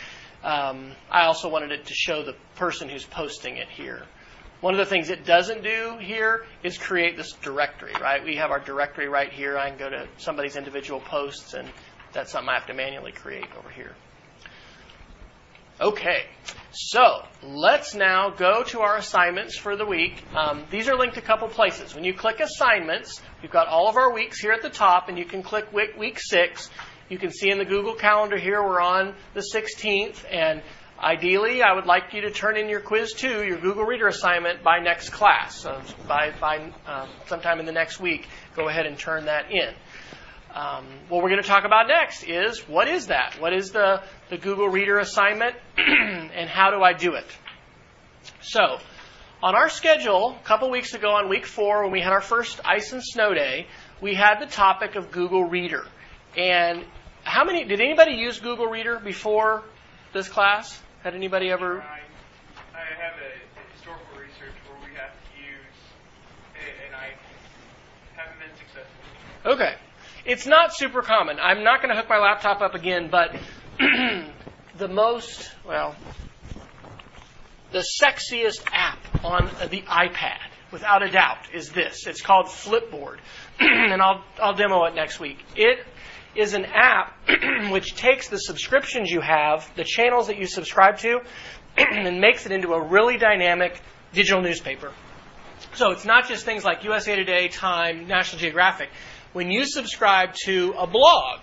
Um, 0.42 0.92
I 1.10 1.26
also 1.26 1.48
wanted 1.48 1.70
it 1.70 1.86
to 1.86 1.94
show 1.94 2.24
the 2.24 2.34
person 2.56 2.88
who's 2.88 3.04
posting 3.04 3.58
it 3.58 3.68
here. 3.68 4.04
One 4.60 4.74
of 4.74 4.78
the 4.78 4.86
things 4.86 5.10
it 5.10 5.24
doesn't 5.24 5.62
do 5.62 5.98
here 6.00 6.44
is 6.62 6.78
create 6.78 7.16
this 7.16 7.32
directory, 7.32 7.94
right? 8.00 8.24
We 8.24 8.36
have 8.36 8.50
our 8.50 8.60
directory 8.60 9.08
right 9.08 9.32
here. 9.32 9.58
I 9.58 9.70
can 9.70 9.78
go 9.78 9.90
to 9.90 10.06
somebody's 10.18 10.56
individual 10.56 11.00
posts, 11.00 11.54
and 11.54 11.68
that's 12.12 12.30
something 12.30 12.48
I 12.48 12.54
have 12.54 12.66
to 12.66 12.74
manually 12.74 13.12
create 13.12 13.48
over 13.58 13.70
here. 13.70 13.94
Okay, 15.82 16.26
so 16.70 17.24
let's 17.42 17.92
now 17.96 18.30
go 18.30 18.62
to 18.62 18.82
our 18.82 18.98
assignments 18.98 19.58
for 19.58 19.74
the 19.74 19.84
week. 19.84 20.22
Um, 20.32 20.62
these 20.70 20.88
are 20.88 20.96
linked 20.96 21.16
a 21.16 21.20
couple 21.20 21.48
places. 21.48 21.92
When 21.92 22.04
you 22.04 22.14
click 22.14 22.38
assignments, 22.38 23.20
we've 23.42 23.50
got 23.50 23.66
all 23.66 23.88
of 23.88 23.96
our 23.96 24.12
weeks 24.14 24.38
here 24.38 24.52
at 24.52 24.62
the 24.62 24.70
top, 24.70 25.08
and 25.08 25.18
you 25.18 25.24
can 25.24 25.42
click 25.42 25.72
week, 25.72 25.96
week 25.98 26.20
six. 26.20 26.70
You 27.08 27.18
can 27.18 27.32
see 27.32 27.50
in 27.50 27.58
the 27.58 27.64
Google 27.64 27.96
Calendar 27.96 28.38
here 28.38 28.62
we're 28.62 28.80
on 28.80 29.16
the 29.34 29.40
16th, 29.40 30.24
and 30.30 30.62
ideally 31.00 31.64
I 31.64 31.72
would 31.72 31.86
like 31.86 32.12
you 32.12 32.20
to 32.20 32.30
turn 32.30 32.56
in 32.56 32.68
your 32.68 32.80
quiz 32.80 33.12
two, 33.12 33.42
your 33.42 33.58
Google 33.58 33.82
Reader 33.82 34.06
assignment, 34.06 34.62
by 34.62 34.78
next 34.78 35.10
class. 35.10 35.56
So 35.56 35.82
by, 36.06 36.32
by 36.40 36.70
um, 36.86 37.08
sometime 37.26 37.58
in 37.58 37.66
the 37.66 37.72
next 37.72 37.98
week, 37.98 38.28
go 38.54 38.68
ahead 38.68 38.86
and 38.86 38.96
turn 38.96 39.24
that 39.24 39.50
in. 39.50 39.74
Um, 40.54 40.86
what 41.08 41.22
we're 41.22 41.30
going 41.30 41.42
to 41.42 41.48
talk 41.48 41.64
about 41.64 41.88
next 41.88 42.24
is 42.24 42.60
what 42.68 42.86
is 42.86 43.06
that? 43.06 43.36
What 43.40 43.54
is 43.54 43.70
the, 43.70 44.02
the 44.28 44.36
Google 44.36 44.68
Reader 44.68 44.98
assignment 44.98 45.56
and 45.78 46.48
how 46.48 46.70
do 46.70 46.82
I 46.82 46.92
do 46.92 47.14
it? 47.14 47.26
So, 48.42 48.78
on 49.42 49.54
our 49.54 49.70
schedule, 49.70 50.36
a 50.38 50.44
couple 50.44 50.70
weeks 50.70 50.92
ago 50.92 51.10
on 51.12 51.30
week 51.30 51.46
four, 51.46 51.84
when 51.84 51.92
we 51.92 52.00
had 52.00 52.12
our 52.12 52.20
first 52.20 52.60
ice 52.66 52.92
and 52.92 53.02
snow 53.02 53.32
day, 53.32 53.66
we 54.02 54.14
had 54.14 54.40
the 54.40 54.46
topic 54.46 54.94
of 54.94 55.10
Google 55.10 55.44
Reader. 55.44 55.86
And 56.36 56.84
how 57.24 57.44
many, 57.44 57.64
did 57.64 57.80
anybody 57.80 58.12
use 58.12 58.38
Google 58.38 58.66
Reader 58.66 59.00
before 59.02 59.62
this 60.12 60.28
class? 60.28 60.80
Had 61.02 61.14
anybody 61.14 61.50
ever? 61.50 61.80
I, 61.80 62.00
I 62.74 62.84
have 63.00 63.14
a, 63.20 63.32
a 63.58 63.72
historical 63.72 64.06
research 64.18 64.54
where 64.68 64.78
we 64.86 64.94
have 64.96 65.10
to 65.10 65.38
use, 65.40 65.78
and 66.86 66.94
I 66.94 67.14
haven't 68.16 68.38
been 68.38 68.56
successful. 68.58 69.52
Okay. 69.52 69.76
It's 70.24 70.46
not 70.46 70.72
super 70.72 71.02
common. 71.02 71.38
I'm 71.40 71.64
not 71.64 71.82
going 71.82 71.92
to 71.92 72.00
hook 72.00 72.08
my 72.08 72.18
laptop 72.18 72.60
up 72.60 72.74
again, 72.74 73.08
but 73.10 73.34
the 74.78 74.88
most, 74.88 75.50
well, 75.66 75.96
the 77.72 77.84
sexiest 78.00 78.62
app 78.72 79.00
on 79.24 79.50
the 79.68 79.82
iPad, 79.82 80.38
without 80.70 81.02
a 81.02 81.10
doubt, 81.10 81.52
is 81.52 81.70
this. 81.70 82.06
It's 82.06 82.22
called 82.22 82.46
Flipboard, 82.46 83.18
and 83.58 84.00
I'll, 84.00 84.22
I'll 84.40 84.54
demo 84.54 84.84
it 84.84 84.94
next 84.94 85.18
week. 85.18 85.38
It 85.56 85.84
is 86.36 86.54
an 86.54 86.66
app 86.66 87.16
which 87.70 87.96
takes 87.96 88.28
the 88.28 88.38
subscriptions 88.38 89.10
you 89.10 89.20
have, 89.20 89.68
the 89.74 89.84
channels 89.84 90.28
that 90.28 90.38
you 90.38 90.46
subscribe 90.46 90.98
to, 90.98 91.18
and 91.76 92.20
makes 92.20 92.46
it 92.46 92.52
into 92.52 92.74
a 92.74 92.80
really 92.80 93.18
dynamic 93.18 93.80
digital 94.12 94.40
newspaper. 94.40 94.92
So 95.74 95.90
it's 95.90 96.04
not 96.04 96.28
just 96.28 96.44
things 96.44 96.64
like 96.64 96.84
USA 96.84 97.16
Today, 97.16 97.48
Time, 97.48 98.06
National 98.06 98.38
Geographic 98.38 98.90
when 99.32 99.50
you 99.50 99.64
subscribe 99.64 100.34
to 100.44 100.74
a 100.78 100.86
blog, 100.86 101.40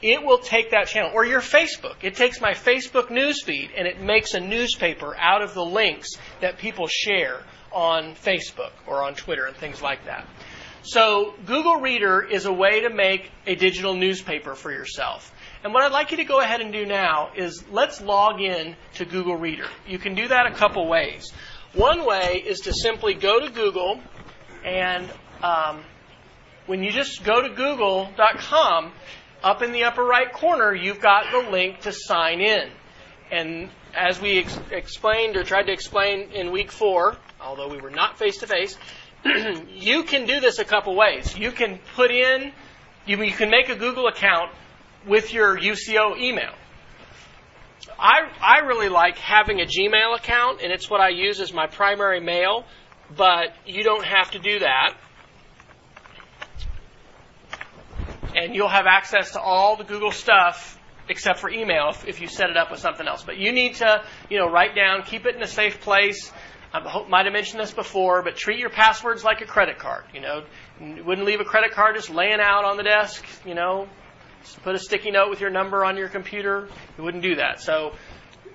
it 0.00 0.24
will 0.24 0.38
take 0.38 0.70
that 0.70 0.88
channel 0.88 1.10
or 1.14 1.24
your 1.24 1.40
Facebook. 1.40 1.96
It 2.02 2.16
takes 2.16 2.40
my 2.40 2.52
Facebook 2.52 3.06
newsfeed 3.06 3.70
and 3.76 3.86
it 3.86 4.00
makes 4.00 4.34
a 4.34 4.40
newspaper 4.40 5.16
out 5.16 5.42
of 5.42 5.54
the 5.54 5.64
links 5.64 6.10
that 6.40 6.58
people 6.58 6.88
share 6.88 7.40
on 7.72 8.14
Facebook 8.14 8.72
or 8.86 9.02
on 9.02 9.14
Twitter 9.14 9.46
and 9.46 9.56
things 9.56 9.80
like 9.80 10.04
that. 10.06 10.26
So 10.82 11.34
Google 11.46 11.76
Reader 11.76 12.22
is 12.22 12.46
a 12.46 12.52
way 12.52 12.80
to 12.80 12.90
make 12.90 13.30
a 13.46 13.54
digital 13.54 13.94
newspaper 13.94 14.56
for 14.56 14.72
yourself. 14.72 15.32
And 15.62 15.72
what 15.72 15.84
I'd 15.84 15.92
like 15.92 16.10
you 16.10 16.16
to 16.16 16.24
go 16.24 16.40
ahead 16.40 16.60
and 16.60 16.72
do 16.72 16.84
now 16.84 17.30
is 17.36 17.62
let's 17.70 18.00
log 18.00 18.40
in 18.40 18.74
to 18.94 19.04
Google 19.04 19.36
Reader. 19.36 19.68
You 19.86 19.98
can 19.98 20.16
do 20.16 20.26
that 20.26 20.46
a 20.46 20.54
couple 20.54 20.88
ways. 20.88 21.32
One 21.74 22.04
way 22.04 22.42
is 22.44 22.60
to 22.60 22.72
simply 22.72 23.14
go 23.14 23.38
to 23.38 23.48
Google 23.48 24.00
and 24.64 25.08
um, 25.42 25.84
when 26.66 26.82
you 26.82 26.90
just 26.90 27.24
go 27.24 27.42
to 27.42 27.48
google.com, 27.48 28.92
up 29.42 29.62
in 29.62 29.72
the 29.72 29.84
upper 29.84 30.04
right 30.04 30.32
corner, 30.32 30.74
you've 30.74 31.00
got 31.00 31.32
the 31.32 31.50
link 31.50 31.80
to 31.80 31.92
sign 31.92 32.40
in. 32.40 32.70
And 33.30 33.70
as 33.94 34.20
we 34.20 34.38
ex- 34.40 34.58
explained 34.70 35.36
or 35.36 35.42
tried 35.42 35.64
to 35.64 35.72
explain 35.72 36.30
in 36.32 36.52
week 36.52 36.70
four, 36.70 37.16
although 37.40 37.68
we 37.68 37.78
were 37.78 37.90
not 37.90 38.18
face 38.18 38.38
to 38.38 38.46
face, 38.46 38.76
you 39.68 40.04
can 40.04 40.26
do 40.26 40.40
this 40.40 40.58
a 40.58 40.64
couple 40.64 40.94
ways. 40.96 41.36
You 41.36 41.50
can 41.50 41.80
put 41.96 42.10
in, 42.10 42.52
you, 43.06 43.20
you 43.22 43.32
can 43.32 43.50
make 43.50 43.68
a 43.68 43.76
Google 43.76 44.06
account 44.06 44.52
with 45.06 45.32
your 45.32 45.58
UCO 45.58 46.16
email. 46.18 46.52
I, 47.98 48.28
I 48.40 48.58
really 48.60 48.88
like 48.88 49.18
having 49.18 49.60
a 49.60 49.64
Gmail 49.64 50.16
account, 50.16 50.60
and 50.62 50.72
it's 50.72 50.88
what 50.88 51.00
I 51.00 51.08
use 51.08 51.40
as 51.40 51.52
my 51.52 51.66
primary 51.66 52.20
mail, 52.20 52.64
but 53.16 53.54
you 53.66 53.82
don't 53.82 54.04
have 54.04 54.30
to 54.32 54.38
do 54.38 54.60
that. 54.60 54.94
And 58.34 58.54
you'll 58.54 58.68
have 58.68 58.86
access 58.86 59.32
to 59.32 59.40
all 59.40 59.76
the 59.76 59.84
Google 59.84 60.10
stuff 60.10 60.78
except 61.08 61.40
for 61.40 61.50
email 61.50 61.90
if, 61.90 62.06
if 62.06 62.20
you 62.20 62.28
set 62.28 62.50
it 62.50 62.56
up 62.56 62.70
with 62.70 62.80
something 62.80 63.06
else. 63.06 63.22
But 63.24 63.38
you 63.38 63.52
need 63.52 63.76
to, 63.76 64.04
you 64.30 64.38
know, 64.38 64.48
write 64.48 64.74
down, 64.74 65.02
keep 65.02 65.26
it 65.26 65.36
in 65.36 65.42
a 65.42 65.48
safe 65.48 65.80
place. 65.80 66.32
I 66.72 66.80
ho- 66.80 67.06
might 67.06 67.26
have 67.26 67.32
mentioned 67.32 67.60
this 67.60 67.72
before, 67.72 68.22
but 68.22 68.36
treat 68.36 68.58
your 68.58 68.70
passwords 68.70 69.24
like 69.24 69.40
a 69.40 69.46
credit 69.46 69.78
card. 69.78 70.04
You 70.14 70.20
know, 70.20 70.44
you 70.80 71.04
wouldn't 71.04 71.26
leave 71.26 71.40
a 71.40 71.44
credit 71.44 71.72
card 71.72 71.96
just 71.96 72.10
laying 72.10 72.40
out 72.40 72.64
on 72.64 72.76
the 72.76 72.82
desk. 72.82 73.24
You 73.44 73.54
know, 73.54 73.88
just 74.42 74.62
put 74.62 74.74
a 74.74 74.78
sticky 74.78 75.10
note 75.10 75.28
with 75.28 75.40
your 75.40 75.50
number 75.50 75.84
on 75.84 75.96
your 75.96 76.08
computer. 76.08 76.68
You 76.96 77.04
wouldn't 77.04 77.22
do 77.22 77.36
that. 77.36 77.60
So 77.60 77.92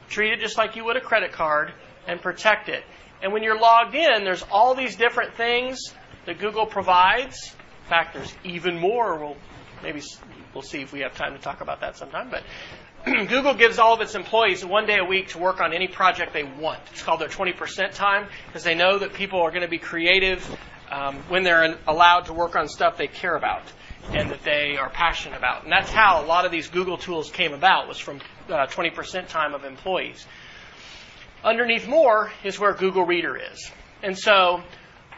treat 0.09 0.33
it 0.33 0.39
just 0.39 0.57
like 0.57 0.75
you 0.75 0.85
would 0.85 0.97
a 0.97 1.01
credit 1.01 1.31
card 1.31 1.73
and 2.07 2.21
protect 2.21 2.69
it. 2.69 2.83
And 3.21 3.33
when 3.33 3.43
you're 3.43 3.59
logged 3.59 3.95
in, 3.95 4.23
there's 4.23 4.43
all 4.51 4.75
these 4.75 4.95
different 4.95 5.35
things 5.35 5.93
that 6.25 6.39
Google 6.39 6.65
provides. 6.65 7.53
In 7.83 7.89
fact, 7.89 8.13
there's 8.13 8.33
even 8.43 8.79
more. 8.79 9.17
We'll 9.17 9.37
maybe 9.83 10.01
we'll 10.53 10.63
see 10.63 10.81
if 10.81 10.91
we 10.91 11.01
have 11.01 11.15
time 11.15 11.33
to 11.33 11.39
talk 11.39 11.61
about 11.61 11.81
that 11.81 11.97
sometime. 11.97 12.29
But 12.29 12.43
Google 13.27 13.53
gives 13.53 13.79
all 13.79 13.93
of 13.93 14.01
its 14.01 14.15
employees 14.15 14.65
one 14.65 14.85
day 14.85 14.97
a 14.97 15.05
week 15.05 15.29
to 15.29 15.37
work 15.37 15.61
on 15.61 15.73
any 15.73 15.87
project 15.87 16.33
they 16.33 16.43
want. 16.43 16.79
It's 16.91 17.03
called 17.03 17.21
their 17.21 17.29
20% 17.29 17.93
time 17.93 18.27
because 18.47 18.63
they 18.63 18.75
know 18.75 18.99
that 18.99 19.13
people 19.13 19.41
are 19.41 19.49
going 19.51 19.61
to 19.61 19.69
be 19.69 19.77
creative 19.77 20.45
um, 20.89 21.17
when 21.29 21.43
they're 21.43 21.77
allowed 21.87 22.25
to 22.25 22.33
work 22.33 22.55
on 22.55 22.67
stuff 22.67 22.97
they 22.97 23.07
care 23.07 23.35
about 23.35 23.63
and 24.11 24.31
that 24.31 24.43
they 24.43 24.77
are 24.77 24.89
passionate 24.89 25.37
about. 25.37 25.63
And 25.63 25.71
that's 25.71 25.91
how 25.91 26.23
a 26.23 26.25
lot 26.25 26.45
of 26.45 26.51
these 26.51 26.67
Google 26.67 26.97
tools 26.97 27.29
came 27.29 27.53
about 27.53 27.87
was 27.87 27.97
from 27.97 28.21
uh, 28.49 28.67
20% 28.67 29.27
time 29.27 29.53
of 29.53 29.65
employees. 29.65 30.25
Underneath 31.43 31.87
more 31.87 32.31
is 32.43 32.59
where 32.59 32.73
Google 32.73 33.05
Reader 33.05 33.37
is. 33.37 33.71
And 34.01 34.17
so 34.17 34.63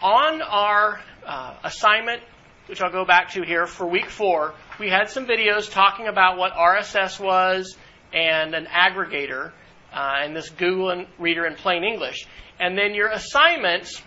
on 0.02 0.42
our 0.42 1.02
uh, 1.26 1.56
assignment, 1.64 2.24
which 2.70 2.82
I'll 2.82 2.92
go 2.92 3.04
back 3.04 3.32
to 3.32 3.42
here 3.42 3.66
for 3.66 3.88
week 3.88 4.10
four, 4.10 4.54
we 4.80 4.90
had 4.90 5.10
some 5.10 5.26
videos 5.26 5.72
talking 5.72 6.08
about 6.08 6.38
what 6.38 6.54
RSS 6.54 7.20
was 7.20 7.76
and 8.14 8.54
an 8.54 8.68
aggregator 8.68 9.52
uh, 9.92 10.20
and 10.22 10.36
this 10.36 10.50
Google 10.52 11.06
Reader 11.18 11.48
in 11.48 11.56
plain 11.56 11.84
English. 11.84 12.28
And 12.60 12.78
then 12.78 12.94
your 12.94 13.08
assignments 13.08 14.02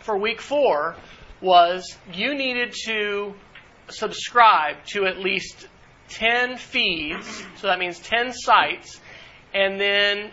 for 0.00 0.18
week 0.18 0.42
four 0.42 0.96
was 1.40 1.96
you 2.12 2.34
needed 2.34 2.74
to 2.84 3.32
subscribe 3.88 4.84
to 4.88 5.06
at 5.06 5.18
least 5.18 5.66
10 6.10 6.58
feeds, 6.58 7.42
so 7.56 7.68
that 7.68 7.78
means 7.78 7.98
10 8.00 8.32
sites, 8.34 9.00
and 9.54 9.80
then 9.80 10.30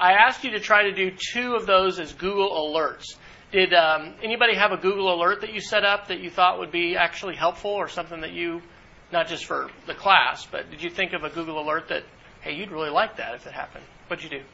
I 0.00 0.12
asked 0.12 0.42
you 0.42 0.50
to 0.52 0.60
try 0.60 0.84
to 0.84 0.92
do 0.92 1.12
two 1.32 1.54
of 1.54 1.66
those 1.66 2.00
as 2.00 2.12
Google 2.12 2.50
Alerts. 2.50 3.04
Did 3.52 3.74
um, 3.74 4.14
anybody 4.22 4.54
have 4.54 4.70
a 4.70 4.76
Google 4.76 5.12
Alert 5.12 5.40
that 5.40 5.52
you 5.52 5.60
set 5.60 5.84
up 5.84 6.08
that 6.08 6.20
you 6.20 6.30
thought 6.30 6.60
would 6.60 6.70
be 6.70 6.96
actually 6.96 7.34
helpful 7.34 7.72
or 7.72 7.88
something 7.88 8.20
that 8.20 8.32
you, 8.32 8.62
not 9.10 9.26
just 9.26 9.44
for 9.44 9.70
the 9.86 9.94
class, 9.94 10.46
but 10.46 10.70
did 10.70 10.82
you 10.82 10.90
think 10.90 11.14
of 11.14 11.24
a 11.24 11.30
Google 11.30 11.60
Alert 11.60 11.88
that, 11.88 12.04
hey, 12.42 12.54
you'd 12.54 12.70
really 12.70 12.90
like 12.90 13.16
that 13.16 13.34
if 13.34 13.46
it 13.46 13.52
happened? 13.52 13.84
What'd 14.06 14.22
you 14.22 14.30
do? 14.30 14.44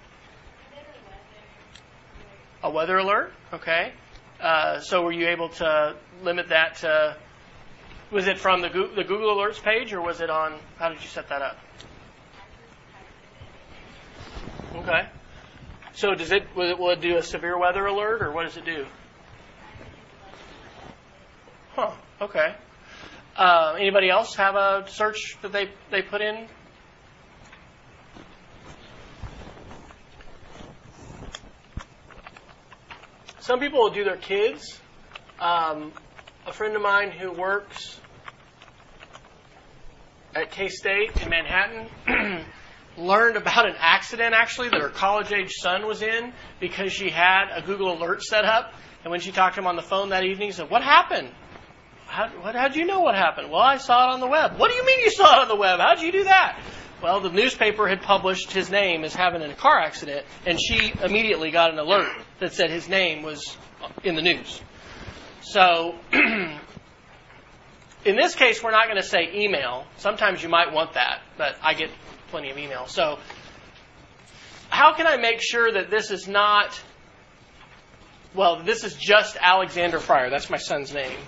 A 2.62 2.70
weather 2.70 2.96
alert? 2.96 3.34
Okay. 3.52 3.92
Uh, 4.40 4.80
so 4.80 5.02
were 5.02 5.12
you 5.12 5.28
able 5.28 5.50
to 5.50 5.94
limit 6.22 6.48
that 6.48 6.76
to, 6.76 7.16
was 8.10 8.26
it 8.28 8.38
from 8.38 8.62
the, 8.62 8.70
Go- 8.70 8.94
the 8.94 9.04
Google 9.04 9.36
Alerts 9.36 9.62
page 9.62 9.92
or 9.92 10.00
was 10.00 10.22
it 10.22 10.30
on, 10.30 10.58
how 10.78 10.88
did 10.88 11.02
you 11.02 11.08
set 11.08 11.28
that 11.28 11.42
up? 11.42 11.58
Okay. 14.74 15.06
So 15.96 16.14
does 16.14 16.30
it 16.30 16.42
will, 16.54 16.70
it 16.70 16.78
will 16.78 16.90
it 16.90 17.00
do 17.00 17.16
a 17.16 17.22
severe 17.22 17.58
weather 17.58 17.86
alert 17.86 18.20
or 18.20 18.30
what 18.30 18.44
does 18.44 18.58
it 18.58 18.66
do? 18.66 18.84
Huh. 21.74 21.92
Okay. 22.20 22.54
Uh, 23.34 23.76
anybody 23.78 24.10
else 24.10 24.34
have 24.36 24.56
a 24.56 24.84
search 24.88 25.38
that 25.40 25.52
they 25.52 25.70
they 25.90 26.02
put 26.02 26.20
in? 26.20 26.48
Some 33.38 33.58
people 33.58 33.78
will 33.80 33.90
do 33.90 34.04
their 34.04 34.18
kids. 34.18 34.78
Um, 35.40 35.92
a 36.46 36.52
friend 36.52 36.76
of 36.76 36.82
mine 36.82 37.10
who 37.10 37.32
works 37.32 37.98
at 40.34 40.50
K 40.50 40.68
State 40.68 41.22
in 41.22 41.30
Manhattan 41.30 42.44
learned 42.98 43.36
about 43.36 43.66
an 43.66 43.74
accident 43.78 44.34
actually 44.34 44.68
that 44.70 44.80
her 44.80 44.88
college 44.88 45.32
age 45.32 45.52
son 45.52 45.86
was 45.86 46.02
in 46.02 46.32
because 46.60 46.92
she 46.92 47.10
had 47.10 47.50
a 47.54 47.62
Google 47.62 47.96
alert 47.96 48.22
set 48.22 48.44
up. 48.44 48.72
And 49.04 49.10
when 49.10 49.20
she 49.20 49.32
talked 49.32 49.54
to 49.54 49.60
him 49.60 49.66
on 49.66 49.76
the 49.76 49.82
phone 49.82 50.08
that 50.10 50.24
evening, 50.24 50.48
he 50.48 50.52
said, 50.52 50.70
What 50.70 50.82
happened? 50.82 51.30
How, 52.06 52.28
what, 52.40 52.54
how'd 52.54 52.76
you 52.76 52.86
know 52.86 53.00
what 53.00 53.14
happened? 53.14 53.50
Well, 53.50 53.60
I 53.60 53.78
saw 53.78 54.08
it 54.08 54.14
on 54.14 54.20
the 54.20 54.26
web. 54.26 54.58
What 54.58 54.70
do 54.70 54.76
you 54.76 54.86
mean 54.86 55.00
you 55.00 55.10
saw 55.10 55.38
it 55.38 55.42
on 55.42 55.48
the 55.48 55.56
web? 55.56 55.80
How'd 55.80 56.00
you 56.00 56.12
do 56.12 56.24
that? 56.24 56.60
Well, 57.02 57.20
the 57.20 57.30
newspaper 57.30 57.86
had 57.88 58.00
published 58.02 58.52
his 58.52 58.70
name 58.70 59.04
as 59.04 59.14
having 59.14 59.42
in 59.42 59.50
a 59.50 59.54
car 59.54 59.78
accident, 59.78 60.24
and 60.46 60.58
she 60.58 60.92
immediately 61.02 61.50
got 61.50 61.72
an 61.72 61.78
alert 61.78 62.10
that 62.40 62.54
said 62.54 62.70
his 62.70 62.88
name 62.88 63.22
was 63.22 63.56
in 64.02 64.14
the 64.14 64.22
news. 64.22 64.60
So, 65.42 65.94
in 66.12 66.56
this 68.16 68.34
case, 68.34 68.62
we're 68.62 68.70
not 68.70 68.86
going 68.86 68.96
to 68.96 69.06
say 69.06 69.30
email. 69.34 69.84
Sometimes 69.98 70.42
you 70.42 70.48
might 70.48 70.72
want 70.72 70.94
that, 70.94 71.20
but 71.36 71.56
I 71.62 71.74
get 71.74 71.90
plenty 72.28 72.50
of 72.50 72.58
email. 72.58 72.86
So, 72.86 73.18
how 74.68 74.94
can 74.94 75.06
I 75.06 75.16
make 75.16 75.40
sure 75.40 75.72
that 75.72 75.90
this 75.90 76.10
is 76.10 76.26
not, 76.28 76.80
well, 78.34 78.62
this 78.62 78.84
is 78.84 78.94
just 78.94 79.36
Alexander 79.40 79.98
Fryer? 79.98 80.30
That's 80.30 80.50
my 80.50 80.58
son's 80.58 80.92
name. 80.92 81.18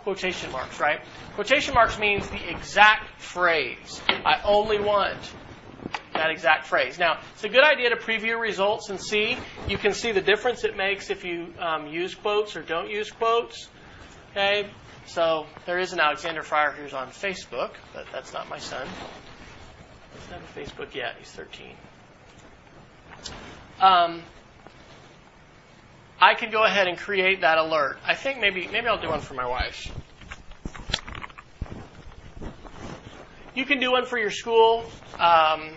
Quotation 0.00 0.52
marks, 0.52 0.78
right? 0.78 1.00
Quotation 1.34 1.74
marks 1.74 1.98
means 1.98 2.28
the 2.28 2.48
exact 2.48 3.20
phrase. 3.20 4.00
I 4.08 4.40
only 4.44 4.78
want 4.78 5.18
that 6.12 6.30
exact 6.30 6.66
phrase. 6.66 6.98
Now, 6.98 7.18
it's 7.34 7.44
a 7.44 7.48
good 7.48 7.64
idea 7.64 7.90
to 7.90 7.96
preview 7.96 8.40
results 8.40 8.88
and 8.88 9.00
see. 9.00 9.36
You 9.68 9.78
can 9.78 9.92
see 9.92 10.12
the 10.12 10.20
difference 10.20 10.64
it 10.64 10.76
makes 10.76 11.10
if 11.10 11.24
you 11.24 11.52
um, 11.58 11.88
use 11.88 12.14
quotes 12.14 12.56
or 12.56 12.62
don't 12.62 12.88
use 12.88 13.10
quotes. 13.10 13.68
Okay, 14.30 14.70
so 15.06 15.46
there 15.64 15.78
is 15.78 15.92
an 15.92 16.00
Alexander 16.00 16.42
Fryer 16.42 16.72
who's 16.72 16.92
on 16.92 17.08
Facebook, 17.08 17.70
but 17.94 18.06
that's 18.12 18.32
not 18.32 18.48
my 18.48 18.58
son. 18.58 18.86
He 20.12 20.18
doesn't 20.18 20.32
have 20.32 20.56
a 20.56 20.60
Facebook 20.60 20.94
yet. 20.94 21.14
He's 21.18 21.30
13. 21.30 21.74
Um, 23.80 24.22
I 26.20 26.34
can 26.34 26.50
go 26.50 26.64
ahead 26.64 26.88
and 26.88 26.98
create 26.98 27.42
that 27.42 27.58
alert. 27.58 27.98
I 28.04 28.14
think 28.14 28.40
maybe 28.40 28.66
maybe 28.68 28.86
I'll 28.86 29.00
do 29.00 29.08
one 29.08 29.20
for 29.20 29.34
my 29.34 29.46
wife. 29.46 29.92
You 33.54 33.64
can 33.64 33.80
do 33.80 33.92
one 33.92 34.04
for 34.04 34.18
your 34.18 34.30
school. 34.30 34.84
Um, 35.18 35.70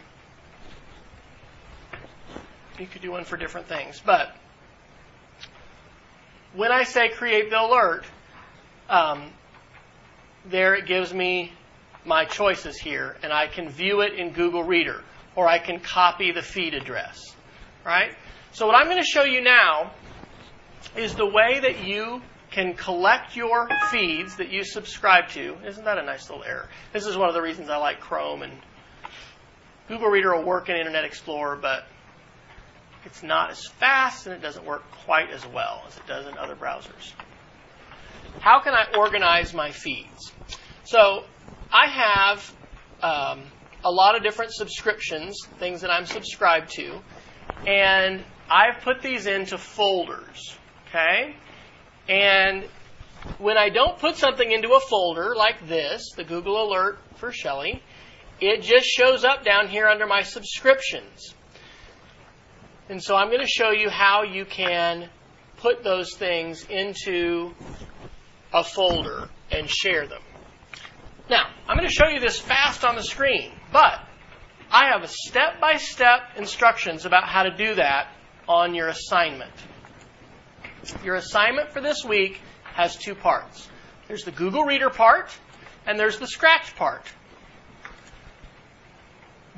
you 2.77 2.87
could 2.87 3.01
do 3.01 3.11
one 3.11 3.25
for 3.25 3.37
different 3.37 3.67
things, 3.67 4.01
but 4.05 4.35
when 6.53 6.71
I 6.71 6.83
say 6.83 7.09
create 7.09 7.49
the 7.49 7.61
alert, 7.61 8.05
um, 8.89 9.31
there 10.45 10.75
it 10.75 10.85
gives 10.85 11.13
me 11.13 11.53
my 12.05 12.25
choices 12.25 12.77
here, 12.77 13.15
and 13.23 13.31
I 13.31 13.47
can 13.47 13.69
view 13.69 14.01
it 14.01 14.13
in 14.13 14.31
Google 14.31 14.63
Reader, 14.63 15.03
or 15.35 15.47
I 15.47 15.59
can 15.59 15.79
copy 15.79 16.31
the 16.31 16.41
feed 16.41 16.73
address. 16.73 17.35
Right? 17.85 18.11
So 18.51 18.65
what 18.65 18.75
I'm 18.75 18.85
going 18.85 18.97
to 18.97 19.07
show 19.07 19.23
you 19.23 19.41
now 19.41 19.91
is 20.97 21.15
the 21.15 21.25
way 21.25 21.59
that 21.59 21.85
you 21.85 22.21
can 22.51 22.73
collect 22.73 23.35
your 23.35 23.69
feeds 23.91 24.37
that 24.37 24.49
you 24.49 24.63
subscribe 24.63 25.29
to. 25.29 25.55
Isn't 25.65 25.85
that 25.85 25.97
a 25.97 26.03
nice 26.03 26.29
little 26.29 26.43
error? 26.43 26.67
This 26.93 27.05
is 27.05 27.15
one 27.15 27.27
of 27.27 27.35
the 27.35 27.41
reasons 27.41 27.69
I 27.69 27.77
like 27.77 27.99
Chrome 27.99 28.41
and 28.41 28.53
Google 29.87 30.07
Reader 30.07 30.35
will 30.35 30.43
work 30.43 30.69
in 30.69 30.75
Internet 30.75 31.05
Explorer, 31.05 31.57
but 31.57 31.85
it's 33.05 33.23
not 33.23 33.51
as 33.51 33.65
fast 33.65 34.25
and 34.25 34.35
it 34.35 34.41
doesn't 34.41 34.65
work 34.65 34.83
quite 34.91 35.29
as 35.29 35.45
well 35.47 35.83
as 35.87 35.97
it 35.97 36.07
does 36.07 36.25
in 36.27 36.37
other 36.37 36.55
browsers. 36.55 37.13
How 38.39 38.59
can 38.61 38.73
I 38.73 38.85
organize 38.97 39.53
my 39.53 39.71
feeds? 39.71 40.31
So 40.85 41.23
I 41.71 41.87
have 41.87 42.55
um, 43.01 43.43
a 43.83 43.91
lot 43.91 44.15
of 44.15 44.23
different 44.23 44.53
subscriptions, 44.53 45.37
things 45.59 45.81
that 45.81 45.91
I'm 45.91 46.05
subscribed 46.05 46.71
to, 46.71 46.99
and 47.67 48.23
I've 48.49 48.81
put 48.83 49.01
these 49.01 49.27
into 49.27 49.57
folders. 49.57 50.57
Okay? 50.87 51.35
And 52.07 52.67
when 53.37 53.57
I 53.57 53.69
don't 53.69 53.97
put 53.99 54.15
something 54.15 54.51
into 54.51 54.69
a 54.69 54.79
folder 54.79 55.35
like 55.35 55.67
this, 55.67 56.11
the 56.15 56.23
Google 56.23 56.67
Alert 56.67 56.99
for 57.17 57.31
Shelly, 57.31 57.83
it 58.41 58.61
just 58.61 58.85
shows 58.85 59.23
up 59.23 59.43
down 59.43 59.67
here 59.67 59.87
under 59.87 60.07
my 60.07 60.23
subscriptions. 60.23 61.35
And 62.87 63.03
so 63.03 63.15
I'm 63.15 63.27
going 63.27 63.41
to 63.41 63.47
show 63.47 63.71
you 63.71 63.89
how 63.89 64.23
you 64.23 64.45
can 64.45 65.09
put 65.57 65.83
those 65.83 66.15
things 66.15 66.65
into 66.65 67.53
a 68.53 68.63
folder 68.63 69.29
and 69.51 69.69
share 69.69 70.07
them. 70.07 70.21
Now, 71.29 71.47
I'm 71.67 71.77
going 71.77 71.87
to 71.87 71.93
show 71.93 72.07
you 72.07 72.19
this 72.19 72.39
fast 72.39 72.83
on 72.83 72.95
the 72.95 73.03
screen, 73.03 73.51
but 73.71 73.99
I 74.71 74.89
have 74.91 75.07
step 75.09 75.59
by 75.61 75.77
step 75.77 76.21
instructions 76.37 77.05
about 77.05 77.25
how 77.25 77.43
to 77.43 77.55
do 77.55 77.75
that 77.75 78.07
on 78.47 78.73
your 78.73 78.87
assignment. 78.87 79.53
Your 81.03 81.15
assignment 81.15 81.71
for 81.71 81.81
this 81.81 82.03
week 82.03 82.39
has 82.63 82.95
two 82.95 83.15
parts 83.15 83.69
there's 84.09 84.23
the 84.23 84.31
Google 84.31 84.63
Reader 84.63 84.89
part, 84.89 85.31
and 85.85 85.99
there's 85.99 86.17
the 86.17 86.25
Scratch 86.25 86.75
part. 86.75 87.05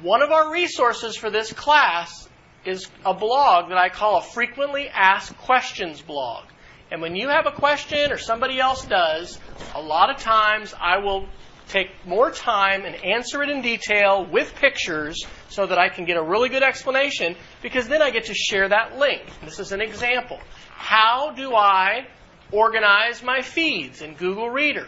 One 0.01 0.21
of 0.21 0.29
our 0.31 0.51
resources 0.51 1.15
for 1.15 1.29
this 1.29 1.53
class 1.53 2.27
is 2.65 2.89
a 3.05 3.13
blog 3.13 3.69
that 3.69 3.77
I 3.77 3.87
call 3.87 4.17
a 4.17 4.21
frequently 4.21 4.89
asked 4.89 5.37
questions 5.37 6.01
blog. 6.01 6.47
And 6.91 7.01
when 7.01 7.15
you 7.15 7.29
have 7.29 7.45
a 7.45 7.51
question 7.51 8.11
or 8.11 8.17
somebody 8.17 8.59
else 8.59 8.85
does, 8.85 9.39
a 9.73 9.81
lot 9.81 10.09
of 10.09 10.17
times 10.17 10.73
I 10.79 10.97
will 10.97 11.27
take 11.69 11.87
more 12.05 12.29
time 12.31 12.83
and 12.83 12.95
answer 12.95 13.41
it 13.41 13.49
in 13.49 13.61
detail 13.61 14.25
with 14.25 14.53
pictures 14.55 15.25
so 15.47 15.65
that 15.65 15.77
I 15.77 15.87
can 15.87 16.03
get 16.03 16.17
a 16.17 16.21
really 16.21 16.49
good 16.49 16.63
explanation 16.63 17.37
because 17.61 17.87
then 17.87 18.01
I 18.01 18.11
get 18.11 18.25
to 18.25 18.33
share 18.33 18.67
that 18.67 18.97
link. 18.97 19.21
This 19.45 19.59
is 19.59 19.71
an 19.71 19.79
example. 19.79 20.37
How 20.71 21.31
do 21.31 21.55
I 21.55 22.07
organize 22.51 23.23
my 23.23 23.41
feeds 23.41 24.01
in 24.01 24.15
Google 24.15 24.49
Reader? 24.49 24.87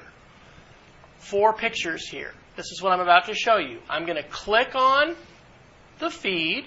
Four 1.20 1.54
pictures 1.54 2.06
here. 2.06 2.34
This 2.58 2.66
is 2.66 2.82
what 2.82 2.92
I'm 2.92 3.00
about 3.00 3.28
to 3.28 3.34
show 3.34 3.56
you. 3.56 3.80
I'm 3.90 4.06
going 4.06 4.22
to 4.22 4.28
click 4.28 4.76
on 4.76 5.16
the 6.00 6.10
feed 6.10 6.66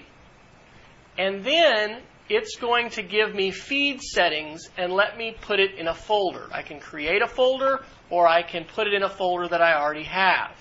and 1.15 1.43
then 1.43 2.01
it's 2.29 2.57
going 2.57 2.89
to 2.91 3.03
give 3.03 3.33
me 3.33 3.51
feed 3.51 4.01
settings 4.01 4.69
and 4.77 4.91
let 4.91 5.17
me 5.17 5.35
put 5.39 5.59
it 5.59 5.75
in 5.75 5.87
a 5.87 5.93
folder. 5.93 6.47
I 6.51 6.61
can 6.61 6.79
create 6.79 7.21
a 7.21 7.27
folder 7.27 7.83
or 8.09 8.27
I 8.27 8.43
can 8.43 8.65
put 8.65 8.87
it 8.87 8.93
in 8.93 9.03
a 9.03 9.09
folder 9.09 9.47
that 9.47 9.61
I 9.61 9.79
already 9.79 10.03
have. 10.03 10.51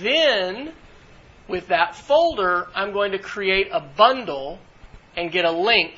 Then, 0.00 0.72
with 1.48 1.68
that 1.68 1.94
folder, 1.94 2.68
I'm 2.74 2.92
going 2.92 3.12
to 3.12 3.18
create 3.18 3.68
a 3.72 3.80
bundle 3.80 4.58
and 5.16 5.30
get 5.30 5.44
a 5.44 5.50
link 5.50 5.94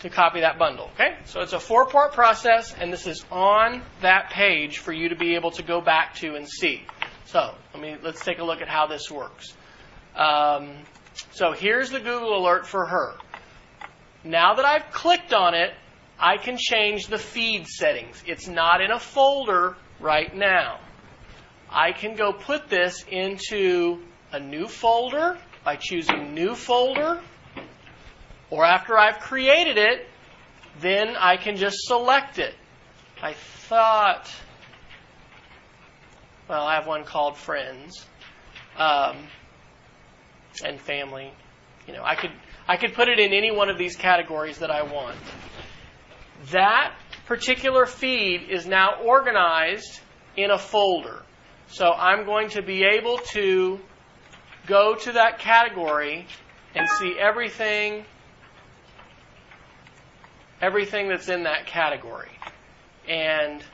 to 0.00 0.10
copy 0.10 0.40
that 0.40 0.58
bundle. 0.58 0.90
Okay? 0.94 1.16
So 1.24 1.40
it's 1.40 1.52
a 1.52 1.60
four 1.60 1.86
part 1.86 2.12
process, 2.12 2.74
and 2.74 2.92
this 2.92 3.06
is 3.06 3.24
on 3.30 3.82
that 4.00 4.30
page 4.30 4.78
for 4.78 4.92
you 4.92 5.08
to 5.10 5.16
be 5.16 5.34
able 5.34 5.52
to 5.52 5.62
go 5.62 5.80
back 5.80 6.14
to 6.16 6.34
and 6.34 6.48
see. 6.48 6.82
So 7.26 7.54
let 7.72 7.82
me 7.82 7.96
let's 8.02 8.24
take 8.24 8.38
a 8.38 8.44
look 8.44 8.60
at 8.60 8.68
how 8.68 8.86
this 8.86 9.10
works. 9.10 9.54
Um, 10.16 10.74
so 11.32 11.52
here's 11.52 11.90
the 11.90 11.98
Google 11.98 12.38
alert 12.38 12.66
for 12.66 12.86
her. 12.86 13.14
Now 14.24 14.54
that 14.54 14.64
I've 14.64 14.90
clicked 14.92 15.32
on 15.32 15.54
it, 15.54 15.72
I 16.18 16.36
can 16.36 16.56
change 16.56 17.08
the 17.08 17.18
feed 17.18 17.66
settings. 17.66 18.22
It's 18.26 18.46
not 18.46 18.80
in 18.80 18.90
a 18.90 18.98
folder 18.98 19.76
right 19.98 20.34
now. 20.34 20.78
I 21.68 21.92
can 21.92 22.14
go 22.14 22.32
put 22.32 22.68
this 22.68 23.04
into 23.10 24.02
a 24.30 24.38
new 24.38 24.68
folder 24.68 25.38
by 25.64 25.76
choosing 25.76 26.34
new 26.34 26.54
folder. 26.54 27.20
Or 28.50 28.64
after 28.64 28.96
I've 28.98 29.18
created 29.18 29.78
it, 29.78 30.06
then 30.80 31.16
I 31.16 31.38
can 31.38 31.56
just 31.56 31.78
select 31.86 32.38
it. 32.38 32.54
I 33.22 33.32
thought, 33.32 34.30
well, 36.48 36.62
I 36.62 36.74
have 36.74 36.86
one 36.86 37.04
called 37.04 37.36
Friends 37.36 38.06
um, 38.76 39.16
and 40.60 40.80
Family. 40.80 41.32
You 41.86 41.94
know, 41.94 42.02
I 42.04 42.14
could 42.14 42.30
I 42.68 42.76
could 42.76 42.94
put 42.94 43.08
it 43.08 43.18
in 43.18 43.32
any 43.32 43.50
one 43.50 43.68
of 43.68 43.78
these 43.78 43.96
categories 43.96 44.58
that 44.58 44.70
I 44.70 44.82
want. 44.82 45.16
That 46.50 46.94
particular 47.26 47.86
feed 47.86 48.48
is 48.50 48.66
now 48.66 49.02
organized 49.04 50.00
in 50.36 50.50
a 50.50 50.58
folder. 50.58 51.22
So 51.68 51.90
I'm 51.90 52.24
going 52.24 52.50
to 52.50 52.62
be 52.62 52.84
able 52.84 53.18
to 53.32 53.80
go 54.66 54.94
to 54.94 55.12
that 55.12 55.38
category 55.38 56.26
and 56.74 56.88
see 56.88 57.16
everything 57.18 58.04
everything 60.60 61.08
that's 61.08 61.28
in 61.28 61.42
that 61.42 61.66
category. 61.66 62.30
And 63.08 63.64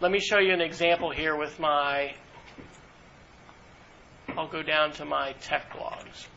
let 0.00 0.10
me 0.10 0.18
show 0.18 0.38
you 0.38 0.54
an 0.54 0.62
example 0.62 1.10
here 1.10 1.36
with 1.36 1.60
my 1.60 2.14
I'll 4.38 4.46
go 4.46 4.62
down 4.62 4.92
to 4.92 5.04
my 5.04 5.32
tech 5.40 5.72
blogs. 5.72 6.28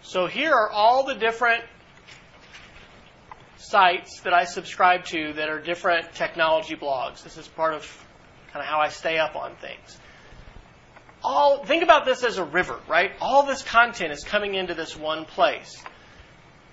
So 0.00 0.26
here 0.26 0.54
are 0.54 0.70
all 0.70 1.04
the 1.04 1.14
different 1.14 1.64
sites 3.58 4.20
that 4.22 4.32
I 4.32 4.44
subscribe 4.44 5.04
to 5.08 5.34
that 5.34 5.50
are 5.50 5.60
different 5.60 6.14
technology 6.14 6.76
blogs. 6.76 7.22
This 7.22 7.36
is 7.36 7.46
part 7.46 7.74
of 7.74 8.06
kind 8.50 8.62
of 8.62 8.66
how 8.66 8.80
I 8.80 8.88
stay 8.88 9.18
up 9.18 9.36
on 9.36 9.56
things. 9.56 9.98
All 11.22 11.62
think 11.62 11.82
about 11.82 12.06
this 12.06 12.24
as 12.24 12.38
a 12.38 12.44
river, 12.44 12.80
right? 12.88 13.12
All 13.20 13.44
this 13.44 13.62
content 13.62 14.12
is 14.12 14.24
coming 14.24 14.54
into 14.54 14.72
this 14.72 14.96
one 14.96 15.26
place. 15.26 15.84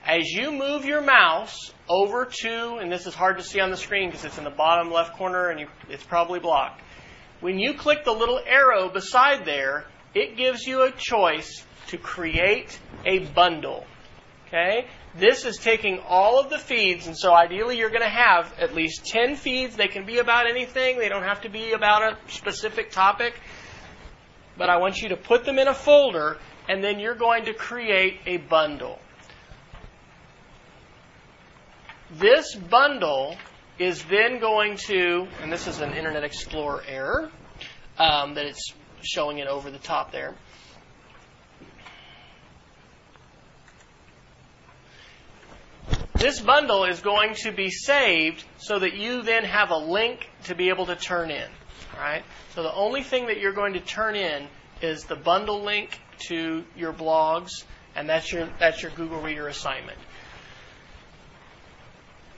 As 0.08 0.32
you 0.32 0.54
move 0.54 0.86
your 0.86 1.02
mouse 1.02 1.74
over 1.90 2.24
to, 2.24 2.78
and 2.78 2.90
this 2.90 3.06
is 3.06 3.14
hard 3.14 3.40
to 3.40 3.44
see 3.44 3.60
on 3.60 3.72
the 3.72 3.78
screen 3.78 4.10
because 4.10 4.24
it's 4.24 4.38
in 4.38 4.46
the 4.46 4.50
bottom 4.50 4.90
left 4.90 5.18
corner 5.18 5.50
and 5.50 5.60
you, 5.60 5.68
it's 5.90 6.04
probably 6.04 6.40
blocked. 6.40 6.82
When 7.42 7.60
you 7.60 7.74
click 7.74 8.06
the 8.06 8.14
little 8.14 8.40
arrow 8.40 8.88
beside 8.88 9.44
there, 9.44 9.84
it 10.16 10.38
gives 10.38 10.66
you 10.66 10.84
a 10.84 10.92
choice 10.92 11.62
to 11.88 11.98
create 11.98 12.80
a 13.06 13.20
bundle. 13.20 13.86
Okay? 14.48 14.88
This 15.14 15.44
is 15.44 15.58
taking 15.58 16.00
all 16.08 16.40
of 16.40 16.50
the 16.50 16.58
feeds, 16.58 17.08
and 17.08 17.18
so 17.18 17.34
ideally 17.34 17.78
you're 17.78 17.90
going 17.90 18.00
to 18.00 18.08
have 18.08 18.54
at 18.62 18.74
least 18.74 19.06
10 19.08 19.36
feeds. 19.36 19.76
They 19.76 19.90
can 19.90 20.06
be 20.06 20.20
about 20.20 20.50
anything, 20.50 21.00
they 21.00 21.10
don't 21.10 21.24
have 21.24 21.42
to 21.42 21.50
be 21.50 21.74
about 21.74 22.14
a 22.14 22.32
specific 22.32 22.92
topic. 22.92 23.34
But 24.58 24.70
I 24.70 24.78
want 24.78 25.02
you 25.02 25.10
to 25.10 25.18
put 25.18 25.44
them 25.44 25.60
in 25.60 25.68
a 25.68 25.74
folder, 25.74 26.38
and 26.70 26.82
then 26.82 26.98
you're 26.98 27.14
going 27.14 27.44
to 27.46 27.54
create 27.54 28.22
a 28.26 28.38
bundle. 28.38 29.00
This 32.12 32.56
bundle 32.56 33.36
is 33.80 34.04
then 34.06 34.40
going 34.40 34.78
to, 34.88 35.28
and 35.42 35.52
this 35.52 35.68
is 35.68 35.82
an 35.82 35.94
Internet 35.94 36.24
Explorer 36.24 36.84
error 36.88 37.32
um, 37.98 38.36
that 38.36 38.46
it's 38.46 38.74
showing 39.02 39.40
it 39.40 39.48
over 39.48 39.70
the 39.70 39.78
top 39.78 40.12
there. 40.12 40.36
This 46.16 46.40
bundle 46.40 46.86
is 46.86 47.02
going 47.02 47.36
to 47.44 47.52
be 47.52 47.70
saved 47.70 48.44
so 48.58 48.80
that 48.80 48.96
you 48.96 49.22
then 49.22 49.44
have 49.44 49.70
a 49.70 49.78
link 49.78 50.28
to 50.46 50.56
be 50.56 50.70
able 50.70 50.88
to 50.88 50.96
turn 50.96 51.30
in. 51.30 51.48
All 51.94 52.00
right? 52.00 52.24
So 52.56 52.64
the 52.64 52.74
only 52.74 53.04
thing 53.04 53.28
that 53.28 53.40
you're 53.40 53.54
going 53.54 53.74
to 53.74 53.80
turn 53.80 54.16
in 54.16 54.48
is 54.82 55.04
the 55.04 55.16
bundle 55.16 55.62
link 55.64 56.00
to 56.28 56.64
your 56.76 56.92
blogs, 56.92 57.52
and 57.96 58.10
that's 58.10 58.32
your 58.32 58.50
that's 58.60 58.82
your 58.82 58.92
Google 58.92 59.22
Reader 59.22 59.48
assignment. 59.48 59.98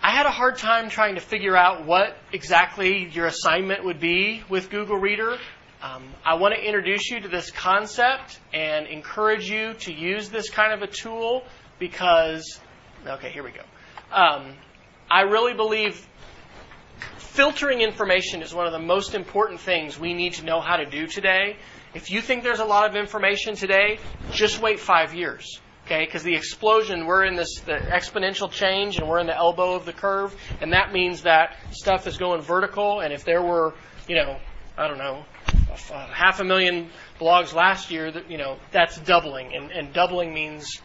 I 0.02 0.12
had 0.12 0.26
a 0.26 0.32
hard 0.32 0.58
time 0.58 0.90
trying 0.90 1.16
to 1.16 1.22
figure 1.22 1.58
out 1.58 1.86
what 1.86 2.18
exactly 2.32 3.10
your 3.10 3.26
assignment 3.26 3.84
would 3.84 4.00
be 4.00 4.44
with 4.50 4.70
Google 4.70 4.98
Reader. 4.98 5.38
Um, 5.82 6.04
I 6.26 6.36
want 6.36 6.56
to 6.56 6.62
introduce 6.62 7.10
you 7.10 7.20
to 7.22 7.28
this 7.28 7.52
concept 7.52 8.40
and 8.54 8.88
encourage 8.88 9.50
you 9.50 9.74
to 9.76 9.94
use 9.94 10.30
this 10.30 10.50
kind 10.50 10.74
of 10.74 10.82
a 10.82 10.92
tool 10.92 11.44
because 11.80 12.60
Okay, 13.08 13.30
here 13.30 13.44
we 13.44 13.52
go. 13.52 13.62
Um, 14.12 14.54
I 15.10 15.22
really 15.22 15.54
believe 15.54 16.06
filtering 17.18 17.82
information 17.82 18.42
is 18.42 18.54
one 18.54 18.66
of 18.66 18.74
the 18.74 18.80
most 18.80 19.16
important 19.16 19.62
things 19.62 19.98
we 19.98 20.14
need 20.14 20.34
to 20.34 20.46
know 20.46 20.60
how 20.60 20.76
to 20.76 20.86
do 20.86 21.08
today. 21.08 21.56
If 21.94 22.12
you 22.12 22.22
think 22.22 22.44
there's 22.44 22.60
a 22.60 22.66
lot 22.66 22.90
of 22.90 22.96
information 22.96 23.56
today, 23.56 24.00
just 24.32 24.62
wait 24.62 24.80
five 24.80 25.14
years. 25.14 25.62
Okay, 25.90 26.06
because 26.06 26.22
the 26.22 26.36
explosion, 26.36 27.08
we're 27.08 27.26
in 27.26 27.36
this 27.36 27.62
exponential 27.66 28.52
change 28.52 29.00
and 29.00 29.10
we're 29.10 29.18
in 29.18 29.26
the 29.26 29.36
elbow 29.36 29.74
of 29.74 29.86
the 29.86 29.92
curve, 29.92 30.36
and 30.62 30.74
that 30.74 30.94
means 30.94 31.24
that 31.24 31.58
stuff 31.72 32.06
is 32.06 32.16
going 32.16 32.42
vertical. 32.42 33.00
And 33.00 33.12
if 33.12 33.26
there 33.26 33.42
were, 33.42 33.74
you 34.08 34.16
know, 34.16 34.38
I 34.78 34.88
don't 34.88 35.00
know, 35.00 35.26
half 36.14 36.42
a 36.42 36.44
million 36.44 36.92
blogs 37.20 37.56
last 37.56 37.90
year, 37.90 38.12
that 38.12 38.30
you 38.30 38.38
know, 38.38 38.58
that's 38.72 39.00
doubling, 39.00 39.56
and, 39.56 39.72
and 39.72 39.92
doubling 39.92 40.32
means 40.32 40.80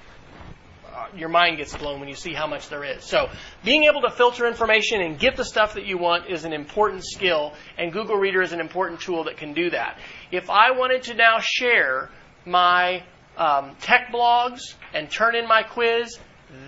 uh, 0.91 1.09
your 1.15 1.29
mind 1.29 1.59
gets 1.59 1.77
blown 1.77 2.01
when 2.01 2.09
you 2.09 2.15
see 2.15 2.33
how 2.33 2.47
much 2.47 2.71
there 2.71 2.83
is. 2.83 3.05
So, 3.05 3.29
being 3.63 3.85
able 3.85 4.01
to 4.01 4.11
filter 4.11 4.47
information 4.47 5.03
and 5.03 5.19
get 5.19 5.37
the 5.37 5.45
stuff 5.45 5.75
that 5.75 5.85
you 5.85 5.99
want 5.99 6.31
is 6.31 6.47
an 6.47 6.55
important 6.55 7.05
skill, 7.05 7.53
and 7.77 7.93
Google 7.93 8.17
Reader 8.17 8.41
is 8.41 8.53
an 8.53 8.61
important 8.61 9.01
tool 9.01 9.25
that 9.25 9.37
can 9.37 9.53
do 9.53 9.69
that. 9.69 9.99
If 10.33 10.49
I 10.49 10.71
wanted 10.71 11.03
to 11.03 11.15
now 11.15 11.41
share 11.41 12.09
my 12.47 13.03
um, 13.37 13.77
tech 13.81 14.09
blogs 14.13 14.75
and 14.93 15.11
turn 15.11 15.35
in 15.35 15.47
my 15.49 15.63
quiz, 15.63 16.19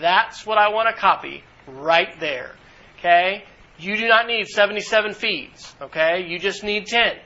that's 0.01 0.47
what 0.47 0.59
I 0.59 0.69
want 0.69 0.89
to 0.89 1.01
copy 1.01 1.45
right 1.67 2.19
there. 2.21 2.55
Okay? 2.99 3.45
You 3.79 3.97
do 3.97 4.09
not 4.09 4.27
need 4.27 4.47
77 4.47 5.15
feeds. 5.15 5.75
Okay? 5.81 6.27
You 6.27 6.39
just 6.39 6.65
need 6.65 6.87
10. 6.87 7.17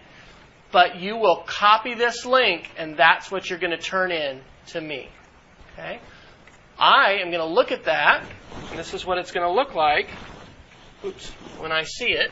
But 0.73 1.01
you 1.01 1.17
will 1.17 1.43
copy 1.47 1.95
this 1.95 2.25
link, 2.25 2.71
and 2.77 2.97
that's 2.97 3.31
what 3.31 3.51
you're 3.51 3.59
going 3.59 3.73
to 3.73 3.79
turn 3.79 4.13
in 4.13 4.41
to 4.69 4.81
me. 4.81 5.09
Okay? 5.73 6.01
I 6.79 7.19
am 7.21 7.31
going 7.31 7.41
to 7.41 7.53
look 7.53 7.73
at 7.73 7.85
that, 7.85 8.25
and 8.71 8.79
this 8.79 8.95
is 8.95 9.05
what 9.05 9.19
it's 9.19 9.33
going 9.33 9.47
to 9.47 9.53
look 9.53 9.75
like. 9.75 10.09
Oops, 11.05 11.29
when 11.59 11.73
I 11.73 11.85
see 11.85 12.13
it. 12.13 12.31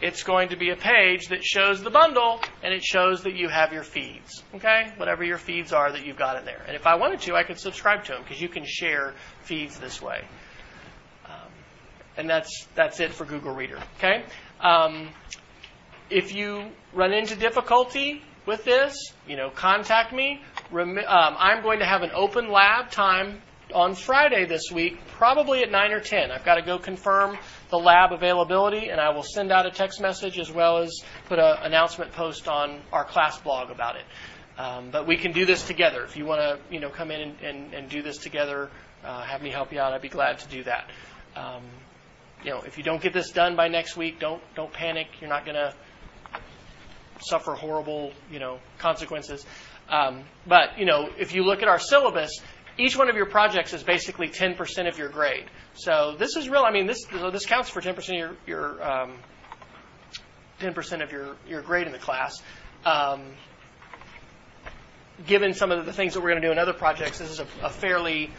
It's 0.00 0.22
going 0.22 0.48
to 0.48 0.56
be 0.56 0.70
a 0.70 0.76
page 0.76 1.28
that 1.28 1.44
shows 1.44 1.82
the 1.82 1.90
bundle 1.90 2.40
and 2.62 2.72
it 2.72 2.82
shows 2.82 3.22
that 3.24 3.34
you 3.34 3.48
have 3.48 3.72
your 3.72 3.82
feeds. 3.82 4.42
Okay? 4.54 4.92
Whatever 4.96 5.24
your 5.24 5.38
feeds 5.38 5.72
are 5.72 5.92
that 5.92 6.04
you've 6.04 6.16
got 6.16 6.38
in 6.38 6.44
there. 6.44 6.62
And 6.66 6.74
if 6.74 6.86
I 6.86 6.94
wanted 6.94 7.20
to, 7.22 7.34
I 7.34 7.42
could 7.42 7.58
subscribe 7.58 8.04
to 8.04 8.12
them 8.12 8.22
because 8.22 8.40
you 8.40 8.48
can 8.48 8.64
share 8.64 9.14
feeds 9.42 9.78
this 9.78 10.00
way. 10.00 10.24
Um, 11.26 11.52
and 12.16 12.30
that's 12.30 12.66
that's 12.74 13.00
it 13.00 13.12
for 13.12 13.24
Google 13.24 13.54
Reader. 13.54 13.78
Okay? 13.98 14.24
Um, 14.60 15.08
if 16.08 16.34
you 16.34 16.70
run 16.92 17.12
into 17.12 17.36
difficulty 17.36 18.22
with 18.46 18.64
this, 18.64 19.12
you 19.28 19.36
know, 19.36 19.50
contact 19.50 20.12
me. 20.12 20.42
Rem- 20.70 20.98
um, 20.98 21.36
I'm 21.38 21.62
going 21.62 21.78
to 21.80 21.84
have 21.84 22.02
an 22.02 22.10
open 22.14 22.50
lab 22.50 22.90
time 22.90 23.42
on 23.74 23.94
Friday 23.94 24.46
this 24.46 24.70
week, 24.72 24.98
probably 25.08 25.62
at 25.62 25.70
9 25.70 25.92
or 25.92 26.00
10. 26.00 26.30
I've 26.32 26.44
got 26.44 26.56
to 26.56 26.62
go 26.62 26.78
confirm 26.78 27.38
the 27.70 27.78
lab 27.78 28.12
availability, 28.12 28.88
and 28.88 29.00
I 29.00 29.10
will 29.10 29.22
send 29.22 29.52
out 29.52 29.66
a 29.66 29.70
text 29.70 30.00
message 30.00 30.38
as 30.38 30.50
well 30.50 30.78
as 30.78 31.02
put 31.26 31.38
an 31.38 31.56
announcement 31.62 32.12
post 32.12 32.48
on 32.48 32.80
our 32.92 33.04
class 33.04 33.38
blog 33.38 33.70
about 33.70 33.96
it. 33.96 34.04
Um, 34.58 34.90
but 34.90 35.06
we 35.06 35.16
can 35.16 35.32
do 35.32 35.46
this 35.46 35.66
together. 35.66 36.04
If 36.04 36.16
you 36.16 36.26
want 36.26 36.40
to, 36.40 36.74
you 36.74 36.80
know, 36.80 36.90
come 36.90 37.10
in 37.10 37.20
and, 37.20 37.40
and, 37.40 37.74
and 37.74 37.88
do 37.88 38.02
this 38.02 38.18
together, 38.18 38.70
uh, 39.04 39.22
have 39.22 39.42
me 39.42 39.50
help 39.50 39.72
you 39.72 39.80
out. 39.80 39.92
I'd 39.92 40.02
be 40.02 40.08
glad 40.08 40.38
to 40.40 40.48
do 40.48 40.64
that. 40.64 40.90
Um, 41.34 41.62
you 42.44 42.50
know, 42.50 42.60
if 42.62 42.76
you 42.76 42.84
don't 42.84 43.00
get 43.00 43.12
this 43.12 43.30
done 43.30 43.56
by 43.56 43.68
next 43.68 43.96
week, 43.96 44.20
don't 44.20 44.42
don't 44.54 44.72
panic. 44.72 45.08
You're 45.20 45.30
not 45.30 45.44
going 45.44 45.56
to 45.56 45.74
suffer 47.20 47.54
horrible, 47.54 48.12
you 48.30 48.38
know, 48.38 48.58
consequences. 48.78 49.44
Um, 49.88 50.24
but 50.46 50.78
you 50.78 50.86
know, 50.86 51.08
if 51.18 51.34
you 51.34 51.42
look 51.42 51.62
at 51.62 51.68
our 51.68 51.78
syllabus, 51.78 52.40
each 52.80 52.96
one 52.96 53.08
of 53.08 53.16
your 53.16 53.26
projects 53.26 53.72
is 53.72 53.82
basically 53.82 54.28
10% 54.28 54.88
of 54.88 54.98
your 54.98 55.08
grade. 55.08 55.44
So 55.74 56.16
this 56.18 56.36
is 56.36 56.48
real. 56.48 56.62
I 56.62 56.72
mean, 56.72 56.86
this 56.86 57.04
this 57.32 57.46
counts 57.46 57.68
for 57.68 57.80
10% 57.80 57.96
of 57.96 58.08
your 58.08 58.36
your 58.46 58.82
um, 58.82 59.18
10% 60.60 61.02
of 61.02 61.12
your 61.12 61.36
your 61.48 61.62
grade 61.62 61.86
in 61.86 61.92
the 61.92 61.98
class. 61.98 62.42
Um, 62.84 63.22
given 65.26 65.52
some 65.52 65.70
of 65.70 65.84
the 65.84 65.92
things 65.92 66.14
that 66.14 66.20
we're 66.20 66.30
going 66.30 66.40
to 66.40 66.48
do 66.48 66.52
in 66.52 66.58
other 66.58 66.72
projects, 66.72 67.18
this 67.18 67.30
is 67.30 67.40
a, 67.40 67.46
a 67.62 67.70
fairly 67.70 68.30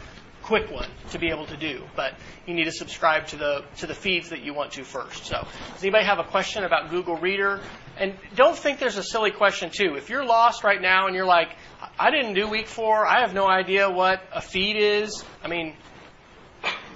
quick 0.42 0.70
one 0.70 0.88
to 1.10 1.18
be 1.18 1.28
able 1.28 1.46
to 1.46 1.56
do, 1.56 1.84
but 1.94 2.14
you 2.46 2.54
need 2.54 2.64
to 2.64 2.72
subscribe 2.72 3.26
to 3.28 3.36
the 3.36 3.64
to 3.76 3.86
the 3.86 3.94
feeds 3.94 4.30
that 4.30 4.42
you 4.42 4.52
want 4.52 4.72
to 4.72 4.84
first. 4.84 5.26
So, 5.26 5.46
does 5.74 5.82
anybody 5.82 6.04
have 6.04 6.18
a 6.18 6.24
question 6.24 6.64
about 6.64 6.90
Google 6.90 7.16
Reader? 7.16 7.60
And 7.98 8.14
don't 8.34 8.56
think 8.56 8.78
there's 8.78 8.96
a 8.96 9.02
silly 9.02 9.30
question 9.30 9.70
too. 9.70 9.94
If 9.96 10.10
you're 10.10 10.24
lost 10.24 10.64
right 10.64 10.80
now 10.80 11.06
and 11.06 11.14
you're 11.14 11.26
like, 11.26 11.50
I 11.98 12.10
didn't 12.10 12.34
do 12.34 12.48
week 12.48 12.66
four, 12.66 13.06
I 13.06 13.20
have 13.20 13.34
no 13.34 13.46
idea 13.46 13.90
what 13.90 14.22
a 14.32 14.40
feed 14.40 14.76
is. 14.76 15.24
I 15.42 15.48
mean, 15.48 15.76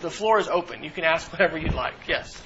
the 0.01 0.11
floor 0.11 0.39
is 0.39 0.49
open. 0.49 0.83
You 0.83 0.91
can 0.91 1.05
ask 1.05 1.31
whatever 1.33 1.59
you'd 1.59 1.75
like. 1.75 1.95
Yes. 2.09 2.43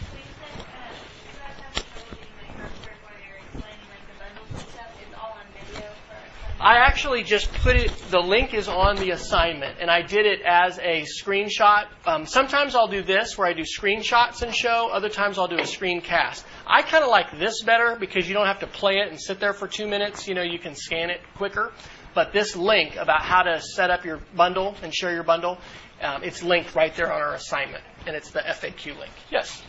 I 6.62 6.76
actually 6.76 7.22
just 7.22 7.50
put 7.50 7.74
it, 7.74 7.90
the 8.10 8.20
link 8.20 8.52
is 8.52 8.68
on 8.68 8.96
the 8.96 9.12
assignment, 9.12 9.78
and 9.80 9.90
I 9.90 10.02
did 10.02 10.26
it 10.26 10.42
as 10.42 10.78
a 10.78 11.06
screenshot. 11.06 11.86
Um, 12.04 12.26
sometimes 12.26 12.74
I'll 12.74 12.86
do 12.86 13.02
this 13.02 13.38
where 13.38 13.48
I 13.48 13.54
do 13.54 13.62
screenshots 13.62 14.42
and 14.42 14.54
show, 14.54 14.90
other 14.92 15.08
times 15.08 15.38
I'll 15.38 15.48
do 15.48 15.56
a 15.56 15.62
screencast. 15.62 16.44
I 16.66 16.82
kind 16.82 17.02
of 17.02 17.08
like 17.08 17.38
this 17.38 17.62
better 17.62 17.96
because 17.98 18.28
you 18.28 18.34
don't 18.34 18.46
have 18.46 18.58
to 18.58 18.66
play 18.66 18.98
it 18.98 19.08
and 19.08 19.18
sit 19.18 19.40
there 19.40 19.54
for 19.54 19.68
two 19.68 19.88
minutes. 19.88 20.28
You 20.28 20.34
know, 20.34 20.42
you 20.42 20.58
can 20.58 20.74
scan 20.74 21.08
it 21.08 21.22
quicker. 21.34 21.72
But 22.14 22.32
this 22.32 22.56
link 22.56 22.96
about 22.96 23.22
how 23.22 23.42
to 23.42 23.60
set 23.60 23.90
up 23.90 24.04
your 24.04 24.20
bundle 24.34 24.74
and 24.82 24.94
share 24.94 25.12
your 25.12 25.22
bundle, 25.22 25.58
um, 26.02 26.24
it's 26.24 26.42
linked 26.42 26.74
right 26.74 26.94
there 26.94 27.12
on 27.12 27.20
our 27.20 27.34
assignment, 27.34 27.84
and 28.06 28.16
it's 28.16 28.30
the 28.30 28.40
FAQ 28.40 28.98
link. 28.98 29.12
Yes? 29.30 29.62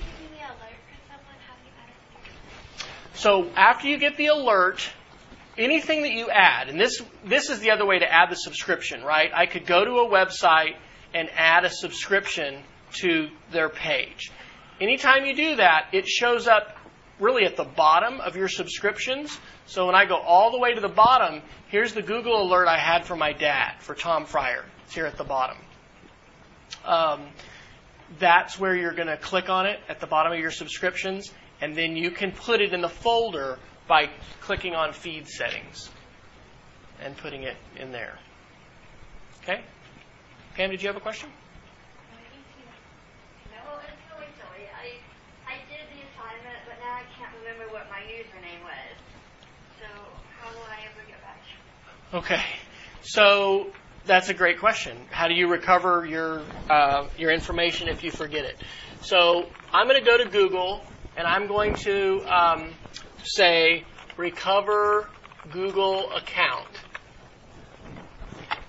So 3.13 3.49
after 3.55 3.87
you 3.87 3.97
get 3.99 4.17
the 4.17 4.27
alert, 4.27 4.89
anything 5.57 6.01
that 6.03 6.11
you 6.11 6.29
add, 6.29 6.69
and 6.69 6.79
this 6.79 7.03
this 7.25 7.49
is 7.49 7.59
the 7.59 7.71
other 7.71 7.85
way 7.85 7.99
to 7.99 8.11
add 8.11 8.31
the 8.31 8.35
subscription, 8.35 9.03
right? 9.03 9.29
I 9.33 9.45
could 9.45 9.67
go 9.67 9.85
to 9.85 9.91
a 9.99 10.09
website 10.09 10.75
and 11.13 11.29
add 11.35 11.65
a 11.65 11.69
subscription 11.69 12.63
to 13.01 13.29
their 13.51 13.69
page. 13.69 14.31
Anytime 14.79 15.25
you 15.25 15.35
do 15.35 15.55
that, 15.57 15.89
it 15.91 16.07
shows 16.07 16.47
up 16.47 16.77
really 17.19 17.45
at 17.45 17.55
the 17.55 17.63
bottom 17.63 18.19
of 18.19 18.35
your 18.35 18.47
subscriptions. 18.47 19.37
So 19.71 19.85
when 19.85 19.95
I 19.95 20.03
go 20.03 20.17
all 20.17 20.51
the 20.51 20.59
way 20.59 20.73
to 20.73 20.81
the 20.81 20.89
bottom, 20.89 21.41
here's 21.69 21.93
the 21.93 22.01
Google 22.01 22.43
alert 22.43 22.67
I 22.67 22.77
had 22.77 23.05
for 23.05 23.15
my 23.15 23.31
dad, 23.31 23.75
for 23.79 23.95
Tom 23.95 24.25
Fryer. 24.25 24.65
It's 24.83 24.93
here 24.93 25.05
at 25.05 25.15
the 25.15 25.23
bottom. 25.23 25.55
Um, 26.83 27.21
that's 28.19 28.59
where 28.59 28.75
you're 28.75 28.91
going 28.91 29.07
to 29.07 29.15
click 29.15 29.47
on 29.47 29.67
it 29.67 29.79
at 29.87 30.01
the 30.01 30.07
bottom 30.07 30.33
of 30.33 30.39
your 30.39 30.51
subscriptions, 30.51 31.31
and 31.61 31.73
then 31.73 31.95
you 31.95 32.11
can 32.11 32.33
put 32.33 32.59
it 32.59 32.73
in 32.73 32.81
the 32.81 32.89
folder 32.89 33.59
by 33.87 34.09
clicking 34.41 34.75
on 34.75 34.91
feed 34.91 35.29
settings 35.29 35.89
and 37.01 37.15
putting 37.15 37.43
it 37.43 37.55
in 37.77 37.93
there. 37.93 38.19
Okay? 39.41 39.61
Pam, 40.55 40.71
did 40.71 40.81
you 40.81 40.89
have 40.89 40.97
a 40.97 40.99
question? 40.99 41.29
No, 43.49 43.79
it's 43.87 44.03
really 44.11 44.27
silly. 44.35 44.67
I 44.75 44.99
I 45.47 45.55
did 45.71 45.87
the 45.95 46.03
assignment, 46.11 46.59
but 46.67 46.75
now 46.83 46.91
I 46.91 47.07
can't 47.15 47.31
remember 47.39 47.71
what 47.71 47.87
my 47.89 48.01
username 48.03 48.59
was. 48.67 48.99
So 49.81 49.89
how 50.37 50.53
will 50.53 50.69
I 50.69 50.85
ever 50.85 51.01
get 51.09 51.17
back? 51.25 51.41
Okay. 52.13 52.43
So 53.03 53.71
that's 54.05 54.29
a 54.29 54.33
great 54.33 54.59
question. 54.59 54.97
How 55.11 55.27
do 55.27 55.33
you 55.33 55.47
recover 55.47 56.05
your 56.05 56.41
uh, 56.69 57.07
your 57.17 57.31
information 57.31 57.87
if 57.87 58.03
you 58.03 58.11
forget 58.11 58.45
it? 58.45 58.57
So 59.01 59.47
I'm 59.73 59.87
going 59.87 59.99
to 59.99 60.05
go 60.05 60.17
to 60.17 60.29
Google 60.29 60.81
and 61.17 61.25
I'm 61.25 61.47
going 61.47 61.75
to 61.75 62.21
um, 62.27 62.73
say 63.23 63.83
recover 64.17 65.07
Google 65.51 66.11
account. 66.13 66.67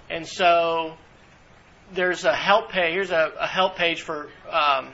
And 0.09 0.27
so 0.27 0.95
there's 1.93 2.25
a 2.25 2.35
help 2.35 2.71
page. 2.71 2.95
Here's 2.95 3.11
a, 3.11 3.33
a 3.41 3.47
help 3.47 3.77
page 3.77 4.03
for 4.03 4.29
um, 4.51 4.91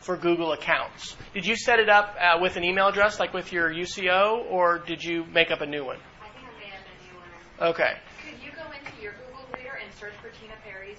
for 0.00 0.16
Google 0.16 0.52
accounts. 0.52 1.16
Did 1.34 1.46
you 1.46 1.56
set 1.56 1.78
it 1.78 1.88
up 1.88 2.16
uh, 2.20 2.38
with 2.40 2.56
an 2.56 2.64
email 2.64 2.88
address, 2.88 3.20
like 3.20 3.32
with 3.32 3.52
your 3.52 3.70
UCO, 3.70 4.50
or 4.50 4.78
did 4.78 5.04
you 5.04 5.24
make 5.24 5.50
up 5.50 5.60
a 5.60 5.66
new 5.66 5.84
one? 5.84 5.98
I 6.20 6.28
think 6.28 6.46
I 6.46 6.58
made 6.58 6.72
up 6.72 6.80
a 6.86 7.04
new 7.04 7.18
one. 7.18 7.28
Okay. 7.60 7.92
Could 8.24 8.42
you 8.42 8.52
go 8.52 8.62
into 8.72 9.02
your 9.02 9.12
Google 9.12 9.44
Reader 9.54 9.78
and 9.84 9.92
search 9.94 10.14
for 10.22 10.30
Tina 10.40 10.54
Perry's 10.64 10.96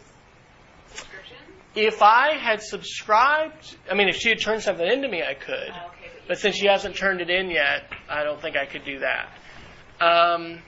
subscription? 0.90 1.38
If 1.74 2.04
I 2.04 2.34
had 2.38 2.62
subscribed, 2.62 3.78
I 3.90 3.96
mean, 3.96 4.10
if 4.10 4.18
she 4.18 4.30
had 4.30 4.40
turned 4.40 4.62
something 4.62 4.86
into 4.86 5.08
me, 5.08 5.24
I 5.24 5.34
could. 5.34 5.56
Oh, 5.74 5.88
okay, 5.88 6.12
but 6.20 6.28
But 6.28 6.38
since 6.38 6.56
she 6.58 6.68
hasn't 6.68 6.96
turned 6.96 7.20
it 7.20 7.32
in 7.32 7.50
yet, 7.50 7.92
I 8.08 8.24
don't 8.24 8.40
think 8.40 8.56
I 8.58 8.68
could 8.68 8.86
do 8.86 9.00
that. 9.00 9.30
Um, 10.00 10.60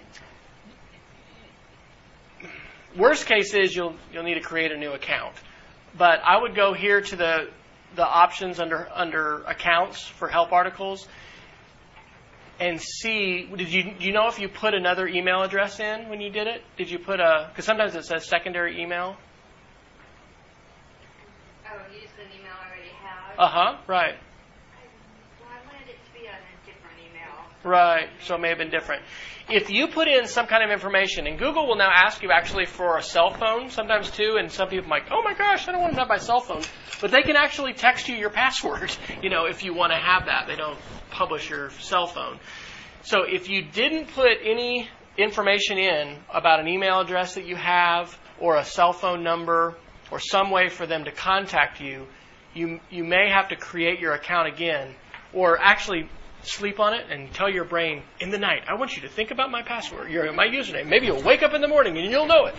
worst 2.98 3.28
case 3.28 3.54
is 3.54 3.76
you'll 3.76 3.96
you'll 4.12 4.24
need 4.24 4.36
to 4.36 4.42
create 4.42 4.72
a 4.72 4.78
new 4.78 4.94
account. 4.94 5.36
But 5.96 6.22
I 6.24 6.42
would 6.42 6.56
go 6.56 6.74
here 6.74 7.02
to 7.02 7.16
the 7.16 7.50
the 7.96 8.06
options 8.06 8.60
under 8.60 8.90
under 8.94 9.44
accounts 9.44 10.02
for 10.02 10.28
help 10.28 10.52
articles 10.52 11.08
and 12.60 12.80
see 12.80 13.50
did 13.56 13.72
you 13.72 13.84
do 14.00 14.06
you 14.06 14.14
know 14.14 14.28
if 14.28 14.40
you 14.40 14.48
put 14.48 14.74
another 14.74 15.08
email 15.08 15.42
address 15.42 15.80
in 15.80 16.10
when 16.10 16.22
you 16.22 16.30
did 16.30 16.48
it? 16.48 16.62
Did 16.78 16.90
you 16.90 17.00
put 17.00 17.20
a 17.20 17.50
because 17.50 17.66
sometimes 17.66 17.96
it 17.96 18.06
says 18.06 18.28
secondary 18.28 18.82
email. 18.82 19.16
Oh, 21.66 21.94
use 21.94 22.10
the 22.18 22.24
email 22.24 22.54
I 22.54 22.68
already 22.68 22.90
have. 23.02 23.40
Uh 23.40 23.48
huh. 23.48 23.78
Right. 23.88 24.16
Well, 25.40 25.50
I 25.50 25.66
wanted 25.66 25.90
it 25.90 25.98
to 26.06 26.12
be 26.20 26.28
on 26.28 26.36
a 26.36 26.66
different 26.66 26.98
email. 27.00 27.53
Right. 27.64 28.10
So 28.24 28.36
it 28.36 28.42
may 28.42 28.50
have 28.50 28.58
been 28.58 28.70
different. 28.70 29.04
If 29.50 29.70
you 29.70 29.88
put 29.88 30.08
in 30.08 30.28
some 30.28 30.48
kind 30.48 30.64
of 30.64 30.70
information, 30.70 31.28
and 31.28 31.38
Google 31.38 31.68
will 31.68 31.76
now 31.76 31.92
ask 31.94 32.22
you 32.22 32.32
actually 32.32 32.66
for 32.66 32.98
a 32.98 33.04
cell 33.04 33.32
phone 33.32 33.70
sometimes 33.70 34.10
too, 34.10 34.38
and 34.40 34.52
some 34.52 34.70
people 34.70 34.88
are 34.88 35.00
like, 35.00 35.10
oh 35.12 35.22
my 35.24 35.34
gosh, 35.34 35.68
I 35.68 35.72
don't 35.72 35.82
want 35.82 35.94
to 35.94 36.00
have 36.00 36.08
my 36.08 36.18
cell 36.18 36.40
phone. 36.40 36.62
But 37.02 37.12
they 37.12 37.22
can 37.22 37.36
actually 37.36 37.74
text 37.74 38.08
you 38.08 38.16
your 38.16 38.30
password, 38.30 38.96
you 39.22 39.30
know, 39.30 39.46
if 39.46 39.64
you 39.64 39.74
want 39.74 39.92
to 39.92 39.98
have 39.98 40.26
that. 40.26 40.48
They 40.48 40.56
don't 40.56 40.80
publish 41.10 41.50
your 41.50 41.70
cell 41.72 42.08
phone. 42.08 42.40
So 43.04 43.24
if 43.24 43.50
you 43.50 43.64
didn't 43.64 44.08
put 44.14 44.38
any 44.44 44.88
information 45.18 45.78
in 45.78 46.18
about 46.34 46.60
an 46.60 46.68
email 46.68 47.02
address 47.02 47.36
that 47.36 47.46
you 47.46 47.56
have, 47.56 48.18
or 48.40 48.56
a 48.56 48.64
cell 48.64 48.94
phone 48.94 49.24
number, 49.24 49.76
or 50.10 50.20
some 50.20 50.52
way 50.52 50.70
for 50.70 50.88
them 50.88 51.04
to 51.06 51.12
contact 51.12 51.82
you, 51.82 52.08
you, 52.54 52.80
you 52.90 53.04
may 53.04 53.30
have 53.30 53.50
to 53.50 53.56
create 53.56 54.00
your 54.00 54.14
account 54.14 54.48
again, 54.48 54.96
or 55.34 55.60
actually 55.60 56.10
sleep 56.46 56.80
on 56.80 56.94
it 56.94 57.06
and 57.10 57.34
tell 57.34 57.50
your 57.50 57.66
brain 57.66 58.04
in 58.20 58.30
the 58.30 58.38
night, 58.38 58.64
I 58.68 58.76
want 58.76 58.96
you 58.96 59.02
to 59.04 59.10
think 59.10 59.32
about 59.32 59.52
my 59.52 59.62
password, 59.62 60.12
your, 60.12 60.32
my 60.34 60.48
username. 60.48 60.88
Maybe 60.88 61.08
you'll 61.08 61.24
wake 61.24 61.44
up 61.44 61.54
in 61.54 61.62
the 61.62 61.68
morning 61.68 61.98
and 61.98 62.10
you'll 62.10 62.28
know 62.28 62.46
it. 62.46 62.56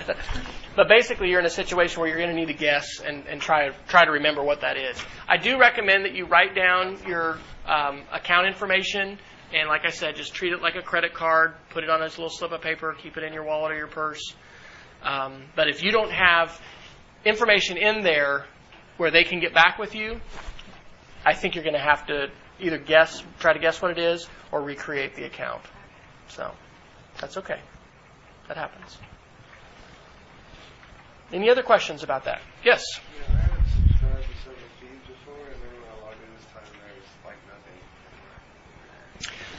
but 0.77 0.89
basically, 0.89 1.31
you're 1.31 1.40
in 1.40 1.47
a 1.47 1.51
situation 1.51 2.01
where 2.01 2.09
you're 2.09 2.19
going 2.19 2.31
to 2.31 2.36
need 2.36 2.48
to 2.48 2.59
guess 2.59 3.01
and, 3.01 3.27
and 3.27 3.40
try 3.40 3.70
try 3.89 4.05
to 4.05 4.11
remember 4.11 4.43
what 4.43 4.61
that 4.62 4.77
is. 4.77 4.97
I 5.28 5.36
do 5.36 5.59
recommend 5.59 6.05
that 6.05 6.15
you 6.15 6.27
write 6.27 6.55
down 6.55 6.98
your 7.06 7.39
um, 7.66 8.02
account 8.12 8.47
information. 8.47 9.19
And 9.52 9.69
like 9.69 9.82
I 9.85 9.90
said, 9.90 10.16
just 10.16 10.35
treat 10.35 10.52
it 10.52 10.62
like 10.62 10.74
a 10.74 10.82
credit 10.82 11.15
card. 11.15 11.55
Put 11.70 11.85
it 11.85 11.90
on 11.90 12.01
this 12.01 12.19
little 12.19 12.31
slip 12.31 12.51
of 12.52 12.61
paper. 12.61 12.94
Keep 13.01 13.16
it 13.16 13.24
in 13.24 13.32
your 13.32 13.44
wallet 13.44 13.73
or 13.73 13.77
your 13.77 13.86
purse. 13.86 14.35
Um, 15.02 15.44
but 15.55 15.69
if 15.69 15.82
you 15.82 15.93
don't 15.93 16.11
have 16.11 16.61
information 17.24 17.77
in 17.77 18.02
there 18.02 18.47
where 18.97 19.11
they 19.11 19.23
can 19.23 19.40
get 19.40 19.55
back 19.55 19.78
with 19.78 19.94
you, 19.94 20.20
I 21.24 21.35
think 21.35 21.55
you're 21.55 21.65
going 21.65 21.74
to 21.74 21.81
have 21.81 22.06
to 22.06 22.28
either 22.61 22.79
guess, 22.79 23.23
try 23.39 23.53
to 23.53 23.59
guess 23.59 23.81
what 23.83 23.91
it 23.91 23.99
is, 23.99 24.29
or 24.53 24.63
recreate 24.63 25.15
the 25.17 25.25
account. 25.25 25.63
So 26.29 26.53
that's 27.21 27.37
okay. 27.39 27.61
That 28.49 28.57
happens. 28.57 28.99
Any 31.33 31.51
other 31.51 31.63
questions 31.63 32.03
about 32.03 32.25
that? 32.25 32.41
Yes. 32.65 32.85
Yeah, 32.95 33.01
I 33.29 33.41
haven't 33.41 33.67
subscribed 33.67 34.23
to 34.23 34.35
some 34.45 34.53
of 34.53 34.59
the 34.59 34.87
before, 35.13 35.35
and 35.35 35.63
then 35.63 35.73
when 35.81 35.89
I 35.91 36.05
log 36.05 36.15
in 36.15 36.35
this 36.37 36.47
time, 36.53 36.63
there's 36.87 37.11
like 37.25 37.41
nothing. 37.49 37.79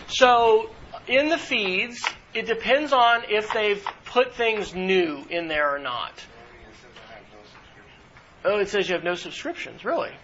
So 0.07 0.69
in 1.07 1.29
the 1.29 1.37
feeds, 1.37 2.05
it 2.33 2.45
depends 2.45 2.93
on 2.93 3.23
if 3.29 3.51
they've 3.53 3.85
put 4.05 4.35
things 4.35 4.73
new 4.73 5.25
in 5.29 5.47
there 5.47 5.73
or 5.73 5.79
not. 5.79 6.13
I 6.13 6.57
mean, 6.57 6.67
it 6.69 6.75
says 6.81 6.91
I 7.09 7.13
have 7.15 7.23
no 7.33 7.39
subscription. 7.43 7.99
Oh, 8.45 8.59
it 8.59 8.69
says 8.69 8.87
you 8.87 8.95
have 8.95 9.03
no 9.03 9.15
subscriptions. 9.15 9.83
Really? 9.83 10.09
It's 10.09 10.17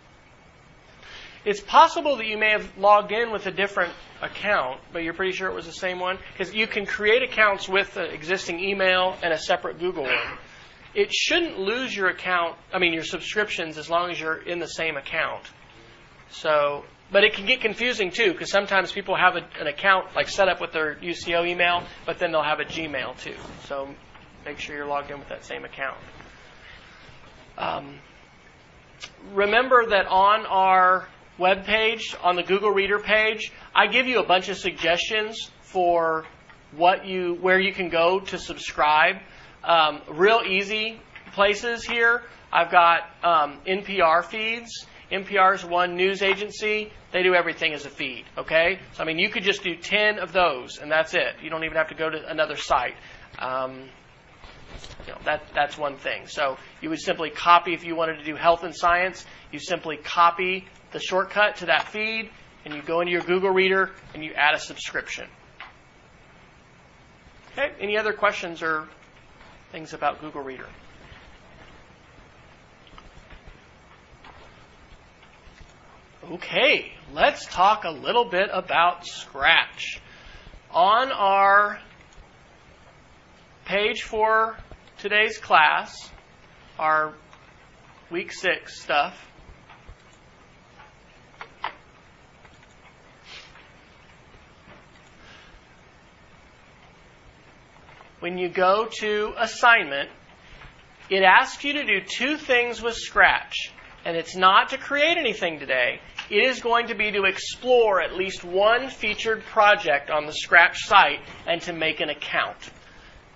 It's 1.45 1.61
possible 1.61 2.17
that 2.17 2.27
you 2.27 2.37
may 2.37 2.51
have 2.51 2.77
logged 2.77 3.13
in 3.13 3.31
with 3.31 3.47
a 3.47 3.51
different 3.51 3.93
account, 4.21 4.81
but 4.93 5.03
you're 5.03 5.15
pretty 5.15 5.33
sure 5.33 5.49
it 5.49 5.55
was 5.55 5.67
the 5.67 5.73
same 5.73 6.01
one? 6.01 6.19
Because 6.33 6.55
you 6.55 6.67
can 6.67 6.87
create 6.87 7.23
accounts 7.23 7.69
with 7.69 7.97
an 7.97 8.11
existing 8.11 8.61
email 8.61 9.17
and 9.23 9.33
a 9.33 9.39
separate 9.39 9.79
Google 9.79 10.05
one. 10.05 10.39
It 10.95 11.13
shouldn't 11.13 11.59
lose 11.59 11.95
your 11.95 12.09
account, 12.09 12.57
I 12.73 12.79
mean, 12.79 12.93
your 12.93 13.05
subscriptions, 13.05 13.79
as 13.79 13.89
long 13.89 14.11
as 14.11 14.21
you're 14.21 14.41
in 14.43 14.59
the 14.59 14.67
same 14.67 14.97
account. 14.97 15.45
So, 16.31 16.85
but 17.13 17.25
it 17.25 17.35
can 17.35 17.47
get 17.47 17.61
confusing 17.61 18.11
too, 18.11 18.33
because 18.33 18.51
sometimes 18.51 18.91
people 18.91 19.17
have 19.17 19.37
a, 19.37 19.47
an 19.61 19.67
account 19.67 20.15
like 20.17 20.29
set 20.29 20.49
up 20.49 20.61
with 20.61 20.73
their 20.73 20.97
UCO 20.97 21.47
email, 21.47 21.85
but 22.05 22.19
then 22.19 22.33
they'll 22.33 22.43
have 22.43 22.61
a 22.61 22.65
Gmail 22.65 23.21
too. 23.21 23.37
So 23.65 23.89
make 24.45 24.59
sure 24.59 24.77
you're 24.77 24.87
logged 24.87 25.11
in 25.11 25.19
with 25.19 25.29
that 25.29 25.45
same 25.45 25.65
account. 25.65 25.99
Um, 27.57 27.99
remember 29.33 29.87
that 29.91 30.07
on 30.07 30.47
our 30.47 31.09
web 31.39 31.65
page, 31.65 32.17
on 32.23 32.37
the 32.37 32.43
Google 32.43 32.71
Reader 32.71 32.99
page, 32.99 33.53
I 33.75 33.87
give 33.87 34.07
you 34.07 34.19
a 34.19 34.27
bunch 34.27 34.49
of 34.49 34.57
suggestions 34.57 35.51
for 35.61 36.27
what 36.73 37.07
you, 37.07 37.35
where 37.41 37.59
you 37.59 37.73
can 37.73 37.89
go 37.89 38.21
to 38.21 38.39
subscribe. 38.39 39.17
Um, 39.65 40.03
real 40.09 40.43
easy 40.47 41.01
places 41.33 41.85
here. 41.85 42.23
I've 42.53 42.71
got 42.71 43.03
um, 43.23 43.59
NPR 43.67 44.25
feeds. 44.25 44.87
NPR 45.13 45.55
is 45.55 45.65
one 45.65 45.97
news 45.97 46.23
agency. 46.23 46.93
They 47.13 47.23
do 47.23 47.35
everything 47.35 47.73
as 47.73 47.87
a 47.87 47.91
feed. 47.91 48.25
Okay, 48.37 48.79
so 48.93 49.03
I 49.03 49.07
mean, 49.07 49.19
you 49.19 49.31
could 49.31 49.43
just 49.43 49.63
do 49.63 49.75
ten 49.75 50.19
of 50.19 50.33
those, 50.33 50.79
and 50.79 50.91
that's 50.91 51.15
it. 51.15 51.37
You 51.43 51.49
don't 51.49 51.65
even 51.65 51.77
have 51.77 51.89
to 51.89 51.95
go 51.95 52.11
to 52.11 52.29
another 52.29 52.57
site. 52.57 52.95
Um, 53.39 53.89
you 55.07 55.13
know, 55.13 55.19
that 55.25 55.43
that's 55.55 55.79
one 55.79 55.97
thing. 55.97 56.27
So 56.27 56.59
you 56.83 56.91
would 56.91 57.01
simply 57.01 57.31
copy 57.31 57.73
if 57.73 57.85
you 57.85 57.97
wanted 57.97 58.19
to 58.19 58.25
do 58.25 58.37
health 58.37 58.65
and 58.65 58.75
science. 58.75 59.25
You 59.51 59.59
simply 59.59 59.97
copy 59.97 60.67
the 60.93 61.01
shortcut 61.01 61.57
to 61.57 61.67
that 61.67 61.89
feed, 61.89 62.31
and 62.65 62.75
you 62.75 62.83
go 62.83 63.01
into 63.01 63.13
your 63.13 63.23
Google 63.23 63.51
Reader 63.51 63.91
and 64.15 64.25
you 64.25 64.33
add 64.35 64.55
a 64.55 64.59
subscription. 64.59 65.29
Okay. 67.53 67.73
Any 67.81 67.97
other 67.97 68.13
questions 68.13 68.63
or 68.63 68.89
things 69.73 69.93
about 69.93 70.21
Google 70.21 70.43
Reader? 70.43 70.67
Okay, 76.31 76.93
let's 77.15 77.47
talk 77.47 77.85
a 77.85 77.91
little 77.91 78.27
bit 78.27 78.51
about 78.53 79.07
Scratch. 79.07 80.01
On 80.71 81.11
our 81.11 81.81
page 83.65 84.03
for 84.03 84.59
today's 84.99 85.39
class, 85.39 86.11
our 86.79 87.15
week 88.11 88.31
six 88.33 88.83
stuff, 88.83 89.28
when 98.21 98.39
you 98.39 98.49
go 98.49 98.89
to 99.01 99.33
assignment, 99.39 100.11
it 101.11 101.23
asks 101.23 101.65
you 101.65 101.73
to 101.75 101.85
do 101.85 102.01
two 102.01 102.37
things 102.37 102.83
with 102.83 102.95
Scratch. 102.95 103.73
And 104.05 104.17
it's 104.17 104.37
not 104.37 104.71
to 104.71 104.79
create 104.79 105.17
anything 105.17 105.59
today. 105.59 106.01
It 106.31 106.47
is 106.47 106.61
going 106.61 106.89
to 106.89 106.95
be 106.95 107.11
to 107.13 107.25
explore 107.25 108.01
at 108.01 108.15
least 108.15 108.45
one 108.45 108.89
featured 108.89 109.43
project 109.45 110.11
on 110.11 110.27
the 110.27 110.33
Scratch 110.33 110.87
site 110.87 111.21
and 111.47 111.61
to 111.63 111.73
make 111.73 112.01
an 112.01 112.09
account. 112.09 112.57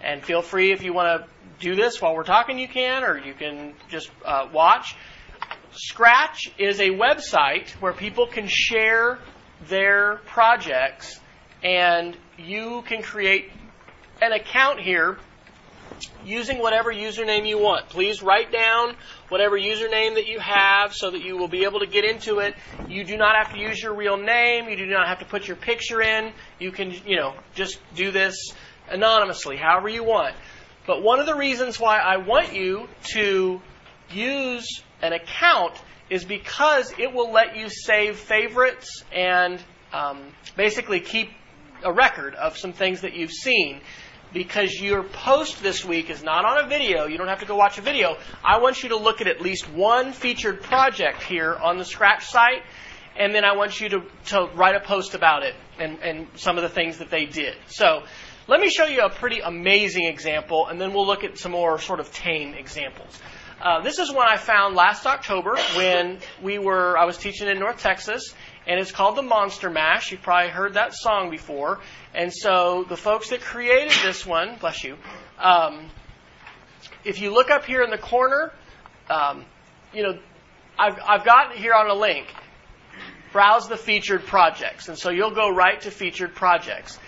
And 0.02 0.22
feel 0.22 0.42
free 0.42 0.72
if 0.72 0.82
you 0.82 0.92
want 0.92 1.22
to 1.22 1.28
do 1.60 1.74
this 1.74 2.00
while 2.00 2.14
we're 2.14 2.24
talking, 2.24 2.58
you 2.58 2.68
can, 2.68 3.04
or 3.04 3.18
you 3.18 3.34
can 3.34 3.74
just 3.88 4.10
uh, 4.24 4.48
watch. 4.52 4.96
Scratch 5.72 6.50
is 6.58 6.80
a 6.80 6.90
website 6.90 7.70
where 7.80 7.92
people 7.92 8.26
can 8.26 8.46
share 8.48 9.18
their 9.68 10.16
projects, 10.26 11.20
and 11.62 12.16
you 12.36 12.82
can 12.86 13.02
create 13.02 13.50
an 14.22 14.32
account 14.32 14.80
here 14.80 15.18
using 16.24 16.58
whatever 16.58 16.92
username 16.92 17.46
you 17.46 17.58
want. 17.58 17.88
Please 17.88 18.22
write 18.22 18.52
down 18.52 18.94
whatever 19.28 19.58
username 19.58 20.14
that 20.14 20.26
you 20.26 20.38
have 20.38 20.94
so 20.94 21.10
that 21.10 21.22
you 21.22 21.36
will 21.36 21.48
be 21.48 21.64
able 21.64 21.80
to 21.80 21.86
get 21.86 22.04
into 22.04 22.38
it. 22.38 22.54
You 22.88 23.04
do 23.04 23.16
not 23.16 23.34
have 23.36 23.52
to 23.52 23.58
use 23.58 23.82
your 23.82 23.94
real 23.94 24.16
name. 24.16 24.68
You 24.68 24.76
do 24.76 24.86
not 24.86 25.08
have 25.08 25.18
to 25.18 25.24
put 25.24 25.48
your 25.48 25.56
picture 25.56 26.00
in. 26.00 26.32
You 26.58 26.70
can, 26.70 26.92
you 27.06 27.16
know, 27.16 27.34
just 27.54 27.80
do 27.94 28.10
this 28.10 28.52
anonymously, 28.88 29.56
however 29.56 29.88
you 29.88 30.04
want. 30.04 30.34
But 30.86 31.02
one 31.02 31.20
of 31.20 31.26
the 31.26 31.34
reasons 31.34 31.78
why 31.78 31.98
I 31.98 32.18
want 32.18 32.54
you 32.54 32.88
to 33.14 33.60
use 34.10 34.82
an 35.00 35.12
account 35.12 35.74
is 36.10 36.24
because 36.24 36.92
it 36.98 37.12
will 37.12 37.32
let 37.32 37.56
you 37.56 37.68
save 37.68 38.16
favorites 38.16 39.02
and 39.12 39.62
um, 39.92 40.20
basically 40.56 41.00
keep 41.00 41.30
a 41.84 41.92
record 41.92 42.34
of 42.34 42.56
some 42.56 42.72
things 42.72 43.00
that 43.00 43.14
you've 43.14 43.32
seen 43.32 43.80
because 44.32 44.80
your 44.80 45.02
post 45.02 45.62
this 45.62 45.84
week 45.84 46.10
is 46.10 46.22
not 46.22 46.44
on 46.44 46.64
a 46.64 46.68
video. 46.68 47.06
You 47.06 47.18
don't 47.18 47.28
have 47.28 47.40
to 47.40 47.46
go 47.46 47.56
watch 47.56 47.78
a 47.78 47.82
video. 47.82 48.16
I 48.44 48.60
want 48.60 48.82
you 48.82 48.90
to 48.90 48.96
look 48.96 49.20
at 49.20 49.26
at 49.26 49.40
least 49.40 49.70
one 49.70 50.12
featured 50.12 50.62
project 50.62 51.22
here 51.22 51.54
on 51.54 51.78
the 51.78 51.84
Scratch 51.84 52.26
site, 52.26 52.62
and 53.16 53.34
then 53.34 53.44
I 53.44 53.56
want 53.56 53.80
you 53.80 53.88
to, 53.90 54.02
to 54.26 54.50
write 54.54 54.74
a 54.74 54.80
post 54.80 55.14
about 55.14 55.42
it 55.42 55.54
and, 55.78 55.98
and 56.00 56.26
some 56.36 56.56
of 56.56 56.62
the 56.62 56.68
things 56.68 56.98
that 56.98 57.10
they 57.10 57.26
did. 57.26 57.56
So 57.66 58.02
let 58.48 58.60
me 58.60 58.70
show 58.70 58.86
you 58.86 59.02
a 59.02 59.10
pretty 59.10 59.40
amazing 59.40 60.06
example, 60.06 60.66
and 60.66 60.80
then 60.80 60.92
we'll 60.92 61.06
look 61.06 61.24
at 61.24 61.38
some 61.38 61.52
more 61.52 61.78
sort 61.78 62.00
of 62.00 62.12
tame 62.12 62.54
examples. 62.54 63.20
Uh, 63.62 63.80
this 63.80 64.00
is 64.00 64.12
one 64.12 64.26
I 64.26 64.38
found 64.38 64.74
last 64.74 65.06
October 65.06 65.56
when 65.76 66.18
we 66.42 66.58
were 66.58 66.98
I 66.98 67.04
was 67.04 67.16
teaching 67.16 67.46
in 67.46 67.60
North 67.60 67.80
Texas, 67.80 68.34
and 68.66 68.78
it's 68.78 68.92
called 68.92 69.16
the 69.16 69.22
Monster 69.22 69.70
Mash. 69.70 70.12
You've 70.12 70.22
probably 70.22 70.50
heard 70.50 70.74
that 70.74 70.94
song 70.94 71.30
before. 71.30 71.80
And 72.14 72.32
so 72.32 72.84
the 72.88 72.96
folks 72.96 73.30
that 73.30 73.40
created 73.40 73.92
this 74.02 74.24
one, 74.24 74.56
bless 74.60 74.84
you, 74.84 74.96
um, 75.38 75.88
if 77.04 77.20
you 77.20 77.32
look 77.32 77.50
up 77.50 77.64
here 77.64 77.82
in 77.82 77.90
the 77.90 77.98
corner, 77.98 78.52
um, 79.10 79.44
you 79.92 80.02
know, 80.02 80.18
I've, 80.78 80.98
I've 81.04 81.24
got 81.24 81.54
here 81.54 81.74
on 81.74 81.90
a 81.90 81.94
link, 81.94 82.26
browse 83.32 83.68
the 83.68 83.76
featured 83.76 84.26
projects. 84.26 84.88
And 84.88 84.98
so 84.98 85.10
you'll 85.10 85.34
go 85.34 85.50
right 85.50 85.80
to 85.82 85.90
featured 85.90 86.34
projects. 86.34 86.98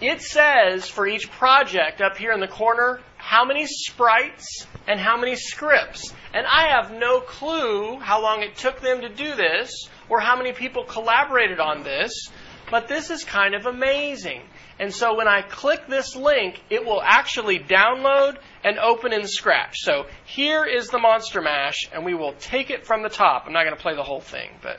It 0.00 0.22
says 0.22 0.88
for 0.88 1.06
each 1.06 1.30
project 1.30 2.00
up 2.00 2.16
here 2.16 2.32
in 2.32 2.40
the 2.40 2.48
corner 2.48 3.00
how 3.16 3.44
many 3.44 3.66
sprites 3.66 4.66
and 4.86 5.00
how 5.00 5.16
many 5.16 5.34
scripts. 5.34 6.12
And 6.32 6.46
I 6.46 6.68
have 6.68 6.92
no 6.92 7.20
clue 7.20 7.98
how 7.98 8.22
long 8.22 8.42
it 8.42 8.56
took 8.56 8.80
them 8.80 9.00
to 9.00 9.08
do 9.08 9.34
this 9.34 9.88
or 10.08 10.20
how 10.20 10.36
many 10.36 10.52
people 10.52 10.84
collaborated 10.84 11.60
on 11.60 11.82
this, 11.82 12.30
but 12.70 12.88
this 12.88 13.10
is 13.10 13.24
kind 13.24 13.54
of 13.54 13.66
amazing. 13.66 14.42
And 14.78 14.94
so 14.94 15.16
when 15.16 15.26
I 15.26 15.42
click 15.42 15.86
this 15.88 16.14
link, 16.14 16.60
it 16.70 16.84
will 16.84 17.02
actually 17.02 17.58
download 17.58 18.38
and 18.62 18.78
open 18.78 19.12
in 19.12 19.26
Scratch. 19.26 19.78
So 19.78 20.06
here 20.24 20.64
is 20.64 20.88
the 20.88 20.98
Monster 20.98 21.40
Mash, 21.40 21.88
and 21.92 22.04
we 22.04 22.14
will 22.14 22.34
take 22.34 22.70
it 22.70 22.86
from 22.86 23.02
the 23.02 23.08
top. 23.08 23.44
I'm 23.46 23.52
not 23.52 23.64
going 23.64 23.76
to 23.76 23.82
play 23.82 23.96
the 23.96 24.02
whole 24.02 24.20
thing, 24.20 24.50
but. 24.62 24.78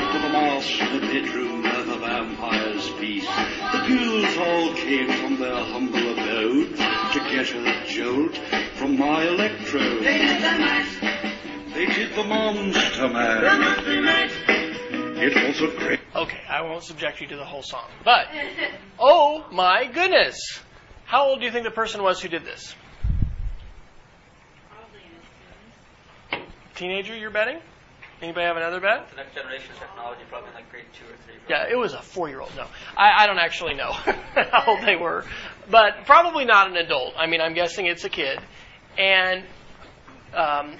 to 0.00 0.18
the 0.18 0.28
master 0.28 1.00
bedroom 1.00 1.64
of 1.66 1.86
the 1.86 1.96
vampire's 1.96 2.88
feast, 2.90 3.28
the 3.28 3.78
ghouls 3.86 4.36
all 4.38 4.74
came 4.74 5.08
from 5.20 5.38
their 5.38 5.64
humble 5.64 6.12
abode 6.12 6.76
to 6.76 7.18
get 7.30 7.52
a 7.54 7.84
jolt 7.86 8.36
from 8.76 8.98
my 8.98 9.24
electrode. 9.24 10.02
They 10.02 10.18
did 10.18 10.36
the 10.36 10.58
mash. 10.58 11.00
They 11.74 11.86
did 11.86 12.14
the 12.14 12.24
monster 12.24 13.02
The 13.02 13.08
monster 13.08 14.02
mash. 14.02 14.32
It 15.22 15.34
was 15.34 15.60
a 15.60 15.76
great. 15.76 16.00
Okay, 16.16 16.40
I 16.48 16.62
won't 16.62 16.82
subject 16.82 17.20
you 17.20 17.26
to 17.28 17.36
the 17.36 17.44
whole 17.44 17.62
song. 17.62 17.84
But, 18.04 18.26
oh 18.98 19.44
my 19.52 19.86
goodness! 19.86 20.60
How 21.04 21.28
old 21.28 21.40
do 21.40 21.44
you 21.44 21.52
think 21.52 21.64
the 21.64 21.70
person 21.70 22.02
was 22.02 22.22
who 22.22 22.28
did 22.28 22.44
this? 22.44 22.74
Teenager, 26.74 27.14
you're 27.14 27.30
betting? 27.30 27.60
Anybody 28.22 28.46
have 28.46 28.56
another 28.56 28.80
bet? 28.80 29.08
The 29.10 29.16
next 29.16 29.34
generation 29.34 29.72
of 29.72 29.78
technology, 29.78 30.20
probably 30.28 30.50
like 30.52 30.70
grade 30.70 30.84
two 30.92 31.06
or 31.06 31.16
three. 31.24 31.36
Yeah, 31.48 31.66
it 31.70 31.76
was 31.76 31.94
a 31.94 32.02
four 32.02 32.28
year 32.28 32.40
old. 32.40 32.54
No, 32.54 32.66
I, 32.96 33.24
I 33.24 33.26
don't 33.26 33.38
actually 33.38 33.74
know 33.74 33.92
how 33.92 34.64
old 34.66 34.82
they 34.84 34.96
were, 34.96 35.24
but 35.70 36.04
probably 36.04 36.44
not 36.44 36.68
an 36.70 36.76
adult. 36.76 37.14
I 37.16 37.26
mean, 37.26 37.40
I'm 37.40 37.54
guessing 37.54 37.86
it's 37.86 38.04
a 38.04 38.10
kid. 38.10 38.38
And 38.98 39.44
um, 40.34 40.76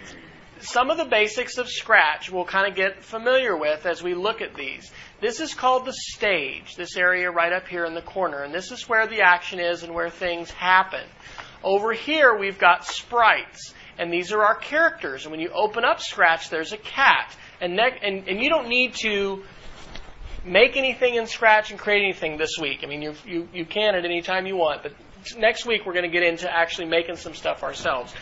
some 0.60 0.90
of 0.90 0.98
the 0.98 1.06
basics 1.06 1.56
of 1.56 1.68
Scratch 1.68 2.30
we'll 2.30 2.44
kind 2.44 2.68
of 2.68 2.76
get 2.76 3.02
familiar 3.02 3.56
with 3.56 3.86
as 3.86 4.02
we 4.02 4.14
look 4.14 4.42
at 4.42 4.54
these. 4.54 4.90
This 5.20 5.40
is 5.40 5.54
called 5.54 5.86
the 5.86 5.94
stage, 5.94 6.76
this 6.76 6.96
area 6.96 7.30
right 7.30 7.52
up 7.52 7.66
here 7.66 7.84
in 7.84 7.94
the 7.94 8.02
corner, 8.02 8.42
and 8.42 8.54
this 8.54 8.70
is 8.70 8.88
where 8.88 9.06
the 9.06 9.22
action 9.22 9.60
is 9.60 9.82
and 9.82 9.94
where 9.94 10.10
things 10.10 10.50
happen. 10.50 11.06
Over 11.62 11.92
here, 11.92 12.36
we've 12.38 12.58
got 12.58 12.86
sprites, 12.86 13.74
and 14.00 14.10
these 14.10 14.32
are 14.32 14.42
our 14.42 14.54
characters. 14.54 15.24
And 15.24 15.30
when 15.30 15.40
you 15.40 15.50
open 15.50 15.84
up 15.84 16.00
Scratch, 16.00 16.48
there's 16.48 16.72
a 16.72 16.78
cat. 16.78 17.36
And, 17.60 17.76
ne- 17.76 17.98
and, 18.02 18.26
and 18.26 18.40
you 18.40 18.48
don't 18.48 18.68
need 18.68 18.94
to 19.02 19.44
make 20.42 20.78
anything 20.78 21.16
in 21.16 21.26
Scratch 21.26 21.70
and 21.70 21.78
create 21.78 22.02
anything 22.02 22.38
this 22.38 22.56
week. 22.58 22.80
I 22.82 22.86
mean, 22.86 23.02
you, 23.02 23.12
you, 23.26 23.48
you 23.52 23.66
can 23.66 23.94
at 23.94 24.06
any 24.06 24.22
time 24.22 24.46
you 24.46 24.56
want, 24.56 24.82
but 24.82 24.92
next 25.36 25.66
week 25.66 25.82
we're 25.84 25.92
going 25.92 26.10
to 26.10 26.10
get 26.10 26.22
into 26.22 26.50
actually 26.50 26.88
making 26.88 27.16
some 27.16 27.34
stuff 27.34 27.62
ourselves. 27.62 28.14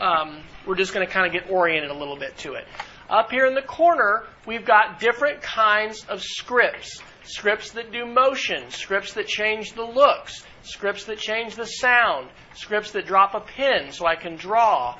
Um, 0.00 0.42
we're 0.66 0.76
just 0.76 0.94
going 0.94 1.06
to 1.06 1.12
kind 1.12 1.26
of 1.26 1.32
get 1.32 1.50
oriented 1.50 1.90
a 1.90 1.98
little 1.98 2.16
bit 2.18 2.36
to 2.38 2.54
it. 2.54 2.64
Up 3.10 3.30
here 3.30 3.46
in 3.46 3.54
the 3.54 3.62
corner, 3.62 4.24
we've 4.46 4.64
got 4.64 4.98
different 4.98 5.42
kinds 5.42 6.04
of 6.08 6.22
scripts. 6.22 7.02
Scripts 7.24 7.72
that 7.72 7.92
do 7.92 8.06
motion, 8.06 8.70
scripts 8.70 9.12
that 9.14 9.26
change 9.26 9.72
the 9.74 9.82
looks, 9.82 10.44
scripts 10.62 11.04
that 11.04 11.18
change 11.18 11.54
the 11.56 11.66
sound, 11.66 12.28
scripts 12.54 12.92
that 12.92 13.06
drop 13.06 13.34
a 13.34 13.40
pen 13.40 13.92
so 13.92 14.06
I 14.06 14.16
can 14.16 14.36
draw, 14.36 14.98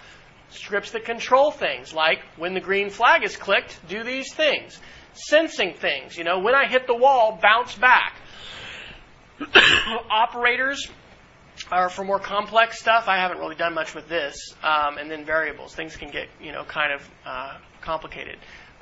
scripts 0.50 0.92
that 0.92 1.04
control 1.04 1.50
things 1.50 1.92
like 1.92 2.20
when 2.36 2.54
the 2.54 2.60
green 2.60 2.90
flag 2.90 3.24
is 3.24 3.36
clicked, 3.36 3.78
do 3.88 4.02
these 4.02 4.32
things. 4.32 4.78
Sensing 5.14 5.74
things, 5.74 6.16
you 6.16 6.24
know, 6.24 6.38
when 6.38 6.54
I 6.54 6.66
hit 6.66 6.86
the 6.86 6.94
wall, 6.94 7.38
bounce 7.40 7.74
back. 7.74 8.14
Operators 10.10 10.88
are 11.70 11.88
for 11.88 12.04
more 12.04 12.20
complex 12.20 12.78
stuff. 12.78 13.08
I 13.08 13.16
haven't 13.16 13.38
really 13.38 13.56
done 13.56 13.74
much 13.74 13.94
with 13.94 14.08
this. 14.08 14.54
Um, 14.62 14.98
and 14.98 15.10
then 15.10 15.24
variables. 15.24 15.74
Things 15.74 15.96
can 15.96 16.10
get, 16.10 16.28
you 16.40 16.52
know, 16.52 16.64
kind 16.64 16.92
of 16.92 17.10
uh, 17.26 17.58
complicated. 17.80 18.38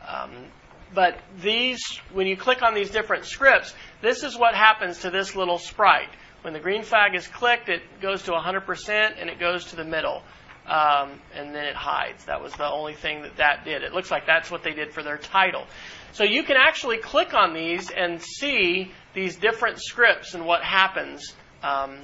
Um, 0.07 0.47
but 0.95 1.19
these, 1.41 1.81
when 2.13 2.27
you 2.27 2.37
click 2.37 2.63
on 2.63 2.75
these 2.75 2.91
different 2.91 3.25
scripts, 3.25 3.75
this 4.03 4.23
is 4.23 4.39
what 4.39 4.55
happens 4.55 5.01
to 5.01 5.11
this 5.11 5.35
little 5.35 5.59
sprite. 5.59 6.11
When 6.43 6.53
the 6.53 6.61
green 6.61 6.85
flag 6.85 7.15
is 7.15 7.27
clicked, 7.27 7.69
it 7.69 7.83
goes 8.01 8.23
to 8.25 8.33
100% 8.33 9.15
and 9.19 9.29
it 9.29 9.41
goes 9.41 9.65
to 9.67 9.77
the 9.77 9.85
middle. 9.85 10.23
Um, 10.67 11.21
and 11.33 11.55
then 11.55 11.65
it 11.65 11.77
hides. 11.77 12.25
That 12.25 12.43
was 12.43 12.53
the 12.55 12.69
only 12.69 12.95
thing 12.95 13.23
that 13.23 13.37
that 13.37 13.65
did. 13.65 13.83
It 13.83 13.93
looks 13.93 14.11
like 14.11 14.27
that's 14.27 14.51
what 14.51 14.65
they 14.65 14.73
did 14.73 14.93
for 14.93 15.03
their 15.03 15.17
title. 15.17 15.65
So 16.13 16.25
you 16.25 16.43
can 16.43 16.57
actually 16.57 16.99
click 16.99 17.35
on 17.35 17.55
these 17.55 17.91
and 17.91 18.21
see 18.21 18.91
these 19.15 19.37
different 19.37 19.81
scripts 19.81 20.35
and 20.35 20.45
what 20.45 20.65
happens 20.65 21.35
um, 21.63 21.99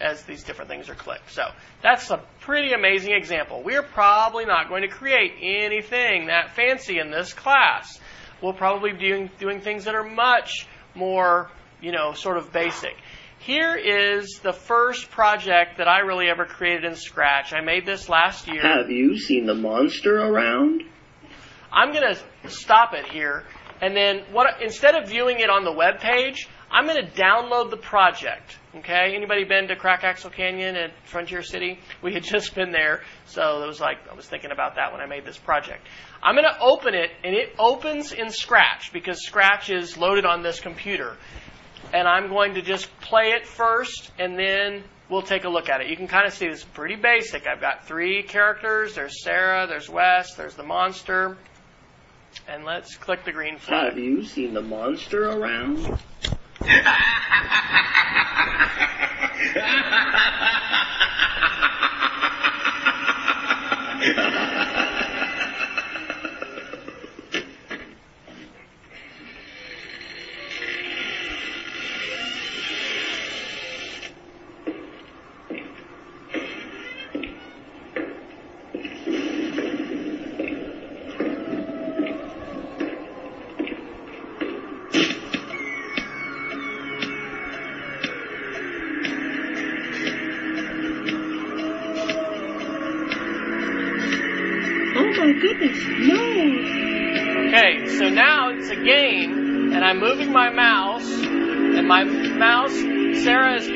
as 0.00 0.22
these 0.22 0.44
different 0.44 0.70
things 0.70 0.88
are 0.88 0.94
clicked. 0.94 1.32
So 1.32 1.42
that's 1.82 2.10
a 2.10 2.22
pretty 2.40 2.72
amazing 2.72 3.12
example. 3.12 3.62
We're 3.62 3.82
probably 3.82 4.44
not 4.44 4.68
going 4.68 4.82
to 4.82 4.88
create 4.88 5.32
anything 5.40 6.26
that 6.26 6.54
fancy 6.54 6.98
in 6.98 7.10
this 7.10 7.32
class. 7.32 7.98
We'll 8.42 8.52
probably 8.52 8.92
be 8.92 8.98
doing, 8.98 9.30
doing 9.38 9.60
things 9.60 9.84
that 9.84 9.94
are 9.94 10.04
much 10.04 10.66
more, 10.94 11.50
you 11.80 11.92
know, 11.92 12.12
sort 12.12 12.36
of 12.36 12.52
basic. 12.52 12.94
Here 13.44 13.76
is 13.76 14.40
the 14.42 14.54
first 14.54 15.10
project 15.10 15.76
that 15.76 15.86
I 15.86 15.98
really 15.98 16.30
ever 16.30 16.46
created 16.46 16.84
in 16.86 16.96
Scratch. 16.96 17.52
I 17.52 17.60
made 17.60 17.84
this 17.84 18.08
last 18.08 18.48
year. 18.48 18.62
Have 18.62 18.90
you 18.90 19.18
seen 19.18 19.44
the 19.44 19.54
monster 19.54 20.16
around? 20.16 20.82
I'm 21.70 21.92
going 21.92 22.14
to 22.14 22.48
stop 22.50 22.94
it 22.94 23.06
here, 23.12 23.44
and 23.82 23.94
then 23.94 24.22
what? 24.32 24.62
Instead 24.62 24.94
of 24.94 25.10
viewing 25.10 25.40
it 25.40 25.50
on 25.50 25.62
the 25.62 25.72
web 25.72 26.00
page, 26.00 26.48
I'm 26.70 26.86
going 26.86 27.04
to 27.04 27.12
download 27.12 27.68
the 27.68 27.76
project. 27.76 28.58
Okay, 28.76 29.14
anybody 29.14 29.44
been 29.44 29.68
to 29.68 29.76
Crack 29.76 30.04
Axle 30.04 30.30
Canyon 30.30 30.74
at 30.74 30.92
Frontier 31.04 31.42
City? 31.42 31.78
We 32.00 32.14
had 32.14 32.22
just 32.32 32.54
been 32.54 32.72
there, 32.72 33.02
so 33.26 33.62
it 33.62 33.66
was 33.66 33.78
like 33.78 33.98
I 34.10 34.14
was 34.14 34.26
thinking 34.26 34.52
about 34.52 34.76
that 34.76 34.90
when 34.90 35.02
I 35.02 35.06
made 35.06 35.26
this 35.26 35.36
project. 35.36 35.86
I'm 36.22 36.34
going 36.34 36.48
to 36.50 36.60
open 36.60 36.94
it, 36.94 37.10
and 37.22 37.34
it 37.34 37.54
opens 37.58 38.12
in 38.12 38.30
Scratch 38.30 38.90
because 38.90 39.22
Scratch 39.22 39.68
is 39.68 39.98
loaded 39.98 40.24
on 40.24 40.42
this 40.42 40.60
computer. 40.60 41.18
And 41.94 42.08
I'm 42.08 42.28
going 42.28 42.54
to 42.54 42.62
just 42.62 42.90
play 43.00 43.30
it 43.30 43.46
first, 43.46 44.10
and 44.18 44.36
then 44.36 44.82
we'll 45.08 45.22
take 45.22 45.44
a 45.44 45.48
look 45.48 45.68
at 45.68 45.80
it. 45.80 45.86
You 45.86 45.96
can 45.96 46.08
kind 46.08 46.26
of 46.26 46.34
see 46.34 46.48
this 46.48 46.58
is 46.58 46.64
pretty 46.64 46.96
basic. 46.96 47.46
I've 47.46 47.60
got 47.60 47.86
three 47.86 48.24
characters. 48.24 48.96
There's 48.96 49.22
Sarah, 49.22 49.68
there's 49.68 49.88
Wes, 49.88 50.34
there's 50.34 50.56
the 50.56 50.64
monster. 50.64 51.36
And 52.48 52.64
let's 52.64 52.96
click 52.96 53.24
the 53.24 53.30
green 53.30 53.58
flag. 53.58 53.90
Have 53.90 53.98
you 53.98 54.24
seen 54.24 54.54
the 54.54 54.60
monster 54.60 55.30
around? 55.30 56.00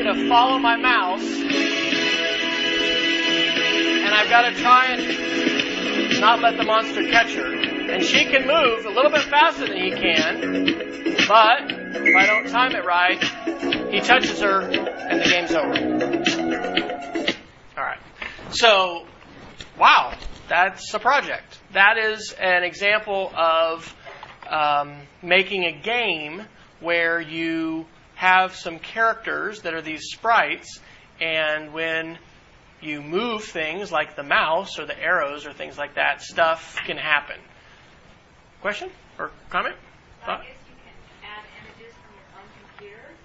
to 0.05 0.29
follow 0.29 0.59
my 0.59 0.77
mouse, 0.77 1.23
and 1.23 1.55
I've 4.15 4.31
got 4.31 4.43
to 4.43 4.53
try 4.55 4.93
and 4.93 6.21
not 6.21 6.41
let 6.41 6.57
the 6.57 6.65
monster 6.65 7.03
catch 7.11 7.35
her. 7.35 7.55
And 7.91 8.03
she 8.03 8.25
can 8.25 8.47
move 8.47 8.85
a 8.85 8.91
little 8.91 9.11
bit 9.11 9.23
faster 9.23 9.67
than 9.67 9.77
he 9.77 9.91
can, 9.91 10.65
but 11.27 11.71
if 11.97 12.17
I 12.17 12.27
don't 12.27 12.49
time 12.49 12.73
it 12.73 12.85
right, 12.85 13.23
he 13.91 14.01
touches 14.01 14.41
her, 14.41 14.61
and 14.61 15.21
the 15.21 15.29
game's 15.29 15.53
over. 15.53 15.75
Alright. 17.77 17.99
So, 18.51 19.07
wow, 19.79 20.15
that's 20.49 20.93
a 20.93 20.99
project. 20.99 21.59
That 21.73 21.97
is 21.99 22.35
an 22.39 22.63
example 22.63 23.33
of 23.35 23.95
um, 24.49 25.01
making 25.23 25.65
a 25.65 25.73
game 25.73 26.43
where 26.81 27.21
you 27.21 27.87
have 28.19 28.57
some 28.57 28.81
characters 28.81 29.63
that 29.63 29.75
are 29.75 29.81
these 29.81 30.07
sprites, 30.11 30.81
and 31.21 31.73
when 31.73 32.19
you 32.81 33.01
move 33.01 33.45
things 33.45 33.93
like 33.93 34.17
the 34.17 34.25
mouse 34.25 34.77
or 34.81 34.87
the 34.87 35.01
arrows 35.01 35.47
or 35.47 35.53
things 35.53 35.79
like 35.79 35.95
that, 35.95 36.21
stuff 36.21 36.77
can 36.85 36.97
happen. 36.97 37.37
Question 38.61 38.91
or 39.21 39.31
comment? 39.51 39.77
Thought? 40.27 40.45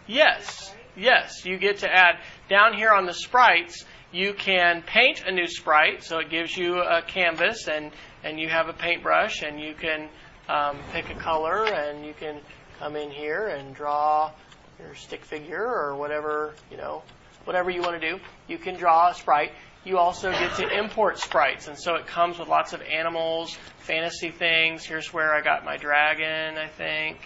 Yes, 0.06 0.72
yes. 0.95 1.44
You 1.44 1.57
get 1.57 1.80
to 1.80 1.90
add 1.90 2.20
down 2.48 2.76
here 2.76 2.91
on 2.91 3.07
the 3.07 3.14
sprites. 3.14 3.86
You 4.11 4.36
can 4.36 4.84
paint 4.84 5.24
a 5.26 5.32
new 5.32 5.48
sprite, 5.48 6.03
so 6.03 6.20
it 6.20 6.30
gives 6.30 6.56
you 6.56 6.78
a 6.78 7.02
canvas, 7.02 7.68
and 7.68 7.91
and 8.24 8.40
you 8.40 8.48
have 8.48 8.70
a 8.70 8.74
paintbrush, 8.74 9.41
and 9.41 9.60
you 9.60 9.74
can 9.74 10.07
um, 10.48 10.78
pick 10.91 11.10
a 11.10 11.15
color, 11.15 11.65
and 11.65 12.06
you 12.06 12.14
can 12.14 12.40
come 12.78 12.95
in 12.95 13.10
here 13.10 13.48
and 13.48 13.74
draw 13.74 14.32
your 14.80 14.95
stick 14.95 15.24
figure 15.24 15.66
or 15.66 15.95
whatever 15.95 16.54
you 16.72 16.78
know, 16.78 17.04
whatever 17.45 17.70
you 17.70 17.82
want 17.82 18.00
to 18.00 18.12
do. 18.12 18.20
You 18.48 18.58
can 18.58 18.76
draw 18.76 19.10
a 19.10 19.14
sprite. 19.14 19.52
you 19.86 19.98
also 19.98 20.32
get 20.32 20.56
to 20.56 20.78
import 20.78 21.20
sprites. 21.20 21.68
And 21.68 21.78
so 21.78 21.95
it 21.95 22.08
comes 22.08 22.40
with 22.40 22.48
lots 22.48 22.74
of 22.74 22.82
animals, 22.82 23.58
fantasy 23.80 24.32
things. 24.32 24.86
Here's 24.86 25.14
where 25.14 25.34
I 25.34 25.41
got 25.41 25.66
my 25.66 25.78
dragon, 25.78 26.58
I 26.58 26.68
think. 26.68 27.18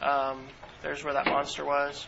Um, 0.00 0.46
there's 0.82 1.02
where 1.02 1.14
that 1.14 1.26
monster 1.26 1.64
was. 1.64 2.06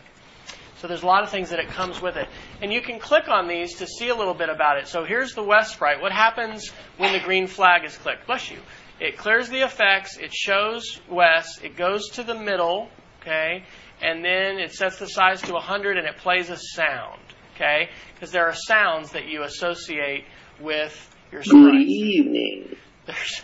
So 0.79 0.87
there's 0.87 1.01
a 1.01 1.07
lot 1.07 1.23
of 1.23 1.31
things 1.31 1.49
that 1.49 1.59
it 1.59 1.69
comes 1.69 1.99
with 1.99 2.17
it. 2.17 2.27
And 2.61 2.71
you 2.71 2.81
can 2.81 2.99
click 2.99 3.27
on 3.27 3.47
these 3.47 3.77
to 3.77 3.87
see 3.87 4.09
a 4.09 4.15
little 4.15 4.35
bit 4.35 4.49
about 4.49 4.77
it. 4.77 4.87
So 4.87 5.03
here's 5.03 5.33
the 5.33 5.43
Wes 5.43 5.73
sprite. 5.73 6.01
What 6.01 6.11
happens 6.11 6.69
when 6.97 7.13
the 7.13 7.19
green 7.19 7.47
flag 7.47 7.83
is 7.83 7.97
clicked? 7.97 8.27
Bless 8.27 8.51
you. 8.51 8.59
It 8.99 9.17
clears 9.17 9.49
the 9.49 9.63
effects, 9.63 10.17
it 10.17 10.33
shows 10.33 10.99
Wes, 11.07 11.59
it 11.61 11.77
goes 11.77 12.09
to 12.13 12.23
the 12.23 12.33
middle, 12.33 12.89
okay, 13.21 13.63
and 14.01 14.23
then 14.23 14.59
it 14.59 14.73
sets 14.73 14.99
the 14.99 15.07
size 15.07 15.41
to 15.43 15.53
100 15.53 15.97
and 15.97 16.07
it 16.07 16.17
plays 16.17 16.49
a 16.49 16.57
sound, 16.57 17.21
okay? 17.55 17.89
Because 18.13 18.31
there 18.31 18.45
are 18.47 18.55
sounds 18.55 19.11
that 19.11 19.27
you 19.27 19.43
associate 19.43 20.25
with 20.59 21.15
your 21.31 21.41
Good 21.43 21.75
evening. 21.75 22.77
There's, 23.05 23.41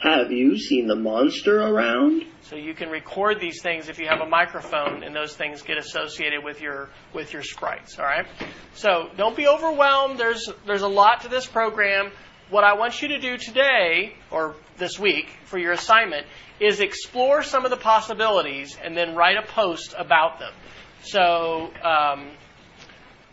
Have 0.00 0.30
you 0.30 0.58
seen 0.58 0.86
the 0.86 0.96
monster 0.96 1.60
around? 1.60 2.24
So 2.42 2.56
you 2.56 2.74
can 2.74 2.90
record 2.90 3.40
these 3.40 3.62
things 3.62 3.88
if 3.88 3.98
you 3.98 4.08
have 4.08 4.20
a 4.20 4.28
microphone, 4.28 5.04
and 5.04 5.14
those 5.14 5.34
things 5.34 5.62
get 5.62 5.78
associated 5.78 6.44
with 6.44 6.60
your 6.60 6.90
with 7.14 7.32
your 7.32 7.42
sprites. 7.42 7.98
All 7.98 8.04
right. 8.04 8.26
So 8.74 9.08
don't 9.16 9.36
be 9.36 9.46
overwhelmed. 9.46 10.18
There's 10.18 10.50
there's 10.66 10.82
a 10.82 10.88
lot 10.88 11.22
to 11.22 11.28
this 11.28 11.46
program. 11.46 12.10
What 12.50 12.64
I 12.64 12.74
want 12.74 13.00
you 13.00 13.08
to 13.08 13.20
do 13.20 13.38
today 13.38 14.14
or 14.30 14.56
this 14.76 14.98
week 14.98 15.30
for 15.44 15.56
your 15.56 15.72
assignment 15.72 16.26
is 16.62 16.80
explore 16.80 17.42
some 17.42 17.64
of 17.64 17.70
the 17.70 17.76
possibilities 17.76 18.78
and 18.82 18.96
then 18.96 19.16
write 19.16 19.36
a 19.36 19.42
post 19.42 19.94
about 19.98 20.38
them. 20.38 20.52
So 21.02 21.72
um, 21.82 22.30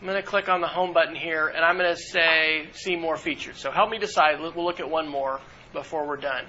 I'm 0.00 0.06
going 0.06 0.16
to 0.16 0.22
click 0.22 0.48
on 0.48 0.60
the 0.60 0.66
home 0.66 0.92
button 0.92 1.14
here, 1.14 1.46
and 1.46 1.64
I'm 1.64 1.76
going 1.76 1.94
to 1.94 2.00
say 2.00 2.68
see 2.72 2.96
more 2.96 3.16
features. 3.16 3.58
So 3.58 3.70
help 3.70 3.88
me 3.88 3.98
decide. 3.98 4.40
We'll 4.40 4.64
look 4.64 4.80
at 4.80 4.90
one 4.90 5.08
more 5.08 5.40
before 5.72 6.08
we're 6.08 6.16
done. 6.16 6.44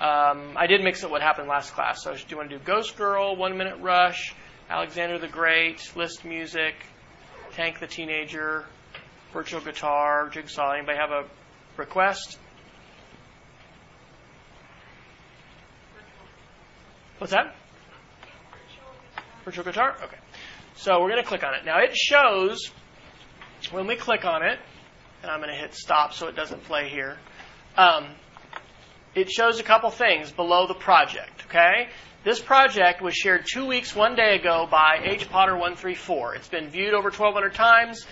Um, 0.00 0.54
I 0.54 0.66
did 0.66 0.82
mix 0.82 1.02
up 1.02 1.10
what 1.10 1.22
happened 1.22 1.48
last 1.48 1.72
class. 1.72 2.02
So 2.04 2.14
do 2.14 2.22
you 2.28 2.36
want 2.36 2.50
to 2.50 2.58
do 2.58 2.64
Ghost 2.64 2.96
Girl, 2.98 3.34
One 3.34 3.56
Minute 3.56 3.80
Rush, 3.80 4.34
Alexander 4.68 5.18
the 5.18 5.28
Great, 5.28 5.96
List 5.96 6.26
Music, 6.26 6.74
Tank 7.52 7.80
the 7.80 7.86
Teenager, 7.86 8.66
Virtual 9.32 9.62
Guitar, 9.62 10.28
Jigsaw? 10.28 10.72
Anybody 10.72 10.98
have 10.98 11.10
a 11.10 11.24
request? 11.78 12.38
What's 17.18 17.32
that? 17.32 17.54
Virtual 19.44 19.64
Guitar? 19.64 19.96
Okay. 20.04 20.16
So 20.76 21.00
we're 21.00 21.10
going 21.10 21.22
to 21.22 21.28
click 21.28 21.42
on 21.42 21.54
it. 21.54 21.64
Now 21.64 21.78
it 21.80 21.96
shows 21.96 22.70
when 23.72 23.88
we 23.88 23.96
click 23.96 24.24
on 24.24 24.44
it, 24.44 24.58
and 25.22 25.30
I'm 25.30 25.40
going 25.40 25.50
to 25.50 25.56
hit 25.56 25.74
stop 25.74 26.14
so 26.14 26.28
it 26.28 26.36
doesn't 26.36 26.62
play 26.64 26.88
here. 26.88 27.18
Um, 27.76 28.06
it 29.16 29.30
shows 29.30 29.58
a 29.58 29.64
couple 29.64 29.90
things 29.90 30.30
below 30.30 30.68
the 30.68 30.74
project, 30.74 31.44
okay? 31.46 31.88
This 32.22 32.40
project 32.40 33.02
was 33.02 33.14
shared 33.14 33.46
two 33.52 33.66
weeks, 33.66 33.96
one 33.96 34.14
day 34.14 34.36
ago 34.36 34.68
by 34.70 35.00
H. 35.02 35.28
Potter 35.28 35.54
134. 35.54 36.36
It's 36.36 36.48
been 36.48 36.68
viewed 36.68 36.94
over 36.94 37.10
1,200 37.10 37.54
times. 37.54 38.06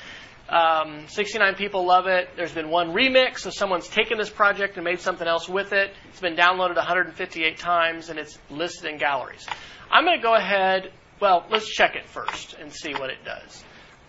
Um, 0.49 1.09
69 1.09 1.57
people 1.57 1.85
love 1.87 2.07
it. 2.07 2.29
There's 2.37 2.53
been 2.53 2.71
one 2.71 2.93
remix, 2.93 3.39
so 3.41 3.51
someone's 3.51 3.89
taken 3.89 4.17
this 4.17 4.31
project 4.31 4.77
and 4.77 4.85
made 4.85 5.01
something 5.01 5.27
else 5.27 5.49
with 5.49 5.73
it. 5.73 5.93
It's 6.09 6.21
been 6.21 6.37
downloaded 6.37 6.77
158 6.77 7.59
times, 7.59 8.11
and 8.11 8.19
it's 8.19 8.39
listed 8.49 8.91
in 8.93 8.99
galleries. 8.99 9.47
I'm 9.91 10.05
going 10.05 10.17
to 10.17 10.23
go 10.23 10.35
ahead. 10.35 10.93
Well, 11.21 11.47
let's 11.51 11.69
check 11.69 11.97
it 11.97 12.07
first 12.09 12.55
and 12.61 12.73
see 12.73 12.93
what 12.93 13.11
it 13.11 13.25
does. 13.25 13.65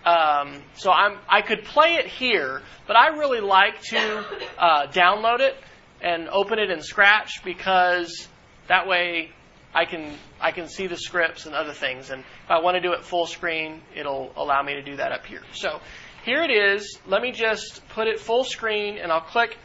Um, 0.05 0.63
so 0.75 0.91
I'm, 0.91 1.17
I 1.27 1.41
could 1.41 1.63
play 1.63 1.95
it 1.95 2.05
here, 2.05 2.61
but 2.85 2.95
I 2.95 3.17
really 3.17 3.41
like 3.41 3.81
to 3.89 4.25
uh, 4.59 4.87
download 4.87 5.39
it 5.39 5.55
and 6.01 6.29
open 6.29 6.59
it 6.59 6.69
in 6.69 6.81
Scratch 6.81 7.43
because 7.43 8.27
that 8.67 8.87
way 8.87 9.31
I 9.73 9.85
can 9.85 10.13
I 10.39 10.51
can 10.51 10.67
see 10.67 10.87
the 10.87 10.97
scripts 10.97 11.45
and 11.45 11.53
other 11.53 11.73
things. 11.73 12.09
And 12.09 12.21
if 12.21 12.51
I 12.51 12.59
want 12.61 12.75
to 12.75 12.81
do 12.81 12.93
it 12.93 13.03
full 13.03 13.25
screen, 13.25 13.81
it'll 13.95 14.31
allow 14.35 14.61
me 14.61 14.73
to 14.73 14.81
do 14.81 14.95
that 14.97 15.11
up 15.11 15.25
here. 15.25 15.41
So 15.53 15.79
here 16.27 16.43
it 16.43 16.51
is. 16.51 16.99
Let 17.07 17.21
me 17.21 17.31
just 17.31 17.87
put 17.87 18.09
it 18.09 18.19
full 18.19 18.43
screen, 18.43 18.97
and 18.97 19.13
I'll 19.13 19.21
click 19.21 19.57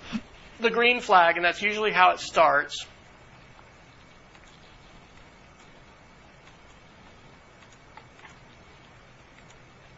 the 0.60 0.70
green 0.70 1.00
flag, 1.00 1.34
and 1.34 1.44
that's 1.44 1.60
usually 1.60 1.90
how 1.90 2.12
it 2.12 2.20
starts. 2.20 2.86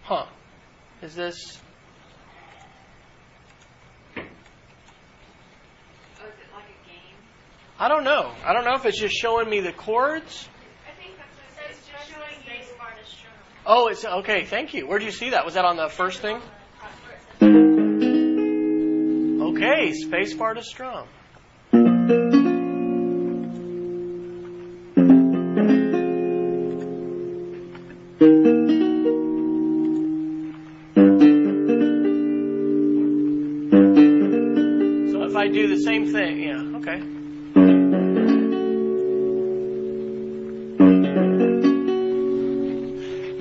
Huh. 0.04 0.24
Is 1.02 1.14
this 1.14 1.60
Oh, 4.16 4.20
is 4.20 4.26
it 6.26 6.48
like 6.54 6.64
a 6.64 6.88
game? 6.88 7.14
I 7.78 7.88
don't 7.88 8.04
know. 8.04 8.32
I 8.42 8.54
don't 8.54 8.64
know 8.64 8.74
if 8.74 8.86
it's 8.86 8.98
just 8.98 9.14
showing 9.14 9.50
me 9.50 9.60
the 9.60 9.72
chords. 9.72 10.48
I 10.88 10.98
think 10.98 11.18
that's 11.18 11.28
what 11.36 11.68
it 11.68 11.74
says. 11.74 11.86
Just 11.92 12.10
showing 12.10 12.40
space 12.40 12.72
bar 12.78 12.88
to 12.98 13.06
strum. 13.06 13.34
Oh, 13.66 13.88
it's 13.88 14.06
okay. 14.06 14.46
Thank 14.46 14.72
you. 14.72 14.86
Where 14.86 14.98
did 14.98 15.04
you 15.04 15.12
see 15.12 15.28
that? 15.30 15.44
Was 15.44 15.54
that 15.54 15.66
on 15.66 15.76
the 15.76 15.90
first 15.90 16.20
thing? 16.20 16.40
Okay, 19.64 19.92
spacebar 19.92 20.54
to 20.56 20.62
strum. 20.62 21.08
So 35.10 35.22
if 35.22 35.34
I 35.34 35.48
do 35.48 35.68
the 35.68 35.80
same 35.82 36.12
thing, 36.12 36.42
yeah, 36.42 36.76
okay. 36.76 36.98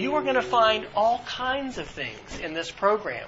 You 0.01 0.15
are 0.15 0.21
going 0.21 0.35
to 0.35 0.41
find 0.41 0.87
all 0.95 1.19
kinds 1.27 1.77
of 1.77 1.85
things 1.85 2.39
in 2.39 2.53
this 2.53 2.71
program. 2.71 3.27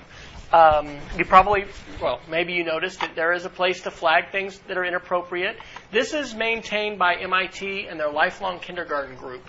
Um, 0.55 0.99
you 1.17 1.25
probably, 1.25 1.65
well, 2.01 2.21
maybe 2.29 2.53
you 2.53 2.63
noticed 2.63 3.01
that 3.01 3.13
there 3.13 3.33
is 3.33 3.43
a 3.43 3.49
place 3.49 3.81
to 3.81 3.91
flag 3.91 4.31
things 4.31 4.57
that 4.69 4.77
are 4.77 4.85
inappropriate. 4.85 5.57
This 5.91 6.13
is 6.13 6.33
maintained 6.33 6.97
by 6.97 7.15
MIT 7.15 7.87
and 7.89 7.99
their 7.99 8.09
lifelong 8.09 8.59
kindergarten 8.59 9.17
group. 9.17 9.43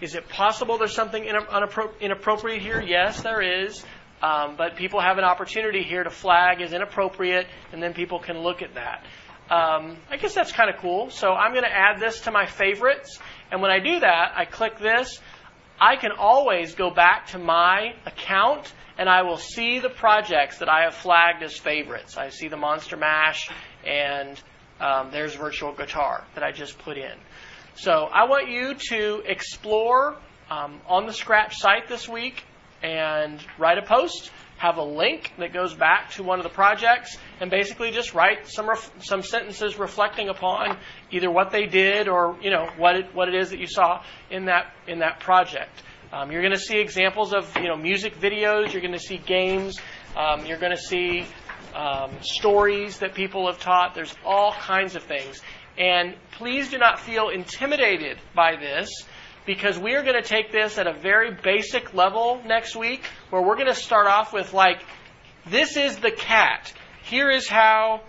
Is 0.00 0.16
it 0.16 0.28
possible 0.28 0.76
there's 0.76 0.96
something 0.96 1.24
inappropriate 2.00 2.60
here? 2.60 2.80
Yes, 2.80 3.22
there 3.22 3.40
is. 3.40 3.84
Um, 4.20 4.56
but 4.56 4.74
people 4.74 5.00
have 5.00 5.16
an 5.18 5.22
opportunity 5.22 5.84
here 5.84 6.02
to 6.02 6.10
flag 6.10 6.60
as 6.60 6.72
inappropriate, 6.72 7.46
and 7.72 7.80
then 7.80 7.94
people 7.94 8.18
can 8.18 8.38
look 8.38 8.60
at 8.60 8.74
that. 8.74 9.04
Um, 9.48 9.96
I 10.10 10.16
guess 10.16 10.34
that's 10.34 10.50
kind 10.50 10.70
of 10.70 10.80
cool. 10.80 11.10
So 11.10 11.34
I'm 11.34 11.52
going 11.52 11.62
to 11.62 11.72
add 11.72 12.00
this 12.00 12.22
to 12.22 12.32
my 12.32 12.46
favorites. 12.46 13.20
And 13.52 13.62
when 13.62 13.70
I 13.70 13.78
do 13.78 14.00
that, 14.00 14.32
I 14.34 14.44
click 14.44 14.80
this. 14.80 15.20
I 15.80 15.94
can 15.94 16.10
always 16.10 16.74
go 16.74 16.90
back 16.90 17.28
to 17.28 17.38
my 17.38 17.94
account 18.06 18.72
and 18.98 19.08
I 19.08 19.22
will 19.22 19.38
see 19.38 19.78
the 19.78 19.88
projects 19.88 20.58
that 20.58 20.68
I 20.68 20.82
have 20.82 20.94
flagged 20.94 21.42
as 21.42 21.56
favorites. 21.56 22.18
I 22.18 22.30
see 22.30 22.48
the 22.48 22.56
Monster 22.56 22.96
Mash 22.96 23.48
and 23.86 24.40
um, 24.80 25.10
there's 25.12 25.34
Virtual 25.34 25.72
Guitar 25.72 26.24
that 26.34 26.42
I 26.42 26.52
just 26.52 26.78
put 26.80 26.98
in. 26.98 27.14
So 27.76 28.08
I 28.12 28.24
want 28.24 28.48
you 28.48 28.74
to 28.90 29.22
explore 29.24 30.16
um, 30.50 30.80
on 30.86 31.06
the 31.06 31.12
Scratch 31.12 31.56
site 31.58 31.88
this 31.88 32.08
week 32.08 32.42
and 32.82 33.40
write 33.56 33.78
a 33.78 33.82
post. 33.82 34.30
Have 34.58 34.78
a 34.78 34.82
link 34.82 35.32
that 35.38 35.52
goes 35.52 35.72
back 35.74 36.10
to 36.12 36.24
one 36.24 36.40
of 36.40 36.42
the 36.42 36.50
projects, 36.50 37.16
and 37.40 37.48
basically 37.48 37.92
just 37.92 38.12
write 38.12 38.48
some 38.48 38.68
ref- 38.68 38.90
some 38.98 39.22
sentences 39.22 39.78
reflecting 39.78 40.28
upon 40.28 40.76
either 41.12 41.30
what 41.30 41.52
they 41.52 41.66
did 41.66 42.08
or 42.08 42.36
you 42.42 42.50
know 42.50 42.68
what 42.76 42.96
it, 42.96 43.14
what 43.14 43.28
it 43.28 43.36
is 43.36 43.50
that 43.50 43.60
you 43.60 43.68
saw 43.68 44.02
in 44.30 44.46
that 44.46 44.72
in 44.88 44.98
that 44.98 45.20
project. 45.20 45.84
Um, 46.12 46.32
you're 46.32 46.40
going 46.40 46.54
to 46.54 46.58
see 46.58 46.78
examples 46.78 47.34
of 47.34 47.54
you 47.56 47.68
know 47.68 47.76
music 47.76 48.18
videos. 48.18 48.72
You're 48.72 48.82
going 48.82 48.94
to 48.94 48.98
see 48.98 49.18
games. 49.18 49.78
Um, 50.16 50.46
you're 50.46 50.58
going 50.58 50.74
to 50.74 50.82
see 50.82 51.26
um, 51.74 52.10
stories 52.22 52.98
that 52.98 53.14
people 53.14 53.46
have 53.46 53.60
taught. 53.60 53.94
There's 53.94 54.14
all 54.24 54.52
kinds 54.52 54.96
of 54.96 55.02
things. 55.02 55.40
And 55.76 56.16
please 56.32 56.70
do 56.70 56.78
not 56.78 56.98
feel 56.98 57.28
intimidated 57.28 58.18
by 58.34 58.56
this 58.56 58.90
because 59.46 59.78
we 59.78 59.94
are 59.94 60.02
going 60.02 60.20
to 60.20 60.28
take 60.28 60.50
this 60.50 60.76
at 60.76 60.86
a 60.86 60.92
very 60.92 61.32
basic 61.32 61.94
level 61.94 62.42
next 62.44 62.74
week 62.74 63.04
where 63.30 63.42
we're 63.42 63.54
going 63.54 63.68
to 63.68 63.74
start 63.74 64.06
off 64.06 64.32
with 64.32 64.52
like, 64.52 64.82
this 65.46 65.76
is 65.76 65.96
the 65.98 66.10
cat. 66.10 66.72
Here 67.04 67.30
is 67.30 67.48
how 67.48 68.02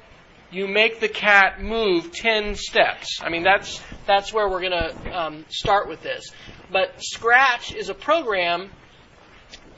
you 0.52 0.68
make 0.68 1.00
the 1.00 1.08
cat 1.08 1.62
move 1.62 2.12
10 2.12 2.56
steps. 2.56 3.20
I 3.22 3.30
mean, 3.30 3.44
that's, 3.44 3.80
that's 4.08 4.34
where 4.34 4.50
we're 4.50 4.62
going 4.62 4.72
to 4.72 5.18
um, 5.18 5.46
start 5.50 5.88
with 5.88 6.02
this. 6.02 6.32
But 6.72 6.94
Scratch 7.00 7.74
is 7.74 7.90
a 7.90 7.94
program, 7.94 8.70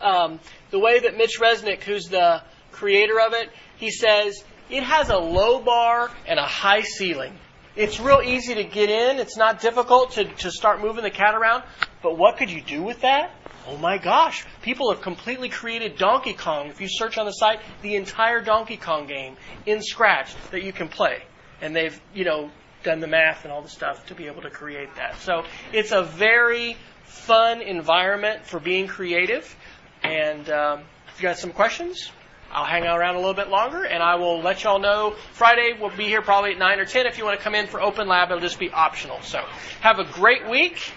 um, 0.02 0.40
the 0.72 0.80
way 0.80 1.00
that 1.00 1.18
Mitch 1.18 1.40
Resnick, 1.40 1.84
who's 1.84 2.06
the 2.06 2.42
creator 2.72 3.20
of 3.20 3.34
it, 3.34 3.50
he 3.78 3.92
says 3.92 4.44
it 4.70 4.84
has 4.84 5.10
a 5.10 5.18
low 5.18 5.62
bar 5.62 6.12
and 6.28 6.40
a 6.40 6.46
high 6.46 6.82
ceiling. 6.82 7.38
It's 7.76 8.00
real 8.00 8.22
easy 8.24 8.56
to 8.56 8.64
get 8.66 8.90
in. 8.90 9.20
It's 9.20 9.38
not 9.38 9.62
difficult 9.62 10.12
to, 10.14 10.26
to 10.26 10.52
start 10.52 10.82
moving 10.82 11.04
the 11.04 11.12
cat 11.12 11.36
around. 11.36 11.64
But 12.04 12.18
what 12.18 12.38
could 12.38 12.50
you 12.50 12.62
do 12.62 12.84
with 12.84 13.02
that? 13.02 13.32
Oh 13.68 13.78
my 13.78 13.98
gosh, 13.98 14.44
people 14.62 14.92
have 14.92 15.02
completely 15.02 15.48
created 15.48 15.98
Donkey 15.98 16.34
Kong. 16.34 16.68
If 16.68 16.82
you 16.82 16.88
search 16.90 17.18
on 17.18 17.26
the 17.26 17.32
site, 17.32 17.60
the 17.82 17.96
entire 17.96 18.42
Donkey 18.42 18.76
Kong 18.76 19.06
game 19.08 19.38
in 19.66 19.82
Scratch 19.82 20.34
that 20.50 20.64
you 20.64 20.74
can 20.74 20.90
play. 20.90 21.24
And 21.62 21.76
they've, 21.76 21.98
you 22.14 22.26
know, 22.26 22.50
done 22.84 23.00
the 23.00 23.08
math 23.08 23.44
and 23.44 23.52
all 23.52 23.62
the 23.62 23.70
stuff 23.70 24.06
to 24.08 24.16
be 24.16 24.28
able 24.28 24.42
to 24.42 24.50
create 24.50 24.96
that. 24.96 25.18
So 25.20 25.44
it's 25.74 25.92
a 25.92 26.04
very 26.04 26.78
fun 27.04 27.62
environment 27.62 28.46
for 28.46 28.60
being 28.60 28.88
creative. 28.88 29.56
And 30.04 30.50
um, 30.50 30.84
if 31.14 31.22
you 31.22 31.24
got 31.24 31.38
some 31.38 31.52
questions, 31.52 32.12
I'll 32.52 32.66
hang 32.66 32.84
around 32.84 33.16
a 33.16 33.20
little 33.20 33.34
bit 33.34 33.50
longer 33.50 33.84
and 33.86 34.04
I 34.04 34.16
will 34.16 34.42
let 34.42 34.64
y'all 34.64 34.80
know. 34.80 35.16
Friday 35.34 35.74
we'll 35.80 35.96
be 35.96 36.06
here 36.06 36.22
probably 36.22 36.52
at 36.52 36.58
9 36.58 36.80
or 36.80 36.86
10. 36.86 37.06
If 37.06 37.18
you 37.18 37.24
want 37.24 37.38
to 37.38 37.44
come 37.44 37.56
in 37.56 37.68
for 37.68 37.82
Open 37.82 38.08
Lab, 38.08 38.30
it'll 38.30 38.42
just 38.42 38.60
be 38.60 38.70
optional. 38.72 39.22
So 39.22 39.40
have 39.80 40.00
a 40.00 40.06
great 40.06 40.50
week 40.50 40.92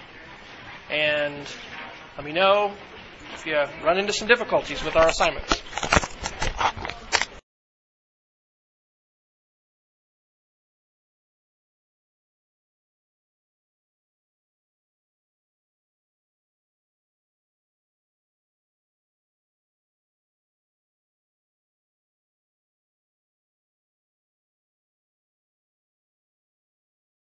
and 0.91 1.47
let 2.17 2.27
me 2.27 2.33
know 2.33 2.73
if 3.35 3.47
you 3.47 3.55
run 3.85 3.99
into 3.99 4.13
some 4.13 4.29
difficulties 4.29 4.83
with 4.83 4.97
our 4.97 5.09
assignments. 5.09 5.63